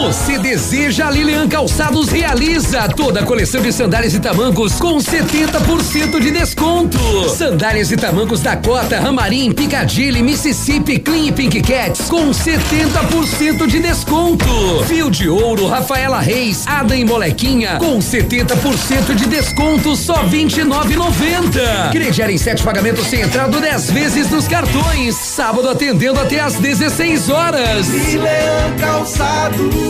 Você 0.00 0.38
deseja 0.38 1.10
Lilian 1.10 1.46
Calçados 1.46 2.08
realiza 2.08 2.88
toda 2.88 3.20
a 3.20 3.22
coleção 3.22 3.60
de 3.60 3.70
sandálias 3.70 4.14
e 4.14 4.18
tamancos 4.18 4.80
com 4.80 4.96
70% 4.96 6.18
de 6.18 6.30
desconto. 6.30 6.98
Sandálias 7.28 7.92
e 7.92 7.98
tamancos 7.98 8.40
Dakota, 8.40 8.98
Ramarim, 8.98 9.52
Piccadilly, 9.52 10.22
Mississippi, 10.22 10.98
Clean 10.98 11.26
e 11.26 11.32
Pink 11.32 11.60
Cats 11.60 12.08
com 12.08 12.30
70% 12.30 13.66
de 13.66 13.78
desconto. 13.78 14.46
Fio 14.88 15.10
de 15.10 15.28
ouro, 15.28 15.66
Rafaela 15.66 16.20
Reis, 16.20 16.64
Adam 16.66 16.96
e 16.96 17.04
Molequinha 17.04 17.76
com 17.76 17.98
70% 17.98 19.14
de 19.14 19.26
desconto 19.26 19.94
só 19.94 20.24
29,90. 20.24 21.90
Crediar 21.92 22.30
em 22.30 22.38
sete 22.38 22.62
pagamentos 22.62 23.06
sem 23.06 23.20
entrada 23.20 23.60
10 23.60 23.90
vezes 23.90 24.30
nos 24.30 24.48
cartões. 24.48 25.14
Sábado 25.14 25.68
atendendo 25.68 26.18
até 26.18 26.40
às 26.40 26.54
16 26.54 27.28
horas. 27.28 27.86
Calçados. 28.80 29.89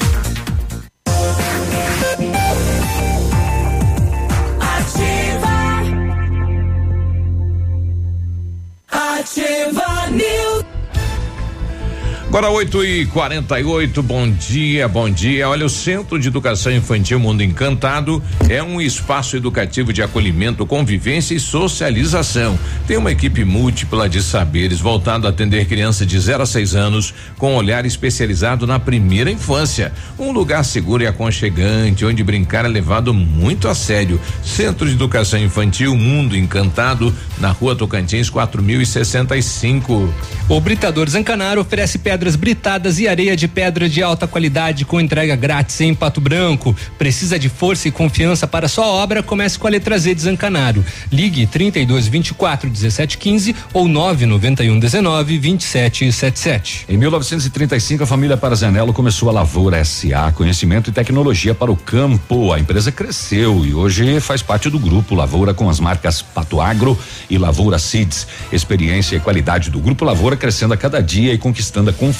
Agora 12.31 12.49
8 12.49 12.85
e 12.85 13.05
48 13.07 14.01
bom 14.01 14.31
dia, 14.31 14.87
bom 14.87 15.09
dia. 15.09 15.49
Olha, 15.49 15.65
o 15.65 15.69
Centro 15.69 16.17
de 16.17 16.29
Educação 16.29 16.71
Infantil 16.71 17.19
Mundo 17.19 17.43
Encantado 17.43 18.23
é 18.47 18.63
um 18.63 18.79
espaço 18.79 19.35
educativo 19.35 19.91
de 19.91 20.01
acolhimento, 20.01 20.65
convivência 20.65 21.35
e 21.35 21.41
socialização. 21.41 22.57
Tem 22.87 22.95
uma 22.95 23.11
equipe 23.11 23.43
múltipla 23.43 24.07
de 24.07 24.23
saberes 24.23 24.79
voltado 24.79 25.27
a 25.27 25.29
atender 25.29 25.65
crianças 25.65 26.07
de 26.07 26.17
0 26.17 26.43
a 26.43 26.45
6 26.45 26.73
anos 26.73 27.13
com 27.37 27.53
olhar 27.53 27.85
especializado 27.85 28.65
na 28.65 28.79
primeira 28.79 29.29
infância. 29.29 29.91
Um 30.17 30.31
lugar 30.31 30.63
seguro 30.63 31.03
e 31.03 31.07
aconchegante, 31.07 32.05
onde 32.05 32.23
brincar 32.23 32.63
é 32.63 32.69
levado 32.69 33.13
muito 33.13 33.67
a 33.67 33.75
sério. 33.75 34.21
Centro 34.41 34.87
de 34.87 34.93
Educação 34.93 35.37
Infantil 35.37 35.97
Mundo 35.97 36.37
Encantado, 36.37 37.13
na 37.39 37.51
rua 37.51 37.75
Tocantins 37.75 38.29
4065. 38.29 40.13
O 40.47 40.61
Britador 40.61 41.09
Zancanaro 41.09 41.59
oferece 41.59 41.99
pedra 41.99 42.20
pedras 42.21 42.35
britadas 42.35 42.99
e 42.99 43.07
areia 43.07 43.35
de 43.35 43.47
pedra 43.47 43.89
de 43.89 44.03
alta 44.03 44.27
qualidade 44.27 44.85
com 44.85 45.01
entrega 45.01 45.35
grátis 45.35 45.81
em 45.81 45.91
Pato 45.91 46.21
Branco. 46.21 46.75
Precisa 46.95 47.39
de 47.39 47.49
força 47.49 47.87
e 47.87 47.91
confiança 47.91 48.45
para 48.45 48.67
sua 48.67 48.85
obra? 48.85 49.23
Comece 49.23 49.57
com 49.57 49.65
a 49.65 49.71
letra 49.71 49.97
Z 49.97 50.13
de 50.13 50.21
Zancanaro. 50.21 50.85
Ligue 51.11 51.47
32 51.47 52.07
24 52.07 52.69
17 52.69 53.17
15 53.17 53.55
ou 53.73 53.87
991 53.87 54.79
19 54.79 55.39
27 55.39 56.11
77. 56.11 56.85
Em 56.87 56.95
1935, 56.95 58.03
a 58.03 58.05
família 58.05 58.37
Parazanello 58.37 58.93
começou 58.93 59.27
a 59.27 59.31
Lavoura 59.31 59.83
SA, 59.83 60.31
conhecimento 60.35 60.91
e 60.91 60.93
tecnologia 60.93 61.55
para 61.55 61.71
o 61.71 61.75
campo. 61.75 62.53
A 62.53 62.59
empresa 62.59 62.91
cresceu 62.91 63.65
e 63.65 63.73
hoje 63.73 64.19
faz 64.19 64.43
parte 64.43 64.69
do 64.69 64.77
grupo 64.77 65.15
Lavoura 65.15 65.55
com 65.55 65.67
as 65.67 65.79
marcas 65.79 66.21
Pato 66.21 66.61
Agro 66.61 66.95
e 67.27 67.39
Lavoura 67.39 67.79
Seeds. 67.79 68.27
Experiência 68.53 69.15
e 69.15 69.19
qualidade 69.19 69.71
do 69.71 69.79
grupo 69.79 70.05
Lavoura 70.05 70.37
crescendo 70.37 70.75
a 70.75 70.77
cada 70.77 71.01
dia 71.01 71.33
e 71.33 71.39
conquistando 71.39 71.89
a 71.89 71.93
confiança 71.93 72.10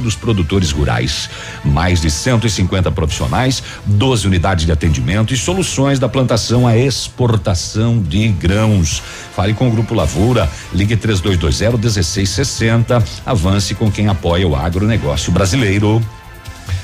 dos 0.00 0.14
produtores 0.14 0.70
rurais. 0.70 1.30
Mais 1.64 2.00
de 2.00 2.10
150 2.10 2.90
profissionais, 2.90 3.62
12 3.86 4.26
unidades 4.26 4.66
de 4.66 4.72
atendimento 4.72 5.32
e 5.32 5.36
soluções 5.36 5.98
da 5.98 6.08
plantação 6.08 6.66
à 6.66 6.76
exportação 6.76 8.00
de 8.00 8.28
grãos. 8.28 9.02
Fale 9.34 9.54
com 9.54 9.68
o 9.68 9.70
Grupo 9.70 9.94
Lavoura, 9.94 10.50
ligue 10.72 10.96
3220 10.96 11.78
1660. 11.78 13.02
Avance 13.26 13.74
com 13.74 13.90
quem 13.90 14.08
apoia 14.08 14.46
o 14.46 14.56
agronegócio 14.56 15.32
brasileiro. 15.32 16.02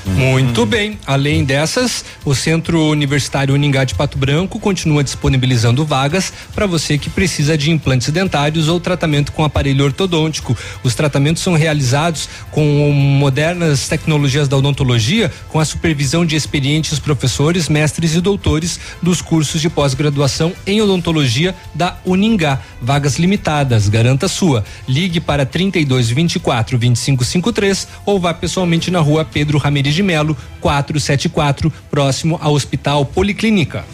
Muito 0.05 0.65
bem. 0.65 0.97
Além 1.05 1.43
dessas, 1.43 2.03
o 2.25 2.33
Centro 2.33 2.89
Universitário 2.89 3.53
Uningá 3.53 3.83
de 3.83 3.93
Pato 3.93 4.17
Branco 4.17 4.59
continua 4.59 5.03
disponibilizando 5.03 5.85
vagas 5.85 6.33
para 6.55 6.65
você 6.65 6.97
que 6.97 7.09
precisa 7.09 7.57
de 7.57 7.69
implantes 7.69 8.09
dentários 8.09 8.67
ou 8.67 8.79
tratamento 8.79 9.31
com 9.31 9.43
aparelho 9.43 9.85
ortodôntico. 9.85 10.57
Os 10.83 10.95
tratamentos 10.95 11.43
são 11.43 11.53
realizados 11.53 12.27
com 12.49 12.91
modernas 12.91 13.87
tecnologias 13.87 14.47
da 14.47 14.57
odontologia, 14.57 15.31
com 15.49 15.59
a 15.59 15.65
supervisão 15.65 16.25
de 16.25 16.35
experientes 16.35 16.97
professores, 16.97 17.69
mestres 17.69 18.15
e 18.15 18.21
doutores 18.21 18.79
dos 19.01 19.21
cursos 19.21 19.61
de 19.61 19.69
pós-graduação 19.69 20.53
em 20.65 20.81
odontologia 20.81 21.53
da 21.75 21.97
Uningá. 22.05 22.59
Vagas 22.81 23.19
limitadas, 23.19 23.87
garanta 23.87 24.27
sua. 24.27 24.63
Ligue 24.87 25.19
para 25.19 25.45
32 25.45 26.09
24 26.09 26.77
25 26.77 27.23
53 27.23 27.87
ou 28.05 28.19
vá 28.19 28.33
pessoalmente 28.33 28.89
na 28.89 28.99
rua 28.99 29.23
Pedro 29.23 29.57
Ramirez 29.57 29.90
de 29.93 30.03
Melo, 30.03 30.35
474, 30.59 31.71
próximo 31.89 32.39
ao 32.41 32.53
Hospital 32.53 33.05
Policlínica. 33.05 33.85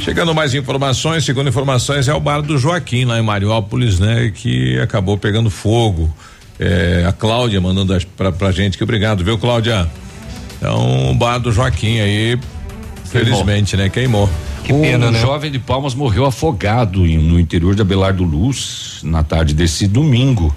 Chegando 0.00 0.34
mais 0.34 0.54
informações, 0.54 1.24
segundo 1.24 1.48
informações, 1.48 2.08
é 2.08 2.14
o 2.14 2.20
bar 2.20 2.42
do 2.42 2.58
Joaquim, 2.58 3.04
lá 3.04 3.18
em 3.18 3.22
Mariópolis, 3.22 3.98
né? 3.98 4.30
Que 4.34 4.78
acabou 4.78 5.16
pegando 5.16 5.50
fogo. 5.50 6.12
É, 6.58 7.04
a 7.06 7.12
Cláudia 7.12 7.60
mandando 7.60 7.96
pra, 8.16 8.32
pra 8.32 8.50
gente 8.50 8.78
que 8.78 8.84
obrigado, 8.84 9.24
viu, 9.24 9.38
Cláudia? 9.38 9.86
Então, 10.56 11.10
o 11.10 11.14
bar 11.14 11.38
do 11.38 11.52
Joaquim 11.52 12.00
aí, 12.00 12.38
felizmente, 13.04 13.76
né? 13.76 13.88
Queimou. 13.88 14.28
Que 14.64 14.72
pena, 14.72 15.08
um 15.08 15.10
né? 15.12 15.20
jovem 15.20 15.50
de 15.50 15.60
Palmas 15.60 15.94
morreu 15.94 16.24
afogado 16.24 17.06
em, 17.06 17.18
no 17.18 17.38
interior 17.38 17.74
de 17.74 17.82
Abelardo 17.82 18.24
Luz 18.24 19.00
na 19.02 19.22
tarde 19.22 19.54
desse 19.54 19.86
domingo. 19.86 20.54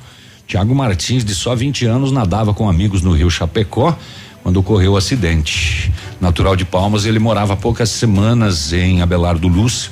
Tiago 0.48 0.74
Martins, 0.74 1.24
de 1.24 1.36
só 1.36 1.54
20 1.54 1.86
anos, 1.86 2.12
nadava 2.12 2.54
com 2.54 2.68
amigos 2.68 3.04
no 3.04 3.14
rio 3.14 3.30
Chapecó 3.30 3.96
quando 4.44 4.58
ocorreu 4.58 4.94
o 4.94 4.98
acidente. 4.98 5.92
Natural 6.20 6.56
de 6.56 6.66
Palmas, 6.66 7.06
ele 7.06 7.20
morava 7.20 7.54
há 7.54 7.58
poucas 7.58 7.90
semanas 7.90 8.74
em 8.74 9.02
Abelardo 9.02 9.48
Luz. 9.48 9.92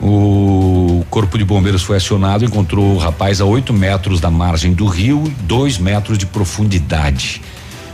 O 0.00 1.04
corpo 1.08 1.38
de 1.38 1.44
bombeiros 1.44 1.82
foi 1.82 1.96
acionado, 1.96 2.44
encontrou 2.44 2.94
o 2.94 2.98
rapaz 2.98 3.40
a 3.40 3.44
8 3.44 3.72
metros 3.72 4.20
da 4.20 4.30
margem 4.30 4.72
do 4.72 4.86
rio, 4.86 5.32
dois 5.40 5.78
metros 5.78 6.18
de 6.18 6.26
profundidade. 6.26 7.40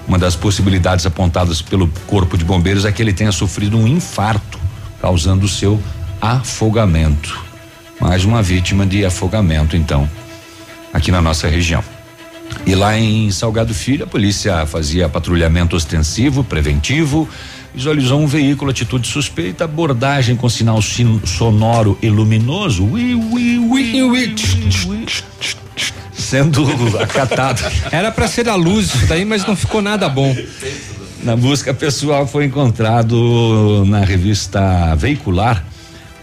Uma 0.07 0.19
das 0.19 0.35
possibilidades 0.35 1.07
apontadas 1.07 1.63
pelo 1.63 1.89
corpo 2.07 2.37
de 2.37 2.45
bombeiros 2.45 2.85
é 2.85 2.93
que 2.93 3.01
ele 3.01 3.13
tenha 3.13 3.31
sofrido 3.31 3.79
um 3.79 3.87
infarto, 3.87 4.59
causando 5.01 5.47
o 5.47 5.49
seu 5.49 5.81
afogamento. 6.21 7.41
Mais 8.01 8.25
uma 8.25 8.43
vítima 8.43 8.85
de 8.85 9.05
afogamento, 9.05 9.77
então, 9.77 10.11
aqui 10.93 11.13
na 11.13 11.23
nossa 11.23 11.49
região. 11.49 11.92
E 12.65 12.75
lá 12.75 12.99
em 12.99 13.31
Salgado 13.31 13.75
Filho, 13.75 14.05
a 14.05 14.07
polícia 14.07 14.65
fazia 14.67 15.09
patrulhamento 15.09 15.75
ostensivo, 15.75 16.45
preventivo, 16.45 17.29
visualizou 17.75 18.21
um 18.21 18.27
veículo, 18.27 18.71
atitude 18.71 19.09
suspeita, 19.09 19.65
abordagem 19.65 20.37
com 20.37 20.49
sinal 20.49 20.81
sonoro 20.81 21.99
e 22.01 22.09
luminoso, 22.09 22.85
ui, 22.85 23.15
ui, 23.15 23.59
ui, 23.59 24.03
ui, 24.03 24.35
sendo 26.13 26.65
acatado. 26.99 27.63
Era 27.91 28.11
para 28.11 28.29
ser 28.29 28.49
a 28.49 28.55
luz 28.55 28.95
isso 28.95 29.07
daí, 29.07 29.25
mas 29.25 29.45
não 29.45 29.57
ficou 29.57 29.83
nada 29.83 30.09
bom. 30.09 30.35
Na 31.23 31.37
busca 31.37 31.75
pessoal 31.75 32.27
foi 32.27 32.47
encontrado 32.47 33.85
na 33.87 34.05
revista 34.05 34.95
veicular 34.97 35.65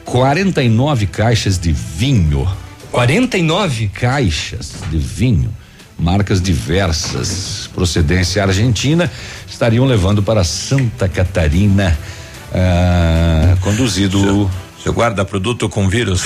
49 0.06 1.07
caixas 1.07 1.60
de 1.60 1.72
vinho. 1.72 2.47
49 2.91 3.88
caixas 3.89 4.73
de 4.89 4.97
vinho 4.97 5.53
marcas 5.99 6.41
diversas, 6.41 7.69
procedência 7.73 8.41
argentina, 8.41 9.11
estariam 9.47 9.85
levando 9.85 10.23
para 10.23 10.43
Santa 10.43 11.09
Catarina, 11.09 11.97
ah, 12.53 13.57
conduzido. 13.61 14.49
Seu 14.81 14.93
guarda 14.93 15.26
produto 15.26 15.67
com 15.67 15.89
vírus. 15.89 16.23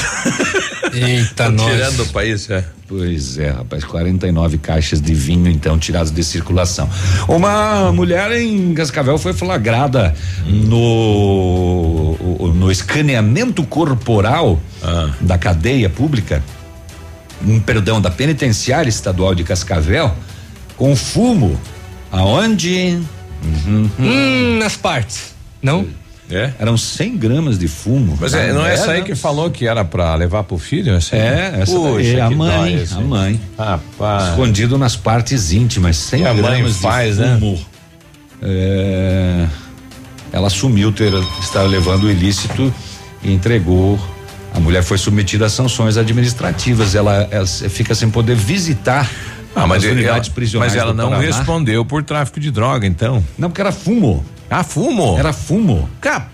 Eita, 0.94 1.50
nós. 1.52 1.72
Tirando 1.72 2.04
o 2.04 2.08
país, 2.10 2.48
é. 2.52 2.64
Pois 2.88 3.40
é, 3.40 3.50
rapaz, 3.50 3.84
49 3.84 4.60
caixas 4.60 5.02
de 5.02 5.16
vinho 5.16 5.50
então 5.50 5.80
tiradas 5.80 6.12
de 6.12 6.24
circulação. 6.24 6.88
Uma 7.28 7.92
mulher 7.92 8.32
em 8.34 8.72
Cascavel 8.76 9.18
foi 9.18 9.34
flagrada 9.34 10.14
no 10.46 12.16
no 12.54 12.72
escaneamento 12.72 13.64
corporal 13.64 14.62
ah. 14.84 15.10
da 15.20 15.38
cadeia 15.38 15.90
pública 15.90 16.44
um 17.46 17.60
perdão, 17.60 18.02
da 18.02 18.10
penitenciária 18.10 18.90
estadual 18.90 19.36
de 19.36 19.44
Cascavel 19.44 20.14
com 20.78 20.96
fumo. 20.96 21.60
Aonde? 22.12 23.00
Uhum. 23.44 23.90
Hum, 24.00 24.58
nas 24.60 24.76
partes. 24.76 25.34
Não? 25.62 25.88
É? 26.30 26.52
Eram 26.58 26.78
100 26.78 27.18
gramas 27.18 27.60
de 27.60 27.68
fumo. 27.68 28.18
Mas 28.20 28.34
é, 28.34 28.54
não 28.54 28.66
é 28.66 28.74
essa 28.74 28.92
aí 28.92 29.04
que 29.04 29.14
falou 29.14 29.52
que 29.52 29.68
era 29.68 29.84
para 29.84 30.16
levar 30.16 30.44
pro 30.44 30.58
filho? 30.58 30.96
Essa 30.96 31.16
é, 31.16 31.60
essa 31.62 31.74
Puxa, 31.74 32.08
é 32.08 32.22
a 32.22 32.30
mãe, 32.30 32.84
a 32.92 33.00
mãe. 33.02 33.42
Rapaz. 33.58 34.30
Escondido 34.30 34.78
nas 34.78 34.96
partes 34.96 35.52
íntimas, 35.52 35.98
100 35.98 36.20
e 36.20 36.24
gramas 36.24 36.46
a 36.46 36.50
mãe 36.50 36.74
faz, 36.74 37.18
de 37.18 37.24
fumo. 37.24 37.54
Né? 37.54 37.66
É, 38.42 39.48
ela 40.32 40.48
assumiu 40.48 40.92
ter 40.92 41.14
estar 41.40 41.64
levando 41.64 42.06
o 42.06 42.12
ilícito 42.12 42.74
e 43.22 43.32
entregou 43.32 44.00
a 44.54 44.60
mulher 44.60 44.84
foi 44.84 44.98
submetida 44.98 45.46
a 45.46 45.50
sanções 45.50 45.98
administrativas. 45.98 46.96
Ela, 46.96 47.28
ela 47.32 47.46
fica 47.46 47.96
sem 47.96 48.10
poder 48.10 48.36
visitar 48.36 49.10
ah, 49.56 49.68
mas 49.68 49.84
as 49.84 49.92
unidades 49.92 50.28
ela, 50.28 50.36
prisionais. 50.36 50.74
Mas 50.74 50.82
ela 50.82 50.94
não 50.94 51.10
Paraná. 51.10 51.26
respondeu 51.26 51.86
por 51.86 52.04
tráfico 52.04 52.40
de 52.40 52.52
droga, 52.52 52.88
então. 52.88 53.24
Não, 53.38 53.50
porque 53.50 53.62
era 53.62 53.72
fumo. 53.72 54.26
Ah, 54.50 54.64
fumo? 54.64 55.18
Era 55.18 55.34
fumo. 55.34 55.90
Cara, 56.02 56.28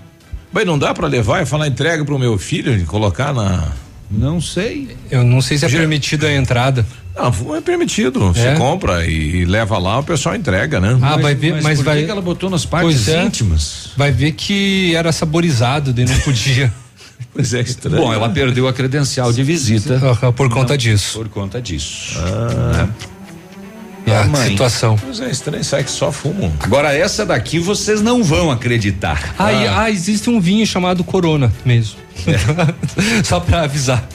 mas 0.51 0.65
não 0.65 0.77
dá 0.77 0.93
para 0.93 1.07
levar 1.07 1.41
e 1.41 1.45
falar 1.45 1.67
entrega 1.67 2.03
pro 2.03 2.17
meu 2.17 2.37
filho 2.37 2.75
e 2.75 2.83
colocar 2.83 3.33
na. 3.33 3.67
Não 4.09 4.41
sei. 4.41 4.97
Eu 5.11 5.23
não 5.23 5.41
sei 5.41 5.57
se 5.57 5.65
é 5.65 5.69
Já... 5.69 5.77
permitido 5.77 6.25
a 6.25 6.33
entrada. 6.33 6.85
Não, 7.15 7.55
é 7.55 7.61
permitido. 7.61 8.29
É? 8.29 8.33
Você 8.33 8.55
compra 8.55 9.05
e, 9.05 9.41
e, 9.41 9.45
leva 9.45 9.77
lá, 9.77 9.99
o 9.99 10.03
pessoal 10.03 10.35
entrega, 10.35 10.79
né? 10.79 10.97
Ah, 11.01 11.11
mas, 11.11 11.21
vai 11.21 11.35
ver, 11.35 11.53
mas, 11.55 11.63
mas 11.63 11.81
vai. 11.81 12.03
que 12.03 12.09
ela 12.09 12.21
botou 12.21 12.49
nas 12.49 12.65
partes 12.65 13.07
é, 13.07 13.23
íntimas? 13.23 13.91
Vai 13.95 14.11
ver 14.11 14.31
que 14.31 14.95
era 14.95 15.11
saborizado, 15.11 15.91
daí 15.93 16.05
não 16.05 16.17
podia. 16.19 16.73
Pois 17.33 17.53
é, 17.53 17.61
estranho. 17.61 17.97
Bom, 17.97 18.13
ela 18.13 18.29
perdeu 18.29 18.67
a 18.67 18.73
credencial 18.73 19.31
de 19.31 19.43
visita. 19.43 19.99
por 20.35 20.49
conta 20.49 20.73
Não, 20.73 20.77
disso. 20.77 21.19
Por 21.19 21.29
conta 21.29 21.61
disso. 21.61 22.17
Ah. 22.17 22.87
É. 24.05 24.17
a 24.17 24.23
mãe. 24.25 24.49
situação. 24.49 24.97
Pois 24.97 25.19
é, 25.19 25.29
estranho, 25.29 25.63
sai 25.63 25.83
que 25.83 25.91
só 25.91 26.11
fumam. 26.11 26.51
Agora, 26.59 26.93
essa 26.93 27.25
daqui 27.25 27.59
vocês 27.59 28.01
não 28.01 28.23
vão 28.23 28.49
acreditar. 28.49 29.35
Ah, 29.37 29.49
ah. 29.49 29.83
ah 29.83 29.91
existe 29.91 30.29
um 30.29 30.39
vinho 30.39 30.65
chamado 30.65 31.03
Corona 31.03 31.51
mesmo. 31.63 31.99
É. 32.27 32.37
só 33.23 33.39
pra 33.39 33.61
avisar. 33.61 34.07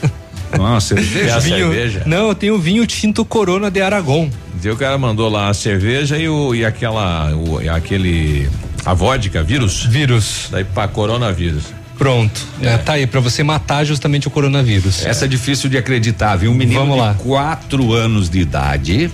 Nossa, 0.57 0.95
cerveja. 0.95 1.37
É 1.37 1.41
vinho, 1.41 1.73
cerveja. 1.73 2.03
Não, 2.07 2.29
eu 2.29 2.35
tenho 2.35 2.59
vinho 2.59 2.87
tinto 2.87 3.25
Corona 3.25 3.71
de 3.71 3.81
Aragon. 3.81 4.29
daí 4.63 4.73
o 4.73 4.77
cara 4.77 4.99
mandou 4.99 5.29
lá 5.29 5.49
a 5.49 5.55
cerveja 5.55 6.19
e, 6.19 6.29
o, 6.29 6.55
e 6.55 6.65
aquela, 6.65 7.35
o, 7.35 7.61
e 7.61 7.69
aquele, 7.69 8.49
a 8.85 8.95
vodka, 8.95 9.43
vírus? 9.43 9.85
Vírus. 9.85 10.49
Daí 10.51 10.65
pra 10.65 10.89
coronavírus. 10.89 11.65
Pronto. 11.99 12.41
É. 12.61 12.77
tá 12.77 12.95
aí, 12.95 13.07
para 13.07 13.21
você 13.21 13.43
matar 13.43 13.85
justamente 13.85 14.27
o 14.27 14.31
coronavírus. 14.31 15.05
Essa 15.07 15.25
é 15.27 15.29
difícil 15.29 15.71
de 15.71 15.79
acreditar, 15.79 16.37
viu? 16.37 16.51
Um 16.51 16.55
menino 16.55 16.81
Vamos 16.81 16.99
lá. 16.99 17.13
de 17.13 17.19
quatro 17.19 17.93
anos 17.93 18.29
de 18.29 18.41
idade, 18.41 19.11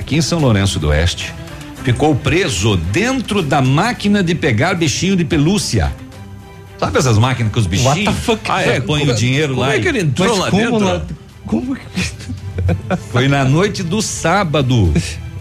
aqui 0.00 0.16
em 0.16 0.20
São 0.20 0.38
Lourenço 0.40 0.78
do 0.80 0.88
Oeste, 0.88 1.32
ficou 1.84 2.14
preso 2.14 2.76
dentro 2.76 3.40
da 3.42 3.60
máquina 3.62 4.22
de 4.22 4.34
pegar 4.34 4.74
bichinho 4.74 5.14
de 5.16 5.24
pelúcia. 5.24 5.92
Sabe 6.78 6.98
essas 6.98 7.16
máquinas 7.18 7.52
com 7.52 7.60
os 7.60 7.66
bichinhos? 7.68 7.96
What 7.96 8.04
the 8.04 8.12
fuck? 8.12 8.40
Ah, 8.50 8.62
é, 8.62 8.80
põe 8.80 9.00
Como- 9.00 9.12
o 9.12 9.14
dinheiro 9.14 9.54
como 9.54 9.60
lá. 9.66 9.74
é 9.74 9.78
e- 9.78 9.80
que 9.82 9.88
ele 9.88 10.00
entrou 10.00 10.36
lá 10.36 10.50
como 10.50 10.62
dentro? 10.62 10.84
lá- 10.86 11.02
Como 11.46 11.76
que. 11.76 11.82
Foi 13.12 13.28
na 13.28 13.44
noite 13.44 13.82
do 13.82 14.02
sábado. 14.02 14.92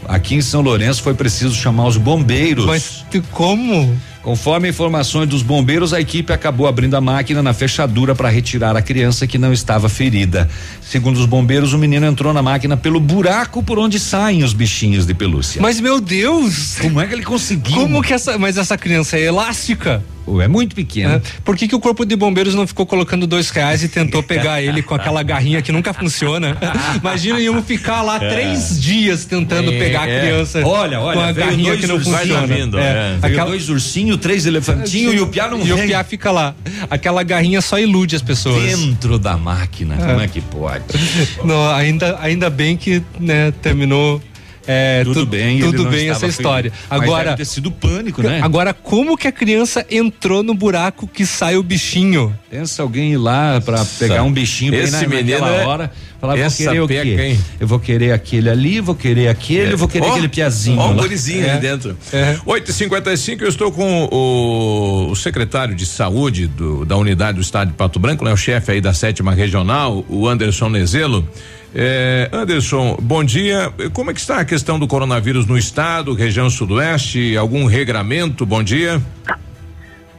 Aqui 0.07 0.35
em 0.35 0.41
São 0.41 0.61
Lourenço 0.61 1.01
foi 1.01 1.13
preciso 1.13 1.55
chamar 1.55 1.87
os 1.87 1.95
bombeiros. 1.97 2.65
Mas 2.65 3.05
como? 3.31 3.97
Conforme 4.23 4.69
informações 4.69 5.27
dos 5.27 5.41
bombeiros, 5.41 5.91
a 5.91 5.99
equipe 5.99 6.31
acabou 6.31 6.65
abrindo 6.65 6.95
a 6.95 7.01
máquina 7.01 7.43
na 7.43 7.53
fechadura 7.53 8.15
para 8.15 8.29
retirar 8.29 8.73
a 8.77 8.81
criança 8.81 9.27
que 9.27 9.37
não 9.37 9.51
estava 9.51 9.89
ferida. 9.89 10.49
Segundo 10.81 11.17
os 11.17 11.25
bombeiros, 11.25 11.73
o 11.73 11.77
menino 11.77 12.05
entrou 12.05 12.31
na 12.31 12.41
máquina 12.41 12.77
pelo 12.77 13.01
buraco 13.01 13.61
por 13.61 13.77
onde 13.77 13.99
saem 13.99 14.41
os 14.41 14.53
bichinhos 14.53 15.05
de 15.05 15.13
pelúcia. 15.13 15.61
Mas 15.61 15.81
meu 15.81 15.99
Deus! 15.99 16.77
Como 16.79 17.01
é 17.01 17.05
que 17.05 17.13
ele 17.13 17.23
conseguiu? 17.23 17.75
Como 17.75 18.01
que 18.01 18.13
essa. 18.13 18.37
Mas 18.37 18.57
essa 18.57 18.77
criança 18.77 19.17
é 19.17 19.23
elástica? 19.23 20.01
É 20.41 20.47
muito 20.47 20.75
pequeno. 20.75 21.15
É. 21.15 21.21
Por 21.43 21.55
que, 21.57 21.67
que 21.67 21.75
o 21.75 21.79
corpo 21.79 22.05
de 22.05 22.15
bombeiros 22.15 22.55
não 22.55 22.65
ficou 22.65 22.85
colocando 22.85 23.27
dois 23.27 23.49
reais 23.49 23.83
e 23.83 23.89
tentou 23.89 24.23
pegar 24.23 24.61
ele 24.61 24.81
com 24.81 24.95
aquela 24.95 25.21
garrinha 25.23 25.61
que 25.61 25.71
nunca 25.71 25.93
funciona? 25.93 26.57
Imagina 26.99 27.39
iam 27.39 27.61
ficar 27.63 28.01
lá 28.01 28.19
três 28.19 28.79
dias 28.81 29.25
tentando 29.25 29.71
É, 29.71 29.77
pegar 29.79 30.03
a 30.03 30.09
é. 30.09 30.19
criança 30.21 30.65
Olha, 30.65 30.97
com 30.97 31.03
olha, 31.05 31.25
a 31.25 31.31
veio 31.31 31.47
garrinha 31.47 31.77
que 31.77 31.87
não 31.87 31.99
funciona. 31.99 32.47
vindo, 32.47 32.77
é. 32.79 33.17
Veio 33.19 33.33
Aquela- 33.33 33.49
dois 33.49 33.69
ursinhos, 33.69 34.17
três 34.17 34.45
elefantinhos 34.45 35.13
e 35.13 35.19
o 35.19 35.27
piá 35.27 35.47
não 35.47 35.59
E 35.65 35.71
o 35.71 35.75
vem. 35.75 35.87
piá 35.87 36.03
fica 36.03 36.31
lá. 36.31 36.55
Aquela 36.89 37.23
garrinha 37.23 37.61
só 37.61 37.77
ilude 37.79 38.15
as 38.15 38.21
pessoas. 38.21 38.63
Dentro 38.63 39.17
da 39.19 39.37
máquina, 39.37 39.95
como 39.97 40.21
é 40.21 40.27
que 40.27 40.41
pode? 40.41 40.83
Não, 41.43 41.69
ainda, 41.69 42.17
ainda 42.21 42.49
bem 42.49 42.77
que 42.77 43.01
né, 43.19 43.51
terminou. 43.61 44.21
É, 44.67 45.03
Tudo 45.03 45.21
tu- 45.21 45.25
bem, 45.25 45.59
tudo 45.59 45.85
bem 45.89 46.09
essa 46.09 46.25
história. 46.27 46.71
Mas 46.89 47.01
Agora, 47.01 47.23
deve 47.25 47.37
ter 47.37 47.45
sido 47.45 47.71
pânico, 47.71 48.21
né? 48.23 48.39
agora 48.41 48.73
como 48.73 49.17
que 49.17 49.27
a 49.27 49.31
criança 49.31 49.85
entrou 49.89 50.41
no 50.43 50.53
buraco 50.53 51.07
que 51.07 51.25
sai 51.25 51.57
o 51.57 51.63
bichinho? 51.63 52.37
Pensa 52.49 52.81
alguém 52.81 53.13
ir 53.13 53.17
lá 53.17 53.59
pra 53.61 53.83
pegar 53.99 54.23
um 54.23 54.31
bichinho 54.31 54.71
bem 54.71 54.81
Esse 54.81 54.91
na, 54.91 55.07
menino 55.07 55.39
naquela 55.39 55.55
é- 55.61 55.65
hora, 55.65 55.91
falar, 56.23 56.35
vou 56.35 56.43
essa 56.45 56.63
querer 56.63 56.79
o 56.81 56.87
peca, 56.87 57.03
quê? 57.03 57.21
hein? 57.21 57.39
Eu 57.59 57.67
vou 57.67 57.79
querer 57.79 58.11
aquele 58.13 58.49
ali, 58.49 58.79
vou 58.79 58.95
querer 58.95 59.27
aquele, 59.27 59.73
eu 59.73 59.77
vou 59.77 59.87
querer 59.87 60.05
Ó, 60.07 60.11
aquele 60.11 60.27
piazinho. 60.29 60.79
Ó, 60.79 60.91
um 60.91 60.95
gurizinho 60.95 61.45
É. 61.45 61.51
ali 61.51 61.59
dentro. 61.61 61.97
8h55, 62.45 63.41
eu 63.41 63.49
estou 63.49 63.71
com 63.71 64.05
o, 64.05 65.11
o 65.11 65.15
secretário 65.15 65.75
de 65.75 65.85
saúde 65.85 66.47
do- 66.47 66.85
da 66.85 66.95
unidade 66.95 67.35
do 67.35 67.41
estado 67.41 67.69
de 67.69 67.73
Pato 67.75 67.99
Branco, 67.99 68.23
né? 68.23 68.31
O 68.31 68.37
chefe 68.37 68.71
aí 68.71 68.81
da 68.81 68.93
sétima 68.93 69.33
regional, 69.33 70.05
o 70.07 70.27
Anderson 70.27 70.69
Nezelo. 70.69 71.27
É, 71.75 72.29
Anderson, 72.31 72.97
bom 73.01 73.23
dia. 73.23 73.73
Como 73.93 74.11
é 74.11 74.13
que 74.13 74.19
está 74.19 74.37
a 74.39 74.45
questão 74.45 74.77
do 74.79 74.87
coronavírus 74.87 75.45
no 75.45 75.57
estado, 75.57 76.13
região 76.13 76.49
sudoeste? 76.49 77.35
Algum 77.35 77.65
regramento? 77.65 78.45
Bom 78.45 78.61
dia. 78.63 79.01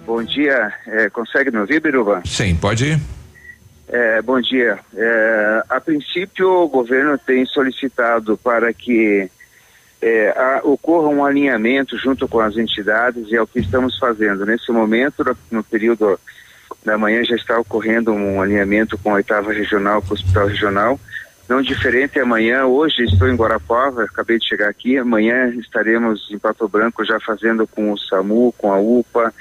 Bom 0.06 0.22
dia, 0.22 0.70
é, 0.86 1.08
consegue 1.08 1.50
me 1.50 1.58
ouvir, 1.58 1.80
Biruba? 1.80 2.20
Sim, 2.26 2.54
pode 2.56 2.84
ir. 2.84 3.00
É, 3.88 4.22
bom 4.22 4.40
dia. 4.40 4.78
É, 4.96 5.62
a 5.68 5.80
princípio, 5.80 6.48
o 6.48 6.68
governo 6.68 7.18
tem 7.18 7.44
solicitado 7.46 8.36
para 8.38 8.72
que 8.72 9.30
é, 10.00 10.30
a- 10.30 10.60
ocorra 10.64 11.08
um 11.08 11.24
alinhamento 11.24 11.96
junto 11.98 12.26
com 12.26 12.40
as 12.40 12.56
entidades 12.56 13.28
e 13.30 13.36
é 13.36 13.42
o 13.42 13.46
que 13.46 13.60
estamos 13.60 13.98
fazendo. 13.98 14.44
Nesse 14.46 14.70
momento, 14.72 15.24
no, 15.50 15.62
período 15.62 16.18
da 16.84 16.98
manhã, 16.98 17.22
já 17.24 17.36
está 17.36 17.58
ocorrendo 17.58 18.12
um 18.12 18.40
alinhamento 18.40 18.98
com 18.98 19.10
a 19.10 19.14
oitava 19.14 19.52
regional, 19.52 20.02
com 20.02 20.10
o 20.10 20.14
hospital 20.14 20.46
regional. 20.46 21.00
Não 21.48 21.60
diferente 21.60 22.18
amanhã, 22.18 22.64
hoje 22.64 23.04
estou 23.04 23.28
em 23.28 23.36
Guarapuava, 23.36 24.04
acabei 24.04 24.38
de 24.38 24.48
chegar 24.48 24.68
aqui, 24.70 24.96
amanhã 24.96 25.50
estaremos 25.58 26.26
em 26.30 26.38
Pato 26.38 26.66
Branco 26.66 27.04
já 27.04 27.20
fazendo 27.20 27.66
com 27.66 27.92
o 27.92 27.98
SAMU, 27.98 28.54
com 28.56 28.72
a 28.72 28.78
UPA, 28.78 29.32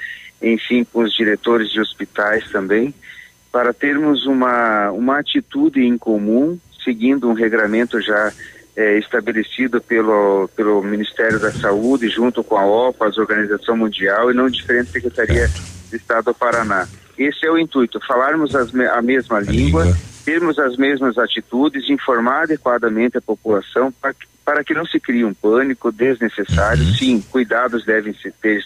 enfim, 0.42 0.84
com 0.84 1.02
os 1.02 1.14
diretores 1.14 1.70
de 1.70 1.80
hospitais 1.80 2.46
também, 2.50 2.94
para 3.54 3.72
termos 3.72 4.26
uma, 4.26 4.90
uma 4.90 5.20
atitude 5.20 5.80
em 5.80 5.96
comum, 5.96 6.58
seguindo 6.82 7.28
um 7.28 7.34
regramento 7.34 8.00
já 8.00 8.32
eh, 8.74 8.98
estabelecido 8.98 9.80
pelo, 9.80 10.50
pelo 10.56 10.82
Ministério 10.82 11.38
da 11.38 11.52
Saúde, 11.52 12.08
junto 12.08 12.42
com 12.42 12.58
a 12.58 12.66
OPA, 12.66 13.04
a 13.04 13.20
Organização 13.20 13.76
Mundial, 13.76 14.28
e 14.28 14.34
não 14.34 14.48
diferente 14.48 14.90
Secretaria 14.90 15.48
de 15.88 15.96
Estado 15.96 16.24
do 16.24 16.34
Paraná. 16.34 16.88
Esse 17.16 17.46
é 17.46 17.50
o 17.52 17.56
intuito, 17.56 18.00
falarmos 18.04 18.56
as 18.56 18.74
a 18.74 19.00
mesma 19.00 19.38
língua, 19.38 19.84
língua. 19.84 19.98
termos 20.24 20.58
as 20.58 20.76
mesmas 20.76 21.16
atitudes, 21.16 21.88
informar 21.88 22.42
adequadamente 22.42 23.18
a 23.18 23.22
população 23.22 23.92
para 23.92 24.14
que, 24.14 24.26
para 24.44 24.64
que 24.64 24.74
não 24.74 24.84
se 24.84 24.98
crie 24.98 25.24
um 25.24 25.32
pânico 25.32 25.92
desnecessário. 25.92 26.84
Sim, 26.86 27.22
cuidados 27.30 27.84
devem 27.84 28.14
se 28.14 28.32
ter, 28.32 28.64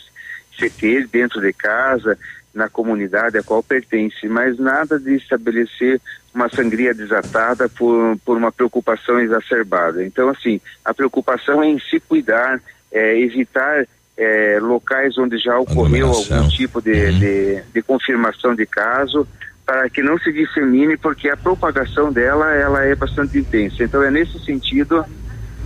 se 0.59 0.71
ter 0.71 1.07
dentro 1.09 1.43
de 1.43 1.53
casa, 1.53 2.17
na 2.59 2.69
comunidade 2.69 3.39
a 3.39 3.43
qual 3.43 3.63
pertence, 3.63 4.29
mas 4.29 4.59
nada 4.59 4.99
de 4.99 5.15
estabelecer 5.15 6.01
uma 6.35 6.49
sangria 6.49 6.93
desatada 6.93 7.69
por, 7.69 8.19
por 8.25 8.37
uma 8.37 8.51
preocupação 8.51 9.21
exacerbada. 9.21 10.05
Então, 10.05 10.29
assim, 10.29 10.61
a 10.85 10.93
preocupação 10.93 11.63
é 11.63 11.69
em 11.69 11.79
se 11.79 12.01
cuidar, 12.01 12.61
é, 12.93 13.19
evitar 13.21 13.87
é, 14.17 14.59
locais 14.61 15.17
onde 15.17 15.39
já 15.39 15.57
ocorreu 15.57 16.09
algum 16.09 16.49
tipo 16.49 16.83
de, 16.83 17.13
de, 17.13 17.63
de 17.73 17.83
confirmação 17.83 18.55
de 18.55 18.67
caso, 18.67 19.27
para 19.65 19.89
que 19.89 20.03
não 20.03 20.19
se 20.19 20.33
dissemine, 20.33 20.97
porque 20.97 21.29
a 21.29 21.37
propagação 21.37 22.13
dela 22.13 22.53
ela 22.53 22.85
é 22.85 22.95
bastante 22.97 23.39
intensa. 23.39 23.85
Então, 23.85 24.03
é 24.03 24.11
nesse 24.11 24.39
sentido 24.45 25.05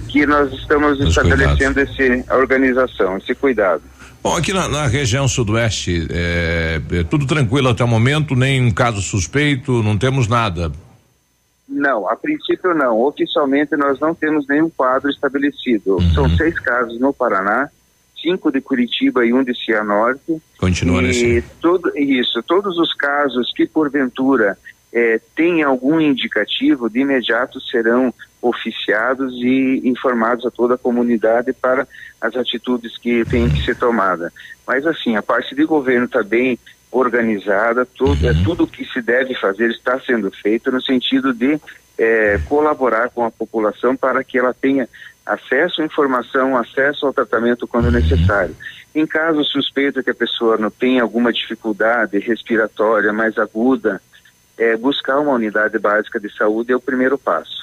que 0.09 0.27
nós 0.27 0.52
estamos 0.52 1.01
Os 1.01 1.09
estabelecendo 1.09 1.81
esse, 1.81 2.23
a 2.28 2.36
organização, 2.36 3.16
esse 3.16 3.35
cuidado. 3.35 3.82
Bom, 4.23 4.36
aqui 4.36 4.53
na, 4.53 4.69
na 4.69 4.86
região 4.86 5.27
sudoeste, 5.27 6.07
é, 6.11 6.81
é 6.93 7.03
tudo 7.03 7.27
tranquilo 7.27 7.69
até 7.69 7.82
o 7.82 7.89
momento, 7.89 8.36
nem 8.36 8.62
um 8.65 8.70
caso 8.70 9.03
suspeito, 9.03 9.82
não 9.82 9.99
temos 9.99 10.28
nada. 10.28 10.70
Não, 11.69 12.09
a 12.09 12.15
princípio 12.15 12.73
não. 12.74 13.01
Oficialmente 13.01 13.74
nós 13.77 13.99
não 13.99 14.15
temos 14.15 14.47
nenhum 14.47 14.70
quadro 14.70 15.11
estabelecido. 15.11 15.99
São 16.15 16.28
seis 16.36 16.57
casos 16.61 17.01
no 17.01 17.12
Paraná, 17.12 17.69
cinco 18.23 18.53
de 18.53 18.61
Curitiba 18.61 19.27
e 19.27 19.32
um 19.32 19.43
de 19.43 19.55
Cianorte. 19.55 20.40
Continua 20.59 21.03
e 21.03 21.07
nesse. 21.07 21.44
todo, 21.61 21.90
isso, 21.99 22.43
todos 22.44 22.78
os 22.78 22.94
casos 22.94 23.53
que 23.57 23.66
porventura 23.66 24.57
eh, 24.93 25.20
tenham 25.35 25.70
algum 25.70 26.01
indicativo, 26.01 26.90
de 26.90 27.01
imediato 27.01 27.60
serão 27.60 28.12
oficiados 28.40 29.32
e 29.36 29.81
informados 29.85 30.44
a 30.44 30.51
toda 30.51 30.74
a 30.74 30.78
comunidade 30.78 31.52
para 31.52 31.86
as 32.20 32.36
atitudes 32.36 32.98
que 32.98 33.24
têm 33.24 33.48
que 33.48 33.64
ser 33.64 33.77
tomadas. 33.77 34.32
Mas 34.66 34.86
assim, 34.86 35.16
a 35.16 35.23
parte 35.23 35.55
de 35.55 35.64
governo 35.64 36.06
está 36.06 36.23
bem 36.23 36.59
organizada, 36.90 37.86
tudo, 37.86 38.28
é, 38.28 38.35
tudo 38.44 38.64
o 38.64 38.66
que 38.66 38.85
se 38.85 39.01
deve 39.01 39.35
fazer 39.35 39.70
está 39.70 39.98
sendo 40.01 40.31
feito 40.31 40.70
no 40.70 40.82
sentido 40.82 41.32
de 41.32 41.59
eh, 41.98 42.39
colaborar 42.48 43.09
com 43.10 43.24
a 43.24 43.31
população 43.31 43.97
para 43.97 44.23
que 44.23 44.39
ela 44.39 44.52
tenha 44.52 44.86
acesso 45.24 45.81
à 45.81 45.85
informação, 45.86 46.56
acesso 46.56 47.06
ao 47.06 47.12
tratamento 47.12 47.66
quando 47.66 47.90
necessário. 47.90 48.55
Em 48.94 49.06
caso 49.06 49.43
suspeito 49.44 50.02
que 50.02 50.10
a 50.10 50.14
pessoa 50.14 50.59
não 50.59 50.70
tenha 50.70 51.02
alguma 51.02 51.32
dificuldade 51.32 52.19
respiratória 52.19 53.12
mais 53.12 53.39
aguda, 53.39 54.02
é, 54.62 54.76
buscar 54.76 55.18
uma 55.18 55.32
unidade 55.32 55.76
básica 55.78 56.20
de 56.20 56.32
saúde 56.36 56.72
é 56.72 56.76
o 56.76 56.80
primeiro 56.80 57.18
passo. 57.18 57.60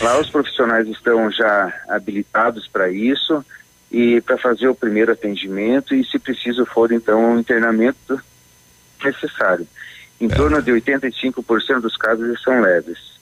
Lá 0.00 0.18
os 0.18 0.30
profissionais 0.30 0.88
estão 0.88 1.30
já 1.30 1.72
habilitados 1.88 2.66
para 2.66 2.90
isso 2.90 3.44
e 3.92 4.20
para 4.22 4.38
fazer 4.38 4.68
o 4.68 4.74
primeiro 4.74 5.12
atendimento 5.12 5.94
e, 5.94 6.04
se 6.04 6.18
preciso 6.18 6.64
for, 6.64 6.90
então, 6.92 7.34
o 7.34 7.38
internamento 7.38 8.18
necessário. 9.04 9.66
Em 10.20 10.28
torno 10.28 10.62
de 10.62 10.72
85% 10.72 11.80
dos 11.80 11.96
casos 11.96 12.42
são 12.42 12.60
leves. 12.60 13.14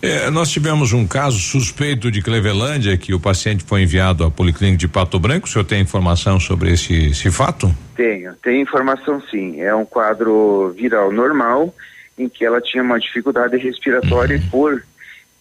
É, 0.00 0.30
nós 0.30 0.50
tivemos 0.50 0.92
um 0.92 1.06
caso 1.06 1.38
suspeito 1.38 2.10
de 2.10 2.22
Clevelândia, 2.22 2.96
que 2.96 3.12
o 3.12 3.18
paciente 3.18 3.64
foi 3.64 3.82
enviado 3.82 4.24
à 4.24 4.30
Policlínica 4.30 4.78
de 4.78 4.86
Pato 4.86 5.18
Branco. 5.18 5.48
O 5.48 5.50
senhor 5.50 5.64
tem 5.64 5.80
informação 5.80 6.38
sobre 6.38 6.72
esse, 6.72 7.06
esse 7.06 7.30
fato? 7.30 7.74
Tenho, 7.96 8.34
tem 8.36 8.62
informação 8.62 9.20
sim. 9.30 9.60
É 9.60 9.74
um 9.74 9.84
quadro 9.84 10.72
viral 10.76 11.10
normal, 11.10 11.74
em 12.16 12.28
que 12.28 12.44
ela 12.44 12.60
tinha 12.60 12.82
uma 12.82 12.98
dificuldade 12.98 13.56
respiratória 13.56 14.36
e 14.36 14.40
por 14.40 14.82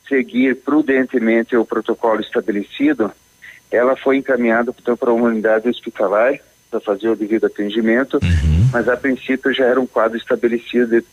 seguir 0.08 0.56
prudentemente 0.58 1.56
o 1.56 1.66
protocolo 1.66 2.22
estabelecido, 2.22 3.12
ela 3.72 3.95
foi 3.95 4.18
encaminhada 4.18 4.74
então, 4.80 4.98
para 4.98 5.12
uma 5.12 5.28
unidade 5.28 5.70
hospitalar 5.70 6.40
para 6.70 6.80
fazer 6.80 7.10
o 7.10 7.16
devido 7.16 7.45
atendimento, 7.45 8.20
mas 8.72 8.90
a 8.90 8.98
princípio 8.98 9.54
já 9.54 9.66
era 9.66 9.80
um 9.80 9.86
quadro 9.86 10.18
estabelecido 10.18 11.02
de 11.02 11.06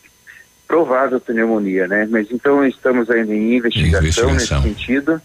provável 0.67 1.21
pneumonia, 1.21 1.87
né? 1.87 2.07
Mas 2.11 2.31
então 2.31 2.65
estamos 2.65 3.11
ainda 3.11 3.35
em 3.35 3.57
investigação, 3.57 4.31
Investigação. 4.31 4.63
nesse 4.63 4.75
sentido 4.75 5.21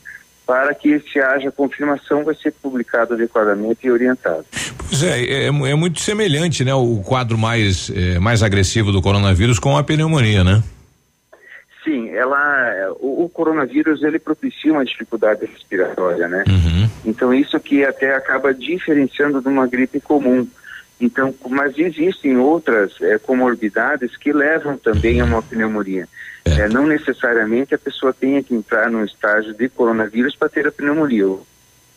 para 0.46 0.74
que 0.76 1.00
se 1.00 1.20
haja 1.20 1.52
confirmação, 1.52 2.24
vai 2.24 2.36
ser 2.36 2.52
publicado 2.52 3.14
adequadamente 3.16 3.88
e 3.88 3.92
orientado. 3.92 4.46
Pois 4.88 5.04
é, 5.04 5.24
é, 5.24 5.46
é 5.48 5.76
muito 5.76 6.00
semelhante, 6.00 6.64
né? 6.64 6.74
O 6.74 7.02
quadro 7.04 7.38
mais, 7.38 7.90
é, 7.90 8.20
mais 8.20 8.44
agressivo 8.44 8.92
do 8.92 9.02
coronavírus 9.02 9.60
com 9.60 9.76
a 9.76 9.84
pneumonia, 9.84 10.44
né? 10.44 10.62
Sim, 11.84 12.10
ela, 12.10 12.96
o, 13.00 13.26
o, 13.26 13.30
coronavírus 13.30 14.02
ele 14.02 14.18
propicia 14.18 14.74
uma 14.74 14.84
dificuldade 14.84 15.46
respiratória, 15.46 16.28
né? 16.28 16.44
Uhum. 16.48 16.90
Então 17.06 17.32
isso 17.32 17.60
que 17.60 17.86
até 17.86 18.16
acaba 18.16 18.54
diferenciando 18.54 19.40
de 19.40 19.48
uma 19.48 19.68
gripe 19.68 20.00
comum. 20.00 20.48
Então, 21.00 21.34
mas 21.50 21.78
existem 21.78 22.38
outras 22.38 22.94
é, 23.02 23.18
comorbidades 23.18 24.16
que 24.16 24.32
levam 24.32 24.78
também 24.78 25.20
a 25.20 25.26
uma 25.26 25.42
pneumonia. 25.42 26.08
É. 26.46 26.62
É, 26.62 26.70
não 26.70 26.86
necessariamente 26.86 27.76
a 27.76 27.78
pessoa 27.78 28.14
tenha 28.14 28.42
que 28.42 28.56
entrar 28.56 28.90
num 28.90 29.04
estágio 29.04 29.54
de 29.54 29.68
coronavírus 29.68 30.36
para 30.36 30.50
ter 30.50 30.68
a 30.68 30.72
pneumonia. 30.72 31.26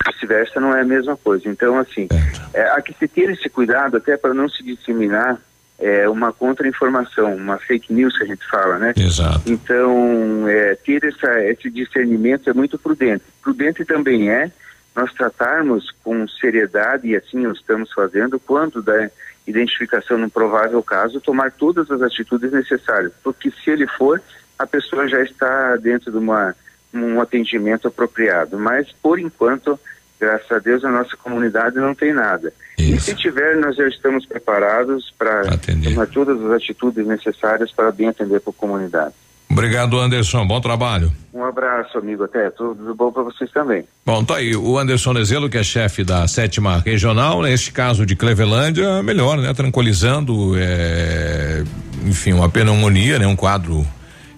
Vice-versa 0.07 0.59
não 0.59 0.75
é 0.75 0.81
a 0.81 0.85
mesma 0.85 1.17
coisa. 1.17 1.49
Então, 1.49 1.79
assim, 1.79 2.09
é, 2.55 2.63
há 2.63 2.81
que 2.81 2.95
se 2.95 3.07
ter 3.07 3.31
esse 3.31 3.49
cuidado 3.49 3.97
até 3.97 4.17
para 4.17 4.35
não 4.35 4.49
se 4.49 4.63
disseminar 4.63 5.39
é 5.79 6.09
uma 6.09 6.33
contra-informação, 6.33 7.37
uma 7.37 7.57
fake 7.57 7.93
news 7.93 8.17
que 8.19 8.25
a 8.25 8.27
gente 8.27 8.45
fala, 8.49 8.79
né? 8.79 8.93
Exato. 8.97 9.43
Então, 9.47 10.49
é, 10.49 10.75
ter 10.75 11.05
essa, 11.05 11.41
esse 11.45 11.71
discernimento 11.71 12.51
é 12.51 12.53
muito 12.53 12.77
prudente. 12.77 13.23
Prudente 13.41 13.85
também 13.85 14.29
é 14.29 14.51
nós 14.99 15.13
tratarmos 15.13 15.93
com 16.03 16.27
seriedade, 16.27 17.07
e 17.07 17.17
assim 17.17 17.47
o 17.47 17.53
estamos 17.53 17.93
fazendo, 17.93 18.41
quando 18.41 18.83
da 18.83 19.09
identificação 19.47 20.19
no 20.19 20.29
provável 20.29 20.83
caso, 20.83 21.21
tomar 21.21 21.53
todas 21.53 21.89
as 21.89 22.03
atitudes 22.03 22.51
necessárias, 22.51 23.13
porque 23.23 23.49
se 23.51 23.71
ele 23.71 23.87
for, 23.87 24.21
a 24.59 24.67
pessoa 24.67 25.07
já 25.07 25.23
está 25.23 25.77
dentro 25.77 26.11
de 26.11 26.19
uma, 26.19 26.53
um 26.93 27.21
atendimento 27.21 27.87
apropriado. 27.87 28.59
Mas, 28.59 28.91
por 29.01 29.21
enquanto, 29.21 29.79
graças 30.19 30.51
a 30.51 30.59
Deus, 30.59 30.85
a 30.85 30.91
nossa 30.91 31.17
comunidade 31.17 31.77
não 31.77 31.95
tem 31.95 32.13
nada. 32.13 32.53
Isso. 32.77 32.95
E 32.97 33.01
se 33.01 33.15
tiver, 33.15 33.57
nós 33.57 33.77
já 33.77 33.87
estamos 33.87 34.27
preparados 34.27 35.15
para 35.17 35.45
tomar 35.85 36.09
todas 36.09 36.45
as 36.45 36.51
atitudes 36.51 37.07
necessárias 37.07 37.71
para 37.71 37.93
bem 37.93 38.09
atender 38.09 38.43
a 38.45 38.53
comunidade. 38.53 39.15
Obrigado, 39.51 39.99
Anderson. 39.99 40.47
Bom 40.47 40.61
trabalho. 40.61 41.13
Um 41.33 41.43
abraço, 41.45 41.99
amigo. 41.99 42.25
Até 42.25 42.51
tudo 42.51 42.95
bom 42.95 43.11
para 43.11 43.23
vocês 43.23 43.51
também. 43.51 43.85
Bom, 44.05 44.25
tá 44.25 44.37
aí. 44.37 44.55
O 44.55 44.79
Anderson 44.79 45.13
Nezelo, 45.13 45.49
que 45.49 45.59
é 45.59 45.63
chefe 45.63 46.05
da 46.05 46.27
sétima 46.29 46.83
regional, 46.85 47.43
neste 47.43 47.73
caso 47.73 48.05
de 48.05 48.15
Clevelândia, 48.15 49.03
melhor, 49.03 49.39
né? 49.39 49.53
Tranquilizando, 49.55 50.53
é, 50.57 51.65
enfim, 52.05 52.33
uma 52.33 52.49
pneumonia, 52.49 53.19
né? 53.19 53.27
Um 53.27 53.37
quadro 53.37 53.87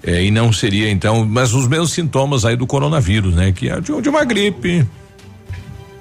é, 0.02 0.22
e 0.22 0.30
não 0.30 0.52
seria 0.52 0.90
então, 0.90 1.26
mas 1.26 1.52
os 1.52 1.68
mesmos 1.68 1.92
sintomas 1.92 2.44
aí 2.44 2.56
do 2.56 2.66
coronavírus, 2.66 3.34
né? 3.34 3.52
Que 3.52 3.68
é 3.68 3.80
de, 3.80 4.00
de 4.00 4.08
uma 4.08 4.24
gripe, 4.24 4.86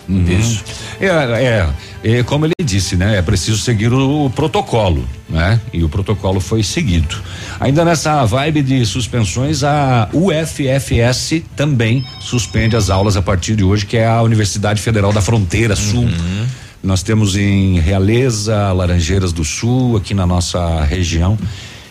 Uhum. 0.10 0.26
Isso. 0.28 0.64
É, 1.00 1.06
é, 1.08 1.70
é, 2.04 2.24
como 2.24 2.46
ele 2.46 2.54
disse, 2.64 2.96
né? 2.96 3.18
É 3.18 3.22
preciso 3.22 3.60
seguir 3.60 3.94
o, 3.94 4.26
o, 4.26 4.30
protocolo, 4.32 5.08
né? 5.30 5.62
E 5.72 5.84
o 5.84 5.90
protocolo 5.90 6.40
foi 6.40 6.64
seguido. 6.64 7.16
Ainda 7.60 7.86
nessa 7.86 8.26
vibe 8.26 8.64
de 8.64 8.86
suspensões, 8.86 9.64
a 9.64 10.10
UFFS 10.12 11.44
também 11.56 12.04
suspende 12.20 12.76
as 12.76 12.90
aulas 12.90 13.16
a 13.16 13.22
partir 13.22 13.56
de 13.56 13.64
hoje, 13.64 13.86
que 13.86 13.98
é 13.98 14.08
a 14.08 14.22
Universidade 14.24 14.82
Federal 14.82 15.14
da 15.14 15.22
Fronteira 15.22 15.76
Sul. 15.76 16.06
Uhum. 16.06 16.48
Nós 16.82 17.04
temos 17.04 17.36
em 17.36 17.80
Realeza, 17.80 18.72
Laranjeiras 18.72 19.32
do 19.32 19.44
Sul, 19.44 19.98
aqui 19.98 20.16
na 20.16 20.26
nossa 20.26 20.84
região. 20.86 21.38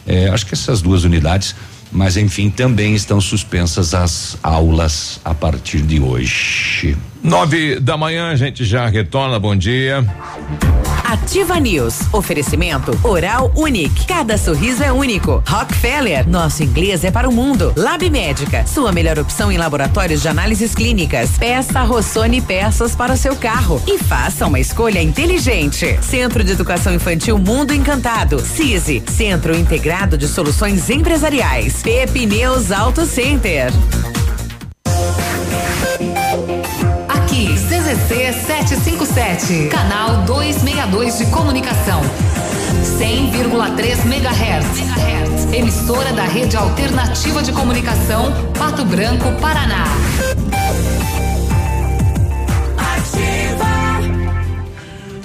É, 0.07 0.29
acho 0.29 0.45
que 0.45 0.55
essas 0.55 0.83
duas 0.83 1.05
unidades 1.05 1.55
mas 1.91 2.17
enfim, 2.17 2.51
também 2.51 2.95
estão 2.95 3.21
suspensas 3.21 3.95
as 3.95 4.37
aulas 4.43 5.21
a 5.25 5.35
partir 5.35 5.81
de 5.81 6.01
hoje. 6.01 6.97
Nove 7.23 7.81
da 7.81 7.97
manhã, 7.97 8.31
a 8.31 8.37
gente 8.37 8.65
já 8.65 8.87
retorna. 8.87 9.39
Bom 9.39 9.57
dia. 9.57 10.05
Ativa 11.05 11.59
News. 11.59 12.01
Oferecimento 12.13 12.99
Oral 13.03 13.51
Unique. 13.57 14.07
Cada 14.07 14.37
sorriso 14.37 14.83
é 14.83 14.93
único. 14.93 15.43
Rockefeller. 15.47 16.29
Nosso 16.29 16.63
inglês 16.63 17.03
é 17.03 17.11
para 17.11 17.29
o 17.29 17.33
mundo. 17.33 17.73
Lab 17.77 18.09
Médica. 18.11 18.67
Sua 18.67 18.93
melhor 18.93 19.19
opção 19.19 19.51
em 19.51 19.57
laboratórios 19.57 20.21
de 20.21 20.29
análises 20.29 20.75
clínicas. 20.75 21.31
Peça 21.39 21.83
Rossoni 21.83 22.43
peças 22.43 22.95
para 22.95 23.15
o 23.15 23.17
seu 23.17 23.35
carro. 23.35 23.83
E 23.87 23.99
faça 23.99 24.47
uma 24.47 24.61
escolha 24.61 25.03
inteligente. 25.03 25.99
Centro 26.03 26.45
de 26.45 26.53
Educação 26.53 26.95
Infantil 26.95 27.39
Mundo 27.39 27.73
Encantado. 27.73 28.39
CISI. 28.39 29.03
Centro 29.09 29.57
Integrado 29.57 30.19
de 30.19 30.29
Soluções 30.29 30.91
Empresariais. 30.91 31.83
Pepineus 31.83 32.71
Auto 32.71 33.07
Center. 33.07 33.73
CZC 37.69 38.33
757, 38.33 39.69
canal 39.69 40.23
262 40.25 41.19
de 41.19 41.27
comunicação. 41.27 42.01
100,3 42.99 44.07
MHz. 44.07 45.53
Emissora 45.53 46.11
da 46.15 46.25
Rede 46.25 46.57
Alternativa 46.57 47.43
de 47.43 47.53
Comunicação, 47.53 48.33
Pato 48.59 48.87
Branco, 48.87 49.31
Paraná. 49.39 49.85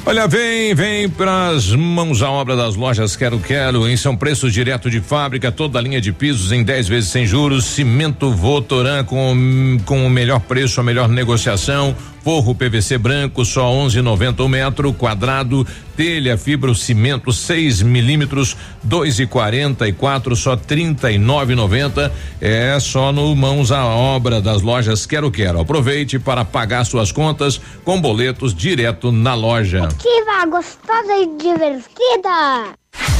Olha, 0.05 0.27
vem, 0.27 0.75
vem 0.75 1.09
pras 1.09 1.71
mãos 1.73 2.21
à 2.21 2.29
obra 2.29 2.57
das 2.57 2.75
lojas 2.75 3.15
Quero 3.15 3.39
Quero, 3.39 3.87
em 3.87 3.95
são 3.95 4.17
preços 4.17 4.51
direto 4.51 4.89
de 4.89 4.99
fábrica, 4.99 5.49
toda 5.49 5.79
a 5.79 5.81
linha 5.81 6.01
de 6.01 6.11
pisos 6.11 6.51
em 6.51 6.61
10 6.61 6.89
vezes 6.89 7.09
sem 7.09 7.25
juros, 7.25 7.63
cimento 7.63 8.29
Votoran 8.33 9.05
com, 9.05 9.77
com 9.85 10.05
o 10.05 10.09
melhor 10.09 10.41
preço, 10.41 10.81
a 10.81 10.83
melhor 10.83 11.07
negociação, 11.07 11.95
forro 12.23 12.55
PVC 12.55 12.97
branco 12.97 13.43
só 13.43 13.69
11,90 13.71 14.39
o 14.39 14.47
metro 14.47 14.93
quadrado, 14.93 15.67
telha 15.95 16.37
fibro 16.37 16.73
cimento 16.73 17.33
6 17.33 17.81
milímetros 17.81 18.55
2,44 18.87 20.35
só 20.35 20.55
39,90 20.55 22.11
é 22.39 22.79
só 22.79 23.11
no 23.11 23.35
mãos 23.35 23.71
à 23.71 23.85
obra 23.85 24.41
das 24.41 24.61
lojas 24.61 25.05
Quero 25.05 25.29
Quero. 25.29 25.59
Aproveite 25.59 26.17
para 26.17 26.45
pagar 26.45 26.85
suas 26.85 27.11
contas 27.11 27.59
com 27.83 27.99
boletos 27.99 28.55
direto 28.55 29.11
na 29.11 29.35
loja. 29.35 29.83
Ativa 29.83 30.45
gostosa 30.49 31.13
e 31.17 31.37
divertida. 31.37 32.73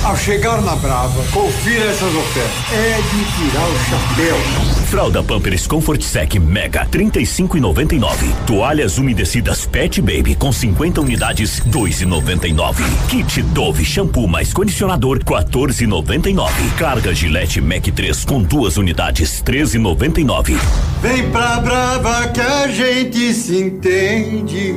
Ao 0.03 0.17
chegar 0.17 0.61
na 0.61 0.75
Brava, 0.75 1.23
confira 1.31 1.85
essas 1.85 2.13
ofertas. 2.13 2.73
É 2.73 2.97
de 2.97 3.49
tirar 3.49 3.67
o 3.67 3.80
chapéu. 3.89 4.72
Fralda 4.94 5.24
Pampers 5.24 5.65
Comfort 5.65 6.03
Sec 6.03 6.36
Mega 6.36 6.86
35,99. 6.86 8.45
Toalhas 8.45 8.99
umedecidas 8.99 9.65
Pet 9.65 9.99
Baby 9.99 10.36
com 10.36 10.52
50 10.52 11.02
unidades 11.02 11.60
2,99. 11.61 12.84
Kit 13.10 13.41
Dove 13.41 13.84
shampoo 13.84 14.28
mais 14.28 14.53
condicionador 14.53 15.18
14,99. 15.24 16.48
Carga 16.78 17.11
Gillette 17.11 17.60
Mac 17.60 17.88
3 17.88 18.24
com 18.24 18.44
duas 18.44 18.78
unidades 18.78 19.41
13,99. 19.41 20.60
Vem 21.02 21.32
pra 21.32 21.60
Brava 21.60 22.28
que 22.28 22.41
a 22.41 22.68
gente 22.68 23.34
se 23.34 23.57
entende. 23.57 24.76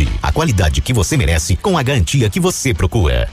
Plamold 0.00 0.10
a 0.22 0.32
qualidade 0.32 0.80
que 0.80 0.92
você 0.92 1.16
merece 1.16 1.56
com 1.56 1.76
a 1.76 1.82
garantia 1.82 2.30
que 2.30 2.40
você 2.40 2.72
procura. 2.72 3.28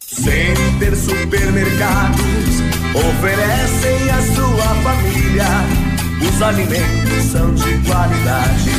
Center 0.00 0.96
Supermercados 0.96 2.60
oferecem 2.94 4.10
à 4.10 4.22
sua 4.34 4.74
família. 4.82 5.46
Os 6.20 6.42
alimentos 6.42 7.24
são 7.32 7.54
de 7.54 7.78
qualidade 7.88 8.70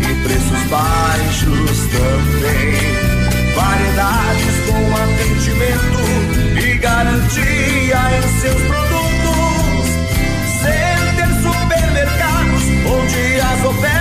e 0.00 0.22
preços 0.22 0.62
baixos 0.68 1.78
também. 1.92 3.18
Variedades 3.54 4.56
com 4.66 4.96
atendimento 4.96 6.02
e 6.58 6.78
garantia 6.78 8.00
em 8.16 8.40
seus 8.40 8.62
produtos. 8.62 9.88
Center 10.62 11.30
Supermercados, 11.42 12.62
onde 12.86 13.40
as 13.40 13.64
ofertas 13.64 13.94
a. 13.94 13.97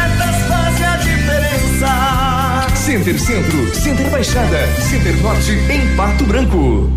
Center 2.88 3.20
Centro, 3.20 3.76
Center 3.76 4.10
Baixada, 4.10 4.66
Center 4.80 5.22
Norte 5.22 5.52
em 5.70 5.94
Pato 5.98 6.24
Branco. 6.24 6.90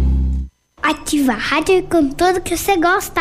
Ativa 0.81 1.33
a 1.33 1.37
rádio 1.37 1.83
com 1.91 2.09
tudo 2.11 2.41
que 2.41 2.57
você 2.57 2.77
gosta. 2.77 3.21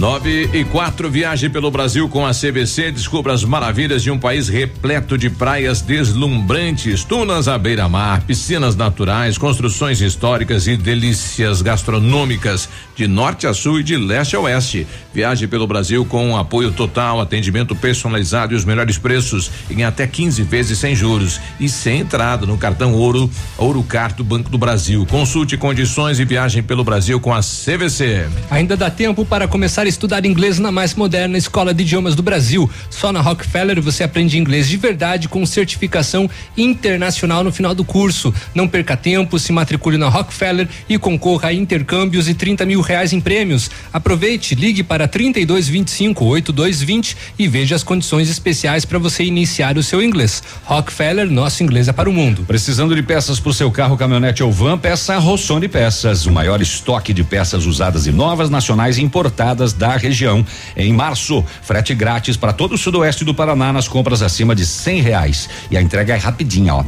Nove 0.00 0.48
e 0.54 0.64
quatro, 0.64 1.10
viaje 1.10 1.50
pelo 1.50 1.70
Brasil 1.70 2.08
com 2.08 2.24
a 2.24 2.30
CVC, 2.30 2.90
descubra 2.90 3.34
as 3.34 3.44
maravilhas 3.44 4.02
de 4.02 4.10
um 4.10 4.18
país 4.18 4.48
repleto 4.48 5.18
de 5.18 5.28
praias 5.28 5.82
deslumbrantes, 5.82 7.04
tunas 7.04 7.46
à 7.46 7.58
beira-mar, 7.58 8.22
piscinas 8.22 8.74
naturais, 8.74 9.36
construções 9.36 10.00
históricas 10.00 10.66
e 10.66 10.74
delícias 10.74 11.60
gastronômicas 11.60 12.66
de 12.96 13.06
norte 13.06 13.46
a 13.46 13.52
sul 13.52 13.80
e 13.80 13.82
de 13.82 13.98
leste 13.98 14.34
a 14.34 14.40
oeste. 14.40 14.86
Viaje 15.12 15.48
pelo 15.48 15.66
Brasil 15.66 16.04
com 16.04 16.36
apoio 16.36 16.70
total, 16.70 17.20
atendimento 17.20 17.74
personalizado 17.74 18.52
e 18.52 18.56
os 18.56 18.64
melhores 18.64 18.96
preços 18.96 19.50
em 19.68 19.82
até 19.82 20.06
15 20.06 20.42
vezes 20.44 20.78
sem 20.78 20.94
juros 20.94 21.40
e 21.58 21.68
sem 21.68 22.00
entrada 22.00 22.46
no 22.46 22.56
cartão 22.56 22.94
Ouro, 22.94 23.28
Ouro 23.58 23.82
Car 23.82 24.14
do 24.14 24.22
Banco 24.22 24.48
do 24.48 24.56
Brasil. 24.56 25.04
Consulte 25.06 25.56
condições 25.56 26.20
e 26.20 26.24
viagem 26.24 26.62
pelo 26.62 26.84
Brasil 26.84 27.18
com 27.18 27.34
a 27.34 27.40
CVC. 27.40 28.28
Ainda 28.50 28.76
dá 28.76 28.88
tempo 28.88 29.24
para 29.24 29.48
começar 29.48 29.82
a 29.82 29.88
estudar 29.88 30.24
inglês 30.24 30.60
na 30.60 30.70
mais 30.70 30.94
moderna 30.94 31.36
escola 31.36 31.74
de 31.74 31.82
idiomas 31.82 32.14
do 32.14 32.22
Brasil. 32.22 32.70
Só 32.88 33.10
na 33.10 33.20
Rockefeller 33.20 33.82
você 33.82 34.04
aprende 34.04 34.38
inglês 34.38 34.68
de 34.68 34.76
verdade 34.76 35.28
com 35.28 35.44
certificação 35.44 36.30
internacional 36.56 37.42
no 37.42 37.50
final 37.50 37.74
do 37.74 37.84
curso. 37.84 38.32
Não 38.54 38.68
perca 38.68 38.96
tempo, 38.96 39.38
se 39.40 39.52
matricule 39.52 39.98
na 39.98 40.08
Rockefeller 40.08 40.68
e 40.88 40.96
concorra 40.98 41.48
a 41.48 41.52
intercâmbios 41.52 42.28
e 42.28 42.34
30 42.34 42.64
mil 42.64 42.80
reais 42.80 43.12
em 43.12 43.20
prêmios. 43.20 43.70
Aproveite, 43.92 44.54
ligue 44.54 44.84
para 44.84 44.99
3225 45.08 46.24
8220 46.24 47.16
e 47.38 47.48
veja 47.48 47.74
as 47.74 47.82
condições 47.82 48.28
especiais 48.28 48.84
para 48.84 48.98
você 48.98 49.24
iniciar 49.24 49.76
o 49.76 49.82
seu 49.82 50.02
inglês. 50.02 50.42
Rockefeller, 50.64 51.30
nosso 51.30 51.62
inglês 51.62 51.88
é 51.88 51.92
para 51.92 52.08
o 52.08 52.12
mundo. 52.12 52.44
Precisando 52.46 52.94
de 52.94 53.02
peças 53.02 53.40
para 53.40 53.50
o 53.50 53.54
seu 53.54 53.70
carro, 53.70 53.96
caminhonete 53.96 54.42
ou 54.42 54.52
van, 54.52 54.78
peça 54.78 55.14
a 55.14 55.18
Rossoni 55.18 55.68
Peças, 55.68 56.26
o 56.26 56.32
maior 56.32 56.60
estoque 56.60 57.12
de 57.12 57.24
peças 57.24 57.66
usadas 57.66 58.06
e 58.06 58.12
novas 58.12 58.50
nacionais 58.50 58.98
importadas 58.98 59.72
da 59.72 59.96
região. 59.96 60.44
Em 60.76 60.92
março, 60.92 61.44
frete 61.62 61.94
grátis 61.94 62.36
para 62.36 62.52
todo 62.52 62.74
o 62.74 62.78
sudoeste 62.78 63.24
do 63.24 63.34
Paraná 63.34 63.72
nas 63.72 63.88
compras 63.88 64.22
acima 64.22 64.54
de 64.54 64.66
cem 64.66 65.00
reais. 65.00 65.48
E 65.70 65.76
a 65.76 65.82
entrega 65.82 66.14
é 66.14 66.18
rapidinha, 66.18 66.74
ó. 66.74 66.84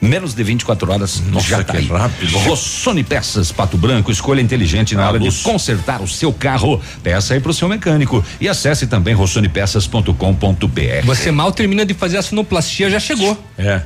Menos 0.00 0.34
de 0.34 0.42
24 0.42 0.92
horas 0.92 1.22
Nossa, 1.30 1.46
já 1.48 1.64
tá 1.64 1.72
que 1.72 1.78
aí. 1.78 1.86
rápido. 1.86 2.38
Rossoni 2.38 3.02
Peças, 3.02 3.50
Pato 3.50 3.76
Branco, 3.76 4.10
escolha 4.10 4.40
inteligente 4.40 4.94
na 4.94 5.08
hora 5.08 5.18
de 5.18 5.30
consertar 5.42 6.02
o 6.02 6.08
seu 6.08 6.32
carro. 6.32 6.80
Peça 7.02 7.34
aí 7.34 7.40
pro 7.40 7.52
seu 7.52 7.68
mecânico 7.68 8.24
e 8.40 8.48
acesse 8.48 8.86
também 8.86 9.14
rossonepeças.com.br. 9.14 11.06
Você 11.06 11.30
mal 11.30 11.52
termina 11.52 11.86
de 11.86 11.94
fazer 11.94 12.18
a 12.18 12.22
sonoplastia, 12.22 12.90
já 12.90 13.00
chegou. 13.00 13.38
É. 13.56 13.82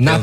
Na, 0.00 0.18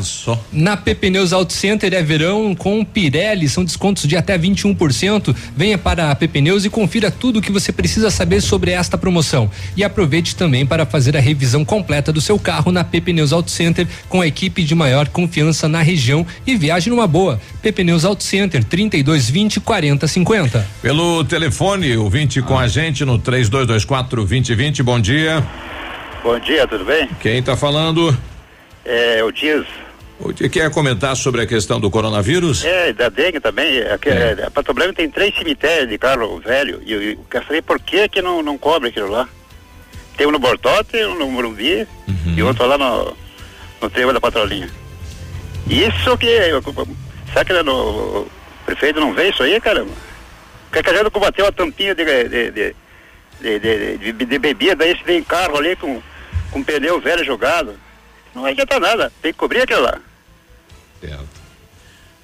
na 0.52 0.76
PP 0.76 1.08
Neus 1.08 1.32
Auto 1.32 1.52
Center 1.52 1.94
é 1.94 2.02
verão 2.02 2.52
com 2.52 2.84
Pirelli, 2.84 3.48
são 3.48 3.64
descontos 3.64 4.08
de 4.08 4.16
até 4.16 4.36
21%. 4.36 5.32
Venha 5.56 5.78
para 5.78 6.10
a 6.10 6.16
PP 6.16 6.40
Neus 6.40 6.64
e 6.64 6.70
confira 6.70 7.12
tudo 7.12 7.38
o 7.38 7.42
que 7.42 7.52
você 7.52 7.70
precisa 7.70 8.10
saber 8.10 8.40
sobre 8.40 8.72
esta 8.72 8.98
promoção. 8.98 9.48
E 9.76 9.84
aproveite 9.84 10.34
também 10.34 10.66
para 10.66 10.84
fazer 10.84 11.16
a 11.16 11.20
revisão 11.20 11.64
completa 11.64 12.12
do 12.12 12.20
seu 12.20 12.40
carro 12.40 12.72
na 12.72 12.82
PP 12.82 13.12
Neus 13.12 13.32
Auto 13.32 13.52
Center 13.52 13.86
com 14.08 14.20
a 14.20 14.26
equipe 14.26 14.64
de 14.64 14.74
maior 14.74 15.06
confiança 15.06 15.68
na 15.68 15.80
região 15.80 16.26
e 16.44 16.56
viaje 16.56 16.90
numa 16.90 17.06
boa. 17.06 17.40
PP 17.62 17.84
Neus 17.84 18.04
Auto 18.04 18.24
Center 18.24 18.64
3220 18.64 19.60
4050. 19.60 20.66
Pelo 20.82 21.22
telefone, 21.22 21.96
o 21.96 22.10
20 22.10 22.42
com 22.42 22.58
a 22.58 22.66
gente 22.66 23.04
no 23.04 23.16
3224 23.16 24.16
2020. 24.26 24.82
Bom 24.82 24.98
dia. 24.98 25.46
Bom 26.24 26.36
dia, 26.40 26.66
tudo 26.66 26.84
bem? 26.84 27.08
Quem 27.20 27.40
tá 27.40 27.56
falando? 27.56 28.16
É 28.90 29.22
o 29.22 29.30
Dias. 29.30 29.66
O 30.18 30.32
que 30.32 30.48
quer 30.48 30.68
comentar 30.70 31.14
sobre 31.14 31.42
a 31.42 31.46
questão 31.46 31.78
do 31.78 31.90
coronavírus? 31.90 32.64
É, 32.64 32.92
da 32.92 33.08
dengue 33.08 33.38
também. 33.38 33.80
Aqui, 33.82 34.08
é. 34.08 34.36
é, 34.40 34.50
Pato 34.50 34.72
Branco 34.74 34.94
tem 34.94 35.08
três 35.10 35.32
cemitérios 35.36 35.88
de 35.88 35.96
Carlos 35.98 36.42
Velho 36.42 36.80
e 36.84 36.92
eu, 36.92 37.02
eu 37.02 37.18
quero 37.30 37.44
saber 37.46 37.62
por 37.62 37.78
que 37.78 38.08
que 38.08 38.20
não, 38.22 38.42
não 38.42 38.56
cobre 38.58 38.88
aquilo 38.88 39.10
lá. 39.10 39.28
Tem 40.16 40.26
um 40.26 40.32
no 40.32 40.38
Bortote, 40.40 40.96
um 41.04 41.16
no 41.18 41.30
Morumbi 41.30 41.86
e 42.36 42.42
outro 42.42 42.66
lá 42.66 42.76
no, 42.76 43.16
no 43.80 43.90
trevo 43.90 44.12
da 44.12 44.20
Patrolinha. 44.20 44.68
Isso 45.68 46.16
que. 46.18 46.26
Será 47.32 47.44
que 47.44 47.52
no, 47.62 48.22
o 48.22 48.30
prefeito 48.66 48.98
não 48.98 49.12
vê 49.12 49.28
isso 49.28 49.42
aí, 49.42 49.60
caramba? 49.60 49.92
Porque 50.70 50.82
que 50.82 50.90
a 50.90 50.98
gente 50.98 51.10
combateu 51.10 51.46
a 51.46 51.52
tampinha 51.52 51.94
de, 51.94 52.04
de, 52.04 52.50
de, 52.50 52.74
de, 53.40 53.58
de, 53.60 54.12
de- 54.12 54.24
de 54.26 54.38
bebida, 54.38 54.84
aí 54.84 54.96
se 54.96 55.04
tem 55.04 55.22
carro 55.22 55.56
ali 55.56 55.76
com, 55.76 56.02
com 56.50 56.62
pneu 56.64 57.00
velho 57.00 57.24
jogado. 57.24 57.74
Não 58.38 58.46
adianta 58.46 58.78
nada, 58.78 59.12
tem 59.20 59.32
que 59.32 59.38
cobrir 59.38 59.62
aquilo 59.62 59.82
lá. 59.82 59.98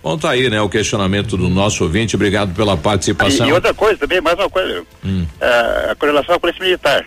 Bom, 0.02 0.18
tá 0.18 0.30
aí, 0.30 0.50
né? 0.50 0.60
O 0.60 0.68
questionamento 0.68 1.34
do 1.36 1.48
nosso 1.48 1.82
ouvinte. 1.82 2.14
Obrigado 2.14 2.54
pela 2.54 2.76
participação. 2.76 3.46
E, 3.46 3.50
e 3.50 3.52
outra 3.54 3.72
coisa 3.72 3.98
também, 3.98 4.20
mais 4.20 4.38
uma 4.38 4.50
coisa, 4.50 4.84
Hum. 5.02 5.26
a, 5.40 5.92
a 5.92 5.94
correlação 5.94 6.34
à 6.34 6.38
polícia 6.38 6.62
militar. 6.62 7.06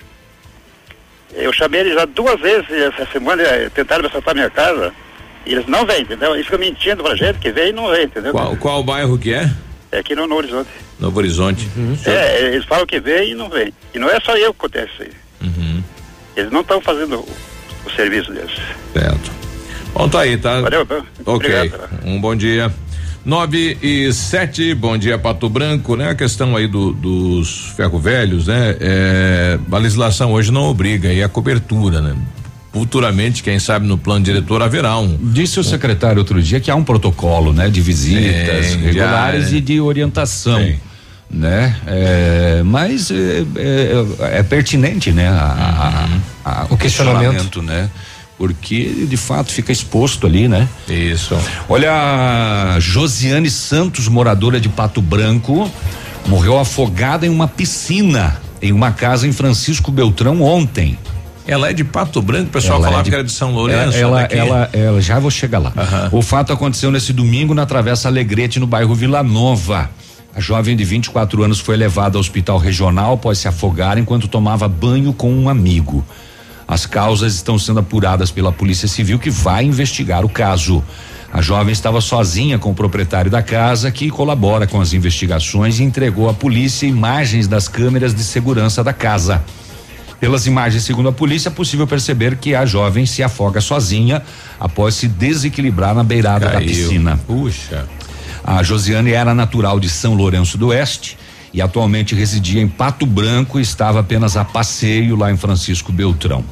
Eu 1.34 1.54
chamei 1.54 1.82
eles 1.82 1.94
já 1.94 2.06
duas 2.06 2.40
vezes 2.40 2.70
essa 2.72 3.06
semana, 3.12 3.44
eh, 3.44 3.70
tentaram 3.70 4.02
me 4.02 4.08
assaltar 4.10 4.34
minha 4.34 4.50
casa, 4.50 4.92
e 5.46 5.54
eles 5.54 5.68
não 5.68 5.86
vêm, 5.86 6.02
entendeu? 6.02 6.34
Eles 6.34 6.46
ficam 6.46 6.60
mentindo 6.60 7.04
pra 7.04 7.16
gente 7.16 7.38
que 7.38 7.52
vem 7.52 7.70
e 7.70 7.74
não 7.74 7.90
vem, 7.92 8.06
entendeu? 8.06 8.32
Qual, 8.32 8.58
qual 8.58 8.84
bairro 8.84 9.18
que 9.20 9.32
é? 9.32 9.48
É 9.92 10.00
aqui 10.00 10.16
no, 10.16 10.26
no 10.26 10.36
Horizonte. 10.36 10.70
Novo 11.00 11.20
Horizonte. 11.20 11.70
É, 12.06 12.46
eles 12.48 12.66
falam 12.66 12.88
que 12.88 13.00
vem 13.00 13.32
e 13.32 13.36
não 13.36 13.48
vem. 13.50 13.72
E 13.94 14.00
não 14.00 14.10
é 14.10 14.20
só 14.22 14.36
eu 14.36 14.52
que 14.54 14.60
acontece 14.66 14.92
isso 14.94 15.04
aí. 15.04 15.48
Uhum. 15.48 15.84
Eles 16.36 16.52
não 16.52 16.62
estão 16.62 16.82
fazendo 16.82 17.24
o, 17.88 17.96
serviço 17.96 18.32
deles. 18.32 18.52
Certo. 18.94 19.32
Bom, 19.94 20.08
tá 20.08 20.22
aí, 20.22 20.38
tá? 20.38 20.62
Valeu, 20.62 20.88
Ok. 21.26 21.56
obrigado. 21.56 21.90
Um 22.06 22.20
bom 22.22 22.36
dia. 22.36 22.72
Nove 23.26 23.78
e 23.82 24.14
sete, 24.14 24.74
bom 24.74 24.98
dia 24.98 25.18
Pato 25.18 25.50
Branco, 25.50 25.98
né? 25.98 26.12
A 26.12 26.16
questão 26.16 26.56
aí 26.56 26.66
do, 26.66 26.94
dos 26.94 27.74
ferro 27.76 28.00
velhos, 28.00 28.48
né? 28.48 28.78
É, 28.80 29.60
a 29.70 29.78
legislação 29.78 30.32
hoje 30.32 30.50
não 30.50 30.64
obriga 30.64 31.10
aí 31.10 31.22
a 31.22 31.28
cobertura, 31.28 32.00
né? 32.00 32.16
Futuramente, 32.72 33.42
quem 33.44 33.60
sabe 33.60 33.88
no 33.88 33.98
plano 33.98 34.24
diretor 34.24 34.62
haverá 34.62 34.98
um. 34.98 35.18
Disse 35.20 35.60
o 35.60 35.64
secretário 35.64 36.20
outro 36.20 36.42
dia 36.42 36.60
que 36.60 36.70
há 36.70 36.76
um 36.76 36.84
protocolo, 36.84 37.52
né, 37.52 37.70
de 37.70 37.82
visitas 37.82 38.68
Sim, 38.68 38.78
regulares 38.80 39.46
já, 39.46 39.52
né? 39.52 39.58
e 39.58 39.62
de 39.62 39.82
orientação, 39.82 40.74
né? 41.30 41.76
É, 41.86 42.62
mas 42.64 43.12
é, 43.12 43.44
é- 43.58 44.40
é 44.40 44.44
pertinente, 44.44 45.12
né? 45.12 45.28
a- 45.28 46.08
a- 46.46 46.62
a- 46.62 46.66
o 46.70 46.78
questionamento, 46.78 47.62
né? 47.62 47.90
Porque 48.38 49.06
de 49.10 49.18
fato 49.18 49.52
fica 49.52 49.72
exposto 49.72 50.28
ali, 50.28 50.48
né? 50.48 50.68
Isso. 50.88 51.36
Olha, 51.68 52.78
Josiane 52.80 53.50
Santos, 53.50 54.08
moradora 54.08 54.60
de 54.60 54.70
Pato 54.70 55.02
Branco, 55.02 55.70
morreu 56.28 56.60
afogada 56.60 57.26
em 57.26 57.30
uma 57.30 57.48
piscina 57.48 58.40
em 58.62 58.72
uma 58.72 58.92
casa 58.92 59.28
em 59.28 59.32
Francisco 59.32 59.92
Beltrão 59.92 60.42
ontem. 60.42 60.98
Ela 61.48 61.70
é 61.70 61.74
de 61.74 61.84
Pato 61.84 62.22
Branco, 62.22 62.48
o 62.48 62.52
pessoal 62.52 62.78
Ela 62.80 62.88
é 62.88 62.90
falava 62.90 63.04
de- 63.04 63.10
que 63.10 63.16
era 63.16 63.24
de 63.24 63.32
São 63.32 63.52
Lourenço. 63.54 63.98
Ela, 63.98 64.22
daqui. 64.22 64.36
ela, 64.38 64.70
ela, 64.74 65.02
já 65.02 65.18
vou 65.18 65.32
chegar 65.32 65.60
lá. 65.60 65.72
O 66.12 66.22
fato 66.22 66.52
aconteceu 66.52 66.92
nesse 66.92 67.14
domingo 67.14 67.54
na 67.54 67.66
Travessa 67.66 68.08
Alegrete, 68.08 68.60
no 68.60 68.68
bairro 68.68 68.94
Vila 68.94 69.24
Nova. 69.24 69.90
A 70.38 70.40
jovem 70.40 70.76
de 70.76 70.84
24 70.84 71.44
anos 71.44 71.60
foi 71.60 71.76
levada 71.76 72.16
ao 72.16 72.22
hospital 72.22 72.60
regional 72.60 73.14
após 73.14 73.40
se 73.40 73.48
afogar 73.48 73.98
enquanto 73.98 74.28
tomava 74.28 74.68
banho 74.68 75.12
com 75.12 75.34
um 75.34 75.50
amigo. 75.50 76.06
As 76.68 76.86
causas 76.86 77.34
estão 77.34 77.58
sendo 77.58 77.80
apuradas 77.80 78.30
pela 78.30 78.52
Polícia 78.52 78.88
Civil 78.88 79.18
que 79.18 79.32
vai 79.32 79.64
investigar 79.64 80.24
o 80.24 80.30
caso. 80.30 80.84
A 81.34 81.42
jovem 81.42 81.74
estava 81.74 82.00
sozinha 82.02 82.60
com 82.60 82.70
o 82.70 82.76
proprietário 82.76 83.32
da 83.32 83.42
casa, 83.42 83.90
que 83.90 84.12
colabora 84.12 84.68
com 84.68 84.80
as 84.80 84.94
investigações 84.94 85.80
e 85.80 85.84
entregou 85.84 86.30
à 86.30 86.36
polícia 86.36 86.86
imagens 86.86 87.48
das 87.48 87.68
câmeras 87.68 88.14
de 88.14 88.24
segurança 88.24 88.84
da 88.84 88.94
casa. 88.94 89.44
Pelas 90.20 90.46
imagens, 90.46 90.84
segundo 90.84 91.10
a 91.10 91.12
polícia, 91.12 91.50
é 91.50 91.52
possível 91.52 91.88
perceber 91.88 92.38
que 92.38 92.54
a 92.54 92.64
jovem 92.64 93.08
se 93.08 93.24
afoga 93.24 93.60
sozinha 93.60 94.22
após 94.60 94.94
se 94.94 95.08
desequilibrar 95.08 95.96
na 95.96 96.04
beirada 96.04 96.46
Caiu. 96.46 96.60
da 96.60 96.66
piscina. 96.66 97.20
Puxa. 97.26 97.88
A 98.48 98.64
Josiane 98.64 99.12
era 99.12 99.34
natural 99.34 99.78
de 99.78 99.90
São 99.90 100.14
Lourenço 100.14 100.58
do 100.58 100.68
Oeste 100.68 101.18
e 101.54 101.62
atualmente 101.62 102.16
residia 102.16 102.62
em 102.62 102.68
Pato 102.68 103.06
Branco 103.06 103.60
e 103.60 103.62
estava 103.62 104.00
apenas 104.00 104.38
a 104.38 104.46
passeio 104.46 105.18
lá 105.18 105.30
em 105.30 105.36
Francisco 105.36 105.92
Beltrão. 105.92 106.46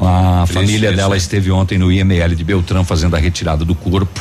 A 0.00 0.44
Triste 0.44 0.54
família 0.54 0.90
isso, 0.90 0.96
dela 0.96 1.16
esteve 1.16 1.50
ontem 1.50 1.78
no 1.78 1.90
IML 1.90 2.36
de 2.36 2.44
Beltrão 2.44 2.84
fazendo 2.84 3.16
a 3.16 3.18
retirada 3.18 3.64
do 3.64 3.74
corpo 3.74 4.20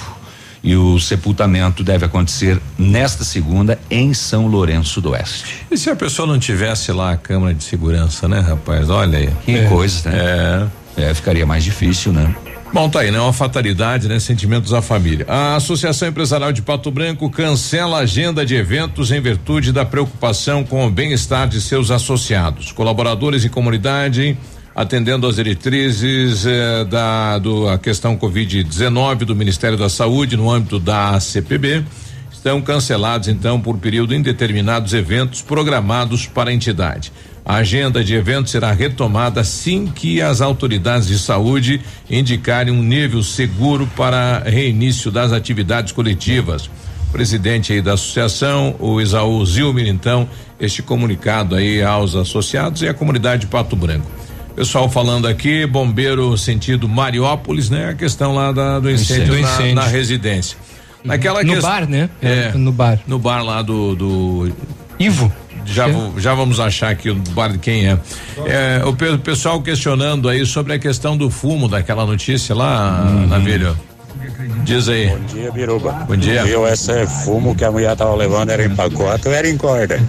e 0.63 0.75
o 0.75 0.99
sepultamento 0.99 1.83
deve 1.83 2.05
acontecer 2.05 2.59
nesta 2.75 3.23
segunda 3.23 3.77
em 3.89 4.15
São 4.15 4.47
Lourenço 4.47 4.99
do 4.99 5.11
Oeste. 5.11 5.57
E 5.69 5.77
se 5.77 5.91
a 5.91 5.95
pessoa 5.95 6.27
não 6.27 6.39
tivesse 6.39 6.91
lá 6.91 7.11
a 7.11 7.17
câmera 7.17 7.53
de 7.53 7.63
segurança, 7.63 8.27
né, 8.27 8.39
rapaz? 8.39 8.89
Olha 8.89 9.19
aí. 9.19 9.29
Que 9.45 9.67
coisa, 9.67 10.09
né? 10.09 10.17
É. 10.17 10.81
É, 10.97 11.13
ficaria 11.13 11.45
mais 11.45 11.63
difícil, 11.63 12.11
né? 12.11 12.35
Bom, 12.73 12.89
tá 12.89 13.01
aí, 13.01 13.11
né? 13.11 13.19
Uma 13.19 13.33
fatalidade, 13.33 14.07
né? 14.07 14.17
Sentimentos 14.17 14.71
da 14.71 14.81
família. 14.81 15.25
A 15.27 15.57
Associação 15.57 16.07
Empresarial 16.07 16.53
de 16.53 16.61
Pato 16.61 16.89
Branco 16.89 17.29
cancela 17.29 17.97
a 17.97 18.01
agenda 18.01 18.45
de 18.45 18.55
eventos 18.55 19.11
em 19.11 19.19
virtude 19.19 19.73
da 19.73 19.83
preocupação 19.83 20.63
com 20.63 20.87
o 20.87 20.89
bem-estar 20.89 21.49
de 21.49 21.59
seus 21.59 21.91
associados, 21.91 22.71
colaboradores 22.71 23.43
e 23.43 23.49
comunidade, 23.49 24.37
atendendo 24.73 25.27
às 25.27 25.35
diretrizes 25.35 26.45
eh, 26.45 26.85
da 26.85 27.37
do 27.39 27.67
a 27.67 27.77
questão 27.77 28.15
Covid-19 28.15 29.25
do 29.25 29.35
Ministério 29.35 29.77
da 29.77 29.89
Saúde 29.89 30.37
no 30.37 30.49
âmbito 30.49 30.79
da 30.79 31.19
CPB. 31.19 31.83
Estão 32.31 32.61
cancelados, 32.61 33.27
então, 33.27 33.59
por 33.59 33.77
período 33.79 34.15
indeterminado 34.15 34.85
os 34.85 34.93
eventos 34.93 35.41
programados 35.41 36.25
para 36.25 36.49
a 36.49 36.53
entidade. 36.53 37.11
A 37.43 37.55
agenda 37.55 38.03
de 38.03 38.13
eventos 38.13 38.51
será 38.51 38.71
retomada 38.71 39.41
assim 39.41 39.87
que 39.87 40.21
as 40.21 40.41
autoridades 40.41 41.07
de 41.07 41.17
saúde 41.17 41.81
indicarem 42.09 42.71
um 42.73 42.83
nível 42.83 43.23
seguro 43.23 43.87
para 43.95 44.39
reinício 44.45 45.09
das 45.11 45.31
atividades 45.31 45.91
coletivas. 45.91 46.69
Presidente 47.11 47.73
aí 47.73 47.81
da 47.81 47.93
associação, 47.93 48.75
o 48.79 49.01
Isaú 49.01 49.45
Zilmer, 49.45 49.87
então, 49.87 50.29
este 50.59 50.81
comunicado 50.81 51.55
aí 51.55 51.81
aos 51.83 52.15
associados 52.15 52.83
e 52.83 52.87
à 52.87 52.93
comunidade 52.93 53.41
de 53.41 53.47
Pato 53.47 53.75
Branco. 53.75 54.09
Pessoal 54.55 54.89
falando 54.89 55.27
aqui, 55.27 55.65
bombeiro 55.65 56.37
sentido 56.37 56.87
Mariópolis, 56.87 57.69
né? 57.69 57.89
A 57.89 57.93
questão 57.95 58.35
lá 58.35 58.51
da, 58.51 58.79
do 58.79 58.89
incêndio, 58.89 59.27
Do 59.27 59.33
na- 59.33 59.39
incêndio. 59.53 59.75
Na, 59.75 59.87
residência. 59.87 60.57
Naquela 61.03 61.43
No 61.43 61.59
bar, 61.61 61.89
né? 61.89 62.09
É. 62.21 62.51
No 62.51 62.71
bar. 62.71 62.99
No 63.07 63.17
bar 63.17 63.41
lá 63.43 63.61
do. 63.61 63.95
do 63.95 64.51
Ivo. 64.99 65.33
Já, 65.65 65.87
vou- 65.87 66.19
já 66.19 66.33
vamos 66.33 66.59
achar 66.59 66.89
aqui 66.91 67.09
o 67.09 67.15
bar 67.15 67.51
de 67.51 67.57
quem 67.57 67.87
é. 67.87 67.97
é 68.45 68.81
o 68.85 68.93
pe- 68.93 69.17
pessoal 69.19 69.61
questionando 69.61 70.27
aí 70.27 70.45
sobre 70.45 70.73
a 70.73 70.79
questão 70.79 71.15
do 71.15 71.29
fumo 71.29 71.67
daquela 71.67 72.05
notícia 72.05 72.53
lá, 72.55 73.03
Navilho. 73.29 73.77
Diz 74.63 74.87
aí. 74.89 75.07
Bom 75.09 75.19
dia, 75.25 75.51
Biruba. 75.51 75.91
Bom 76.07 76.15
dia. 76.15 76.43
Viu 76.43 76.67
esse 76.67 77.05
fumo 77.25 77.55
que 77.55 77.63
a 77.65 77.71
mulher 77.71 77.95
tava 77.95 78.15
levando 78.15 78.49
era 78.49 78.63
em 78.65 78.75
pacote 78.75 79.27
ou 79.27 79.33
era 79.33 79.47
em 79.49 79.57
corda? 79.57 79.99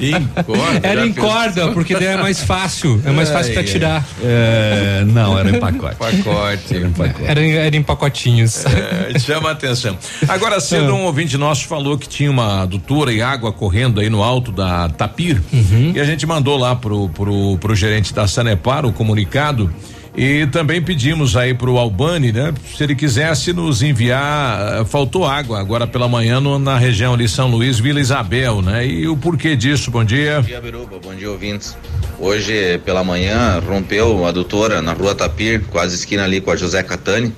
em 0.00 0.26
corda? 0.44 0.80
Era 0.82 1.06
em 1.06 1.12
corda, 1.12 1.68
porque 1.72 1.94
daí 1.94 2.06
é 2.06 2.16
mais 2.16 2.40
fácil. 2.42 3.00
É 3.04 3.10
mais 3.10 3.28
fácil 3.30 3.56
ai. 3.56 3.64
tirar. 3.64 4.04
É, 4.22 5.04
não, 5.06 5.38
era 5.38 5.50
em 5.50 5.60
pacote. 5.60 5.96
Pacote. 5.96 6.74
Era 6.76 6.86
em 6.86 6.92
pacote. 6.92 7.24
Era, 7.26 7.42
em- 7.44 7.52
era 7.52 7.76
em 7.76 7.82
pacotinhos. 7.82 8.64
É, 8.66 9.18
chama 9.18 9.50
a 9.50 9.52
atenção. 9.52 9.96
Agora 10.28 10.60
cedo 10.60 10.94
um 10.94 11.04
ouvinte 11.04 11.36
nosso 11.36 11.66
falou 11.66 11.96
que 11.98 12.08
tinha 12.08 12.30
uma 12.30 12.62
adutora 12.62 13.12
e 13.12 13.20
água 13.22 13.52
correndo 13.52 14.00
aí 14.00 14.08
no 14.10 14.22
alto 14.22 14.50
da 14.52 14.88
Tapir 14.88 15.40
e 15.94 16.00
a 16.00 16.04
gente 16.04 16.26
mandou 16.26 16.56
lá 16.56 16.74
pro, 16.74 17.08
pro, 17.10 17.56
pro 17.58 17.74
gerente 17.74 18.12
da 18.14 18.26
Sanepar 18.26 18.84
o 18.86 18.92
comunicado 18.92 19.61
e 20.16 20.46
também 20.48 20.80
pedimos 20.82 21.36
aí 21.36 21.54
pro 21.54 21.78
Albani, 21.78 22.32
né? 22.32 22.52
Se 22.76 22.84
ele 22.84 22.94
quisesse 22.94 23.52
nos 23.52 23.82
enviar, 23.82 24.80
eh, 24.80 24.84
faltou 24.84 25.24
água 25.24 25.58
agora 25.58 25.86
pela 25.86 26.06
manhã 26.08 26.38
no- 26.40 26.58
na 26.58 26.76
região 26.78 27.14
ali 27.14 27.28
São 27.28 27.48
Luís, 27.50 27.78
Vila 27.78 27.98
Isabel, 28.00 28.60
né? 28.60 28.86
E 28.86 29.08
o 29.08 29.16
porquê 29.16 29.56
disso, 29.56 29.90
bom 29.90 30.04
dia. 30.04 30.40
Bom 30.40 30.46
dia, 30.46 30.60
Biruba. 30.60 30.98
Bom 31.02 31.14
dia, 31.14 31.30
ouvintes. 31.30 31.76
Hoje, 32.18 32.78
pela 32.84 33.02
manhã, 33.02 33.58
rompeu 33.66 34.24
a 34.24 34.28
adutora 34.28 34.82
na 34.82 34.92
rua 34.92 35.14
Tapir, 35.14 35.62
quase 35.70 35.94
esquina 35.94 36.24
ali 36.24 36.40
com 36.40 36.50
a 36.50 36.56
José 36.56 36.82
Catani. 36.82 37.32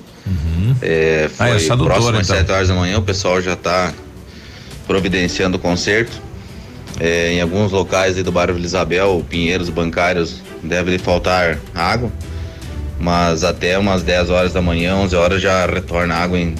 É, 0.81 1.25
Ah, 1.27 1.29
foi 1.47 1.55
essa 1.55 1.73
adutora, 1.73 1.93
próximo 1.95 2.17
às 2.19 2.25
então. 2.27 2.37
7 2.37 2.51
horas 2.51 2.67
da 2.67 2.73
manhã, 2.75 2.97
o 2.97 3.01
pessoal 3.01 3.41
já 3.41 3.53
está 3.53 3.93
providenciando 4.87 5.57
o 5.57 5.59
conserto. 5.59 6.21
É, 6.99 7.33
em 7.33 7.41
alguns 7.41 7.71
locais 7.71 8.15
aí 8.17 8.23
do 8.23 8.31
bairro 8.31 8.53
Vila 8.53 8.65
Isabel, 8.65 9.25
Pinheiros 9.29 9.69
bancários, 9.69 10.41
deve 10.67 10.97
faltar 10.97 11.57
água. 11.73 12.11
Mas 12.99 13.43
até 13.43 13.77
umas 13.77 14.03
10 14.03 14.29
horas 14.29 14.53
da 14.53 14.61
manhã, 14.61 14.95
11 14.95 15.15
horas 15.15 15.41
já 15.41 15.65
retorna 15.65 16.15
água 16.15 16.39
em, 16.39 16.55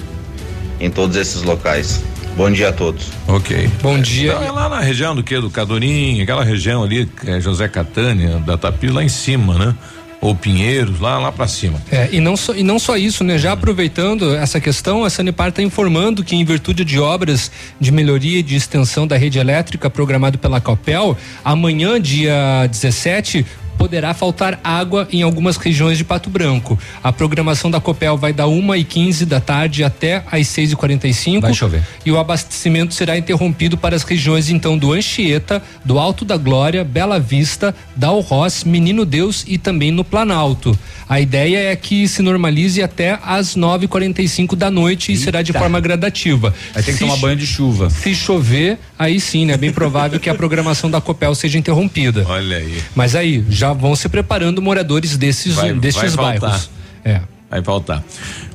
em 0.80 0.90
todos 0.90 1.16
esses 1.16 1.42
locais. 1.42 2.02
Bom 2.36 2.50
dia 2.50 2.68
a 2.68 2.72
todos. 2.72 3.08
Ok. 3.26 3.70
Bom 3.82 3.98
dia. 3.98 4.32
Então, 4.32 4.44
é 4.44 4.50
lá 4.50 4.68
na 4.68 4.80
região 4.80 5.16
do 5.16 5.22
que? 5.22 5.40
Do 5.40 5.48
Cadorim, 5.48 6.20
aquela 6.20 6.44
região 6.44 6.84
ali, 6.84 7.08
é 7.26 7.40
José 7.40 7.66
Catânia, 7.66 8.36
da 8.40 8.58
Tapir, 8.58 8.92
lá 8.92 9.02
em 9.02 9.08
cima, 9.08 9.54
né? 9.54 9.74
Ou 10.20 10.34
Pinheiros, 10.34 11.00
lá, 11.00 11.18
lá 11.18 11.32
pra 11.32 11.46
cima. 11.46 11.80
É, 11.90 12.10
e, 12.12 12.20
não 12.20 12.36
só, 12.36 12.54
e 12.54 12.62
não 12.62 12.78
só 12.78 12.96
isso, 12.96 13.24
né? 13.24 13.38
Já 13.38 13.52
aproveitando 13.52 14.34
essa 14.34 14.60
questão, 14.60 15.02
a 15.02 15.08
Sanepar 15.08 15.48
está 15.48 15.62
informando 15.62 16.22
que, 16.22 16.36
em 16.36 16.44
virtude 16.44 16.84
de 16.84 16.98
obras 16.98 17.50
de 17.80 17.90
melhoria 17.90 18.40
e 18.40 18.42
de 18.42 18.54
extensão 18.54 19.06
da 19.06 19.16
rede 19.16 19.38
elétrica 19.38 19.88
programado 19.88 20.36
pela 20.36 20.60
Copel, 20.60 21.16
amanhã, 21.42 21.98
dia 21.98 22.66
17, 22.70 23.46
poderá 23.78 24.14
faltar 24.14 24.58
água 24.62 25.06
em 25.12 25.22
algumas 25.22 25.56
regiões 25.56 25.98
de 25.98 26.04
Pato 26.04 26.30
Branco. 26.30 26.78
A 27.02 27.12
programação 27.12 27.70
da 27.70 27.80
Copel 27.80 28.16
vai 28.16 28.32
da 28.32 28.46
1 28.46 28.74
e 28.76 28.84
15 28.84 29.26
da 29.26 29.40
tarde 29.40 29.84
até 29.84 30.22
às 30.30 30.46
6 30.48 30.72
e 30.72 30.76
45 30.76 31.40
Vai 31.42 31.54
chover. 31.54 31.82
e 32.04 32.10
o 32.10 32.18
abastecimento 32.18 32.94
será 32.94 33.16
interrompido 33.16 33.76
para 33.76 33.94
as 33.96 34.02
regiões 34.02 34.48
então 34.50 34.76
do 34.76 34.92
Anchieta, 34.92 35.62
do 35.84 35.98
Alto 35.98 36.24
da 36.24 36.36
Glória, 36.36 36.84
Bela 36.84 37.18
Vista, 37.18 37.74
Dalroz, 37.94 38.64
Menino 38.64 39.04
Deus 39.04 39.44
e 39.46 39.58
também 39.58 39.90
no 39.90 40.04
Planalto. 40.04 40.76
A 41.08 41.20
ideia 41.20 41.70
é 41.70 41.76
que 41.76 42.08
se 42.08 42.20
normalize 42.20 42.82
até 42.82 43.18
às 43.24 43.54
9h45 43.56 44.56
da 44.56 44.70
noite 44.70 45.12
e 45.12 45.16
será 45.16 45.40
de 45.40 45.52
forma 45.52 45.78
gradativa. 45.80 46.52
Aí 46.74 46.82
tem 46.82 46.92
que 46.94 46.98
Se 46.98 46.98
tomar 46.98 47.16
banho 47.18 47.36
de 47.36 47.46
chuva. 47.46 47.88
Se 47.90 48.12
chover, 48.14 48.78
aí 48.98 49.20
sim, 49.20 49.46
né? 49.46 49.56
Bem 49.56 49.72
provável 49.72 50.18
que 50.18 50.28
a 50.28 50.34
programação 50.34 50.90
da 50.90 51.00
Copel 51.00 51.32
seja 51.34 51.58
interrompida. 51.58 52.24
Olha 52.28 52.56
aí. 52.56 52.82
Mas 52.94 53.14
aí, 53.14 53.44
já 53.48 53.65
vão 53.72 53.94
se 53.96 54.08
preparando 54.08 54.60
moradores 54.62 55.16
desses, 55.16 55.54
Vai- 55.54 55.72
destes 55.72 56.14
vai 56.14 56.32
faltar. 56.32 56.50
bairros. 56.50 56.70
É. 57.04 57.20
Vai 57.48 57.62
faltar. 57.62 58.02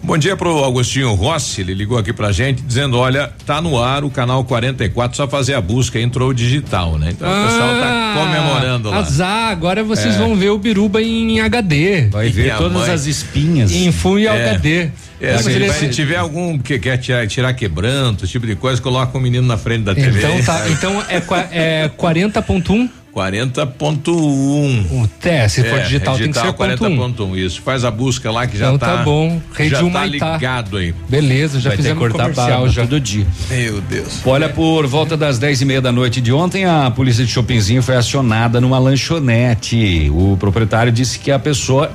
Bom 0.04 0.18
dia 0.18 0.36
pro 0.36 0.66
Agostinho 0.66 1.14
Rossi, 1.14 1.62
ele 1.62 1.74
ligou 1.74 1.98
aqui 1.98 2.12
pra 2.12 2.34
gente 2.34 2.62
dizendo, 2.62 2.98
olha, 2.98 3.32
tá 3.46 3.62
no 3.62 3.82
ar 3.82 4.04
o 4.04 4.10
canal 4.10 4.44
44, 4.44 5.16
só 5.16 5.28
fazer 5.30 5.54
a 5.54 5.62
busca, 5.62 5.98
entrou 5.98 6.34
digital, 6.34 6.98
né? 6.98 7.12
Então 7.12 7.26
o 7.30 7.48
pessoal 7.48 7.70
tá 7.80 8.14
comemorando 8.18 8.90
lá. 8.90 8.98
Azar, 8.98 9.50
agora 9.50 9.82
vocês 9.82 10.16
É. 10.16 10.18
vão 10.18 10.36
ver 10.36 10.50
o 10.50 10.58
Biruba 10.58 11.02
em 11.02 11.40
HD. 11.40 12.10
Vai 12.12 12.30
ver 12.30 12.42
Minha 12.44 12.58
todas 12.58 12.74
mãe. 12.82 12.92
as 12.92 13.06
espinhas. 13.06 13.72
Em 13.72 13.92
Full 13.94 14.20
e 14.20 14.28
É. 14.28 14.30
HD. 14.50 14.90
É, 15.22 15.34
Não, 15.34 15.38
se, 15.38 15.44
mas 15.46 15.56
ele- 15.56 15.72
se 15.74 15.88
tiver 15.90 16.18
algum 16.18 16.58
que 16.58 16.78
quer 16.78 16.98
tirar, 16.98 17.26
tirar 17.28 17.54
quebranto, 17.54 18.26
esse 18.26 18.32
tipo 18.34 18.46
de 18.46 18.56
coisa, 18.58 18.82
coloca 18.82 19.18
o 19.18 19.22
menino 19.22 19.48
na 19.48 19.56
frente 19.58 19.84
da 19.84 19.96
TV. 19.96 20.18
Então 20.20 20.44
tá, 20.44 20.68
então 20.70 21.02
é, 21.08 21.84
é 21.84 21.90
40.1? 21.96 22.90
40.1. 23.16 25.10
É, 25.24 25.48
se 25.48 25.64
for 25.64 25.80
digital, 25.82 26.18
tem 26.18 26.32
que 26.32 26.40
ser 26.40 26.54
ponto 26.54 26.86
um. 26.86 27.34
40.1, 27.34 27.38
isso. 27.38 27.62
Faz 27.62 27.84
a 27.84 27.92
busca 27.92 28.32
lá 28.32 28.48
que 28.48 28.58
já 28.58 28.68
Então 28.68 28.78
tá. 28.78 28.98
tá 28.98 29.04
bom. 29.04 29.42
Rede 29.54 29.72
já 29.72 29.78
tá 29.80 29.84
Maitá. 29.90 30.34
ligado 30.34 30.78
aí. 30.78 30.94
Beleza, 31.10 31.60
já 31.60 31.70
Vai 31.72 31.78
fizemos 31.78 32.00
cortar 32.00 32.32
comercial 32.32 32.70
já. 32.70 32.82
todo 32.84 33.00
dia. 33.00 33.26
Meu 33.50 33.82
Deus. 33.82 34.20
Olha, 34.26 34.50
por 34.50 34.88
volta 34.88 35.18
das 35.18 35.38
dez 35.38 35.62
e 35.62 35.66
meia 35.66 35.82
da 35.82 35.92
noite 35.92 36.22
de 36.22 36.32
ontem, 36.32 36.66
a 36.66 36.90
polícia 36.92 37.26
de 37.26 37.32
Chopinzinho 37.32 37.82
foi 37.82 37.96
acionada 37.96 38.60
numa 38.62 38.80
lanchonete. 38.80 40.10
O 40.14 40.38
proprietário 40.40 40.92
disse 40.92 41.20
que 41.20 41.32
a 41.32 41.40
pessoa 41.40 41.92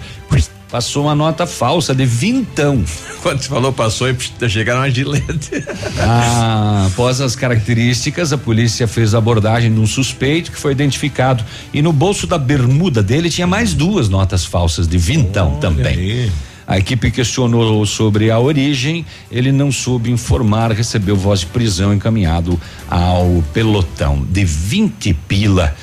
passou 0.71 1.05
uma 1.05 1.15
nota 1.15 1.47
falsa 1.47 1.95
de 1.95 2.05
vintão. 2.05 2.85
Quando 3.23 3.41
você 3.41 3.49
falou, 3.49 3.73
passou 3.73 4.09
e 4.09 4.49
chegaram 4.49 4.81
uma 4.81 4.91
gilete. 4.91 5.65
Ah, 5.99 6.87
após 6.91 7.21
as 7.21 7.35
características, 7.35 8.33
a 8.33 8.39
polícia 8.39 8.87
fez 8.87 9.15
a 9.15 9.19
abordagem 9.19 9.73
de 9.73 9.81
um 9.81 9.87
suspeito 9.87 10.53
que 10.53 10.59
foi 10.59 10.73
identificado. 10.73 11.45
E 11.73 11.83
no 11.83 11.93
bolso 11.93 12.27
da 12.27 12.39
bermuda 12.39 13.03
dele 13.03 13.31
tinha 13.31 13.47
mais 13.47 13.75
duas 13.75 14.09
notas 14.09 14.45
falsas 14.45 14.87
de 14.87 14.99
vintão 14.99 15.57
também. 15.57 16.31
A 16.67 16.79
equipe 16.79 17.13
questionou 17.13 17.87
sobre 17.87 18.29
a 18.29 18.41
origem, 18.41 19.07
ele 19.31 19.53
não 19.53 19.71
soube 19.71 20.11
informar, 20.11 20.73
recebeu 20.73 21.15
voz 21.15 21.41
de 21.41 21.47
prisão 21.47 21.95
encaminhado 21.95 22.61
ao 22.91 23.43
pelotão 23.55 24.27
de 24.29 24.45
20 24.45 25.15
pila. 25.29 25.77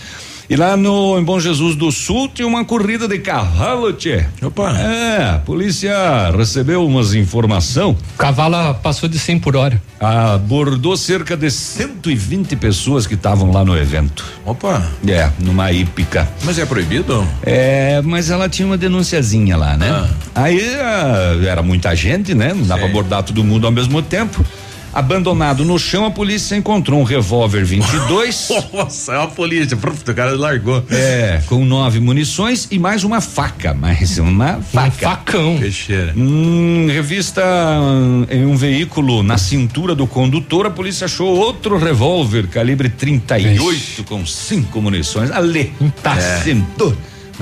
E 0.50 0.56
lá 0.56 0.76
no 0.76 1.18
em 1.18 1.24
Bom 1.24 1.40
Jesus 1.40 1.76
do 1.76 1.92
Sul 1.92 2.28
tinha 2.28 2.48
uma 2.48 2.66
corrida 2.66 3.08
de 3.08 3.20
cavalo, 3.20 3.94
tchê. 3.94 4.26
Opa. 4.42 4.78
É, 4.78 5.36
a 5.36 5.40
polícia 5.40 5.94
recebeu 6.36 6.86
umas 6.86 7.14
informação. 7.14 7.92
O 7.92 8.18
cavalo 8.18 8.74
passou 8.76 9.08
de 9.08 9.18
100 9.18 9.40
por 9.40 9.56
hora. 9.56 9.82
Abordou 10.00 10.98
cerca 10.98 11.38
de 11.38 11.50
120 11.50 12.58
pessoas 12.58 13.08
que 13.08 13.14
estavam 13.14 13.52
lá 13.52 13.64
no 13.64 13.78
evento. 13.78 14.26
Opa. 14.46 14.86
É, 15.08 15.30
numa 15.40 15.72
hípica. 15.72 16.28
Mas 16.44 16.60
é 16.60 16.66
proibido? 16.66 17.26
É, 17.42 18.02
mas 18.02 18.30
ela 18.30 18.50
tinha 18.50 18.66
uma 18.66 18.78
denunciazinha 18.78 19.56
lá, 19.56 19.78
né? 19.78 19.90
Ah. 19.90 20.44
Aí 20.44 20.60
ah, 20.76 21.40
era 21.48 21.62
muita 21.64 21.96
gente, 21.96 22.34
né? 22.34 22.54
Não 22.54 22.66
dá 22.66 22.78
pra 22.78 22.88
abordar 22.88 23.24
todo 23.24 23.44
mundo 23.44 23.66
ao 23.66 23.72
mesmo 23.72 24.02
tempo. 24.02 24.46
Abandonado 24.94 25.66
no 25.66 25.80
chão, 25.80 26.06
a 26.06 26.12
polícia 26.12 26.56
encontrou 26.56 27.00
um 27.00 27.04
revólver 27.04 27.66
22. 27.66 28.50
Nossa, 28.72 29.14
é 29.14 29.18
uma 29.18 29.28
polícia. 29.28 29.76
O 29.76 30.14
cara 30.14 30.38
largou. 30.38 30.86
É, 30.92 31.42
com 31.48 31.66
nove 31.66 32.00
munições 32.00 32.68
e 32.70 32.78
mais 32.78 33.04
uma 33.04 33.20
faca, 33.20 33.74
mais 33.74 34.20
uma 34.20 34.62
faca. 34.62 34.92
facão. 34.92 35.58
Peixeira. 35.60 36.14
Hum, 36.16 36.88
revista 36.92 37.42
hum, 37.44 38.26
em 38.30 38.46
um 38.46 38.56
veículo 38.56 39.24
na 39.24 39.38
cintura 39.38 39.96
do 39.96 40.06
condutor, 40.06 40.68
a 40.68 40.70
polícia 40.70 41.06
achou 41.06 41.36
outro 41.36 41.78
revólver 41.78 42.48
calibre 42.48 42.90
38 42.90 44.04
com 44.04 44.26
cinco 44.26 44.82
munições. 44.82 45.32
Ali, 45.32 45.74
tá 46.04 46.20
sendo, 46.20 46.96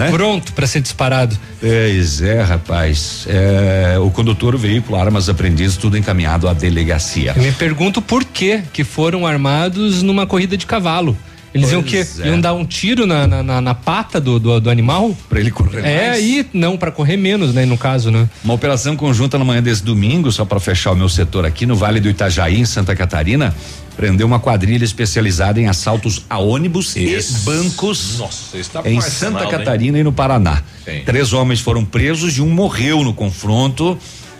né? 0.05 0.11
Pronto 0.11 0.53
para 0.53 0.67
ser 0.67 0.81
disparado. 0.81 1.37
Pois 1.59 2.21
é, 2.21 2.41
rapaz. 2.41 3.25
É, 3.27 3.97
o 3.99 4.09
condutor, 4.09 4.55
o 4.55 4.57
veículo, 4.57 4.97
armas 4.97 5.29
aprendizes, 5.29 5.77
tudo 5.77 5.97
encaminhado 5.97 6.47
à 6.47 6.53
delegacia. 6.53 7.33
Eu 7.35 7.43
me 7.43 7.51
pergunto 7.51 8.01
por 8.01 8.23
que 8.23 8.61
que 8.73 8.83
foram 8.83 9.25
armados 9.25 10.01
numa 10.01 10.25
corrida 10.25 10.57
de 10.57 10.65
cavalo. 10.65 11.17
Eles 11.53 11.71
iam 11.71 11.81
o 11.81 11.83
quê? 11.83 11.97
Pois 12.05 12.19
é. 12.21 12.27
Iam 12.29 12.39
dar 12.39 12.53
um 12.53 12.63
tiro 12.65 13.05
na, 13.05 13.27
na, 13.27 13.61
na- 13.61 13.75
pata 13.75 14.21
do, 14.21 14.39
do, 14.39 14.59
do 14.61 14.69
animal? 14.69 15.15
Pra 15.27 15.39
ele 15.39 15.51
correr 15.51 15.83
É, 15.85 16.09
mais. 16.11 16.23
e 16.23 16.45
não, 16.53 16.77
para 16.77 16.91
correr 16.91 17.17
menos, 17.17 17.53
né? 17.53 17.65
No 17.65 17.77
caso, 17.77 18.09
né? 18.09 18.29
Uma 18.43 18.53
operação 18.53 18.95
conjunta 18.95 19.37
na 19.37 19.43
manhã 19.43 19.61
desse 19.61 19.83
domingo, 19.83 20.31
só 20.31 20.45
para 20.45 20.59
fechar 20.59 20.91
o 20.91 20.95
meu 20.95 21.09
setor 21.09 21.45
aqui, 21.45 21.65
no 21.65 21.75
Vale 21.75 21.99
do 21.99 22.09
Itajaí, 22.09 22.59
em 22.59 22.65
Santa 22.65 22.95
Catarina, 22.95 23.53
prendeu 23.97 24.25
uma 24.25 24.39
quadrilha 24.39 24.85
especializada 24.85 25.59
em 25.59 25.67
assaltos 25.67 26.25
a 26.29 26.37
ônibus 26.39 26.95
Isso. 26.95 27.41
e 27.41 27.45
bancos 27.45 28.17
Nossa, 28.19 28.57
isso 28.57 28.69
tá 28.71 28.81
em 28.85 29.01
Santa 29.01 29.07
arsenal, 29.39 29.43
hein? 29.43 29.49
Catarina 29.51 29.99
e 29.99 30.03
no 30.03 30.13
Paraná. 30.13 30.61
Sim. 30.85 31.01
Três 31.05 31.33
homens 31.33 31.59
foram 31.59 31.83
presos 31.83 32.37
e 32.37 32.41
um 32.41 32.49
morreu 32.49 33.03
no 33.03 33.13
confronto. 33.13 33.97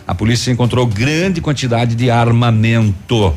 A 0.07 0.15
polícia 0.15 0.49
encontrou 0.51 0.85
grande 0.85 1.41
quantidade 1.41 1.95
de 1.95 2.09
armamento. 2.09 3.33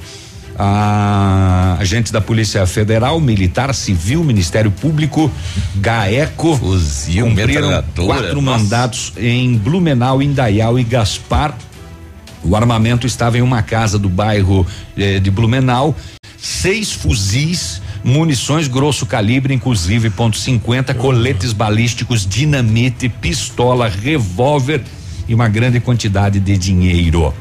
Ah, 0.57 1.77
agentes 1.81 2.13
da 2.13 2.21
Polícia 2.21 2.65
Federal, 2.67 3.21
Militar, 3.21 3.75
Civil, 3.75 4.23
Ministério 4.23 4.71
Público, 4.71 5.31
GAECO, 5.77 6.57
Fuzil, 6.57 7.27
cumpriram 7.27 7.85
quatro 7.97 8.41
nossa. 8.41 8.59
mandatos 8.59 9.13
em 9.17 9.57
Blumenau, 9.57 10.23
Indaial 10.23 10.79
e 10.79 10.85
Gaspar. 10.85 11.57
O 12.43 12.55
armamento 12.55 13.07
estava 13.07 13.39
em 13.39 13.43
uma 13.43 13.63
casa 13.63 13.99
do 13.99 14.09
bairro 14.09 14.67
eh, 14.97 15.19
de 15.19 15.31
Blumenau. 15.31 15.97
Seis 16.37 16.93
fuzis, 16.93 17.81
munições 18.05 18.69
grosso 18.69 19.07
calibre, 19.07 19.55
inclusive 19.55 20.11
ponto 20.11 20.37
.50, 20.39 20.95
coletes 20.95 21.53
balísticos, 21.53 22.27
dinamite, 22.27 23.09
pistola, 23.09 23.89
revólver 23.89 24.83
e 25.27 25.35
uma 25.35 25.49
grande 25.49 25.81
quantidade 25.81 26.39
de 26.39 26.57
dinheiro. 26.59 27.33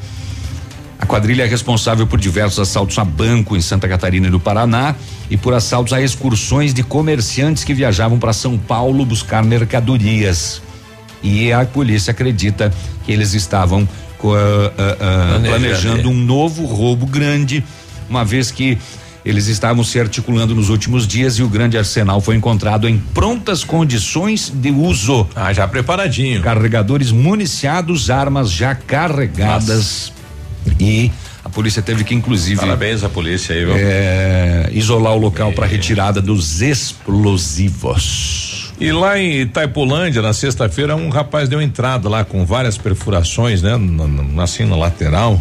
A 1.04 1.06
quadrilha 1.06 1.44
é 1.44 1.46
responsável 1.46 2.08
por 2.08 2.18
diversos 2.18 2.60
assaltos 2.60 2.98
a 2.98 3.04
banco 3.04 3.58
em 3.58 3.62
Santa 3.62 3.90
Catarina 3.90 4.28
e 4.28 4.30
no 4.30 4.40
Paraná 4.40 4.96
e 5.30 5.36
por 5.36 5.54
assaltos 5.54 5.92
a 5.92 6.02
excursões 6.02 6.74
de 6.74 6.82
comerciantes 6.82 7.66
que 7.66 7.74
viajavam 7.74 8.18
para 8.18 8.32
São 8.32 8.58
Paulo 8.58 9.06
buscar 9.06 9.44
mercadorias. 9.44 10.62
E 11.22 11.52
a 11.52 11.66
polícia 11.66 12.12
acredita 12.12 12.72
que 13.04 13.12
eles 13.12 13.34
estavam 13.34 13.86
ah, 14.24 14.72
ah, 14.78 15.36
ah, 15.36 15.40
Planejando, 15.46 16.08
é. 16.08 16.10
um 16.10 16.16
novo 16.16 16.64
roubo 16.66 17.06
grande, 17.06 17.62
uma 18.10 18.24
vez 18.24 18.50
que 18.50 18.78
eles 19.26 19.48
estavam 19.48 19.84
se 19.84 20.00
articulando 20.00 20.56
nos 20.56 20.70
últimos 20.70 21.06
dias 21.06 21.34
e 21.34 21.44
o 21.44 21.50
grande 21.50 21.78
arsenal 21.78 22.22
foi 22.22 22.38
encontrado 22.38 22.88
em 22.88 22.98
prontas 22.98 23.62
condições 23.66 24.50
de 24.56 24.72
uso. 24.72 25.28
Ah, 25.36 25.52
já 25.52 25.68
preparadinho. 25.68 26.42
Carregadores 26.42 27.12
municiados, 27.12 28.10
armas 28.10 28.50
já 28.50 28.74
carregadas. 28.74 30.13
E 30.80 31.12
a 31.44 31.50
polícia 31.50 31.82
teve 31.82 32.04
que, 32.04 32.16
inclusive, 32.16 32.60
Parabéns 32.60 33.04
à 33.04 33.10
polícia 33.10 33.56
aí, 33.56 33.66
viu? 33.66 33.74
é, 33.76 34.70
isolar 34.72 35.14
o 35.14 35.18
local 35.18 35.52
para 35.52 35.66
retirada 35.66 36.22
dos 36.22 36.62
explosivos. 36.62 38.74
E 38.80 38.92
lá 38.92 39.20
em 39.20 39.42
Itaipolândia, 39.42 40.22
na 40.22 40.34
sexta-feira, 40.34 40.96
um 40.96 41.10
rapaz 41.10 41.48
deu 41.48 41.62
entrada 41.62 42.10
lá 42.10 42.26
com 42.26 42.46
várias 42.46 42.78
perfurações, 42.78 43.62
né? 43.62 43.78
Na, 43.78 44.08
na, 44.08 44.44
assim, 44.44 44.66
na 44.66 44.76
lateral. 44.76 45.40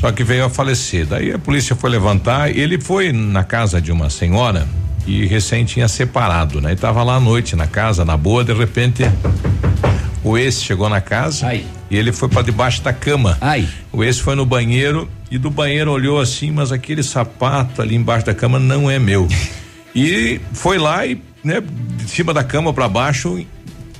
Só 0.00 0.12
que 0.12 0.22
veio 0.22 0.44
a 0.44 0.50
falecer. 0.50 1.06
Daí 1.06 1.32
a 1.32 1.38
polícia 1.38 1.74
foi 1.74 1.90
levantar. 1.90 2.54
Ele 2.54 2.80
foi 2.80 3.12
na 3.12 3.42
casa 3.42 3.80
de 3.80 3.90
uma 3.90 4.10
senhora 4.10 4.66
e 5.06 5.24
recém 5.26 5.64
tinha 5.64 5.86
separado, 5.88 6.60
né? 6.60 6.72
E 6.72 6.76
tava 6.76 7.02
lá 7.02 7.16
à 7.16 7.20
noite 7.20 7.54
na 7.54 7.66
casa, 7.66 8.04
na 8.04 8.16
boa, 8.16 8.44
de 8.44 8.52
repente. 8.52 9.04
O 10.24 10.36
ex 10.36 10.60
chegou 10.60 10.88
na 10.88 11.00
casa 11.00 11.54
e 11.54 11.96
ele 11.96 12.12
foi 12.12 12.28
para 12.28 12.42
debaixo 12.42 12.82
da 12.82 12.92
cama. 12.92 13.38
O 13.92 14.02
ex 14.02 14.18
foi 14.18 14.34
no 14.34 14.44
banheiro 14.44 15.08
e 15.30 15.38
do 15.38 15.50
banheiro 15.50 15.92
olhou 15.92 16.20
assim, 16.20 16.50
mas 16.50 16.72
aquele 16.72 17.02
sapato 17.02 17.80
ali 17.80 17.94
embaixo 17.94 18.26
da 18.26 18.34
cama 18.34 18.58
não 18.58 18.90
é 18.90 18.98
meu. 18.98 19.28
e 19.94 20.40
foi 20.52 20.78
lá 20.78 21.06
e, 21.06 21.22
né, 21.44 21.62
de 21.96 22.10
cima 22.10 22.34
da 22.34 22.42
cama 22.42 22.72
para 22.74 22.88
baixo, 22.88 23.46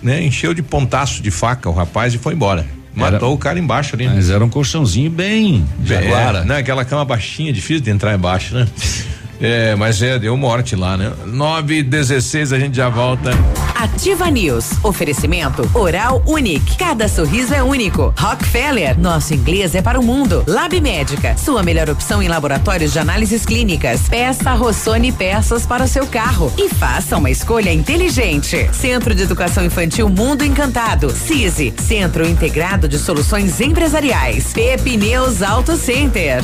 né, 0.02 0.20
encheu 0.20 0.52
de 0.52 0.62
pontaço 0.62 1.22
de 1.22 1.30
faca 1.30 1.70
o 1.70 1.72
rapaz 1.72 2.12
e 2.12 2.18
foi 2.18 2.34
embora. 2.34 2.66
Matou 2.92 3.34
o 3.34 3.38
cara 3.38 3.58
embaixo 3.58 3.94
ali. 3.94 4.08
Mas 4.08 4.30
era 4.30 4.42
um 4.42 4.48
colchãozinho 4.48 5.10
bem 5.10 5.64
jaguara. 5.84 6.38
É, 6.38 6.44
né? 6.44 6.56
Aquela 6.56 6.82
cama 6.82 7.04
baixinha, 7.04 7.52
difícil 7.52 7.84
de 7.84 7.90
entrar 7.90 8.14
embaixo, 8.14 8.54
né? 8.54 8.66
É, 9.40 9.74
mas 9.74 10.02
é, 10.02 10.18
deu 10.18 10.36
morte 10.36 10.74
lá, 10.74 10.96
né? 10.96 11.12
9 11.26 11.78
e 11.78 11.82
16 11.82 12.52
a 12.52 12.58
gente 12.58 12.76
já 12.76 12.88
volta. 12.88 13.30
Ativa 13.74 14.30
News. 14.30 14.70
Oferecimento 14.82 15.68
Oral 15.74 16.22
Unique. 16.26 16.76
Cada 16.78 17.08
sorriso 17.08 17.54
é 17.54 17.62
único. 17.62 18.14
Rockefeller. 18.18 18.98
Nosso 18.98 19.34
inglês 19.34 19.74
é 19.74 19.82
para 19.82 20.00
o 20.00 20.02
mundo. 20.02 20.44
Lab 20.46 20.80
Médica. 20.80 21.36
Sua 21.36 21.62
melhor 21.62 21.90
opção 21.90 22.22
em 22.22 22.28
laboratórios 22.28 22.92
de 22.92 22.98
análises 22.98 23.44
clínicas. 23.44 24.08
Peça 24.08 24.54
Rossoni 24.54 25.12
peças 25.12 25.66
para 25.66 25.84
o 25.84 25.88
seu 25.88 26.06
carro. 26.06 26.52
E 26.56 26.68
faça 26.70 27.18
uma 27.18 27.30
escolha 27.30 27.72
inteligente. 27.72 28.68
Centro 28.72 29.14
de 29.14 29.22
Educação 29.22 29.64
Infantil 29.64 30.08
Mundo 30.08 30.44
Encantado. 30.44 31.10
CISI. 31.10 31.74
Centro 31.78 32.26
Integrado 32.26 32.88
de 32.88 32.98
Soluções 32.98 33.60
Empresariais. 33.60 34.52
Pepineus 34.54 35.42
Auto 35.42 35.76
Center. 35.76 36.42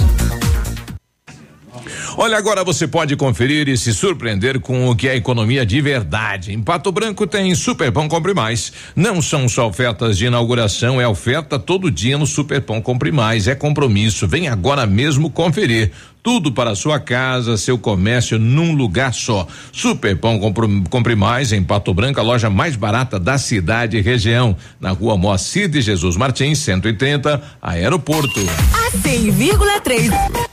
Olha, 2.16 2.36
agora 2.36 2.62
você 2.62 2.86
pode 2.86 3.16
conferir 3.16 3.68
e 3.68 3.76
se 3.76 3.94
surpreender 3.94 4.60
com 4.60 4.88
o 4.88 4.94
que 4.94 5.08
é 5.08 5.16
economia 5.16 5.64
de 5.64 5.80
verdade. 5.80 6.52
Em 6.52 6.60
Pato 6.60 6.92
Branco 6.92 7.26
tem 7.26 7.54
Super 7.54 7.90
Pão 7.90 8.06
Compre 8.06 8.34
Mais. 8.34 8.72
Não 8.94 9.22
são 9.22 9.48
só 9.48 9.66
ofertas 9.66 10.18
de 10.18 10.26
inauguração, 10.26 11.00
é 11.00 11.08
oferta 11.08 11.58
todo 11.58 11.90
dia 11.90 12.18
no 12.18 12.26
Super 12.26 12.60
Pão 12.60 12.82
Compre 12.82 13.10
Mais. 13.10 13.48
É 13.48 13.54
compromisso. 13.54 14.28
Vem 14.28 14.46
agora 14.46 14.86
mesmo 14.86 15.30
conferir. 15.30 15.90
Tudo 16.22 16.52
para 16.52 16.74
sua 16.74 17.00
casa, 17.00 17.56
seu 17.56 17.78
comércio 17.78 18.38
num 18.38 18.74
lugar 18.74 19.12
só. 19.14 19.48
Super 19.72 20.16
Pão 20.16 20.38
Compre, 20.38 21.16
Mais 21.16 21.50
em 21.50 21.62
Pato 21.62 21.92
Branco, 21.94 22.20
a 22.20 22.22
loja 22.22 22.50
mais 22.50 22.76
barata 22.76 23.18
da 23.18 23.38
cidade 23.38 23.96
e 23.96 24.02
região. 24.02 24.54
Na 24.78 24.90
rua 24.90 25.16
Moacir 25.16 25.68
de 25.68 25.80
Jesus 25.80 26.16
Martins, 26.16 26.58
130, 26.58 27.42
Aeroporto. 27.60 28.40
A 28.72 28.96
100,3. 28.98 30.51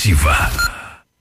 Ativa. 0.00 0.69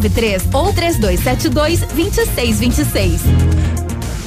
6993 0.00 0.48
ou 0.52 0.72
3272 0.72 1.80
2626. 1.80 3.63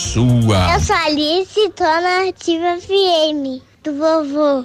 sua. 0.00 0.72
Eu 0.74 0.80
sou 0.80 0.96
Alice, 0.96 1.70
tô 1.76 1.84
na 1.84 2.28
Ativa 2.28 2.80
FM, 2.80 3.62
do 3.84 3.94
vovô. 3.98 4.64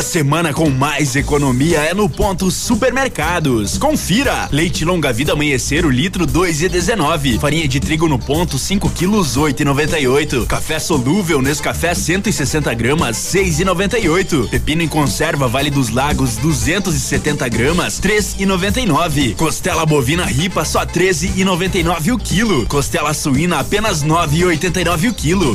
Sua 0.00 0.08
semana 0.12 0.54
com 0.54 0.70
mais 0.70 1.14
economia 1.14 1.80
é 1.80 1.92
no 1.92 2.08
ponto 2.08 2.50
supermercados. 2.50 3.76
Confira: 3.76 4.48
leite 4.50 4.82
longa 4.82 5.12
vida 5.12 5.34
amanhecer 5.34 5.84
o 5.84 5.90
litro 5.90 6.24
dois 6.24 6.62
e 6.62 6.70
dezenove, 6.70 7.38
farinha 7.38 7.68
de 7.68 7.78
trigo 7.78 8.08
no 8.08 8.18
ponto 8.18 8.58
5 8.58 8.88
quilos 8.92 9.36
oito 9.36 9.60
e 9.60 9.64
noventa 9.64 9.98
e 9.98 10.08
oito, 10.08 10.46
café 10.46 10.78
solúvel 10.78 11.42
Nescafé 11.42 11.94
160 11.94 12.72
gramas 12.72 13.18
seis 13.18 13.60
e 13.60 13.64
noventa 13.64 13.98
e 13.98 14.08
oito, 14.08 14.48
pepino 14.50 14.80
em 14.80 14.88
conserva 14.88 15.46
Vale 15.46 15.68
dos 15.68 15.90
Lagos 15.90 16.36
270 16.36 17.46
gramas 17.50 17.98
três 17.98 18.36
e 18.38 18.46
noventa 18.46 18.80
e 18.80 18.86
nove, 18.86 19.34
costela 19.34 19.84
bovina 19.84 20.24
ripa 20.24 20.64
só 20.64 20.86
treze 20.86 21.30
e 21.36 21.44
noventa 21.44 21.76
e 21.76 21.82
nove 21.82 22.10
o 22.10 22.16
quilo, 22.16 22.64
costela 22.68 23.12
suína 23.12 23.58
apenas 23.58 24.00
nove 24.00 24.38
e 24.38 24.44
oitenta 24.46 24.80
e 24.80 24.84
nove 24.84 25.08
o 25.08 25.12
quilo. 25.12 25.54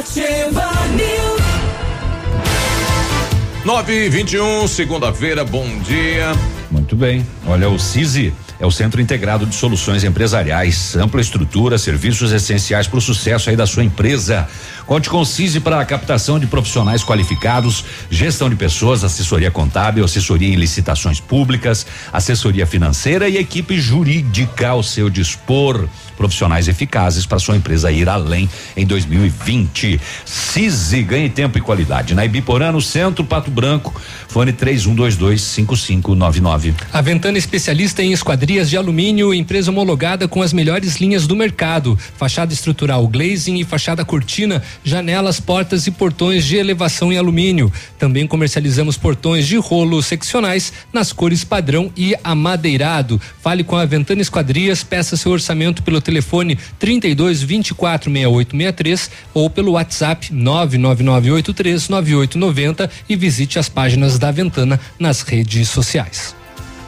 Ativa 0.00 0.64
News. 0.96 1.40
9 3.66 4.06
e 4.06 4.08
21 4.08 4.66
segunda-feira, 4.66 5.44
bom 5.44 5.68
dia. 5.80 6.32
Muito 6.70 6.96
bem. 6.96 7.26
Olha, 7.46 7.68
o 7.68 7.78
CISI 7.78 8.32
é 8.58 8.64
o 8.64 8.70
Centro 8.70 8.98
Integrado 8.98 9.44
de 9.44 9.54
Soluções 9.54 10.02
Empresariais, 10.02 10.96
ampla 10.96 11.20
estrutura, 11.20 11.76
serviços 11.76 12.32
essenciais 12.32 12.86
para 12.86 12.96
o 12.96 13.00
sucesso 13.02 13.50
aí 13.50 13.56
da 13.56 13.66
sua 13.66 13.84
empresa. 13.84 14.48
Conte 14.86 15.10
com 15.10 15.20
o 15.20 15.26
CISI 15.26 15.60
para 15.60 15.78
a 15.78 15.84
captação 15.84 16.38
de 16.38 16.46
profissionais 16.46 17.04
qualificados, 17.04 17.84
gestão 18.10 18.48
de 18.48 18.56
pessoas, 18.56 19.04
assessoria 19.04 19.50
contábil, 19.50 20.02
assessoria 20.02 20.48
em 20.48 20.56
licitações 20.56 21.20
públicas, 21.20 21.86
assessoria 22.10 22.66
financeira 22.66 23.28
e 23.28 23.36
equipe 23.36 23.78
jurídica 23.78 24.70
ao 24.70 24.82
seu 24.82 25.10
dispor. 25.10 25.86
Profissionais 26.20 26.68
eficazes 26.68 27.24
para 27.24 27.38
sua 27.38 27.56
empresa 27.56 27.90
ir 27.90 28.06
além 28.06 28.46
em 28.76 28.84
2020. 28.84 29.98
CISI 30.26 31.02
ganhe 31.02 31.30
tempo 31.30 31.56
e 31.56 31.62
qualidade. 31.62 32.14
Na 32.14 32.26
Ibiporã, 32.26 32.70
no 32.70 32.82
Centro 32.82 33.24
Pato 33.24 33.50
Branco, 33.50 33.98
fone 34.28 34.52
3122 34.52 35.40
5599. 35.40 36.74
A 36.92 37.00
Ventana 37.00 37.38
especialista 37.38 38.02
em 38.02 38.12
esquadrias 38.12 38.68
de 38.68 38.76
alumínio, 38.76 39.32
empresa 39.32 39.70
homologada 39.70 40.28
com 40.28 40.42
as 40.42 40.52
melhores 40.52 40.96
linhas 40.96 41.26
do 41.26 41.34
mercado. 41.34 41.98
Fachada 42.18 42.52
estrutural 42.52 43.08
glazing 43.08 43.58
e 43.58 43.64
fachada 43.64 44.04
cortina, 44.04 44.62
janelas, 44.84 45.40
portas 45.40 45.86
e 45.86 45.90
portões 45.90 46.44
de 46.44 46.56
elevação 46.56 47.10
em 47.10 47.16
alumínio. 47.16 47.72
Também 47.98 48.26
comercializamos 48.26 48.98
portões 48.98 49.46
de 49.46 49.56
rolo 49.56 50.02
seccionais 50.02 50.70
nas 50.92 51.14
cores 51.14 51.44
padrão 51.44 51.90
e 51.96 52.14
amadeirado. 52.22 53.18
Fale 53.42 53.64
com 53.64 53.76
a 53.76 53.86
Ventana 53.86 54.20
Esquadrias, 54.20 54.84
peça 54.84 55.16
seu 55.16 55.32
orçamento 55.32 55.82
pelo 55.82 55.98
telefone 56.10 56.58
32 56.78 57.42
24 57.42 58.10
68 58.10 58.50
63 58.50 59.10
ou 59.32 59.48
pelo 59.48 59.72
WhatsApp 59.72 60.32
99983 60.32 61.88
9890 61.88 62.90
e 63.08 63.16
visite 63.16 63.58
as 63.58 63.68
páginas 63.68 64.18
da 64.18 64.30
Ventana 64.30 64.78
nas 64.98 65.22
redes 65.22 65.68
sociais. 65.68 66.39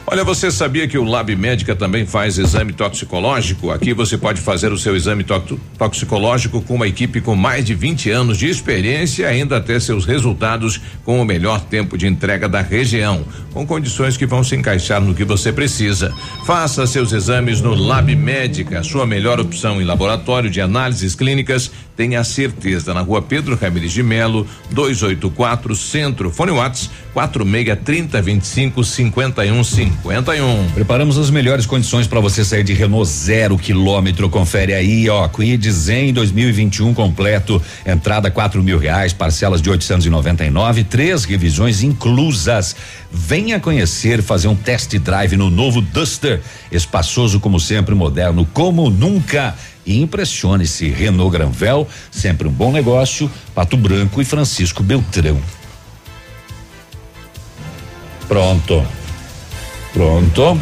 Olha, 0.05 0.21
você 0.21 0.51
sabia 0.51 0.85
que 0.85 0.97
o 0.97 1.03
Lab 1.05 1.33
Médica 1.33 1.73
também 1.73 2.05
faz 2.05 2.37
exame 2.37 2.73
toxicológico? 2.73 3.71
Aqui 3.71 3.93
você 3.93 4.17
pode 4.17 4.41
fazer 4.41 4.69
o 4.73 4.77
seu 4.77 4.97
exame 4.97 5.23
to 5.23 5.57
toxicológico 5.77 6.61
com 6.61 6.75
uma 6.75 6.87
equipe 6.87 7.21
com 7.21 7.35
mais 7.37 7.63
de 7.63 7.73
20 7.73 8.11
anos 8.11 8.37
de 8.37 8.49
experiência 8.49 9.23
e 9.23 9.25
ainda 9.25 9.61
ter 9.61 9.79
seus 9.79 10.03
resultados 10.03 10.81
com 11.05 11.21
o 11.21 11.25
melhor 11.25 11.61
tempo 11.61 11.97
de 11.97 12.05
entrega 12.05 12.49
da 12.49 12.61
região, 12.61 13.23
com 13.53 13.65
condições 13.65 14.17
que 14.17 14.25
vão 14.25 14.43
se 14.43 14.57
encaixar 14.57 14.99
no 14.99 15.15
que 15.15 15.23
você 15.23 15.53
precisa. 15.53 16.13
Faça 16.45 16.85
seus 16.85 17.13
exames 17.13 17.61
no 17.61 17.73
Lab 17.73 18.13
Médica, 18.13 18.83
sua 18.83 19.07
melhor 19.07 19.39
opção 19.39 19.81
em 19.81 19.85
laboratório 19.85 20.49
de 20.49 20.59
análises 20.59 21.15
clínicas. 21.15 21.71
Tenha 21.95 22.23
certeza 22.23 22.91
na 22.93 23.01
rua 23.01 23.21
Pedro 23.21 23.55
Ramires 23.55 23.91
de 23.91 24.01
Melo, 24.01 24.47
284 24.71 25.75
Centro. 25.75 26.31
Fone 26.31 26.51
Whats 26.51 26.89
46 27.13 27.77
30 27.85 28.21
25 28.21 28.83
51 28.83 29.63
51. 29.63 30.69
Preparamos 30.73 31.19
as 31.19 31.29
melhores 31.29 31.67
condições 31.67 32.07
para 32.07 32.19
você 32.19 32.43
sair 32.43 32.63
de 32.63 32.73
Renault 32.73 33.07
zero 33.07 33.57
quilômetro. 33.57 34.27
Confere 34.29 34.73
aí, 34.73 35.07
ó. 35.07 35.27
Quid 35.27 35.69
Zen 35.71 36.13
2021 36.13 36.93
completo. 36.95 37.61
Entrada 37.85 38.31
quatro 38.31 38.63
mil 38.63 38.79
reais, 38.79 39.13
parcelas 39.13 39.61
de 39.61 39.69
899, 39.69 40.83
três 40.85 41.25
revisões 41.25 41.83
inclusas. 41.83 42.75
Venha 43.11 43.59
conhecer, 43.59 44.23
fazer 44.23 44.47
um 44.47 44.55
test 44.55 44.97
drive 44.97 45.37
no 45.37 45.51
novo 45.51 45.79
Duster. 45.79 46.41
Espaçoso 46.71 47.39
como 47.39 47.59
sempre, 47.59 47.93
moderno 47.93 48.47
como 48.51 48.89
nunca 48.89 49.53
e 49.85 49.99
impressione-se. 50.01 50.89
Renault 50.89 51.31
Granvel, 51.31 51.87
sempre 52.11 52.47
um 52.47 52.51
bom 52.51 52.71
negócio. 52.71 53.29
Pato 53.53 53.77
Branco 53.77 54.21
e 54.21 54.25
Francisco 54.25 54.83
Beltrão. 54.83 55.41
Pronto. 58.27 58.85
Pronto. 59.93 60.59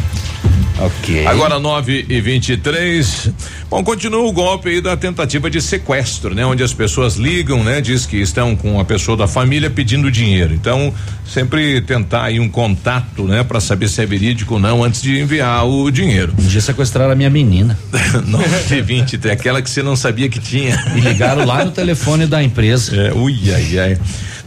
Ok. 0.78 1.26
Agora 1.26 1.58
9 1.60 2.06
e 2.08 2.20
23 2.20 3.30
Bom, 3.72 3.82
continua 3.82 4.20
o 4.28 4.32
golpe 4.32 4.68
aí 4.68 4.80
da 4.82 4.94
tentativa 4.98 5.48
de 5.48 5.58
sequestro, 5.62 6.34
né? 6.34 6.44
Onde 6.44 6.62
as 6.62 6.74
pessoas 6.74 7.16
ligam, 7.16 7.64
né? 7.64 7.80
Diz 7.80 8.04
que 8.04 8.18
estão 8.18 8.54
com 8.54 8.78
a 8.78 8.84
pessoa 8.84 9.16
da 9.16 9.26
família 9.26 9.70
pedindo 9.70 10.10
dinheiro. 10.10 10.52
Então, 10.52 10.92
sempre 11.26 11.80
tentar 11.80 12.24
aí 12.24 12.38
um 12.38 12.50
contato, 12.50 13.24
né? 13.24 13.42
Para 13.42 13.60
saber 13.60 13.88
se 13.88 14.02
é 14.02 14.04
verídico 14.04 14.54
ou 14.54 14.60
não 14.60 14.84
antes 14.84 15.00
de 15.00 15.18
enviar 15.18 15.66
o 15.66 15.90
dinheiro. 15.90 16.34
Um 16.38 16.46
dia 16.46 16.60
sequestraram 16.60 17.12
a 17.12 17.14
minha 17.14 17.30
menina. 17.30 17.78
9 18.26 18.76
e 18.76 18.82
23 18.82 19.32
aquela 19.32 19.62
que 19.62 19.70
você 19.70 19.82
não 19.82 19.96
sabia 19.96 20.28
que 20.28 20.38
tinha. 20.38 20.76
E 20.94 21.00
ligaram 21.00 21.46
lá 21.46 21.64
no 21.64 21.70
telefone 21.70 22.26
da 22.26 22.42
empresa. 22.42 22.94
É, 22.94 23.14
ui, 23.14 23.38
ai, 23.54 23.78
ai. 23.78 23.98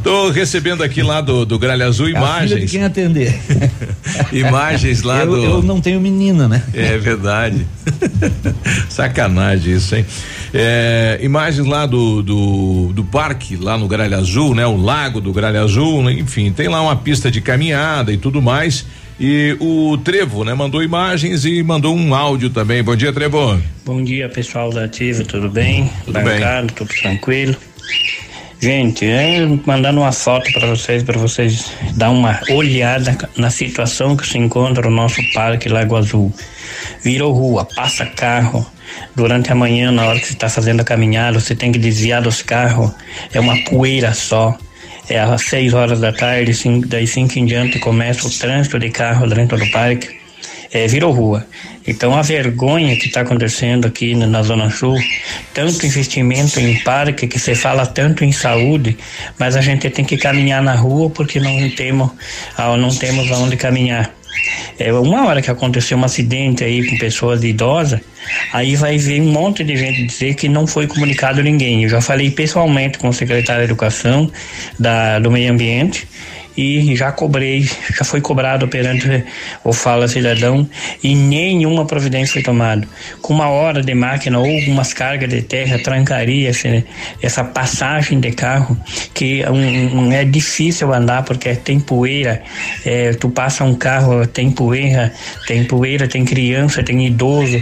Tô 0.05 0.29
recebendo 0.29 0.83
aqui 0.83 1.01
lá 1.01 1.19
do, 1.19 1.47
do 1.47 1.57
Gralha 1.57 1.87
Azul 1.87 2.07
imagens. 2.07 2.51
É 2.51 2.53
a 2.53 2.57
filha 2.57 2.65
de 2.67 2.71
quem 2.71 2.83
atender. 2.83 3.41
imagens 4.31 5.01
lá 5.01 5.21
eu, 5.21 5.31
do. 5.31 5.43
Eu 5.43 5.63
não 5.63 5.81
tenho 5.81 5.99
menina, 5.99 6.47
né? 6.47 6.61
É 6.75 6.95
verdade. 6.95 7.65
Sacanagem 8.87 9.73
isso, 9.73 9.95
hein? 9.95 10.05
É, 10.53 11.17
imagens 11.23 11.65
lá 11.65 11.87
do, 11.87 12.21
do, 12.21 12.93
do 12.93 13.03
parque, 13.03 13.55
lá 13.55 13.79
no 13.79 13.87
Gralha 13.87 14.17
Azul, 14.17 14.53
né? 14.53 14.63
O 14.67 14.77
lago 14.77 15.19
do 15.19 15.33
Gralha 15.33 15.61
Azul, 15.61 16.03
né? 16.03 16.13
enfim, 16.13 16.51
tem 16.51 16.67
lá 16.67 16.83
uma 16.83 16.95
pista 16.95 17.31
de 17.31 17.41
caminhada 17.41 18.13
e 18.13 18.17
tudo 18.19 18.39
mais. 18.39 18.85
E 19.19 19.57
o 19.59 19.97
Trevo, 19.97 20.43
né, 20.43 20.53
mandou 20.53 20.83
imagens 20.83 21.45
e 21.45 21.63
mandou 21.63 21.95
um 21.95 22.13
áudio 22.13 22.51
também. 22.51 22.83
Bom 22.83 22.95
dia, 22.95 23.11
Trevo. 23.11 23.59
Bom 23.83 24.03
dia, 24.03 24.29
pessoal 24.29 24.71
da 24.71 24.83
Ativa, 24.83 25.23
tudo 25.23 25.49
bem? 25.49 25.89
Tudo 26.05 26.19
Bancado, 26.19 26.71
tudo 26.73 26.89
tranquilo. 26.89 27.55
Gente, 28.59 29.05
é 29.05 29.45
mandando 29.65 29.99
uma 29.99 30.11
foto 30.11 30.51
para 30.53 30.67
vocês, 30.67 31.03
para 31.03 31.19
vocês 31.19 31.71
dar 31.95 32.09
uma 32.09 32.39
olhada 32.49 33.17
na 33.37 33.49
situação 33.49 34.15
que 34.15 34.25
se 34.25 34.37
encontra 34.37 34.87
o 34.87 34.91
nosso 34.91 35.21
parque 35.33 35.69
Lago 35.69 35.95
Azul. 35.95 36.33
Virou 37.03 37.33
rua, 37.33 37.65
passa 37.75 38.05
carro. 38.05 38.65
Durante 39.15 39.51
a 39.51 39.55
manhã, 39.55 39.91
na 39.91 40.05
hora 40.05 40.19
que 40.19 40.27
você 40.27 40.33
está 40.33 40.47
fazendo 40.47 40.81
a 40.81 40.83
caminhada, 40.83 41.39
você 41.39 41.53
tem 41.53 41.71
que 41.71 41.79
desviar 41.79 42.21
dos 42.21 42.41
carros. 42.41 42.91
É 43.33 43.39
uma 43.39 43.57
poeira 43.65 44.13
só. 44.13 44.57
É 45.09 45.19
às 45.19 45.43
seis 45.43 45.73
horas 45.73 45.99
da 45.99 46.11
tarde, 46.11 46.53
cinco, 46.53 46.87
daí 46.87 47.05
cinco 47.05 47.37
em 47.37 47.45
diante 47.45 47.77
começa 47.77 48.27
o 48.27 48.31
trânsito 48.31 48.79
de 48.79 48.89
carro 48.89 49.27
dentro 49.27 49.57
do 49.57 49.69
parque. 49.69 50.14
É, 50.75 50.87
virou 50.87 51.13
rua. 51.13 51.47
Então 51.87 52.13
a 52.13 52.21
vergonha 52.21 52.97
que 52.97 53.07
está 53.07 53.21
acontecendo 53.21 53.87
aqui 53.87 54.13
na, 54.13 54.27
na, 54.27 54.43
Zona 54.43 54.69
Sul, 54.69 54.97
tanto 55.53 55.85
investimento 55.85 56.59
em 56.59 56.77
parque, 56.79 57.27
que 57.27 57.39
se 57.39 57.55
fala 57.55 57.85
tanto 57.85 58.25
em 58.25 58.33
saúde, 58.33 58.97
mas 59.39 59.55
a 59.55 59.61
gente 59.61 59.89
tem 59.89 60.03
que 60.03 60.17
caminhar 60.17 60.61
na 60.61 60.75
rua 60.75 61.09
porque 61.09 61.39
não 61.39 61.69
temos, 61.69 62.11
ah, 62.57 62.75
não 62.75 62.89
temos 62.89 63.31
aonde 63.31 63.55
caminhar. 63.55 64.13
É, 64.77 64.91
uma 64.91 65.25
hora 65.27 65.41
que 65.41 65.49
aconteceu 65.49 65.97
um 65.97 66.03
acidente 66.03 66.61
aí 66.61 66.85
com 66.85 66.97
pessoas 66.97 67.41
idosas, 67.45 68.01
aí 68.51 68.75
vai 68.75 68.97
ver 68.97 69.21
um 69.21 69.31
monte 69.31 69.63
de 69.63 69.77
gente 69.77 70.05
dizer 70.05 70.33
que 70.35 70.49
não 70.49 70.67
foi 70.67 70.87
comunicado 70.87 71.41
ninguém. 71.41 71.83
Eu 71.83 71.89
já 71.89 72.01
falei 72.01 72.29
pessoalmente 72.31 72.97
com 72.97 73.07
o 73.07 73.13
secretário 73.13 73.61
de 73.61 73.71
Educação 73.71 74.29
da, 74.77 75.19
do 75.19 75.31
Meio 75.31 75.53
Ambiente 75.53 76.05
e 76.57 76.95
já 76.95 77.11
cobrei, 77.11 77.67
já 77.97 78.05
foi 78.05 78.21
cobrado 78.21 78.67
perante 78.67 79.23
o 79.63 79.73
Fala 79.73 80.07
Cidadão 80.07 80.67
e 81.03 81.15
nenhuma 81.15 81.85
providência 81.85 82.33
foi 82.33 82.43
tomada. 82.43 82.87
Com 83.21 83.33
uma 83.33 83.49
hora 83.49 83.81
de 83.81 83.93
máquina 83.93 84.39
ou 84.39 84.45
algumas 84.45 84.93
cargas 84.93 85.29
de 85.29 85.41
terra 85.41 85.79
trancaria 85.79 86.51
essa 87.21 87.43
passagem 87.43 88.19
de 88.19 88.31
carro 88.31 88.77
que 89.13 89.43
um, 89.45 89.99
um, 89.99 90.11
é 90.11 90.23
difícil 90.23 90.93
andar 90.93 91.23
porque 91.23 91.55
tem 91.55 91.79
poeira, 91.79 92.41
é, 92.85 93.11
tu 93.13 93.29
passa 93.29 93.63
um 93.63 93.75
carro, 93.75 94.25
tem 94.27 94.51
poeira, 94.51 95.13
tem 95.47 95.63
poeira, 95.63 96.07
tem 96.07 96.23
criança, 96.23 96.83
tem 96.83 97.05
idoso, 97.05 97.61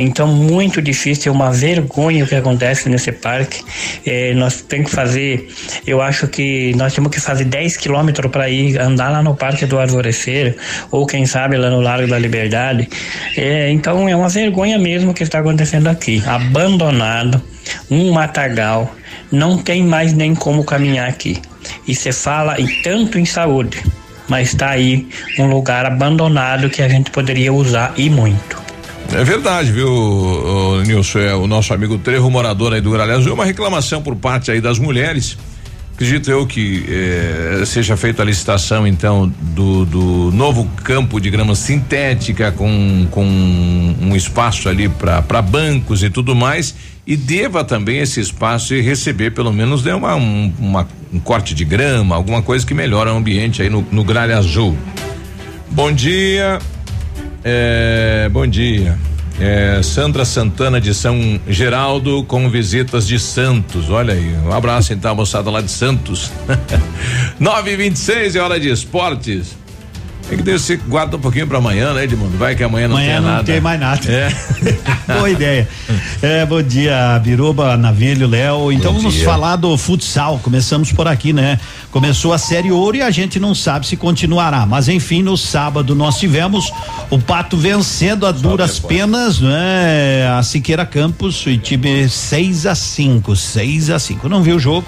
então, 0.00 0.26
muito 0.26 0.80
difícil, 0.80 1.32
é 1.32 1.34
uma 1.34 1.52
vergonha 1.52 2.24
o 2.24 2.26
que 2.26 2.34
acontece 2.34 2.88
nesse 2.88 3.12
parque. 3.12 3.62
É, 4.04 4.34
nós 4.34 4.62
temos 4.62 4.90
que 4.90 4.96
fazer, 4.96 5.48
eu 5.86 6.00
acho 6.00 6.26
que 6.28 6.74
nós 6.76 6.94
temos 6.94 7.10
que 7.10 7.20
fazer 7.20 7.44
10 7.44 7.76
quilômetros 7.76 8.30
para 8.30 8.48
ir 8.48 8.78
andar 8.80 9.10
lá 9.10 9.22
no 9.22 9.34
Parque 9.34 9.66
do 9.66 9.78
Arvorecer, 9.78 10.56
ou 10.90 11.06
quem 11.06 11.26
sabe 11.26 11.56
lá 11.56 11.70
no 11.70 11.80
Largo 11.80 12.08
da 12.08 12.18
Liberdade. 12.18 12.88
É, 13.36 13.70
então, 13.70 14.08
é 14.08 14.16
uma 14.16 14.28
vergonha 14.28 14.78
mesmo 14.78 15.10
o 15.10 15.14
que 15.14 15.22
está 15.22 15.40
acontecendo 15.40 15.88
aqui. 15.88 16.22
Abandonado, 16.26 17.42
um 17.90 18.12
matagal, 18.12 18.94
não 19.30 19.58
tem 19.58 19.82
mais 19.82 20.12
nem 20.12 20.34
como 20.34 20.64
caminhar 20.64 21.08
aqui. 21.08 21.40
E 21.86 21.94
você 21.94 22.12
fala 22.12 22.60
e 22.60 22.82
tanto 22.82 23.18
em 23.18 23.24
saúde, 23.24 23.82
mas 24.28 24.48
está 24.48 24.70
aí 24.70 25.08
um 25.38 25.46
lugar 25.46 25.84
abandonado 25.84 26.70
que 26.70 26.82
a 26.82 26.88
gente 26.88 27.10
poderia 27.10 27.52
usar 27.52 27.92
e 27.96 28.08
muito. 28.08 28.69
É 29.12 29.24
verdade, 29.24 29.72
viu, 29.72 30.82
Nilson? 30.86 31.18
É 31.18 31.34
o 31.34 31.46
nosso 31.46 31.74
amigo 31.74 31.98
Trevo, 31.98 32.30
morador 32.30 32.72
aí 32.72 32.80
do 32.80 32.90
Gralha 32.90 33.14
Azul, 33.16 33.34
uma 33.34 33.44
reclamação 33.44 34.00
por 34.00 34.14
parte 34.14 34.50
aí 34.50 34.60
das 34.60 34.78
mulheres. 34.78 35.36
Acredito 35.94 36.30
eu 36.30 36.46
que 36.46 36.86
eh, 36.88 37.62
seja 37.66 37.94
feita 37.94 38.22
a 38.22 38.24
licitação, 38.24 38.86
então, 38.86 39.30
do, 39.38 39.84
do 39.84 40.30
novo 40.32 40.64
campo 40.82 41.20
de 41.20 41.28
grama 41.28 41.54
sintética 41.54 42.50
com, 42.52 43.06
com 43.10 43.24
um 44.00 44.16
espaço 44.16 44.66
ali 44.68 44.88
para 44.88 45.42
bancos 45.42 46.02
e 46.02 46.08
tudo 46.08 46.34
mais. 46.34 46.74
E 47.06 47.16
deva 47.16 47.64
também 47.64 47.98
esse 47.98 48.20
espaço 48.20 48.74
e 48.74 48.80
receber 48.80 49.32
pelo 49.32 49.52
menos 49.52 49.84
né, 49.84 49.94
uma, 49.94 50.14
um, 50.14 50.50
uma, 50.58 50.88
um 51.12 51.18
corte 51.18 51.52
de 51.52 51.66
grama, 51.66 52.14
alguma 52.14 52.40
coisa 52.40 52.64
que 52.64 52.72
melhora 52.72 53.12
o 53.12 53.16
ambiente 53.16 53.60
aí 53.60 53.68
no, 53.68 53.86
no 53.90 54.02
Gralha 54.02 54.38
Azul. 54.38 54.78
Bom 55.70 55.92
dia. 55.92 56.58
É, 57.44 58.28
bom 58.30 58.46
dia. 58.46 58.98
É, 59.40 59.80
Sandra 59.82 60.24
Santana 60.26 60.78
de 60.78 60.92
São 60.92 61.40
Geraldo 61.48 62.22
com 62.24 62.50
visitas 62.50 63.06
de 63.06 63.18
Santos. 63.18 63.88
Olha 63.88 64.12
aí, 64.12 64.34
um 64.44 64.52
abraço 64.52 64.92
então, 64.92 65.14
moçada 65.14 65.50
lá 65.50 65.62
de 65.62 65.70
Santos. 65.70 66.30
9 67.40 67.70
e 67.70 67.76
26 67.76 68.36
é 68.36 68.40
hora 68.40 68.60
de 68.60 68.68
esportes. 68.68 69.56
É 70.30 70.36
que 70.36 70.42
Deus 70.42 70.62
se 70.62 70.76
guarda 70.76 71.16
um 71.16 71.20
pouquinho 71.20 71.44
para 71.44 71.58
amanhã, 71.58 71.92
né, 71.92 72.04
Edmundo? 72.04 72.38
Vai 72.38 72.54
que 72.54 72.62
amanhã 72.62 72.86
não 72.86 72.96
amanhã 72.96 73.14
tem 73.14 73.20
não 73.20 73.30
nada. 73.30 73.44
tem 73.44 73.60
mais 73.60 73.80
nada. 73.80 74.00
É. 74.08 74.30
Boa 75.12 75.28
ideia. 75.28 75.68
É, 76.22 76.46
bom 76.46 76.62
dia, 76.62 77.18
Biruba, 77.18 77.76
Navilho, 77.76 78.28
Léo. 78.28 78.70
Então 78.70 78.92
Bom 78.92 78.98
vamos 78.98 79.14
dia. 79.14 79.24
falar 79.24 79.56
do 79.56 79.76
futsal. 79.76 80.38
Começamos 80.38 80.92
por 80.92 81.08
aqui, 81.08 81.32
né? 81.32 81.58
Começou 81.90 82.32
a 82.32 82.38
série 82.38 82.70
ouro 82.70 82.96
e 82.96 83.02
a 83.02 83.10
gente 83.10 83.40
não 83.40 83.56
sabe 83.56 83.88
se 83.88 83.96
continuará. 83.96 84.64
Mas 84.66 84.88
enfim, 84.88 85.20
no 85.20 85.36
sábado 85.36 85.96
nós 85.96 86.16
tivemos 86.16 86.72
o 87.10 87.18
Pato 87.18 87.56
vencendo 87.56 88.24
a 88.24 88.30
duras 88.30 88.78
penas, 88.78 89.40
né? 89.40 90.28
A 90.38 90.44
Siqueira 90.44 90.86
Campos, 90.86 91.44
o 91.44 91.58
time 91.58 92.08
6 92.08 92.66
a 92.66 92.76
5 92.76 93.34
6 93.34 93.90
a 93.90 93.98
5 93.98 94.28
Não 94.28 94.44
viu 94.44 94.54
o 94.56 94.60
jogo, 94.60 94.86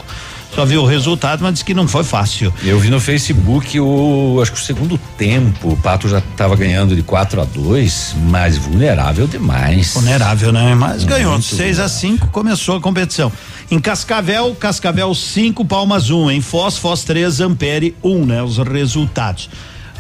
só 0.55 0.64
viu 0.64 0.82
o 0.82 0.86
resultado, 0.86 1.42
mas 1.42 1.55
disse 1.55 1.64
que 1.64 1.74
não 1.74 1.89
foi 1.89 2.05
fácil. 2.05 2.52
Eu 2.62 2.78
vi 2.78 2.90
no 2.90 3.00
Facebook 3.00 3.81
o 3.81 4.39
acho 4.42 4.52
que 4.52 4.58
o 4.58 4.62
segundo 4.62 4.98
tempo, 5.16 5.72
o 5.72 5.76
Pato 5.76 6.08
já 6.08 6.18
estava 6.18 6.55
ganhando 6.56 6.94
de 6.94 7.02
4 7.02 7.40
a 7.40 7.44
2, 7.44 8.16
mas 8.28 8.58
vulnerável 8.58 9.26
demais. 9.26 9.94
Vulnerável, 9.94 10.52
né? 10.52 10.74
Mas 10.74 11.05
ganhou. 11.05 11.32
Muito 11.32 11.47
6 11.47 11.81
a 11.81 11.89
5 11.89 12.28
começou 12.28 12.76
a 12.76 12.81
competição. 12.81 13.32
Em 13.70 13.78
Cascavel, 13.78 14.55
Cascavel 14.55 15.14
5, 15.14 15.64
Palmas 15.64 16.10
1. 16.10 16.16
Um. 16.16 16.31
Em 16.31 16.40
Foz, 16.42 16.76
Foz 16.76 17.02
3, 17.05 17.40
Ampere 17.40 17.97
1, 18.02 18.10
um, 18.10 18.26
né? 18.26 18.42
Os 18.42 18.58
resultados. 18.58 19.48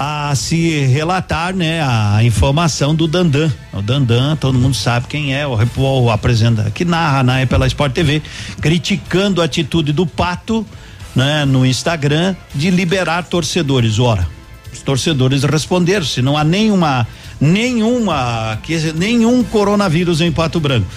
A 0.04 0.34
se 0.34 0.80
relatar, 0.86 1.54
né? 1.54 1.80
A 1.80 2.24
informação 2.24 2.92
do 2.92 3.06
Dandan. 3.06 3.52
O 3.72 3.80
Dandan, 3.80 4.34
todo 4.34 4.58
mundo 4.58 4.74
sabe 4.74 5.06
quem 5.06 5.32
é, 5.32 5.46
o, 5.46 5.56
o 5.76 6.10
apresenta, 6.10 6.72
que 6.72 6.84
narra, 6.84 7.22
né? 7.22 7.46
Pela 7.46 7.68
Sport 7.68 7.92
TV, 7.92 8.20
criticando 8.60 9.40
a 9.40 9.44
atitude 9.44 9.92
do 9.92 10.04
Pato, 10.04 10.66
né? 11.14 11.44
No 11.44 11.64
Instagram, 11.64 12.34
de 12.52 12.68
liberar 12.68 13.22
torcedores. 13.22 14.00
Ora, 14.00 14.26
os 14.72 14.82
torcedores 14.82 15.44
responderam, 15.44 16.04
se 16.04 16.20
não 16.20 16.36
há 16.36 16.42
nenhuma, 16.42 17.06
nenhuma, 17.40 18.58
que, 18.64 18.92
nenhum 18.94 19.44
coronavírus 19.44 20.20
em 20.20 20.32
Pato 20.32 20.58
Branco. 20.58 20.88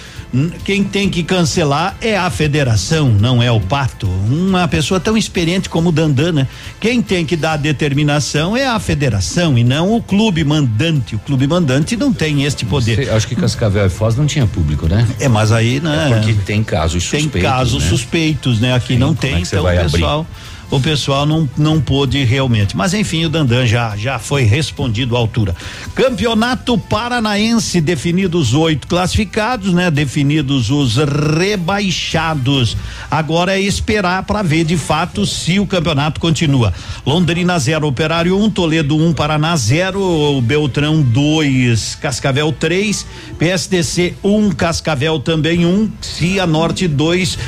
Quem 0.64 0.84
tem 0.84 1.08
que 1.08 1.22
cancelar 1.22 1.96
é 2.00 2.16
a 2.16 2.28
federação, 2.30 3.08
não 3.08 3.42
é 3.42 3.50
o 3.50 3.60
Pato. 3.60 4.06
Uma 4.06 4.68
pessoa 4.68 5.00
tão 5.00 5.16
experiente 5.16 5.68
como 5.68 5.88
o 5.88 5.92
Dandan, 5.92 6.32
né? 6.32 6.48
Quem 6.80 7.00
tem 7.00 7.24
que 7.24 7.36
dar 7.36 7.52
a 7.52 7.56
determinação 7.56 8.56
é 8.56 8.66
a 8.66 8.78
federação 8.78 9.56
e 9.56 9.64
não 9.64 9.94
o 9.94 10.02
clube 10.02 10.44
mandante. 10.44 11.14
O 11.14 11.18
clube 11.18 11.46
mandante 11.46 11.96
não 11.96 12.12
tem 12.12 12.44
este 12.44 12.64
poder. 12.64 12.96
Sei, 12.96 13.10
acho 13.10 13.26
que 13.26 13.34
Cascavel 13.34 13.86
e 13.86 13.90
Foz 13.90 14.16
não 14.16 14.26
tinha 14.26 14.46
público, 14.46 14.86
né? 14.86 15.06
É, 15.18 15.28
mas 15.28 15.52
aí, 15.52 15.80
né? 15.80 16.10
É 16.10 16.14
porque 16.16 16.34
tem 16.44 16.62
casos 16.62 17.08
Tem 17.08 17.22
suspeitos. 17.22 17.50
casos 17.50 17.82
né? 17.84 17.88
suspeitos, 17.88 18.60
né? 18.60 18.74
Aqui 18.74 18.94
Sim, 18.94 18.98
não 18.98 19.08
como 19.08 19.20
tem, 19.20 19.34
é 19.36 19.40
então 19.40 19.64
o 19.64 19.68
abrir? 19.68 20.26
O 20.70 20.80
pessoal 20.80 21.24
não, 21.24 21.48
não 21.56 21.80
pôde 21.80 22.24
realmente. 22.24 22.76
Mas 22.76 22.92
enfim, 22.92 23.24
o 23.24 23.28
Dandan 23.28 23.66
já, 23.66 23.96
já 23.96 24.18
foi 24.18 24.42
respondido 24.42 25.16
à 25.16 25.18
altura. 25.18 25.54
Campeonato 25.94 26.76
Paranaense, 26.76 27.80
definidos 27.80 28.52
oito 28.54 28.86
classificados, 28.86 29.72
né? 29.72 29.90
Definidos 29.90 30.70
os 30.70 30.96
rebaixados. 30.96 32.76
Agora 33.10 33.56
é 33.56 33.60
esperar 33.60 34.24
para 34.24 34.42
ver 34.42 34.64
de 34.64 34.76
fato 34.76 35.24
se 35.24 35.60
o 35.60 35.66
campeonato 35.66 36.20
continua. 36.20 36.72
Londrina 37.04 37.58
0, 37.58 37.86
Operário 37.86 38.36
1, 38.36 38.44
um, 38.44 38.50
Toledo 38.50 38.96
1, 38.96 39.06
um, 39.08 39.12
Paraná 39.12 39.56
0, 39.56 40.40
Beltrão 40.42 41.00
2, 41.00 41.96
Cascavel 41.96 42.52
3, 42.52 43.06
PSDC 43.38 44.14
1, 44.22 44.36
um, 44.36 44.50
Cascavel 44.50 45.20
também 45.20 45.64
1, 45.64 45.68
um, 45.68 45.90
Cianorte 46.00 46.88
2, 46.88 47.38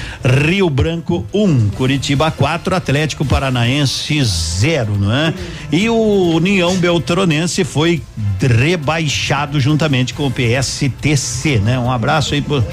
Rio 0.47 0.71
Branco 0.71 1.27
1, 1.35 1.43
um, 1.43 1.69
Curitiba 1.71 2.31
4, 2.31 2.77
Atlético 2.77 3.08
Paranaense 3.25 4.23
0, 4.23 4.99
não 4.99 5.13
é? 5.13 5.35
E 5.71 5.89
o 5.89 6.31
União 6.35 6.77
Beltronense 6.77 7.65
foi 7.65 8.03
rebaixado 8.41 9.61
juntamente 9.61 10.15
com 10.15 10.27
o 10.27 10.31
PSTC, 10.31 11.59
né? 11.59 11.79
Um 11.79 11.91
abraço 11.91 12.35
aí 12.35 12.41
pro 12.41 12.65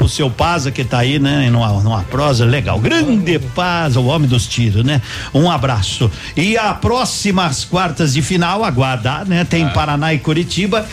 pro 0.00 0.08
seu 0.08 0.30
Paza 0.30 0.70
que 0.70 0.82
tá 0.82 1.00
aí, 1.00 1.18
né? 1.18 1.50
Numa, 1.50 1.68
numa 1.82 2.02
prosa 2.04 2.46
legal. 2.46 2.80
Grande 2.80 3.38
Paz, 3.54 3.96
o 3.96 4.04
homem 4.06 4.26
dos 4.26 4.46
tiros, 4.46 4.82
né? 4.82 5.02
Um 5.34 5.50
abraço. 5.50 6.10
E 6.34 6.56
a 6.56 6.72
próximas 6.72 7.66
quartas 7.66 8.14
de 8.14 8.22
final, 8.22 8.64
aguardar, 8.64 9.28
né? 9.28 9.44
Tem. 9.44 9.68
Paraná 9.68 10.14
e 10.14 10.18
Curitiba. 10.18 10.86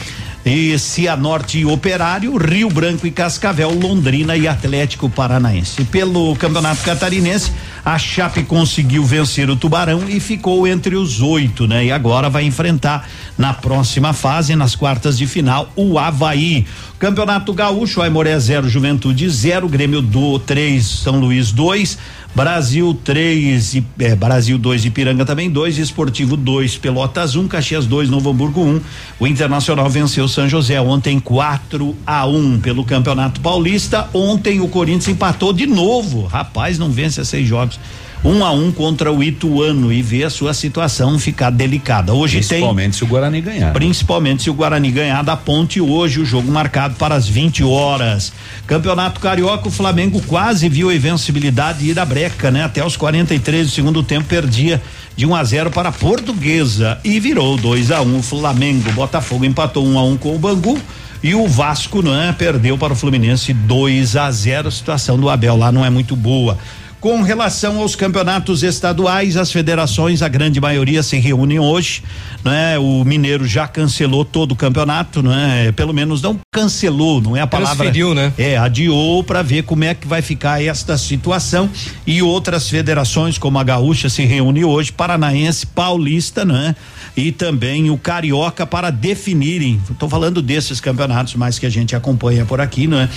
E 0.49 0.79
Cianorte 0.79 1.59
e 1.59 1.65
Operário, 1.65 2.37
Rio 2.37 2.69
Branco 2.69 3.05
e 3.05 3.11
Cascavel, 3.11 3.69
Londrina 3.69 4.37
e 4.37 4.47
Atlético 4.47 5.09
Paranaense. 5.09 5.83
Pelo 5.83 6.33
Campeonato 6.37 6.83
Catarinense, 6.83 7.51
a 7.83 7.97
Chape 7.97 8.43
conseguiu 8.43 9.03
vencer 9.03 9.49
o 9.49 9.57
Tubarão 9.57 10.07
e 10.07 10.21
ficou 10.21 10.65
entre 10.65 10.95
os 10.95 11.21
oito, 11.21 11.67
né? 11.67 11.87
E 11.87 11.91
agora 11.91 12.29
vai 12.29 12.45
enfrentar 12.45 13.09
na 13.37 13.53
próxima 13.53 14.13
fase, 14.13 14.55
nas 14.55 14.73
quartas 14.73 15.17
de 15.17 15.27
final, 15.27 15.69
o 15.75 15.99
Havaí. 15.99 16.65
Campeonato 16.99 17.53
Gaúcho, 17.53 18.01
Aimoré 18.01 18.39
0, 18.39 18.67
Juventude 18.67 19.29
0, 19.29 19.69
Grêmio 19.69 20.01
do 20.01 20.39
3, 20.39 20.83
São 20.83 21.19
Luís 21.19 21.51
2, 21.51 21.95
Brasil 22.33 22.99
3 23.03 23.75
e 23.75 23.85
é, 23.99 24.15
Brasil 24.15 24.57
2 24.57 24.85
Ipiranga 24.85 25.23
também 25.23 25.47
2, 25.47 25.77
Esportivo 25.77 26.35
2, 26.35 26.77
Pelotas 26.77 27.35
1, 27.35 27.41
um, 27.41 27.47
Caxias 27.47 27.85
2, 27.85 28.09
Novo 28.09 28.31
Hamburgo 28.31 28.61
1. 28.61 28.67
Um. 28.67 28.81
O 29.19 29.27
Internacional 29.27 29.87
venceu 29.87 30.27
São 30.27 30.49
José 30.49 30.81
ontem 30.81 31.19
4 31.19 31.95
a 32.05 32.25
1 32.25 32.35
um, 32.35 32.59
pelo 32.59 32.83
Campeonato 32.83 33.41
Paulista. 33.41 34.09
Ontem 34.11 34.59
o 34.59 34.67
Corinthians 34.67 35.07
empatou 35.07 35.53
de 35.53 35.67
novo. 35.67 36.25
Rapaz, 36.25 36.79
não 36.79 36.89
vence 36.89 37.21
a 37.21 37.25
seis 37.25 37.47
jogos 37.47 37.79
um 38.23 38.43
a 38.43 38.51
um 38.51 38.71
contra 38.71 39.11
o 39.11 39.23
Ituano 39.23 39.91
e 39.91 40.01
ver 40.01 40.25
a 40.25 40.29
sua 40.29 40.53
situação 40.53 41.17
ficar 41.19 41.49
delicada. 41.49 42.13
Hoje 42.13 42.37
principalmente 42.37 42.91
tem. 42.91 42.91
se 42.93 43.03
o 43.03 43.07
Guarani 43.07 43.41
ganhar. 43.41 43.73
Principalmente 43.73 44.43
se 44.43 44.49
o 44.49 44.53
Guarani 44.53 44.91
ganhar 44.91 45.23
da 45.23 45.37
ponte 45.37 45.79
hoje, 45.79 46.19
o 46.19 46.25
jogo 46.25 46.51
marcado 46.51 46.95
para 46.95 47.15
as 47.15 47.27
20 47.27 47.63
horas. 47.63 48.33
Campeonato 48.65 49.19
Carioca, 49.19 49.67
o 49.67 49.71
Flamengo 49.71 50.21
quase 50.25 50.67
viu 50.67 50.89
a 50.89 50.95
invencibilidade 50.95 51.89
ir 51.89 51.99
à 51.99 52.05
breca, 52.05 52.51
né? 52.51 52.63
Até 52.63 52.85
os 52.85 52.97
43 52.97 53.67
do 53.67 53.73
segundo 53.73 54.03
tempo 54.03 54.27
perdia 54.27 54.81
de 55.15 55.25
1 55.25 55.29
um 55.29 55.35
a 55.35 55.43
0 55.43 55.71
para 55.71 55.89
a 55.89 55.91
Portuguesa 55.91 56.99
e 57.03 57.19
virou 57.19 57.57
2 57.57 57.91
a 57.91 58.01
1 58.01 58.05
um, 58.05 58.19
o 58.19 58.23
Flamengo. 58.23 58.91
Botafogo 58.91 59.45
empatou 59.45 59.85
1 59.85 59.93
um 59.93 59.99
a 59.99 60.03
1 60.03 60.11
um 60.11 60.17
com 60.17 60.35
o 60.35 60.39
Bangu. 60.39 60.79
E 61.23 61.33
o 61.33 61.47
Vasco, 61.47 62.03
não 62.03 62.15
é? 62.15 62.31
Perdeu 62.31 62.77
para 62.77 62.93
o 62.93 62.95
Fluminense 62.95 63.51
2 63.51 64.15
a 64.15 64.29
0. 64.29 64.67
A 64.67 64.71
situação 64.71 65.17
do 65.17 65.29
Abel 65.29 65.57
lá 65.57 65.71
não 65.71 65.83
é 65.83 65.89
muito 65.89 66.15
boa. 66.15 66.57
Com 66.99 67.21
relação 67.21 67.79
aos 67.79 67.95
campeonatos 67.95 68.63
estaduais, 68.63 69.37
as 69.37 69.51
federações, 69.51 70.23
a 70.23 70.27
grande 70.27 70.59
maioria 70.59 71.03
se 71.03 71.19
reúnem 71.19 71.59
hoje, 71.59 72.01
né? 72.43 72.79
O 72.79 73.05
Mineiro 73.05 73.45
já 73.45 73.67
cancelou 73.67 74.25
todo 74.25 74.53
o 74.53 74.55
campeonato, 74.55 75.21
né? 75.21 75.71
Pelo 75.73 75.93
menos 75.93 76.23
não 76.23 76.39
cancelou, 76.51 77.21
não 77.21 77.37
é 77.37 77.41
a 77.41 77.47
palavra. 77.47 77.75
Transferiu, 77.75 78.15
né? 78.15 78.33
É, 78.35 78.57
adiou 78.57 79.23
para 79.23 79.43
ver 79.43 79.61
como 79.63 79.83
é 79.83 79.93
que 79.93 80.07
vai 80.07 80.23
ficar 80.23 80.63
esta 80.63 80.97
situação 80.97 81.69
e 82.05 82.23
outras 82.23 82.67
federações 82.67 83.37
como 83.37 83.59
a 83.59 83.63
Gaúcha 83.63 84.09
se 84.09 84.25
reúne 84.25 84.65
hoje, 84.65 84.91
Paranaense, 84.91 85.67
Paulista, 85.67 86.43
né? 86.43 86.75
E 87.15 87.31
também 87.31 87.91
o 87.91 87.97
Carioca 87.97 88.65
para 88.65 88.89
definirem, 88.89 89.79
estou 89.89 90.09
falando 90.09 90.41
desses 90.41 90.81
campeonatos 90.81 91.35
mais 91.35 91.59
que 91.59 91.65
a 91.67 91.69
gente 91.69 91.95
acompanha 91.95 92.43
por 92.43 92.59
aqui, 92.59 92.87
não 92.87 92.99
é? 92.99 93.09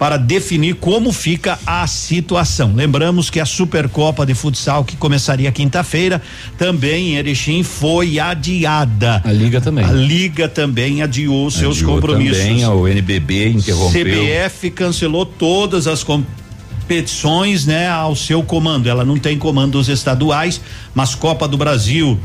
Para 0.00 0.16
definir 0.16 0.76
como 0.76 1.12
fica 1.12 1.58
a 1.66 1.86
situação. 1.86 2.72
Lembramos 2.74 3.28
que 3.28 3.38
a 3.38 3.44
Supercopa 3.44 4.24
de 4.24 4.32
Futsal, 4.32 4.82
que 4.82 4.96
começaria 4.96 5.52
quinta-feira, 5.52 6.22
também 6.56 7.10
em 7.10 7.16
Erechim, 7.16 7.62
foi 7.62 8.18
adiada. 8.18 9.20
A 9.22 9.30
Liga 9.30 9.60
também. 9.60 9.84
A 9.84 9.92
Liga 9.92 10.48
também 10.48 11.02
adiou 11.02 11.50
seus 11.50 11.76
adiou 11.76 11.96
compromissos. 11.96 12.38
Também, 12.38 12.66
o 12.66 12.88
NBB 12.88 13.50
interrompeu. 13.50 14.06
CBF 14.06 14.70
cancelou 14.70 15.26
todas 15.26 15.86
as 15.86 16.02
competições, 16.02 17.66
né, 17.66 17.86
ao 17.90 18.16
seu 18.16 18.42
comando. 18.42 18.88
Ela 18.88 19.04
não 19.04 19.18
tem 19.18 19.36
comandos 19.36 19.90
estaduais, 19.90 20.62
mas 20.94 21.14
Copa 21.14 21.46
do 21.46 21.58
Brasil, 21.58 22.18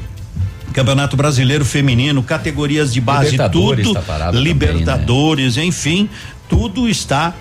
Campeonato 0.71 1.17
Brasileiro 1.17 1.65
Feminino, 1.65 2.23
categorias 2.23 2.93
de 2.93 3.01
base, 3.01 3.31
Libertadores 3.31 3.85
tudo, 3.85 3.99
tá 3.99 4.31
Libertadores, 4.31 5.55
também, 5.55 5.65
né? 5.65 5.69
enfim, 5.75 6.09
tudo 6.47 6.87
está 6.87 7.33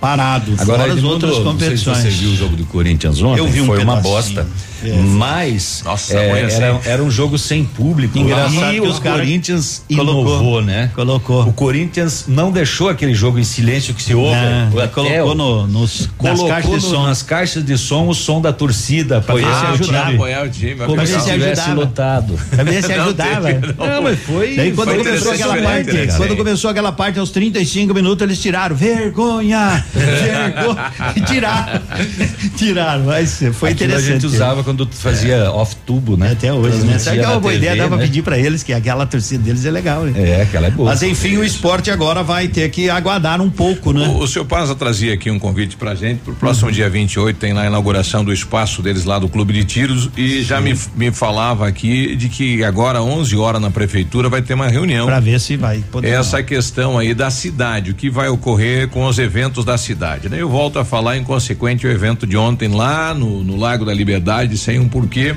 parado. 0.00 0.52
Agora 0.58 0.92
as 0.92 1.02
outras 1.02 1.38
competições. 1.38 1.98
você 1.98 2.10
viu 2.10 2.30
o 2.30 2.36
jogo 2.36 2.56
do 2.56 2.64
Corinthians 2.66 3.22
ontem? 3.22 3.40
Eu 3.40 3.48
vi 3.48 3.60
um 3.60 3.66
Foi 3.66 3.78
pedacinho. 3.78 3.96
uma 3.96 4.02
bosta. 4.02 4.46
É, 4.82 4.92
Mas 4.92 5.82
Nossa, 5.84 6.18
é, 6.18 6.52
era, 6.52 6.80
era, 6.84 7.02
um 7.02 7.10
jogo 7.10 7.38
sem 7.38 7.64
público. 7.64 8.18
Engraçado 8.18 8.72
e 8.72 8.80
o 8.80 9.00
Corinthians 9.00 9.82
colocou, 9.94 10.20
inovou, 10.22 10.62
né? 10.62 10.90
Colocou. 10.94 11.48
O 11.48 11.52
Corinthians 11.52 12.24
não 12.26 12.50
deixou 12.50 12.88
aquele 12.88 13.14
jogo 13.14 13.38
em 13.38 13.44
silêncio 13.44 13.94
que 13.94 14.02
se 14.02 14.14
ouve. 14.14 14.34
Não, 14.34 14.88
colocou 14.88 15.34
no, 15.34 15.66
nos, 15.66 16.08
colocou 16.16 16.48
nas 16.48 16.64
caixas, 16.64 16.84
no, 16.84 17.06
nas 17.06 17.22
caixas 17.22 17.64
de 17.64 17.78
som 17.78 18.08
o 18.08 18.14
som 18.14 18.40
da 18.40 18.52
torcida 18.52 19.20
para 19.20 19.34
ver 19.34 19.42
se 19.42 19.66
ajudava. 19.66 20.10
Apoiar 20.14 20.44
o 20.44 20.50
time, 20.50 20.74
como 20.74 21.06
se 21.06 21.20
tivesse 21.24 21.70
lotado. 21.70 22.36
Ver 22.36 22.82
se 22.82 22.92
ajudava. 22.94 23.48
Não, 23.52 24.02
mas 24.02 24.18
foi. 24.20 24.56
Daí 24.56 24.72
quando 24.72 24.96
começou 24.96 25.32
aquela 25.32 25.56
parte, 25.62 25.92
né, 25.92 26.06
quando 26.16 26.36
começou 26.36 26.70
aquela 26.70 26.92
parte 26.92 27.18
aos 27.18 27.30
35 27.30 27.94
minutos 27.94 28.22
eles 28.22 28.40
tiraram 28.40 28.74
vergonha, 28.74 29.84
vergonha, 29.94 30.92
tiraram, 31.26 31.82
tiraram. 32.56 33.04
Mas 33.04 33.42
foi 33.52 33.70
Aquilo 33.70 33.90
interessante. 33.90 34.10
a 34.10 34.12
gente 34.14 34.26
usava 34.26 34.63
quando 34.64 34.88
fazia 34.92 35.50
off-tubo, 35.52 36.16
né? 36.16 36.32
Até 36.32 36.52
hoje, 36.52 36.78
né? 36.78 36.98
Sabe 36.98 37.18
que 37.18 37.24
é 37.24 37.28
uma 37.28 37.40
boa 37.40 37.54
ideia, 37.54 37.76
dá 37.76 37.88
pra 37.88 37.98
pedir 37.98 38.22
pra 38.22 38.38
eles 38.38 38.62
que 38.62 38.72
aquela 38.72 39.06
torcida 39.06 39.42
deles 39.44 39.64
é 39.64 39.70
legal, 39.70 40.04
né? 40.04 40.12
É, 40.16 40.42
aquela 40.42 40.66
é 40.66 40.70
boa. 40.70 40.90
Mas 40.90 41.02
enfim, 41.02 41.36
o 41.36 41.44
esporte 41.44 41.90
agora 41.90 42.22
vai 42.22 42.48
ter 42.48 42.68
que 42.70 42.90
aguardar 42.90 43.40
um 43.40 43.50
pouco, 43.50 43.92
né? 43.92 44.06
O, 44.08 44.18
o 44.20 44.28
seu 44.28 44.44
Paza 44.44 44.74
trazia 44.74 45.14
aqui 45.14 45.30
um 45.30 45.38
convite 45.38 45.76
pra 45.76 45.94
gente, 45.94 46.20
pro 46.20 46.34
próximo 46.34 46.68
uhum. 46.68 46.74
dia 46.74 46.88
28 46.88 47.38
tem 47.38 47.52
lá 47.52 47.62
a 47.62 47.66
inauguração 47.66 48.24
do 48.24 48.32
espaço 48.32 48.82
deles 48.82 49.04
lá 49.04 49.18
do 49.18 49.28
Clube 49.28 49.52
de 49.52 49.64
Tiros 49.64 50.10
e 50.16 50.42
já 50.42 50.60
me, 50.60 50.78
me 50.96 51.10
falava 51.10 51.66
aqui 51.66 52.16
de 52.16 52.28
que 52.28 52.64
agora 52.64 53.02
11 53.02 53.36
horas 53.36 53.60
na 53.60 53.70
prefeitura 53.70 54.28
vai 54.28 54.42
ter 54.42 54.54
uma 54.54 54.68
reunião. 54.68 55.06
Pra 55.06 55.20
ver 55.20 55.40
se 55.40 55.56
vai 55.56 55.82
poder. 55.90 56.08
Essa 56.08 56.38
não. 56.38 56.44
questão 56.44 56.98
aí 56.98 57.14
da 57.14 57.30
cidade, 57.30 57.90
o 57.90 57.94
que 57.94 58.08
vai 58.08 58.28
ocorrer 58.28 58.88
com 58.88 59.06
os 59.06 59.18
eventos 59.18 59.64
da 59.64 59.76
cidade, 59.76 60.28
né? 60.28 60.40
Eu 60.40 60.48
volto 60.48 60.78
a 60.78 60.84
falar 60.84 61.16
em 61.16 61.24
consequente 61.24 61.86
o 61.86 61.90
evento 61.90 62.26
de 62.26 62.36
ontem 62.36 62.68
lá 62.68 63.14
no, 63.14 63.42
no 63.42 63.56
Lago 63.56 63.84
da 63.84 63.92
Liberdade, 63.92 64.53
sem 64.56 64.78
um 64.78 64.88
porquê 64.88 65.34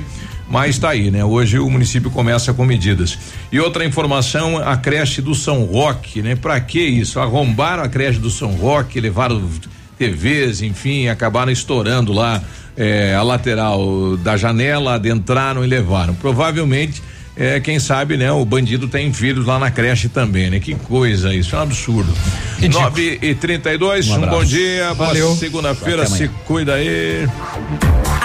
mas 0.50 0.76
está 0.76 0.90
aí, 0.90 1.10
né? 1.10 1.24
Hoje 1.24 1.58
o 1.58 1.68
município 1.68 2.10
começa 2.10 2.54
com 2.54 2.64
medidas. 2.64 3.18
E 3.52 3.60
outra 3.60 3.84
informação, 3.84 4.56
a 4.56 4.76
creche 4.76 5.20
do 5.20 5.34
São 5.34 5.64
Roque, 5.64 6.22
né? 6.22 6.34
Para 6.34 6.58
que 6.58 6.80
isso? 6.80 7.20
Arrombaram 7.20 7.82
a 7.82 7.88
creche 7.88 8.18
do 8.18 8.30
São 8.30 8.52
Roque, 8.52 8.98
levaram 8.98 9.42
TVs, 9.98 10.62
enfim, 10.62 11.08
acabaram 11.08 11.52
estourando 11.52 12.12
lá 12.12 12.42
eh, 12.76 13.14
a 13.14 13.22
lateral 13.22 14.16
da 14.16 14.36
janela, 14.36 14.94
adentraram 14.94 15.62
e 15.62 15.66
levaram. 15.66 16.14
Provavelmente 16.14 17.02
é, 17.36 17.60
quem 17.60 17.78
sabe, 17.78 18.16
né? 18.16 18.32
O 18.32 18.44
bandido 18.44 18.88
tem 18.88 19.12
filhos 19.12 19.46
lá 19.46 19.58
na 19.58 19.70
creche 19.70 20.08
também, 20.08 20.50
né? 20.50 20.58
Que 20.58 20.74
coisa 20.74 21.32
isso, 21.32 21.54
é 21.54 21.58
um 21.58 21.62
absurdo. 21.62 22.12
Nove 22.72 23.18
e 23.22 23.34
trinta 23.34 23.72
e 23.72 23.78
dois, 23.78 24.08
um, 24.08 24.24
um 24.24 24.26
bom 24.26 24.42
dia, 24.42 24.92
Valeu. 24.94 25.26
boa 25.26 25.36
segunda-feira, 25.36 26.06
se 26.06 26.28
cuida 26.46 26.74
aí. 26.74 27.28